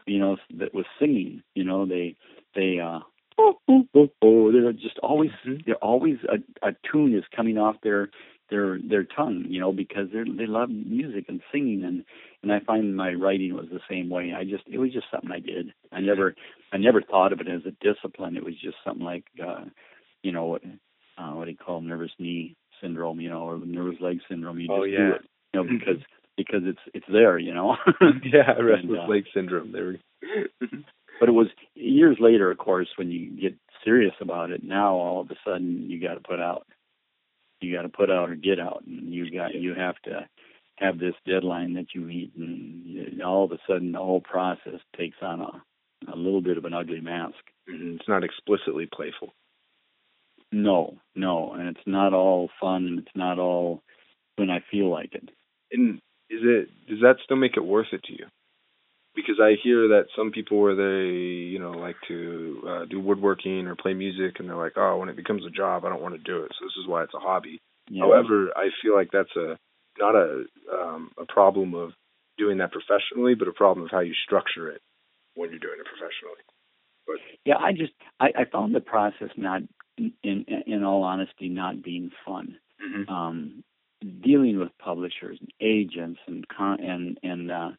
you 0.06 0.18
know 0.18 0.36
that 0.58 0.74
with 0.74 0.86
singing. 0.98 1.42
You 1.54 1.64
know 1.64 1.86
they 1.86 2.16
they 2.54 2.78
uh 2.80 3.00
oh, 3.38 3.58
oh, 3.68 3.86
oh, 3.94 4.08
oh 4.22 4.52
they're 4.52 4.72
just 4.72 4.98
always 5.02 5.30
mm-hmm. 5.46 5.60
they're 5.66 5.76
always 5.76 6.18
a, 6.28 6.68
a 6.68 6.72
tune 6.90 7.16
is 7.16 7.24
coming 7.34 7.58
off 7.58 7.76
their 7.82 8.10
their 8.50 8.78
their 8.78 9.04
tongue 9.04 9.44
you 9.48 9.60
know 9.60 9.72
because 9.72 10.08
they 10.12 10.22
they 10.36 10.46
love 10.46 10.70
music 10.70 11.26
and 11.28 11.40
singing 11.52 11.84
and 11.84 12.04
and 12.42 12.52
I 12.52 12.60
find 12.60 12.96
my 12.96 13.12
writing 13.12 13.54
was 13.54 13.66
the 13.70 13.80
same 13.90 14.08
way 14.08 14.32
I 14.36 14.44
just 14.44 14.64
it 14.66 14.78
was 14.78 14.92
just 14.92 15.06
something 15.10 15.30
I 15.30 15.40
did 15.40 15.72
I 15.92 16.00
never 16.00 16.34
I 16.72 16.78
never 16.78 17.02
thought 17.02 17.32
of 17.32 17.40
it 17.40 17.48
as 17.48 17.62
a 17.66 17.76
discipline 17.84 18.36
it 18.36 18.44
was 18.44 18.54
just 18.54 18.76
something 18.84 19.04
like 19.04 19.24
uh 19.44 19.64
you 20.22 20.32
know, 20.32 20.46
what 20.46 20.62
uh, 21.18 21.32
what 21.32 21.46
do 21.46 21.50
you 21.50 21.56
call 21.56 21.80
nervous 21.80 22.12
knee 22.18 22.56
syndrome, 22.80 23.20
you 23.20 23.28
know, 23.28 23.48
or 23.48 23.58
nervous 23.58 24.00
leg 24.00 24.20
syndrome. 24.28 24.58
You 24.58 24.68
oh, 24.70 24.84
yeah. 24.84 24.98
do 24.98 25.12
it, 25.14 25.22
you 25.52 25.62
know, 25.62 25.64
because 25.64 26.02
because 26.36 26.62
it's 26.64 26.78
it's 26.94 27.06
there, 27.10 27.38
you 27.38 27.54
know. 27.54 27.76
yeah, 28.24 28.52
restless 28.60 29.00
uh, 29.04 29.08
leg 29.08 29.24
syndrome. 29.34 29.72
There. 29.72 29.96
but 31.20 31.28
it 31.28 31.32
was 31.32 31.48
years 31.74 32.16
later, 32.20 32.50
of 32.50 32.58
course, 32.58 32.88
when 32.96 33.10
you 33.10 33.30
get 33.30 33.54
serious 33.84 34.14
about 34.20 34.50
it. 34.50 34.62
Now 34.62 34.94
all 34.94 35.20
of 35.20 35.30
a 35.30 35.36
sudden 35.44 35.90
you 35.90 36.00
got 36.00 36.14
to 36.14 36.20
put 36.20 36.40
out. 36.40 36.66
You 37.60 37.74
got 37.74 37.82
to 37.82 37.88
put 37.88 38.10
out 38.10 38.30
or 38.30 38.36
get 38.36 38.60
out, 38.60 38.84
and 38.86 39.12
you 39.12 39.30
got 39.32 39.54
you 39.54 39.74
have 39.74 39.96
to 40.04 40.28
have 40.76 40.98
this 40.98 41.14
deadline 41.26 41.74
that 41.74 41.86
you 41.92 42.02
meet, 42.02 42.32
and 42.36 43.20
all 43.20 43.44
of 43.44 43.50
a 43.50 43.58
sudden 43.66 43.90
the 43.90 43.98
whole 43.98 44.20
process 44.20 44.80
takes 44.96 45.16
on 45.22 45.40
a 45.40 46.12
a 46.12 46.16
little 46.16 46.40
bit 46.40 46.56
of 46.56 46.64
an 46.64 46.72
ugly 46.74 47.00
mask. 47.00 47.34
Mm-hmm. 47.68 47.96
It's 47.96 48.08
not 48.08 48.22
explicitly 48.22 48.86
playful. 48.92 49.34
No, 50.50 50.96
no, 51.14 51.52
and 51.52 51.68
it's 51.68 51.86
not 51.86 52.14
all 52.14 52.48
fun, 52.60 52.86
and 52.86 52.98
it's 53.00 53.14
not 53.14 53.38
all 53.38 53.82
when 54.36 54.50
I 54.50 54.64
feel 54.70 54.90
like 54.90 55.14
it. 55.14 55.28
And 55.72 55.96
is 56.30 56.40
it 56.42 56.68
does 56.88 57.00
that 57.02 57.16
still 57.24 57.36
make 57.36 57.56
it 57.56 57.64
worth 57.64 57.88
it 57.92 58.02
to 58.04 58.12
you? 58.12 58.26
Because 59.14 59.40
I 59.42 59.56
hear 59.62 59.88
that 59.88 60.06
some 60.16 60.30
people 60.30 60.60
where 60.60 60.76
they 60.76 61.12
you 61.12 61.58
know 61.58 61.72
like 61.72 61.96
to 62.08 62.62
uh, 62.66 62.84
do 62.86 63.00
woodworking 63.00 63.66
or 63.66 63.76
play 63.76 63.92
music, 63.92 64.36
and 64.38 64.48
they're 64.48 64.56
like, 64.56 64.76
oh, 64.76 64.96
when 64.98 65.08
it 65.08 65.16
becomes 65.16 65.44
a 65.44 65.50
job, 65.50 65.84
I 65.84 65.90
don't 65.90 66.02
want 66.02 66.14
to 66.14 66.22
do 66.22 66.44
it. 66.44 66.52
So 66.58 66.66
this 66.66 66.82
is 66.82 66.88
why 66.88 67.02
it's 67.02 67.14
a 67.14 67.18
hobby. 67.18 67.60
Yeah. 67.90 68.04
However, 68.04 68.50
I 68.56 68.68
feel 68.82 68.94
like 68.94 69.10
that's 69.12 69.34
a 69.36 69.58
not 69.98 70.14
a 70.14 70.44
um, 70.72 71.10
a 71.18 71.26
problem 71.26 71.74
of 71.74 71.90
doing 72.38 72.58
that 72.58 72.72
professionally, 72.72 73.34
but 73.34 73.48
a 73.48 73.52
problem 73.52 73.84
of 73.84 73.90
how 73.90 74.00
you 74.00 74.14
structure 74.24 74.70
it 74.70 74.80
when 75.34 75.50
you're 75.50 75.58
doing 75.58 75.78
it 75.78 75.86
professionally. 75.86 76.40
But 77.06 77.16
yeah, 77.44 77.56
I 77.56 77.72
just 77.72 77.92
I, 78.20 78.26
I 78.26 78.44
found 78.50 78.74
the 78.74 78.80
process 78.80 79.30
not 79.36 79.62
in 80.22 80.44
in 80.66 80.84
all 80.84 81.02
honesty, 81.02 81.48
not 81.48 81.82
being 81.82 82.10
fun. 82.26 82.58
Mm-hmm. 82.82 83.12
Um, 83.12 83.64
dealing 84.22 84.58
with 84.58 84.70
publishers 84.78 85.38
and 85.40 85.52
agents 85.60 86.20
and 86.26 86.46
con- 86.48 86.80
and 86.80 87.18
and 87.22 87.50
uh, 87.50 87.70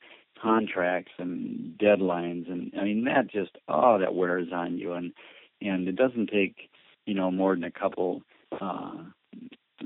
contracts 0.42 1.12
and 1.18 1.78
deadlines 1.78 2.50
and 2.50 2.72
I 2.80 2.84
mean 2.84 3.06
that 3.06 3.30
just 3.32 3.52
oh 3.68 4.00
that 4.00 4.14
wears 4.14 4.48
on 4.54 4.78
you 4.78 4.94
and 4.94 5.14
and 5.62 5.88
it 5.88 5.96
doesn't 5.96 6.28
take 6.28 6.70
you 7.06 7.14
know 7.14 7.32
more 7.32 7.56
than 7.56 7.64
a 7.64 7.72
couple 7.72 8.22
uh 8.60 8.92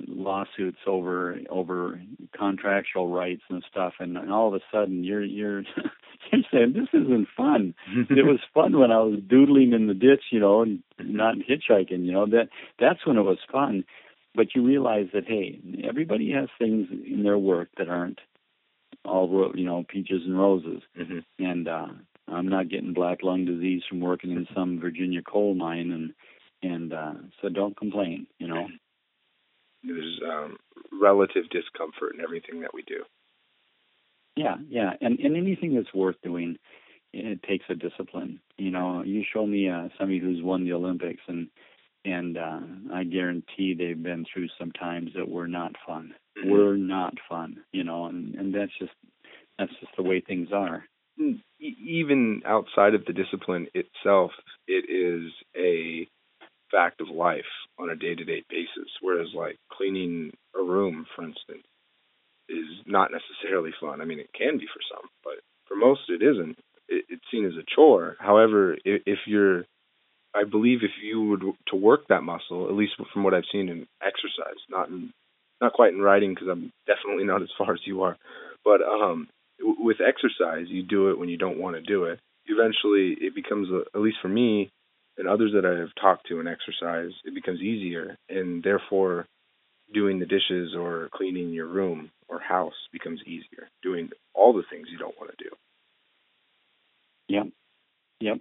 lawsuits 0.07 0.79
over 0.87 1.39
over 1.49 2.01
contractual 2.35 3.07
rights 3.07 3.43
and 3.49 3.63
stuff 3.69 3.93
and, 3.99 4.17
and 4.17 4.31
all 4.31 4.47
of 4.47 4.53
a 4.53 4.63
sudden 4.71 5.03
you're 5.03 5.23
you're 5.23 5.61
I'm 6.37 6.43
saying 6.51 6.73
this 6.73 6.89
isn't 6.93 7.27
fun. 7.35 7.75
it 8.09 8.25
was 8.25 8.39
fun 8.53 8.77
when 8.77 8.91
I 8.91 8.99
was 8.99 9.19
doodling 9.27 9.73
in 9.73 9.87
the 9.87 9.93
ditch, 9.93 10.23
you 10.31 10.39
know, 10.39 10.61
and 10.61 10.83
not 10.99 11.35
hitchhiking. 11.35 12.05
You 12.05 12.11
know 12.11 12.25
that 12.27 12.49
that's 12.79 13.05
when 13.05 13.17
it 13.17 13.21
was 13.21 13.39
fun. 13.51 13.83
But 14.35 14.55
you 14.55 14.65
realize 14.65 15.07
that 15.13 15.25
hey, 15.27 15.59
everybody 15.87 16.31
has 16.31 16.49
things 16.57 16.87
in 16.89 17.21
their 17.23 17.37
work 17.37 17.69
that 17.77 17.87
aren't 17.87 18.19
all 19.05 19.51
you 19.55 19.65
know 19.65 19.85
peaches 19.87 20.21
and 20.25 20.37
roses. 20.37 20.81
Mm-hmm. 20.99 21.19
And 21.43 21.67
uh, 21.67 21.87
I'm 22.27 22.47
not 22.47 22.69
getting 22.69 22.93
black 22.93 23.19
lung 23.21 23.45
disease 23.45 23.83
from 23.87 23.99
working 23.99 24.31
in 24.31 24.47
some 24.55 24.79
Virginia 24.79 25.21
coal 25.21 25.53
mine, 25.53 25.91
and 25.91 26.73
and 26.73 26.93
uh, 26.93 27.13
so 27.41 27.49
don't 27.49 27.77
complain. 27.77 28.27
You 28.39 28.47
know. 28.47 28.67
There's 29.85 30.21
um, 30.25 30.55
relative 31.01 31.43
discomfort 31.49 32.15
in 32.15 32.21
everything 32.21 32.61
that 32.61 32.73
we 32.73 32.83
do. 32.83 33.03
Yeah, 34.35 34.55
yeah, 34.67 34.91
and 35.01 35.19
and 35.19 35.37
anything 35.37 35.75
that's 35.75 35.93
worth 35.93 36.15
doing, 36.23 36.57
it 37.13 37.43
takes 37.43 37.65
a 37.69 37.75
discipline. 37.75 38.39
You 38.57 38.71
know, 38.71 39.03
you 39.03 39.23
show 39.31 39.45
me 39.45 39.69
uh, 39.69 39.89
somebody 39.97 40.19
who's 40.19 40.41
won 40.41 40.63
the 40.63 40.73
Olympics, 40.73 41.21
and 41.27 41.47
and 42.05 42.37
uh, 42.37 42.59
I 42.93 43.03
guarantee 43.03 43.75
they've 43.75 44.01
been 44.01 44.25
through 44.31 44.47
some 44.59 44.71
times 44.71 45.11
that 45.15 45.29
were 45.29 45.47
not 45.47 45.73
fun. 45.85 46.13
Mm-hmm. 46.37 46.49
Were 46.49 46.77
not 46.77 47.13
fun. 47.29 47.57
You 47.71 47.83
know, 47.83 48.05
and 48.05 48.33
and 48.35 48.53
that's 48.53 48.71
just 48.79 48.93
that's 49.59 49.71
just 49.79 49.95
the 49.95 50.03
way 50.03 50.19
things 50.19 50.49
are. 50.51 50.83
Mm, 51.21 51.39
even 51.59 52.41
outside 52.45 52.95
of 52.95 53.05
the 53.05 53.13
discipline 53.13 53.67
itself, 53.75 54.31
it 54.67 54.89
is 54.89 55.31
a 55.55 56.07
fact 56.71 57.01
of 57.01 57.09
life 57.09 57.45
on 57.77 57.91
a 57.91 57.95
day-to-day 57.95 58.43
basis. 58.49 58.89
Whereas, 58.99 59.27
like 59.35 59.57
cleaning 59.71 60.31
a 60.59 60.63
room, 60.63 61.05
for 61.15 61.23
instance, 61.23 61.63
is 62.53 62.85
not 62.85 63.11
necessarily 63.11 63.71
fun. 63.79 64.01
I 64.01 64.05
mean, 64.05 64.19
it 64.19 64.29
can 64.37 64.57
be 64.57 64.67
for 64.67 64.81
some, 64.93 65.09
but 65.23 65.33
for 65.67 65.75
most 65.75 66.01
it 66.09 66.21
isn't. 66.21 66.57
It, 66.87 67.05
it's 67.09 67.23
seen 67.31 67.45
as 67.45 67.53
a 67.53 67.65
chore. 67.75 68.15
However, 68.19 68.73
if, 68.85 69.01
if 69.05 69.19
you're, 69.25 69.65
I 70.35 70.43
believe 70.49 70.79
if 70.83 70.91
you 71.01 71.21
would 71.23 71.43
to 71.67 71.75
work 71.75 72.07
that 72.09 72.23
muscle, 72.23 72.67
at 72.67 72.75
least 72.75 72.93
from 73.13 73.23
what 73.23 73.33
I've 73.33 73.49
seen 73.51 73.69
in 73.69 73.87
exercise, 74.01 74.59
not 74.69 74.89
in, 74.89 75.11
not 75.61 75.73
quite 75.73 75.93
in 75.93 76.01
writing 76.01 76.33
because 76.33 76.49
I'm 76.49 76.71
definitely 76.87 77.25
not 77.25 77.41
as 77.41 77.49
far 77.57 77.73
as 77.73 77.81
you 77.85 78.03
are, 78.03 78.17
but 78.65 78.81
um, 78.81 79.27
with 79.61 79.97
exercise, 80.01 80.67
you 80.67 80.83
do 80.83 81.09
it 81.09 81.19
when 81.19 81.29
you 81.29 81.37
don't 81.37 81.59
want 81.59 81.75
to 81.75 81.81
do 81.81 82.05
it. 82.05 82.19
Eventually, 82.45 83.15
it 83.19 83.35
becomes 83.35 83.69
a, 83.69 83.83
at 83.95 84.01
least 84.01 84.17
for 84.21 84.27
me 84.27 84.69
and 85.17 85.27
others 85.27 85.51
that 85.53 85.65
I 85.65 85.79
have 85.79 85.93
talked 85.99 86.27
to 86.27 86.39
in 86.39 86.47
exercise, 86.47 87.11
it 87.23 87.35
becomes 87.35 87.61
easier, 87.61 88.17
and 88.29 88.63
therefore 88.63 89.27
doing 89.93 90.19
the 90.19 90.25
dishes 90.25 90.73
or 90.77 91.09
cleaning 91.13 91.49
your 91.49 91.67
room 91.67 92.11
or 92.27 92.39
house 92.39 92.73
becomes 92.91 93.21
easier. 93.25 93.69
Doing 93.81 94.09
all 94.33 94.53
the 94.53 94.63
things 94.69 94.87
you 94.91 94.97
don't 94.97 95.17
want 95.19 95.31
to 95.37 95.43
do. 95.43 95.49
Yep. 97.29 97.47
Yep. 98.19 98.37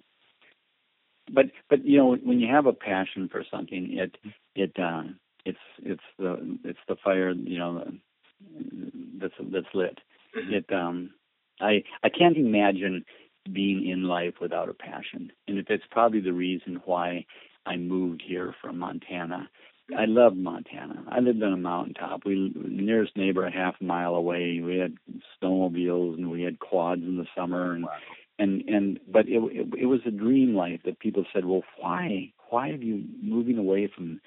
But 1.33 1.47
but 1.71 1.85
you 1.85 1.99
know 1.99 2.17
when 2.17 2.41
you 2.41 2.49
have 2.53 2.67
a 2.67 2.73
passion 2.73 3.29
for 3.31 3.45
something, 3.51 3.97
it 3.99 4.17
it 4.55 4.73
uh, 4.79 5.05
it's 5.45 5.59
it's 5.83 6.03
the 6.19 6.59
it's 6.65 6.79
the 6.89 6.97
fire 7.03 7.31
you 7.31 7.59
know 7.59 7.85
that's 9.21 9.35
that's 9.53 9.75
lit. 9.75 9.99
Mm-hmm. 10.37 10.55
It 10.55 10.73
um 10.73 11.11
I 11.61 11.85
I 12.03 12.09
can't 12.09 12.37
imagine 12.37 13.05
being 13.53 13.89
in 13.89 14.05
life 14.05 14.35
without 14.41 14.69
a 14.69 14.75
passion, 14.75 15.33
and 15.49 15.59
if 15.59 15.67
it's 15.71 15.85
probably 15.91 16.21
the 16.21 16.33
reason 16.33 16.81
why 16.85 17.25
I 17.67 17.77
moved 17.77 18.23
here 18.27 18.55
from 18.61 18.79
Montana 18.79 19.49
I 19.97 20.05
loved 20.07 20.37
Montana. 20.37 21.05
I 21.09 21.21
lived 21.21 21.43
on 21.43 21.53
a 21.53 21.57
mountaintop. 21.57 22.25
We 22.25 22.53
nearest 22.55 23.17
neighbor 23.17 23.47
a 23.47 23.53
half 23.53 23.81
mile 23.81 24.15
away. 24.15 24.61
We 24.65 24.79
had 24.79 24.97
snowmobiles 25.41 26.15
and 26.15 26.31
we 26.31 26.43
had 26.43 26.59
quads 26.59 27.03
in 27.03 27.17
the 27.17 27.27
summer 27.37 27.73
and 27.73 27.85
wow. 27.85 27.91
and 28.39 28.63
and 28.69 29.01
but 29.09 29.29
it, 29.29 29.43
it 29.53 29.75
it 29.83 29.87
was 29.87 30.01
a 30.07 30.11
dream 30.11 30.55
life 30.55 30.81
that 30.85 30.99
people 30.99 31.25
said, 31.33 31.45
well, 31.45 31.63
why 31.79 32.33
why 32.51 32.71
are 32.71 32.77
you 32.77 33.05
moving 33.23 33.59
away 33.59 33.91
from 33.95 34.21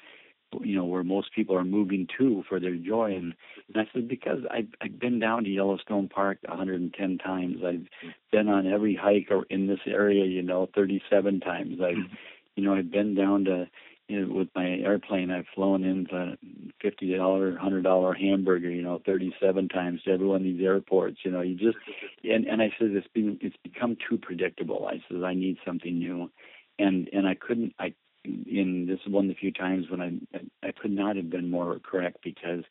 you 0.62 0.76
know 0.76 0.86
where 0.86 1.04
most 1.04 1.34
people 1.34 1.56
are 1.56 1.66
moving 1.66 2.08
to 2.18 2.44
for 2.48 2.60
their 2.60 2.76
joy 2.76 3.14
and, 3.16 3.34
and 3.68 3.78
I 3.78 3.90
said 3.94 4.08
because 4.08 4.40
I've 4.50 4.68
I've 4.82 5.00
been 5.00 5.20
down 5.20 5.44
to 5.44 5.50
Yellowstone 5.50 6.08
Park 6.08 6.40
110 6.48 7.18
times 7.18 7.58
I've 7.66 7.88
been 8.32 8.48
on 8.48 8.72
every 8.72 8.96
hike 8.96 9.28
or 9.32 9.46
in 9.50 9.68
this 9.68 9.80
area 9.86 10.26
you 10.26 10.42
know 10.42 10.70
37 10.74 11.40
times 11.42 11.80
I've 11.82 11.96
mm-hmm. 11.96 12.14
you 12.56 12.64
know 12.64 12.76
I've 12.76 12.92
been 12.92 13.16
down 13.16 13.46
to 13.46 13.68
you 14.08 14.26
know, 14.26 14.34
with 14.34 14.50
my 14.56 14.66
airplane, 14.68 15.32
I've 15.32 15.48
flown 15.56 15.84
in 15.84 16.06
for 16.06 16.36
fifty 16.82 17.16
dollar, 17.16 17.58
hundred 17.58 17.84
dollar 17.84 18.14
hamburger, 18.14 18.70
you 18.70 18.82
know, 18.82 19.02
thirty 19.06 19.34
seven 19.42 19.68
times 19.68 20.02
to 20.04 20.12
every 20.12 20.28
one 20.28 20.38
of 20.38 20.44
these 20.44 20.62
airports. 20.62 21.18
You 21.24 21.32
know, 21.32 21.42
you 21.42 21.56
just 21.56 21.78
and 22.24 22.46
and 22.46 22.62
I 22.62 22.70
said 22.78 22.92
it's 22.92 23.08
been 23.14 23.40
it's 23.42 23.56
become 23.64 23.98
too 24.08 24.18
predictable. 24.18 24.88
I 24.88 25.02
said 25.10 25.24
I 25.24 25.34
need 25.34 25.58
something 25.66 25.98
new, 25.98 26.30
and 26.78 27.10
and 27.14 27.28
I 27.28 27.36
couldn't. 27.36 27.74
I 27.80 27.94
in 28.24 28.86
this 28.88 29.00
is 29.06 29.12
one 29.12 29.26
of 29.26 29.30
the 29.30 29.36
few 29.36 29.52
times 29.52 29.86
when 29.90 30.02
I 30.02 30.68
I 30.68 30.72
could 30.72 30.92
not 30.92 31.16
have 31.16 31.30
been 31.30 31.50
more 31.50 31.80
correct 31.80 32.18
because 32.24 32.64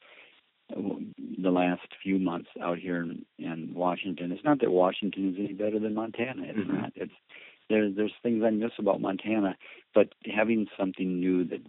the 0.71 1.51
last 1.51 1.83
few 2.03 2.19
months 2.19 2.49
out 2.61 2.79
here 2.79 3.03
in, 3.03 3.25
in 3.39 3.73
Washington. 3.75 4.33
It's 4.33 4.45
not 4.45 4.61
that 4.61 4.71
Washington 4.71 5.31
is 5.31 5.37
any 5.39 5.53
better 5.53 5.79
than 5.79 5.95
Montana. 5.95 6.43
It's 6.45 6.59
mm-hmm. 6.59 6.77
not. 6.77 6.93
It's 6.95 7.13
there, 7.69 7.91
there's 7.91 8.13
things 8.23 8.43
I 8.45 8.51
miss 8.51 8.73
about 8.79 9.01
Montana, 9.01 9.57
but 9.95 10.09
having 10.35 10.67
something 10.79 11.21
new 11.21 11.45
that 11.45 11.61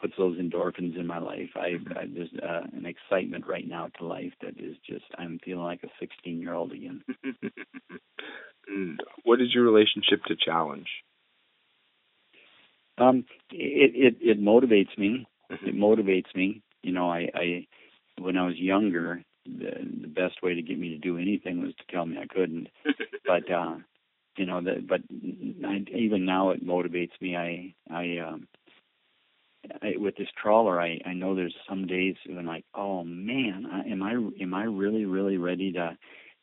puts 0.00 0.14
those 0.16 0.38
endorphins 0.38 0.98
in 0.98 1.06
my 1.06 1.18
life, 1.18 1.50
I, 1.56 1.76
I 1.96 2.06
there's 2.12 2.30
uh, 2.42 2.62
an 2.72 2.86
excitement 2.86 3.46
right 3.46 3.66
now 3.66 3.88
to 3.98 4.06
life 4.06 4.32
that 4.42 4.58
is 4.58 4.76
just 4.88 5.04
I'm 5.16 5.40
feeling 5.44 5.64
like 5.64 5.82
a 5.82 5.88
16 6.00 6.40
year 6.40 6.54
old 6.54 6.72
again. 6.72 7.02
what 9.24 9.40
is 9.40 9.52
your 9.54 9.64
relationship 9.64 10.24
to 10.26 10.36
challenge? 10.36 10.88
Um, 12.98 13.24
it 13.50 13.92
it 13.94 14.16
it 14.20 14.40
motivates 14.40 14.96
me. 14.96 15.26
Mm-hmm. 15.50 15.68
It 15.68 15.76
motivates 15.76 16.34
me. 16.34 16.62
You 16.82 16.92
know, 16.92 17.10
I 17.10 17.28
I 17.34 17.66
when 18.20 18.36
I 18.36 18.46
was 18.46 18.56
younger, 18.56 19.22
the 19.46 19.70
the 20.02 20.08
best 20.08 20.42
way 20.42 20.54
to 20.54 20.62
get 20.62 20.78
me 20.78 20.90
to 20.90 20.98
do 20.98 21.16
anything 21.18 21.62
was 21.62 21.74
to 21.76 21.92
tell 21.92 22.06
me 22.06 22.18
I 22.18 22.26
couldn't. 22.26 22.68
but 23.26 23.50
uh 23.50 23.76
you 24.38 24.46
know 24.46 24.60
that 24.62 24.86
but 24.86 25.00
I, 25.66 25.84
even 25.94 26.24
now 26.24 26.50
it 26.50 26.66
motivates 26.66 27.20
me. 27.20 27.36
I 27.36 27.74
i 27.90 28.18
um 28.18 28.48
I, 29.82 29.94
with 29.96 30.16
this 30.16 30.28
trawler 30.40 30.80
i 30.80 31.00
i 31.04 31.12
know 31.12 31.34
there's 31.34 31.54
some 31.68 31.86
days 31.86 32.14
when 32.26 32.46
like 32.46 32.64
oh 32.74 33.04
man 33.04 33.66
I, 33.70 33.80
am 33.90 34.02
i 34.02 34.12
am 34.42 34.54
i 34.54 34.64
really 34.64 35.04
really 35.04 35.36
ready 35.36 35.72
to 35.72 35.98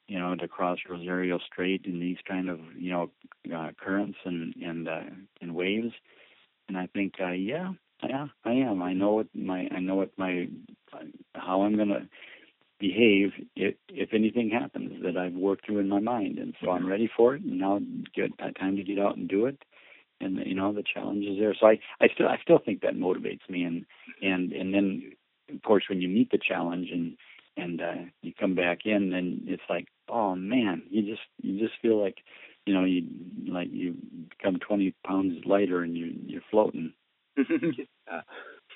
you 0.07 0.19
know 0.19 0.35
to 0.35 0.47
cross 0.47 0.77
rosario 0.89 1.39
strait 1.39 1.85
in 1.85 1.99
these 1.99 2.17
kind 2.27 2.49
of 2.49 2.59
you 2.77 2.91
know 2.91 3.11
uh, 3.55 3.71
currents 3.83 4.17
and 4.25 4.53
and 4.57 4.87
uh, 4.87 5.01
and 5.41 5.55
waves? 5.55 5.93
And 6.67 6.77
i 6.77 6.87
think 6.87 7.13
uh 7.21 7.31
yeah 7.31 7.71
yeah 8.03 8.27
i 8.43 8.51
am. 8.51 8.81
I 8.81 8.93
know 8.93 9.13
what 9.13 9.27
my 9.33 9.67
i 9.71 9.79
know 9.79 9.95
what 9.95 10.11
my 10.17 10.47
how 11.33 11.61
i'm 11.61 11.75
going 11.75 11.89
to 11.89 12.07
behave 12.79 13.31
if 13.55 13.75
if 13.89 14.13
anything 14.13 14.49
happens 14.49 15.01
that 15.03 15.17
I've 15.17 15.33
worked 15.33 15.65
through 15.65 15.79
in 15.79 15.89
my 15.89 15.99
mind, 15.99 16.39
and 16.39 16.55
so 16.61 16.71
I'm 16.71 16.87
ready 16.87 17.09
for 17.15 17.35
it. 17.35 17.43
And 17.43 17.59
now 17.59 17.79
get 18.15 18.31
time 18.59 18.75
to 18.77 18.83
get 18.83 18.99
out 18.99 19.17
and 19.17 19.27
do 19.27 19.45
it. 19.45 19.57
And 20.21 20.37
you 20.45 20.55
know 20.55 20.73
the 20.73 20.83
challenge 20.83 21.25
is 21.25 21.37
there. 21.39 21.55
So 21.59 21.67
I 21.67 21.79
I 22.01 22.07
still 22.13 22.27
I 22.27 22.37
still 22.41 22.59
think 22.59 22.81
that 22.81 22.95
motivates 22.95 23.49
me. 23.49 23.63
And 23.63 23.85
and 24.21 24.51
and 24.51 24.73
then 24.73 25.13
of 25.53 25.61
course 25.63 25.85
when 25.89 26.01
you 26.01 26.09
meet 26.09 26.31
the 26.31 26.39
challenge 26.39 26.89
and 26.91 27.17
and 27.57 27.81
uh, 27.81 28.09
you 28.21 28.33
come 28.37 28.55
back 28.55 28.79
in, 28.85 29.11
then 29.11 29.43
it's 29.45 29.63
like 29.69 29.87
oh 30.09 30.35
man, 30.35 30.83
you 30.89 31.01
just 31.03 31.23
you 31.41 31.59
just 31.59 31.79
feel 31.81 32.01
like 32.01 32.17
you 32.65 32.73
know 32.73 32.83
you 32.83 33.03
like 33.47 33.69
you 33.71 33.95
become 34.29 34.59
20 34.59 34.93
pounds 35.05 35.45
lighter 35.45 35.81
and 35.81 35.95
you 35.97 36.13
you're 36.25 36.41
floating. 36.51 36.93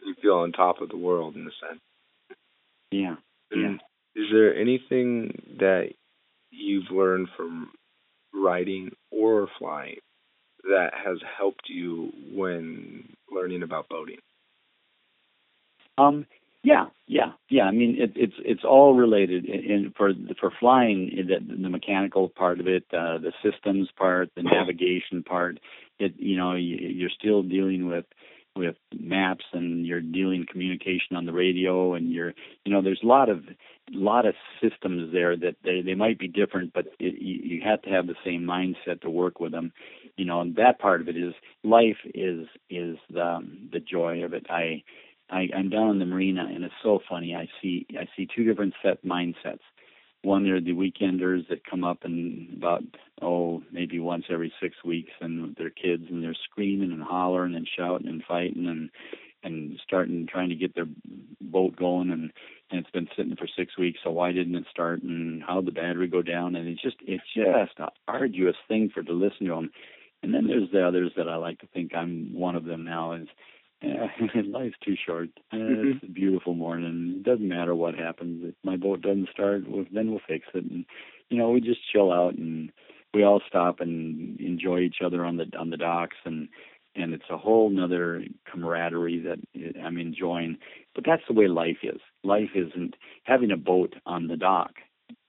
you 0.00 0.14
feel 0.22 0.34
on 0.34 0.52
top 0.52 0.80
of 0.80 0.88
the 0.88 0.96
world 0.96 1.36
in 1.36 1.42
a 1.42 1.68
sense. 1.68 1.80
Yeah. 2.90 3.16
Yeah. 3.54 3.74
Is 4.14 4.26
there 4.32 4.54
anything 4.54 5.56
that 5.58 5.90
you've 6.50 6.90
learned 6.90 7.28
from 7.36 7.70
riding 8.34 8.90
or 9.10 9.48
flying 9.58 9.98
that 10.64 10.90
has 10.92 11.18
helped 11.38 11.68
you 11.68 12.10
when 12.32 13.08
learning 13.30 13.62
about 13.62 13.88
boating? 13.88 14.18
Um, 15.96 16.26
yeah, 16.62 16.86
yeah, 17.06 17.32
yeah. 17.48 17.64
I 17.64 17.70
mean, 17.70 17.96
it, 17.98 18.12
it's 18.16 18.34
it's 18.38 18.64
all 18.64 18.94
related. 18.94 19.44
And 19.46 19.94
for 19.96 20.12
for 20.40 20.52
flying, 20.58 21.10
the, 21.16 21.38
the 21.62 21.68
mechanical 21.68 22.28
part 22.28 22.60
of 22.60 22.66
it, 22.66 22.84
uh, 22.92 23.18
the 23.18 23.32
systems 23.42 23.88
part, 23.96 24.30
the 24.36 24.42
navigation 24.42 25.22
part. 25.22 25.60
It 25.98 26.14
you 26.18 26.36
know 26.36 26.54
you, 26.54 26.76
you're 26.76 27.10
still 27.16 27.42
dealing 27.42 27.88
with 27.88 28.04
with 28.58 28.76
maps 28.98 29.44
and 29.52 29.86
you're 29.86 30.00
dealing 30.00 30.44
communication 30.50 31.16
on 31.16 31.24
the 31.24 31.32
radio 31.32 31.94
and 31.94 32.12
you're 32.12 32.34
you 32.64 32.72
know 32.72 32.82
there's 32.82 33.00
a 33.02 33.06
lot 33.06 33.28
of 33.28 33.44
lot 33.92 34.26
of 34.26 34.34
systems 34.60 35.12
there 35.12 35.36
that 35.36 35.56
they 35.64 35.80
they 35.80 35.94
might 35.94 36.18
be 36.18 36.28
different 36.28 36.72
but 36.74 36.86
it, 36.98 37.20
you, 37.22 37.56
you 37.56 37.60
have 37.64 37.80
to 37.82 37.88
have 37.90 38.06
the 38.06 38.14
same 38.24 38.42
mindset 38.42 39.00
to 39.00 39.08
work 39.08 39.40
with 39.40 39.52
them 39.52 39.72
you 40.16 40.24
know 40.24 40.40
and 40.40 40.56
that 40.56 40.78
part 40.78 41.00
of 41.00 41.08
it 41.08 41.16
is 41.16 41.32
life 41.64 41.98
is 42.14 42.46
is 42.68 42.96
the 43.10 43.38
the 43.72 43.80
joy 43.80 44.22
of 44.24 44.34
it 44.34 44.46
i 44.50 44.82
I, 45.30 45.48
I'm 45.54 45.68
down 45.68 45.90
in 45.90 45.98
the 45.98 46.06
marina, 46.06 46.46
and 46.50 46.64
it's 46.64 46.74
so 46.82 47.00
funny. 47.08 47.34
I 47.34 47.48
see 47.60 47.86
I 47.98 48.06
see 48.16 48.26
two 48.34 48.44
different 48.44 48.74
set 48.82 49.04
mindsets. 49.04 49.60
One 50.22 50.48
are 50.48 50.60
the 50.60 50.72
weekenders 50.72 51.48
that 51.48 51.64
come 51.64 51.84
up 51.84 52.04
and 52.04 52.54
about 52.56 52.82
oh 53.22 53.62
maybe 53.72 53.98
once 54.00 54.24
every 54.30 54.52
six 54.60 54.76
weeks 54.84 55.12
and 55.20 55.54
their 55.56 55.70
kids 55.70 56.04
and 56.10 56.22
they're 56.22 56.36
screaming 56.50 56.92
and 56.92 57.02
hollering 57.02 57.54
and 57.54 57.68
shouting 57.76 58.08
and 58.08 58.22
fighting 58.26 58.66
and 58.66 58.90
and 59.44 59.78
starting 59.84 60.26
trying 60.26 60.48
to 60.48 60.56
get 60.56 60.74
their 60.74 60.88
boat 61.40 61.76
going 61.76 62.10
and 62.10 62.32
and 62.70 62.80
it's 62.80 62.90
been 62.90 63.08
sitting 63.16 63.36
for 63.36 63.48
six 63.56 63.78
weeks 63.78 64.00
so 64.02 64.10
why 64.10 64.32
didn't 64.32 64.56
it 64.56 64.64
start 64.70 65.02
and 65.02 65.42
how'd 65.42 65.66
the 65.66 65.72
battery 65.72 66.08
go 66.08 66.22
down? 66.22 66.56
And 66.56 66.68
it's 66.68 66.82
just 66.82 66.96
it's 67.06 67.22
just 67.34 67.78
a 67.78 67.88
arduous 68.08 68.56
thing 68.66 68.90
for 68.92 69.02
to 69.02 69.12
listen 69.12 69.46
to 69.46 69.54
them 69.54 69.70
and 70.22 70.34
then 70.34 70.46
there's 70.48 70.70
the 70.72 70.86
others 70.86 71.12
that 71.16 71.28
I 71.28 71.36
like 71.36 71.60
to 71.60 71.66
think 71.68 71.94
I'm 71.94 72.34
one 72.34 72.56
of 72.56 72.64
them 72.64 72.84
now 72.84 73.12
is 73.12 73.28
yeah, 73.82 74.06
life's 74.46 74.76
too 74.84 74.96
short. 75.06 75.28
Uh, 75.52 75.56
mm-hmm. 75.56 75.90
It's 75.92 76.04
a 76.04 76.12
beautiful 76.12 76.54
morning. 76.54 77.16
It 77.18 77.22
doesn't 77.22 77.48
matter 77.48 77.74
what 77.74 77.94
happens. 77.94 78.44
If 78.44 78.54
my 78.64 78.76
boat 78.76 79.02
doesn't 79.02 79.28
start, 79.30 79.68
well, 79.68 79.84
then 79.92 80.10
we'll 80.10 80.20
fix 80.26 80.46
it. 80.54 80.64
And 80.64 80.84
you 81.28 81.38
know, 81.38 81.50
we 81.50 81.60
just 81.60 81.80
chill 81.92 82.12
out 82.12 82.34
and 82.34 82.72
we 83.14 83.24
all 83.24 83.40
stop 83.46 83.80
and 83.80 84.38
enjoy 84.40 84.80
each 84.80 84.98
other 85.04 85.24
on 85.24 85.36
the 85.36 85.46
on 85.58 85.70
the 85.70 85.76
docks 85.76 86.16
and 86.24 86.48
and 86.96 87.14
it's 87.14 87.30
a 87.30 87.38
whole 87.38 87.70
nother 87.70 88.24
camaraderie 88.50 89.20
that 89.20 89.38
I'm 89.80 89.98
enjoying. 89.98 90.58
But 90.94 91.04
that's 91.06 91.22
the 91.28 91.34
way 91.34 91.46
life 91.46 91.78
is. 91.84 92.00
Life 92.24 92.50
isn't 92.56 92.96
having 93.22 93.52
a 93.52 93.56
boat 93.56 93.94
on 94.04 94.26
the 94.26 94.36
dock 94.36 94.72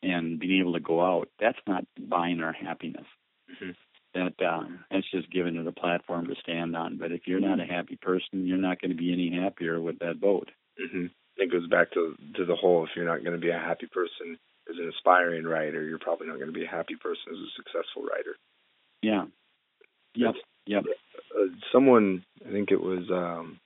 and 0.02 0.40
being 0.40 0.62
able 0.62 0.74
to 0.74 0.80
go 0.80 1.02
out. 1.06 1.30
That's 1.40 1.60
not 1.68 1.86
buying 2.00 2.42
our 2.42 2.54
happiness. 2.54 3.06
Mm-hmm 3.52 3.72
that 4.14 4.34
uh, 4.44 4.64
that's 4.92 5.10
just 5.12 5.32
giving 5.32 5.56
it 5.56 5.68
a 5.68 5.72
platform 5.72 6.28
to 6.28 6.36
stand 6.42 6.76
on. 6.76 6.98
But 6.98 7.12
if 7.12 7.22
you're 7.26 7.40
not 7.40 7.60
a 7.60 7.66
happy 7.66 7.98
person, 8.02 8.46
you're 8.48 8.58
not 8.58 8.82
going 8.82 8.92
to 8.92 8.98
be 8.98 9.14
any 9.14 9.32
happier 9.32 9.82
with 9.82 10.00
that 10.00 10.20
boat. 10.20 10.50
Mm-hmm. 10.82 11.06
It 11.38 11.52
goes 11.52 11.68
back 11.68 11.92
to 11.94 12.16
to 12.36 12.46
the 12.46 12.56
whole. 12.56 12.84
If 12.84 12.92
you're 12.96 13.06
not 13.06 13.24
going 13.24 13.40
to 13.40 13.42
be 13.42 13.52
a 13.52 13.60
happy 13.60 13.88
person 13.88 14.38
as 14.70 14.78
an 14.78 14.92
aspiring 14.96 15.46
writer, 15.46 15.84
you're 15.84 16.00
probably 16.00 16.28
not 16.28 16.38
going 16.38 16.52
to 16.52 16.60
be 16.60 16.66
a 16.66 16.70
happy 16.70 16.96
person 16.96 17.32
as 17.32 17.38
a 17.38 17.56
successful 17.56 18.04
writer. 18.04 18.36
Yeah. 19.02 19.26
Yep. 20.16 20.36
Yep. 20.66 20.84
Uh, 21.36 21.46
someone, 21.72 22.24
I 22.46 22.52
think 22.52 22.72
it 22.72 22.82
was, 22.82 23.10
um, 23.12 23.60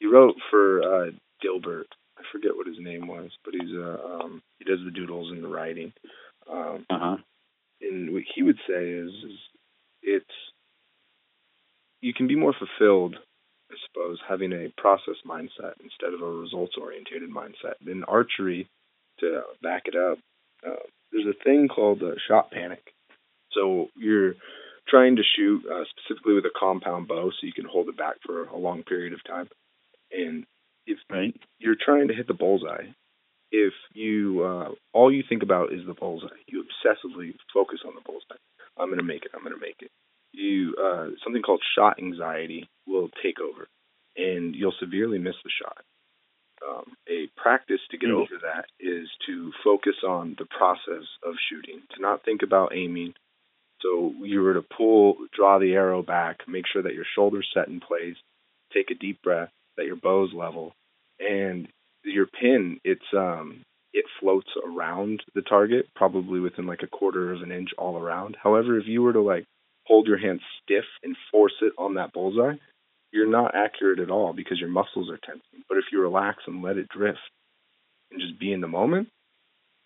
he 0.00 0.06
wrote 0.06 0.34
for 0.50 0.82
uh, 0.82 1.10
Dilbert. 1.44 1.84
I 2.18 2.22
forget 2.32 2.56
what 2.56 2.66
his 2.66 2.76
name 2.78 3.06
was, 3.06 3.30
but 3.44 3.54
he's 3.54 3.74
uh, 3.74 3.98
um, 4.04 4.42
he 4.58 4.64
does 4.64 4.80
the 4.84 4.90
doodles 4.90 5.30
and 5.30 5.42
the 5.42 5.48
writing. 5.48 5.92
Um, 6.50 6.86
uh 6.90 6.98
huh. 6.98 7.16
And 7.80 8.12
what 8.12 8.22
he 8.34 8.42
would 8.42 8.58
say 8.68 8.90
is, 8.90 9.10
is 9.10 9.38
it's 10.02 10.24
you 12.00 12.12
can 12.12 12.26
be 12.26 12.34
more 12.36 12.52
fulfilled, 12.52 13.16
I 13.70 13.74
suppose, 13.86 14.18
having 14.28 14.52
a 14.52 14.72
process 14.76 15.14
mindset 15.26 15.74
instead 15.82 16.14
of 16.14 16.20
a 16.20 16.30
results 16.30 16.74
orientated 16.80 17.30
mindset. 17.30 17.74
In 17.86 18.04
archery, 18.04 18.68
to 19.20 19.42
back 19.62 19.82
it 19.86 19.94
up, 19.94 20.18
uh, 20.66 20.82
there's 21.12 21.26
a 21.26 21.44
thing 21.44 21.68
called 21.68 22.02
uh, 22.02 22.14
shot 22.28 22.50
panic. 22.50 22.82
So 23.52 23.88
you're 23.94 24.34
trying 24.88 25.16
to 25.16 25.22
shoot 25.36 25.62
uh, 25.70 25.84
specifically 25.90 26.34
with 26.34 26.44
a 26.44 26.58
compound 26.58 27.06
bow, 27.08 27.30
so 27.30 27.46
you 27.46 27.52
can 27.52 27.66
hold 27.66 27.88
it 27.88 27.96
back 27.96 28.16
for 28.24 28.44
a 28.46 28.56
long 28.56 28.82
period 28.82 29.12
of 29.12 29.24
time. 29.24 29.48
And 30.10 30.44
if 30.86 30.98
right. 31.10 31.34
you're 31.58 31.76
trying 31.82 32.08
to 32.08 32.14
hit 32.14 32.26
the 32.26 32.34
bullseye, 32.34 32.86
if 33.52 33.74
you 33.92 34.42
uh, 34.42 34.70
all 34.92 35.12
you 35.12 35.22
think 35.28 35.42
about 35.42 35.72
is 35.72 35.86
the 35.86 35.94
bullseye, 35.94 36.26
you 36.46 36.64
obsessively 36.64 37.34
focus 37.52 37.80
on 37.86 37.94
the 37.94 38.00
bullseye. 38.00 38.40
I'm 38.78 38.88
going 38.88 38.98
to 38.98 39.04
make 39.04 39.24
it. 39.24 39.32
I'm 39.34 39.42
going 39.42 39.54
to 39.54 39.60
make 39.60 39.76
it. 39.80 39.90
You 40.32 40.74
uh, 40.82 41.08
something 41.22 41.42
called 41.42 41.62
shot 41.76 41.98
anxiety 41.98 42.68
will 42.86 43.08
take 43.22 43.38
over, 43.40 43.68
and 44.16 44.54
you'll 44.54 44.74
severely 44.80 45.18
miss 45.18 45.36
the 45.44 45.50
shot. 45.62 45.84
Um, 46.66 46.84
a 47.08 47.28
practice 47.36 47.80
to 47.90 47.98
get 47.98 48.08
mm-hmm. 48.10 48.18
over 48.18 48.40
that 48.42 48.66
is 48.78 49.08
to 49.26 49.52
focus 49.64 49.96
on 50.06 50.36
the 50.38 50.46
process 50.46 51.04
of 51.24 51.34
shooting, 51.50 51.80
to 51.94 52.02
not 52.02 52.24
think 52.24 52.42
about 52.42 52.74
aiming. 52.74 53.14
So 53.80 54.14
you 54.22 54.42
were 54.42 54.54
to 54.54 54.62
pull, 54.62 55.16
draw 55.34 55.58
the 55.58 55.72
arrow 55.72 56.02
back, 56.02 56.38
make 56.46 56.64
sure 56.72 56.82
that 56.82 56.94
your 56.94 57.04
shoulders 57.16 57.48
set 57.52 57.66
in 57.66 57.80
place, 57.80 58.14
take 58.72 58.90
a 58.92 58.94
deep 58.94 59.20
breath, 59.22 59.50
that 59.76 59.86
your 59.86 59.96
bow's 59.96 60.32
level, 60.32 60.72
and 61.18 61.68
your 62.04 62.26
pin. 62.26 62.78
It's 62.84 63.02
um, 63.16 63.64
it 63.92 64.04
floats 64.20 64.48
around 64.64 65.22
the 65.34 65.42
target, 65.42 65.88
probably 65.94 66.40
within 66.40 66.66
like 66.66 66.82
a 66.82 66.86
quarter 66.86 67.32
of 67.32 67.42
an 67.42 67.52
inch 67.52 67.70
all 67.78 67.98
around. 67.98 68.36
However, 68.42 68.78
if 68.78 68.86
you 68.86 69.02
were 69.02 69.12
to 69.12 69.20
like 69.20 69.44
hold 69.86 70.06
your 70.06 70.18
hand 70.18 70.40
stiff 70.62 70.84
and 71.02 71.16
force 71.30 71.54
it 71.60 71.72
on 71.78 71.94
that 71.94 72.12
bullseye, 72.12 72.54
you're 73.12 73.30
not 73.30 73.54
accurate 73.54 73.98
at 73.98 74.10
all 74.10 74.32
because 74.32 74.58
your 74.58 74.70
muscles 74.70 75.10
are 75.10 75.18
tensing. 75.18 75.64
But 75.68 75.78
if 75.78 75.84
you 75.92 76.00
relax 76.00 76.38
and 76.46 76.62
let 76.62 76.78
it 76.78 76.88
drift 76.88 77.18
and 78.10 78.20
just 78.20 78.38
be 78.40 78.52
in 78.52 78.60
the 78.60 78.68
moment, 78.68 79.08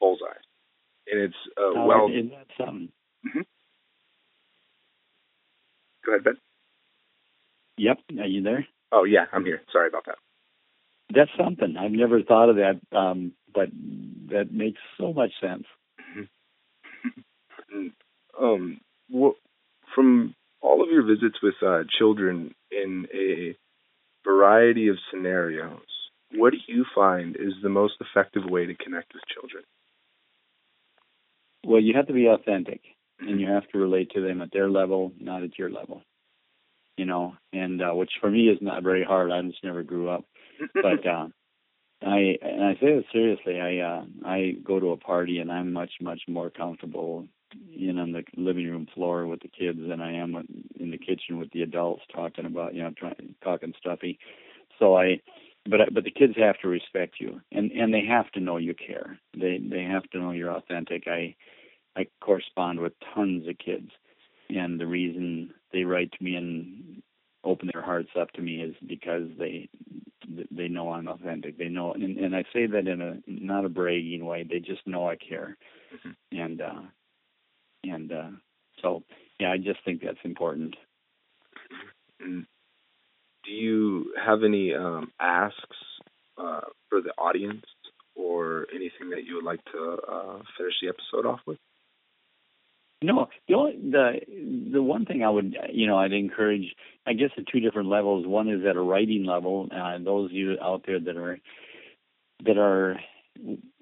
bullseye. 0.01 0.27
And 1.09 1.21
it's 1.23 1.35
uh, 1.57 1.79
oh, 1.79 1.87
well. 1.87 2.09
Is 2.09 2.31
that 2.31 2.47
something? 2.57 2.89
Mm-hmm. 3.27 3.41
Go 6.05 6.13
ahead, 6.13 6.25
Ben. 6.25 6.37
Yep. 7.79 7.99
Are 8.21 8.27
you 8.27 8.43
there? 8.43 8.67
Oh 8.93 9.05
yeah, 9.05 9.27
I'm 9.33 9.45
here. 9.45 9.63
Sorry 9.73 9.89
about 9.89 10.07
that. 10.07 10.17
That's 11.15 11.31
something. 11.39 11.77
I've 11.79 11.93
never 11.93 12.23
thought 12.23 12.51
of 12.51 12.57
that. 12.57 12.81
Um, 12.97 13.33
but 13.55 13.69
that 14.31 14.53
makes 14.53 14.81
so 14.99 15.13
much 15.13 15.33
sense. 15.41 15.65
um, 18.41 18.81
what, 19.09 19.37
from 19.95 20.35
all 20.61 20.83
of 20.83 20.91
your 20.91 21.05
visits 21.05 21.39
with 21.43 21.55
uh, 21.67 21.85
children 21.99 22.55
in 22.71 23.07
a 23.15 23.57
variety 24.29 24.89
of 24.89 24.97
scenarios, 25.11 25.81
what 26.35 26.53
do 26.53 26.59
you 26.67 26.85
find 26.95 27.37
is 27.37 27.55
the 27.63 27.69
most 27.69 27.95
effective 28.01 28.45
way 28.45 28.67
to 28.67 28.75
connect 28.75 29.15
with 29.15 29.23
children? 29.33 29.63
Well, 31.65 31.81
you 31.81 31.95
have 31.97 32.09
to 32.09 32.13
be 32.13 32.27
authentic, 32.27 32.81
and 33.21 33.41
you 33.41 33.49
have 33.49 33.67
to 33.69 33.79
relate 33.79 34.11
to 34.15 34.21
them 34.21 34.43
at 34.43 34.53
their 34.53 34.69
level, 34.69 35.13
not 35.19 35.43
at 35.43 35.59
your 35.59 35.71
level. 35.71 36.03
You 36.97 37.05
know, 37.05 37.35
and 37.53 37.83
uh, 37.83 37.95
which 37.95 38.11
for 38.21 38.31
me 38.31 38.49
is 38.49 38.59
not 38.61 38.83
very 38.83 39.05
hard. 39.05 39.31
I 39.31 39.43
just 39.43 39.63
never 39.63 39.83
grew 39.83 40.09
up, 40.09 40.25
but 40.75 41.07
uh, 41.07 41.29
I 42.03 42.39
and 42.43 42.65
I 42.65 42.75
say 42.75 42.97
this 42.97 43.05
seriously. 43.13 43.61
I 43.61 43.79
uh, 43.79 44.05
I 44.25 44.53
go 44.65 44.79
to 44.79 44.91
a 44.91 44.97
party 44.97 45.39
and 45.39 45.51
I'm 45.51 45.73
much 45.73 45.93
much 46.01 46.23
more 46.29 46.51
comfortable 46.51 47.27
in 47.75 47.99
on 47.99 48.13
the 48.13 48.23
living 48.37 48.67
room 48.67 48.87
floor 48.95 49.27
with 49.27 49.41
the 49.41 49.49
kids 49.49 49.79
than 49.89 50.01
I 50.01 50.13
am 50.13 50.35
in 50.79 50.91
the 50.91 50.99
kitchen 50.99 51.39
with 51.39 51.51
the 51.53 51.63
adults 51.63 52.03
talking 52.15 52.45
about 52.45 52.75
you 52.75 52.83
know 52.83 52.93
trying 52.97 53.35
talking 53.43 53.73
stuffy. 53.79 54.19
So 54.79 54.97
I, 54.97 55.21
but 55.69 55.81
but 55.93 56.05
the 56.05 56.11
kids 56.11 56.35
have 56.37 56.59
to 56.61 56.69
respect 56.69 57.17
you 57.19 57.41
and 57.53 57.71
and 57.73 57.93
they 57.95 58.05
have 58.05 58.31
to 58.33 58.41
know 58.41 58.59
you 58.59 58.75
care. 58.75 59.19
They 59.35 59.59
they 59.59 59.83
have 59.83 60.09
to 60.11 60.19
know 60.19 60.33
you're 60.33 60.55
authentic. 60.55 61.05
I 61.07 61.35
I 61.97 62.07
correspond 62.21 62.81
with 62.81 62.93
tons 63.15 63.49
of 63.49 63.57
kids, 63.59 63.91
and 64.51 64.79
the 64.79 64.87
reason 64.87 65.55
they 65.73 65.85
write 65.85 66.13
to 66.13 66.25
me 66.25 66.37
and 66.37 67.03
open 67.47 67.71
their 67.73 67.83
hearts 67.83 68.11
up 68.21 68.31
to 68.33 68.43
me 68.43 68.61
is 68.63 68.75
because 68.87 69.29
they 69.39 69.68
they 70.51 70.68
know 70.68 70.91
I'm 70.91 71.09
authentic. 71.09 71.57
They 71.57 71.68
know, 71.68 71.93
and, 71.93 72.18
and 72.18 72.35
I 72.35 72.43
say 72.53 72.67
that 72.67 72.89
in 72.89 73.01
a 73.01 73.18
not 73.27 73.64
a 73.64 73.68
bragging 73.68 74.25
way. 74.25 74.45
They 74.49 74.59
just 74.59 74.87
know 74.87 75.09
I 75.09 75.17
care, 75.17 75.57
mm-hmm. 75.95 76.39
and 76.39 76.61
uh, 76.61 76.83
and 77.85 78.13
uh, 78.13 78.31
so 78.83 79.03
yeah, 79.39 79.53
I 79.53 79.57
just 79.59 79.79
think 79.85 80.03
that's 80.03 80.18
important. 80.25 80.75
Do 82.18 83.53
you 83.53 84.13
have 84.25 84.43
any 84.43 84.75
um, 84.75 85.13
asks 85.21 85.77
uh, 86.37 86.63
for 86.89 87.01
the 87.01 87.13
audience, 87.18 87.64
or 88.17 88.67
anything 88.75 89.11
that 89.11 89.25
you 89.25 89.37
would 89.37 89.45
like 89.45 89.64
to 89.67 89.97
uh, 90.11 90.39
finish 90.59 90.75
the 90.83 90.89
episode 90.89 91.29
off 91.29 91.41
with? 91.47 91.59
No, 93.03 93.29
the 93.47 93.55
only, 93.55 93.77
the 93.77 94.21
the 94.73 94.83
one 94.83 95.05
thing 95.05 95.23
I 95.23 95.29
would 95.29 95.55
you 95.71 95.87
know 95.87 95.99
I'd 95.99 96.13
encourage 96.13 96.75
I 97.07 97.13
guess 97.13 97.31
at 97.37 97.47
two 97.47 97.61
different 97.61 97.91
levels. 97.91 98.27
One 98.27 98.49
is 98.49 98.64
at 98.64 98.77
a 98.77 98.81
writing 98.81 99.25
level. 99.25 99.68
Uh, 99.71 99.99
those 100.03 100.31
of 100.31 100.33
you 100.33 100.57
out 100.63 100.85
there 100.87 100.99
that 101.01 101.17
are 101.17 101.39
that 102.45 102.57
are 102.57 102.99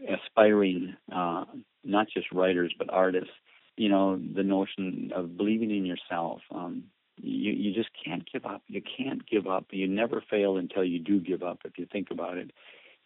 aspiring, 0.09 0.97
uh, 1.15 1.45
not 1.85 2.09
just 2.12 2.32
writers 2.32 2.74
but 2.77 2.91
artists. 2.91 3.31
You 3.77 3.89
know 3.89 4.16
the 4.16 4.43
notion 4.43 5.12
of 5.15 5.36
believing 5.36 5.70
in 5.70 5.86
yourself. 5.86 6.41
Um, 6.53 6.85
you 7.16 7.53
you 7.53 7.73
just 7.73 7.91
can't 8.05 8.28
give 8.32 8.45
up. 8.45 8.62
You 8.66 8.82
can't 8.82 9.24
give 9.28 9.47
up. 9.47 9.66
You 9.70 9.86
never 9.86 10.24
fail 10.28 10.57
until 10.57 10.82
you 10.82 10.99
do 10.99 11.20
give 11.20 11.45
up. 11.45 11.61
If 11.65 11.78
you 11.78 11.86
think 11.91 12.09
about 12.11 12.36
it, 12.36 12.51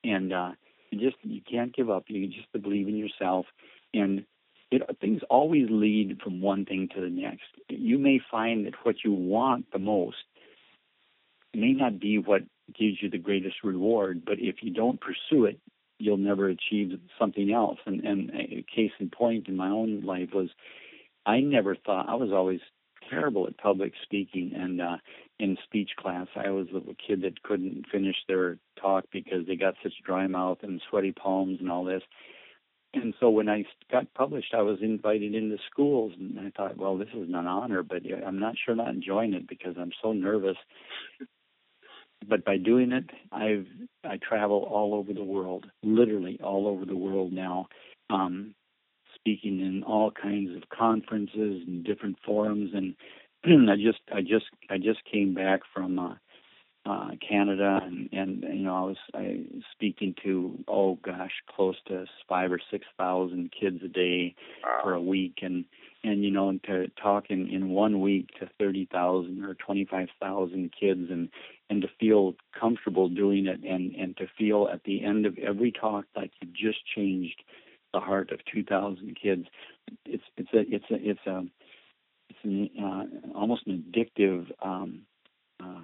and 0.05 0.32
uh, 0.32 0.52
you 0.90 0.98
just 1.10 1.22
you 1.22 1.43
can't 1.43 1.76
give 1.76 1.90
up. 1.90 2.05
You 2.09 2.26
just 2.28 2.51
believe 2.62 2.89
in 2.89 2.97
yourself 2.97 3.44
and 3.93 4.24
you 4.70 4.80
know, 4.80 4.86
things 5.00 5.22
always 5.30 5.66
lead 5.70 6.20
from 6.22 6.40
one 6.40 6.64
thing 6.64 6.88
to 6.94 7.00
the 7.00 7.08
next. 7.08 7.46
You 7.68 7.98
may 7.98 8.20
find 8.30 8.66
that 8.66 8.74
what 8.82 8.96
you 9.04 9.12
want 9.12 9.66
the 9.72 9.78
most 9.78 10.16
may 11.54 11.72
not 11.72 11.98
be 11.98 12.18
what 12.18 12.42
gives 12.78 12.96
you 13.00 13.08
the 13.08 13.18
greatest 13.18 13.56
reward, 13.64 14.22
but 14.24 14.38
if 14.38 14.56
you 14.60 14.72
don't 14.72 15.00
pursue 15.00 15.46
it, 15.46 15.58
you'll 15.98 16.18
never 16.18 16.48
achieve 16.48 16.98
something 17.18 17.52
else. 17.52 17.78
And, 17.86 18.04
and 18.04 18.30
a 18.30 18.64
case 18.74 18.92
in 19.00 19.10
point 19.10 19.48
in 19.48 19.56
my 19.56 19.68
own 19.68 20.02
life 20.02 20.30
was 20.34 20.48
I 21.24 21.40
never 21.40 21.74
thought 21.74 22.08
I 22.08 22.14
was 22.14 22.30
always 22.30 22.60
terrible 23.10 23.46
at 23.46 23.56
public 23.56 23.92
speaking 24.02 24.52
and 24.54 24.82
uh 24.82 24.96
in 25.38 25.56
speech 25.64 25.90
class 25.98 26.26
I 26.36 26.50
was 26.50 26.66
a 26.74 26.94
kid 26.94 27.22
that 27.22 27.42
couldn't 27.42 27.86
finish 27.90 28.16
their 28.26 28.58
talk 28.78 29.04
because 29.10 29.46
they 29.46 29.56
got 29.56 29.76
such 29.82 29.94
dry 30.04 30.26
mouth 30.26 30.58
and 30.62 30.82
sweaty 30.90 31.12
palms 31.12 31.58
and 31.60 31.70
all 31.70 31.84
this 31.84 32.02
and 32.94 33.15
so 33.20 33.28
when 33.28 33.48
I 33.48 33.65
got 33.90 34.12
published, 34.15 34.55
I 34.55 34.62
was 34.62 34.78
invited 34.81 35.35
into 35.35 35.59
schools, 35.70 36.12
and 36.19 36.39
I 36.40 36.51
thought, 36.56 36.78
well, 36.78 36.97
this 36.97 37.09
is 37.15 37.28
an 37.28 37.35
honor, 37.35 37.82
but 37.82 38.02
I'm 38.27 38.39
not 38.39 38.55
sure 38.65 38.74
not 38.74 38.89
enjoying 38.89 39.35
it 39.35 39.47
because 39.47 39.74
I'm 39.78 39.93
so 40.02 40.12
nervous. 40.12 40.56
But 42.27 42.44
by 42.44 42.56
doing 42.56 42.93
it, 42.93 43.05
I've 43.31 43.66
I 44.05 44.16
travel 44.16 44.66
all 44.70 44.94
over 44.94 45.12
the 45.12 45.24
world, 45.24 45.66
literally 45.82 46.39
all 46.43 46.66
over 46.66 46.85
the 46.85 46.97
world 46.97 47.32
now, 47.32 47.69
um, 48.10 48.55
speaking 49.15 49.60
in 49.60 49.82
all 49.85 50.10
kinds 50.10 50.56
of 50.56 50.69
conferences 50.69 51.62
and 51.66 51.85
different 51.85 52.16
forums, 52.24 52.70
and 52.74 52.94
I 53.70 53.77
just 53.77 54.01
I 54.12 54.23
just 54.23 54.47
I 54.70 54.78
just 54.78 55.05
came 55.10 55.35
back 55.35 55.60
from 55.73 55.98
uh, 55.98 56.15
uh, 56.89 57.10
Canada, 57.27 57.81
and, 57.82 58.09
and 58.12 58.43
you 58.43 58.65
know 58.65 58.74
I 58.74 58.81
was 58.81 58.97
I 59.12 59.40
speaking 59.73 60.15
to 60.24 60.65
oh 60.66 60.94
gosh, 61.02 61.32
close 61.55 61.77
to 61.89 62.06
five 62.28 62.51
or 62.51 62.60
six 62.70 62.86
thousand 62.97 63.52
kids 63.59 63.81
a 63.85 63.89
day 63.89 64.35
wow. 64.65 64.81
for 64.82 64.94
a 64.94 65.02
week, 65.02 65.40
and 65.43 65.66
and 66.02 66.24
you 66.24 66.31
know 66.31 66.48
and 66.48 66.62
to 66.65 66.89
talk 67.01 67.27
in, 67.28 67.48
in 67.48 67.69
one 67.69 68.01
week 68.01 68.28
to 68.40 68.48
thirty 68.59 68.89
thousand 68.90 69.44
or 69.44 69.55
twenty 69.55 69.85
five 69.85 70.09
thousand 70.19 70.73
kids, 70.78 71.10
and 71.10 71.28
and 71.69 71.82
to 71.82 71.89
feel 72.01 72.35
comfortable 72.59 73.10
doing 73.10 73.47
it, 73.47 73.62
and 73.65 73.94
and 73.94 74.16
to 74.16 74.27
feel 74.39 74.69
at 74.73 74.82
the 74.85 75.05
end 75.05 75.27
of 75.27 75.36
every 75.36 75.73
talk 75.73 76.06
like 76.16 76.31
you 76.40 76.48
just 76.48 76.78
changed 76.97 77.43
the 77.93 78.01
heart 78.01 78.32
of 78.32 78.40
two 78.51 78.65
thousand 78.65 79.15
kids. 79.23 79.44
It's 80.06 80.24
it's 80.39 80.55
a 80.55 80.60
it's 80.60 80.90
a 80.90 81.10
it's 81.10 81.27
a 81.27 81.43
it's 82.31 82.39
an, 82.44 82.70
uh, 82.82 83.39
almost 83.39 83.66
an 83.66 83.85
addictive 83.93 84.47
um, 84.62 85.02
uh, 85.62 85.81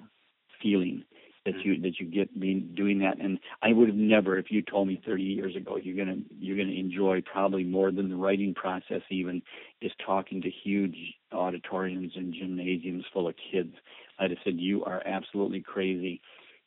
feeling 0.64 1.04
that 1.44 1.54
mm-hmm. 1.54 1.68
you 1.68 1.80
that 1.82 2.00
you 2.00 2.06
get 2.06 2.40
being 2.40 2.72
doing 2.74 2.98
that. 3.00 3.20
And 3.20 3.38
I 3.62 3.72
would 3.72 3.88
have 3.88 3.96
never 3.96 4.38
if 4.38 4.46
you 4.50 4.62
told 4.62 4.88
me 4.88 5.00
30 5.04 5.22
years 5.22 5.56
ago 5.56 5.76
you're 5.76 6.02
going 6.04 6.16
to 6.16 6.34
you're 6.34 6.56
going 6.56 6.70
to 6.70 6.78
enjoy 6.78 7.22
probably 7.30 7.64
more 7.64 7.92
than 7.92 8.08
the 8.08 8.16
writing 8.16 8.54
process 8.54 9.02
even 9.10 9.42
is 9.80 9.92
talking 10.04 10.42
to 10.42 10.50
huge 10.50 10.96
auditoriums 11.32 12.12
and 12.16 12.34
gymnasiums 12.34 13.04
full 13.12 13.28
of 13.28 13.34
kids. 13.52 13.74
I'd 14.18 14.30
have 14.30 14.38
said 14.44 14.54
you 14.58 14.84
are 14.84 15.02
absolutely 15.04 15.60
crazy. 15.60 16.20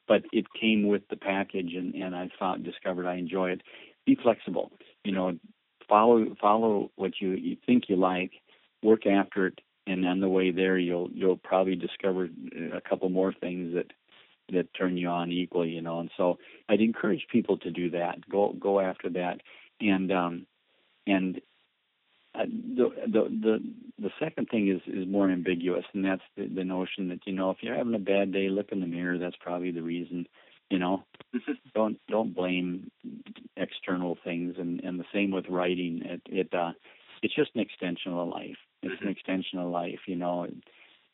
But 0.08 0.24
it 0.32 0.46
came 0.60 0.88
with 0.88 1.02
the 1.10 1.18
package 1.18 1.74
and 1.76 1.96
and 1.96 2.16
I 2.16 2.30
thought 2.40 2.64
discovered 2.64 3.08
I 3.08 3.16
enjoy 3.16 3.52
it. 3.52 3.64
Be 4.06 4.18
flexible. 4.22 4.72
You 5.04 5.12
know 5.14 5.40
follow 5.90 6.36
follow 6.40 6.92
what 6.96 7.14
you 7.20 7.32
you 7.32 7.58
think 7.66 7.86
you 7.88 7.96
like 7.96 8.32
work 8.84 9.06
after 9.08 9.48
it 9.48 9.60
and 9.88 10.06
on 10.06 10.20
the 10.20 10.30
way 10.30 10.52
there 10.52 10.78
you'll 10.78 11.10
you'll 11.14 11.38
probably 11.38 11.76
discover 11.76 12.30
a 12.74 12.82
couple 12.82 13.10
more 13.10 13.34
things 13.34 13.74
that 13.74 13.92
that 14.52 14.74
turn 14.74 14.98
you 14.98 15.08
on 15.10 15.32
equally 15.32 15.70
you 15.70 15.82
know 15.82 16.00
and 16.00 16.10
so 16.18 16.38
i'd 16.70 16.82
encourage 16.82 17.26
people 17.32 17.58
to 17.58 17.72
do 17.72 17.90
that. 17.90 18.18
Go 18.30 18.54
go 18.60 18.80
after 18.80 19.10
that. 19.12 19.42
And 19.80 20.12
um 20.12 20.46
and 21.06 21.42
uh, 22.36 22.46
the 22.46 22.90
the 23.08 23.22
the 23.30 23.74
the 24.00 24.12
second 24.20 24.48
thing 24.50 24.68
is 24.70 24.82
is 24.88 25.08
more 25.08 25.30
ambiguous 25.30 25.86
and 25.94 26.06
that's 26.06 26.22
the, 26.36 26.48
the 26.48 26.64
notion 26.64 27.10
that 27.10 27.20
you 27.26 27.34
know 27.34 27.50
if 27.52 27.58
you're 27.62 27.76
having 27.76 27.96
a 27.96 28.00
bad 28.00 28.32
day 28.32 28.50
look 28.50 28.72
in 28.72 28.80
the 28.80 28.88
mirror. 28.88 29.18
That's 29.18 29.36
probably 29.40 29.72
the 29.72 29.84
reason 29.84 30.28
you 30.70 30.80
know. 30.80 31.04
Don't 31.74 32.00
don't 32.08 32.36
blame 32.36 32.90
external 33.56 34.18
things 34.24 34.56
and 34.58 34.82
and 34.82 35.00
the 35.00 35.06
same 35.14 35.32
with 35.32 35.46
writing. 35.50 36.02
It 36.04 36.22
it 36.26 36.54
uh 36.54 36.72
it's 37.22 37.36
just 37.36 37.52
an 37.56 37.62
extension 37.62 38.14
of 38.14 38.28
life 38.30 38.58
it's 38.88 39.02
an 39.02 39.08
mm-hmm. 39.08 39.10
extension 39.10 39.60
of 39.60 39.70
life, 39.70 40.00
you 40.08 40.16
know. 40.16 40.48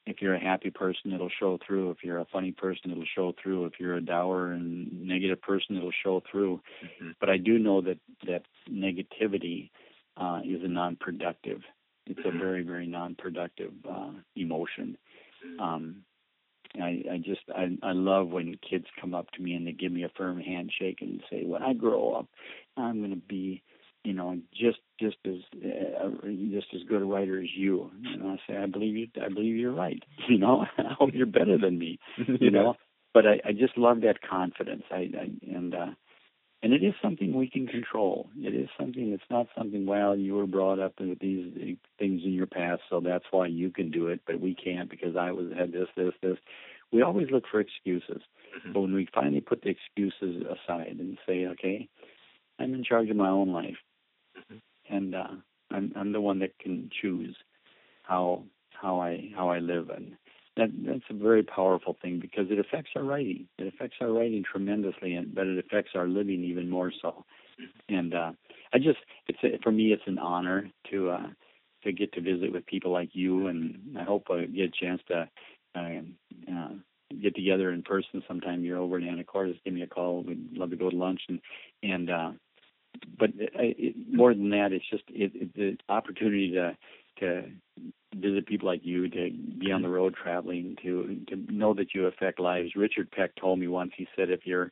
If 0.05 0.21
you're 0.21 0.35
a 0.35 0.43
happy 0.43 0.69
person, 0.69 1.13
it'll 1.13 1.29
show 1.39 1.57
through. 1.65 1.91
If 1.91 2.03
you're 2.03 2.19
a 2.19 2.25
funny 2.25 2.51
person, 2.51 2.91
it'll 2.91 3.05
show 3.15 3.33
through. 3.41 3.65
If 3.65 3.73
you're 3.79 3.95
a 3.95 4.01
dour 4.01 4.51
and 4.51 5.07
negative 5.07 5.41
person, 5.41 5.77
it'll 5.77 5.93
show 6.03 6.21
through. 6.29 6.61
Mm-hmm. 6.83 7.11
But 7.21 7.29
I 7.29 7.37
do 7.37 7.57
know 7.57 7.81
that 7.81 7.99
that 8.27 8.43
negativity 8.69 9.69
uh, 10.17 10.41
is 10.43 10.61
a 10.61 10.67
non-productive. 10.67 11.61
It's 12.05 12.19
mm-hmm. 12.19 12.37
a 12.37 12.39
very, 12.39 12.63
very 12.63 12.85
non-productive 12.85 13.71
uh, 13.89 14.11
emotion. 14.35 14.97
Um, 15.59 16.03
I, 16.81 17.03
I 17.11 17.17
just 17.17 17.41
I, 17.55 17.77
I 17.83 17.91
love 17.91 18.29
when 18.29 18.55
kids 18.67 18.85
come 18.99 19.13
up 19.13 19.29
to 19.31 19.41
me 19.41 19.53
and 19.53 19.67
they 19.67 19.73
give 19.73 19.91
me 19.91 20.03
a 20.03 20.11
firm 20.17 20.39
handshake 20.39 20.99
and 21.01 21.21
say, 21.29 21.43
"When 21.45 21.61
I 21.61 21.73
grow 21.73 22.13
up, 22.13 22.27
I'm 22.77 22.99
going 22.99 23.11
to 23.11 23.15
be 23.15 23.61
you 24.03 24.13
know, 24.13 24.37
just 24.53 24.79
just 24.99 25.17
as 25.25 25.35
uh, 25.55 26.09
just 26.51 26.67
as 26.73 26.81
good 26.87 27.01
a 27.01 27.05
writer 27.05 27.39
as 27.39 27.49
you. 27.55 27.89
And 28.05 28.23
I 28.23 28.35
say, 28.47 28.57
I 28.57 28.65
believe 28.65 28.95
you. 28.95 29.07
I 29.23 29.29
believe 29.29 29.55
you're 29.55 29.73
right. 29.73 30.01
You 30.29 30.37
know, 30.37 30.65
I 30.77 30.93
hope 30.97 31.11
you're 31.13 31.25
better 31.25 31.57
than 31.57 31.77
me. 31.77 31.99
You 32.39 32.51
know, 32.51 32.75
but 33.13 33.25
I, 33.25 33.49
I 33.49 33.51
just 33.51 33.77
love 33.77 34.01
that 34.01 34.21
confidence. 34.27 34.83
I, 34.91 35.09
I 35.17 35.55
and 35.55 35.73
uh, 35.73 35.91
and 36.61 36.73
it 36.73 36.83
is 36.83 36.93
something 37.01 37.33
we 37.33 37.49
can 37.49 37.67
control. 37.67 38.29
It 38.37 38.55
is 38.55 38.69
something. 38.79 39.11
It's 39.11 39.23
not 39.29 39.47
something. 39.57 39.85
Well, 39.85 40.15
you 40.15 40.35
were 40.35 40.47
brought 40.47 40.79
up 40.79 40.93
with 40.99 41.19
these 41.19 41.77
things 41.99 42.21
in 42.23 42.33
your 42.33 42.47
past, 42.47 42.81
so 42.89 43.01
that's 43.01 43.25
why 43.31 43.47
you 43.47 43.69
can 43.69 43.91
do 43.91 44.07
it, 44.07 44.21
but 44.25 44.39
we 44.39 44.55
can't 44.55 44.89
because 44.89 45.15
I 45.17 45.31
was 45.31 45.47
had 45.57 45.73
this, 45.73 45.87
this, 45.97 46.13
this. 46.21 46.37
We 46.91 47.01
always 47.01 47.27
look 47.31 47.43
for 47.51 47.59
excuses, 47.59 48.21
mm-hmm. 48.21 48.71
but 48.71 48.81
when 48.81 48.93
we 48.93 49.07
finally 49.13 49.41
put 49.41 49.61
the 49.61 49.69
excuses 49.71 50.43
aside 50.43 50.95
and 50.99 51.17
say, 51.27 51.47
okay, 51.47 51.89
I'm 52.59 52.73
in 52.73 52.83
charge 52.83 53.09
of 53.09 53.17
my 53.17 53.29
own 53.29 53.51
life 53.51 53.77
and 54.89 55.15
uh, 55.15 55.27
I'm 55.71 55.93
I'm 55.95 56.11
the 56.11 56.21
one 56.21 56.39
that 56.39 56.57
can 56.59 56.89
choose 57.01 57.35
how 58.03 58.43
how 58.71 58.99
I 58.99 59.29
how 59.35 59.49
I 59.49 59.59
live, 59.59 59.89
and 59.89 60.13
that 60.57 60.69
that's 60.85 61.03
a 61.09 61.13
very 61.13 61.43
powerful 61.43 61.97
thing 62.01 62.19
because 62.19 62.47
it 62.49 62.59
affects 62.59 62.91
our 62.95 63.03
writing. 63.03 63.47
It 63.57 63.67
affects 63.67 63.97
our 64.01 64.11
writing 64.11 64.43
tremendously, 64.49 65.15
and 65.15 65.33
but 65.33 65.47
it 65.47 65.57
affects 65.57 65.91
our 65.95 66.07
living 66.07 66.43
even 66.43 66.69
more 66.69 66.91
so. 67.01 67.25
And 67.89 68.13
uh, 68.13 68.31
I 68.73 68.77
just 68.77 68.99
it's 69.27 69.39
a, 69.43 69.59
for 69.63 69.71
me 69.71 69.93
it's 69.93 70.03
an 70.07 70.19
honor 70.19 70.69
to 70.91 71.09
uh, 71.11 71.27
to 71.83 71.91
get 71.91 72.13
to 72.13 72.21
visit 72.21 72.51
with 72.51 72.65
people 72.65 72.91
like 72.91 73.09
you, 73.13 73.47
and 73.47 73.97
I 73.97 74.03
hope 74.03 74.27
I 74.29 74.45
get 74.45 74.73
a 74.75 74.85
chance 74.85 75.01
to. 75.09 75.29
Uh, 75.75 75.89
uh, 76.51 76.69
get 77.21 77.35
together 77.35 77.71
in 77.71 77.81
person 77.83 78.23
sometime. 78.27 78.63
You're 78.63 78.77
over 78.77 78.97
in 78.97 79.03
Anacortes. 79.05 79.59
Give 79.63 79.73
me 79.73 79.81
a 79.81 79.87
call. 79.87 80.23
We'd 80.23 80.55
love 80.57 80.69
to 80.71 80.75
go 80.75 80.89
to 80.89 80.95
lunch 80.95 81.21
and 81.29 81.39
and 81.81 82.09
uh, 82.09 82.31
but 83.17 83.29
it, 83.35 83.51
it, 83.55 83.95
more 84.11 84.33
than 84.33 84.49
that, 84.51 84.71
it's 84.71 84.89
just 84.89 85.03
it, 85.09 85.31
it, 85.35 85.55
the 85.55 85.77
opportunity 85.89 86.51
to 86.51 86.77
to 87.19 87.43
visit 88.15 88.47
people 88.47 88.67
like 88.67 88.81
you, 88.83 89.09
to 89.09 89.29
be 89.59 89.71
on 89.71 89.81
the 89.81 89.89
road 89.89 90.15
traveling, 90.21 90.75
to 90.83 91.19
to 91.27 91.35
know 91.51 91.73
that 91.73 91.93
you 91.93 92.07
affect 92.07 92.39
lives. 92.39 92.75
Richard 92.75 93.11
Peck 93.11 93.35
told 93.35 93.59
me 93.59 93.67
once. 93.67 93.91
He 93.95 94.07
said, 94.15 94.29
if 94.29 94.41
you're 94.45 94.71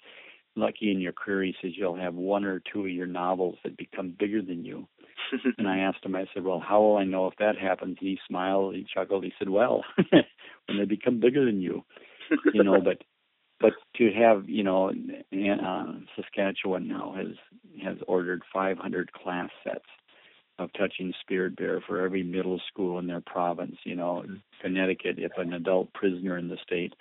lucky 0.56 0.92
in 0.92 1.00
your 1.00 1.14
career, 1.14 1.44
he 1.44 1.56
says 1.62 1.72
you'll 1.76 1.96
have 1.96 2.14
one 2.16 2.44
or 2.44 2.62
two 2.72 2.82
of 2.82 2.90
your 2.90 3.08
novels 3.08 3.58
that 3.64 3.78
become 3.78 4.16
bigger 4.18 4.42
than 4.42 4.66
you. 4.66 4.88
and 5.58 5.68
I 5.68 5.80
asked 5.80 6.06
him, 6.06 6.16
I 6.16 6.26
said, 6.34 6.44
well, 6.44 6.60
how 6.60 6.82
will 6.82 6.98
I 6.98 7.04
know 7.04 7.28
if 7.28 7.36
that 7.40 7.58
happens? 7.58 7.98
And 8.00 8.10
he 8.10 8.20
smiled, 8.28 8.76
he 8.76 8.86
chuckled, 8.94 9.24
he 9.24 9.34
said, 9.40 9.50
well, 9.50 9.84
when 10.12 10.78
they 10.78 10.86
become 10.86 11.20
bigger 11.20 11.46
than 11.46 11.62
you, 11.62 11.84
you 12.54 12.64
know. 12.64 12.82
But 12.82 13.04
but 13.62 13.74
to 13.98 14.12
have 14.12 14.50
you 14.50 14.64
know 14.64 14.90
uh, 14.90 15.86
Saskatchewan 16.16 16.88
now 16.88 17.14
has 17.16 17.36
has 17.84 17.98
ordered 18.08 18.42
500 18.54 19.12
class 19.14 19.50
sets 19.64 19.86
of 20.60 20.70
touching 20.74 21.14
spirit 21.22 21.56
bear 21.56 21.82
for 21.88 22.02
every 22.02 22.24
middle 22.24 22.60
school 22.72 23.00
in 23.00 23.08
their 23.08 23.22
province. 23.22 23.76
You 23.84 23.96
know, 23.96 24.24
mm-hmm. 24.26 24.36
Connecticut, 24.62 25.16
if 25.18 25.32
an 25.38 25.54
adult 25.54 25.94
prisoner 25.94 26.38
in 26.38 26.50
the 26.50 26.58
state 26.64 26.94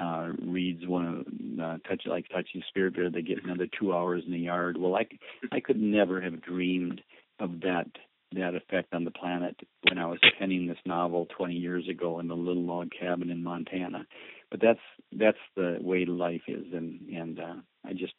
uh, 0.00 0.30
reads 0.42 0.86
one 0.86 1.06
of 1.06 1.62
uh, 1.62 1.78
touch 1.88 2.02
like 2.06 2.26
touching 2.28 2.62
spirit 2.68 2.94
bear, 2.94 3.10
they 3.10 3.22
get 3.22 3.44
another 3.44 3.66
two 3.78 3.92
hours 3.92 4.22
in 4.26 4.32
the 4.32 4.38
yard. 4.38 4.76
Well, 4.78 4.96
I 4.96 5.06
I 5.52 5.60
could 5.60 5.80
never 5.80 6.20
have 6.20 6.42
dreamed 6.42 7.00
of 7.38 7.60
that 7.60 7.86
that 8.32 8.54
effect 8.54 8.94
on 8.94 9.04
the 9.04 9.10
planet 9.10 9.56
when 9.88 9.98
I 9.98 10.06
was 10.06 10.20
penning 10.38 10.68
this 10.68 10.78
novel 10.86 11.26
20 11.36 11.54
years 11.54 11.88
ago 11.88 12.20
in 12.20 12.28
the 12.28 12.36
little 12.36 12.62
log 12.62 12.90
cabin 12.98 13.28
in 13.28 13.42
Montana 13.42 14.06
but 14.50 14.60
that's 14.60 14.80
that's 15.12 15.38
the 15.56 15.78
way 15.80 16.04
life 16.04 16.42
is, 16.48 16.66
and 16.72 17.08
and 17.08 17.40
uh, 17.40 17.54
I 17.86 17.92
just 17.92 18.14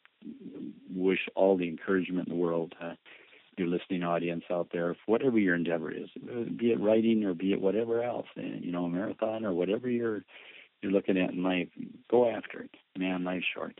wish 0.94 1.20
all 1.34 1.56
the 1.56 1.68
encouragement 1.68 2.28
in 2.28 2.34
the 2.34 2.40
world 2.40 2.74
to 2.80 2.96
your 3.58 3.68
listening 3.68 4.02
audience 4.02 4.44
out 4.50 4.68
there, 4.72 4.96
whatever 5.06 5.38
your 5.38 5.54
endeavor 5.54 5.90
is, 5.90 6.08
be 6.56 6.70
it 6.72 6.80
writing 6.80 7.24
or 7.24 7.34
be 7.34 7.52
it 7.52 7.60
whatever 7.60 8.02
else, 8.02 8.26
eh, 8.38 8.58
you 8.60 8.72
know, 8.72 8.86
a 8.86 8.88
marathon 8.88 9.44
or 9.44 9.52
whatever 9.52 9.90
you're 9.90 10.22
you're 10.82 10.92
looking 10.92 11.18
at 11.18 11.30
in 11.30 11.42
life, 11.42 11.68
go 12.10 12.28
after 12.28 12.62
it. 12.62 12.70
Man, 12.98 13.24
life's 13.24 13.44
short. 13.54 13.78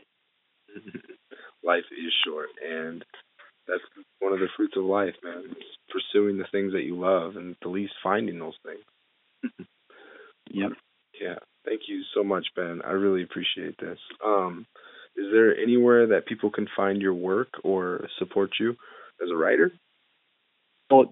life 1.63 1.83
is 1.91 2.13
short, 2.25 2.49
and 2.65 3.03
that's 3.67 3.81
one 4.19 4.33
of 4.33 4.39
the 4.39 4.47
fruits 4.55 4.75
of 4.77 4.85
life, 4.85 5.15
man. 5.23 5.43
pursuing 5.89 6.37
the 6.37 6.45
things 6.51 6.73
that 6.73 6.83
you 6.83 6.97
love, 6.99 7.35
and 7.35 7.55
at 7.61 7.67
least 7.69 7.93
finding 8.01 8.39
those 8.39 8.55
things. 8.65 9.53
yep. 10.51 10.71
Yeah. 11.19 11.35
Thank 11.65 11.81
you 11.87 12.03
so 12.13 12.23
much, 12.23 12.45
Ben. 12.55 12.81
I 12.85 12.91
really 12.91 13.23
appreciate 13.23 13.79
this. 13.79 13.97
Um, 14.23 14.67
is 15.15 15.25
there 15.31 15.55
anywhere 15.55 16.07
that 16.07 16.25
people 16.25 16.49
can 16.49 16.67
find 16.75 16.99
your 17.01 17.13
work 17.13 17.47
or 17.63 18.07
support 18.19 18.49
you 18.59 18.71
as 19.21 19.29
a 19.31 19.35
writer? 19.35 19.71
Well, 20.89 21.05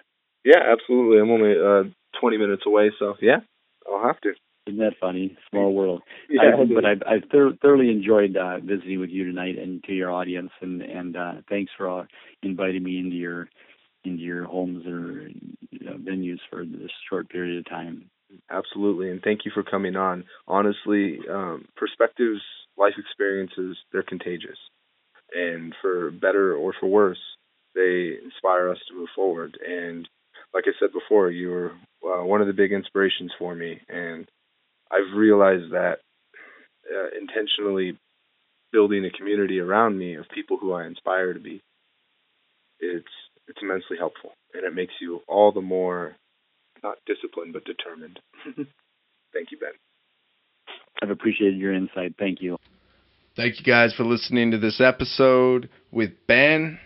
Yeah, 0.43 0.59
absolutely. 0.71 1.19
I'm 1.19 1.31
only 1.31 1.53
uh, 1.53 2.19
20 2.19 2.37
minutes 2.37 2.63
away, 2.65 2.91
so 2.99 3.15
yeah, 3.21 3.39
I'll 3.89 4.03
have 4.03 4.19
to. 4.21 4.33
Isn't 4.67 4.79
that 4.79 4.93
funny? 4.99 5.37
Small 5.49 5.73
world. 5.73 6.03
Yeah, 6.29 6.41
I, 6.57 6.63
but 6.73 6.85
I've, 6.85 7.01
I've 7.05 7.29
thoroughly 7.61 7.89
enjoyed 7.89 8.37
uh, 8.37 8.59
visiting 8.59 8.99
with 8.99 9.09
you 9.09 9.25
tonight 9.25 9.57
and 9.57 9.83
to 9.83 9.91
your 9.91 10.11
audience, 10.11 10.51
and 10.61 10.81
and 10.81 11.17
uh, 11.17 11.33
thanks 11.49 11.71
for 11.77 12.01
uh, 12.01 12.05
inviting 12.41 12.83
me 12.83 12.97
into 12.97 13.15
your 13.15 13.49
into 14.05 14.21
your 14.21 14.45
homes 14.45 14.85
or 14.85 15.27
you 15.71 15.85
know, 15.85 15.93
venues 15.93 16.39
for 16.49 16.65
this 16.65 16.91
short 17.09 17.29
period 17.29 17.59
of 17.59 17.69
time. 17.69 18.09
Absolutely, 18.49 19.11
and 19.11 19.21
thank 19.21 19.41
you 19.43 19.51
for 19.53 19.63
coming 19.63 19.97
on. 19.97 20.23
Honestly, 20.47 21.19
um, 21.29 21.65
perspectives, 21.75 22.41
life 22.77 22.93
experiences, 22.97 23.77
they're 23.91 24.03
contagious, 24.03 24.57
and 25.35 25.75
for 25.81 26.09
better 26.09 26.55
or 26.55 26.73
for 26.79 26.87
worse, 26.87 27.19
they 27.75 28.13
inspire 28.23 28.69
us 28.69 28.77
to 28.87 28.95
move 28.95 29.09
forward. 29.13 29.57
And 29.67 30.07
like 30.53 30.65
I 30.67 30.71
said 30.79 30.93
before, 30.93 31.31
you 31.31 31.49
were 31.49 31.71
uh, 32.05 32.23
one 32.23 32.41
of 32.41 32.47
the 32.47 32.53
big 32.53 32.71
inspirations 32.71 33.31
for 33.37 33.55
me, 33.55 33.79
and 33.89 34.27
I've 34.91 35.15
realized 35.15 35.71
that 35.71 35.97
uh, 36.89 37.17
intentionally 37.19 37.97
building 38.71 39.05
a 39.05 39.17
community 39.17 39.59
around 39.59 39.97
me 39.97 40.15
of 40.15 40.25
people 40.33 40.57
who 40.57 40.73
I 40.73 40.85
inspire 40.85 41.33
to 41.33 41.39
be, 41.39 41.61
it's 42.79 43.05
it's 43.47 43.59
immensely 43.61 43.97
helpful, 43.97 44.31
and 44.53 44.63
it 44.63 44.73
makes 44.73 44.93
you 45.01 45.21
all 45.27 45.51
the 45.51 45.61
more 45.61 46.15
not 46.83 46.97
disciplined 47.05 47.53
but 47.53 47.65
determined. 47.65 48.19
Thank 49.33 49.51
you, 49.51 49.57
Ben. 49.57 49.71
I've 51.01 51.09
appreciated 51.09 51.57
your 51.57 51.73
insight. 51.73 52.15
Thank 52.19 52.41
you. 52.41 52.57
Thank 53.35 53.57
you 53.57 53.65
guys 53.65 53.93
for 53.95 54.03
listening 54.03 54.51
to 54.51 54.59
this 54.59 54.79
episode 54.79 55.69
with 55.91 56.11
Ben. 56.27 56.79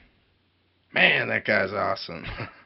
Man, 0.94 1.28
that 1.28 1.46
guy's 1.46 1.74
awesome. 1.74 2.26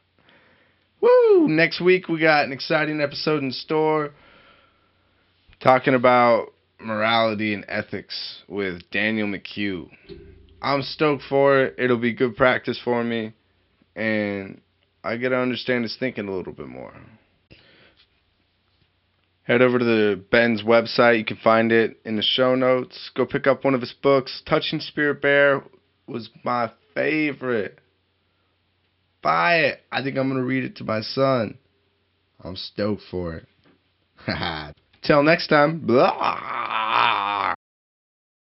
Woo! 1.02 1.48
Next 1.48 1.80
week 1.80 2.08
we 2.08 2.20
got 2.20 2.44
an 2.44 2.52
exciting 2.52 3.00
episode 3.00 3.42
in 3.42 3.50
store 3.50 4.12
talking 5.60 5.94
about 5.94 6.52
morality 6.80 7.52
and 7.52 7.64
ethics 7.68 8.42
with 8.48 8.88
Daniel 8.92 9.26
McHugh. 9.26 9.90
I'm 10.62 10.82
stoked 10.82 11.24
for 11.28 11.64
it. 11.64 11.74
It'll 11.76 11.98
be 11.98 12.12
good 12.12 12.36
practice 12.36 12.80
for 12.82 13.02
me, 13.02 13.34
and 13.96 14.60
I 15.02 15.16
get 15.16 15.30
to 15.30 15.36
understand 15.36 15.82
his 15.82 15.96
thinking 15.98 16.28
a 16.28 16.34
little 16.36 16.52
bit 16.52 16.68
more. 16.68 16.94
Head 19.42 19.60
over 19.60 19.80
to 19.80 19.84
the 19.84 20.22
Ben's 20.30 20.62
website. 20.62 21.18
You 21.18 21.24
can 21.24 21.38
find 21.38 21.72
it 21.72 21.98
in 22.04 22.14
the 22.14 22.22
show 22.22 22.54
notes. 22.54 23.10
Go 23.16 23.26
pick 23.26 23.48
up 23.48 23.64
one 23.64 23.74
of 23.74 23.80
his 23.80 23.92
books. 23.92 24.40
Touching 24.48 24.78
Spirit 24.78 25.20
Bear 25.20 25.64
was 26.06 26.30
my 26.44 26.70
favorite. 26.94 27.80
Buy 29.22 29.56
it. 29.56 29.80
I 29.90 30.02
think 30.02 30.16
I'm 30.16 30.28
going 30.28 30.40
to 30.40 30.46
read 30.46 30.64
it 30.64 30.76
to 30.76 30.84
my 30.84 31.00
son. 31.00 31.58
I'm 32.42 32.56
stoked 32.56 33.02
for 33.10 33.34
it. 33.36 33.46
Till 35.02 35.22
next 35.22 35.48
time. 35.48 35.86
Blah. 35.86 36.61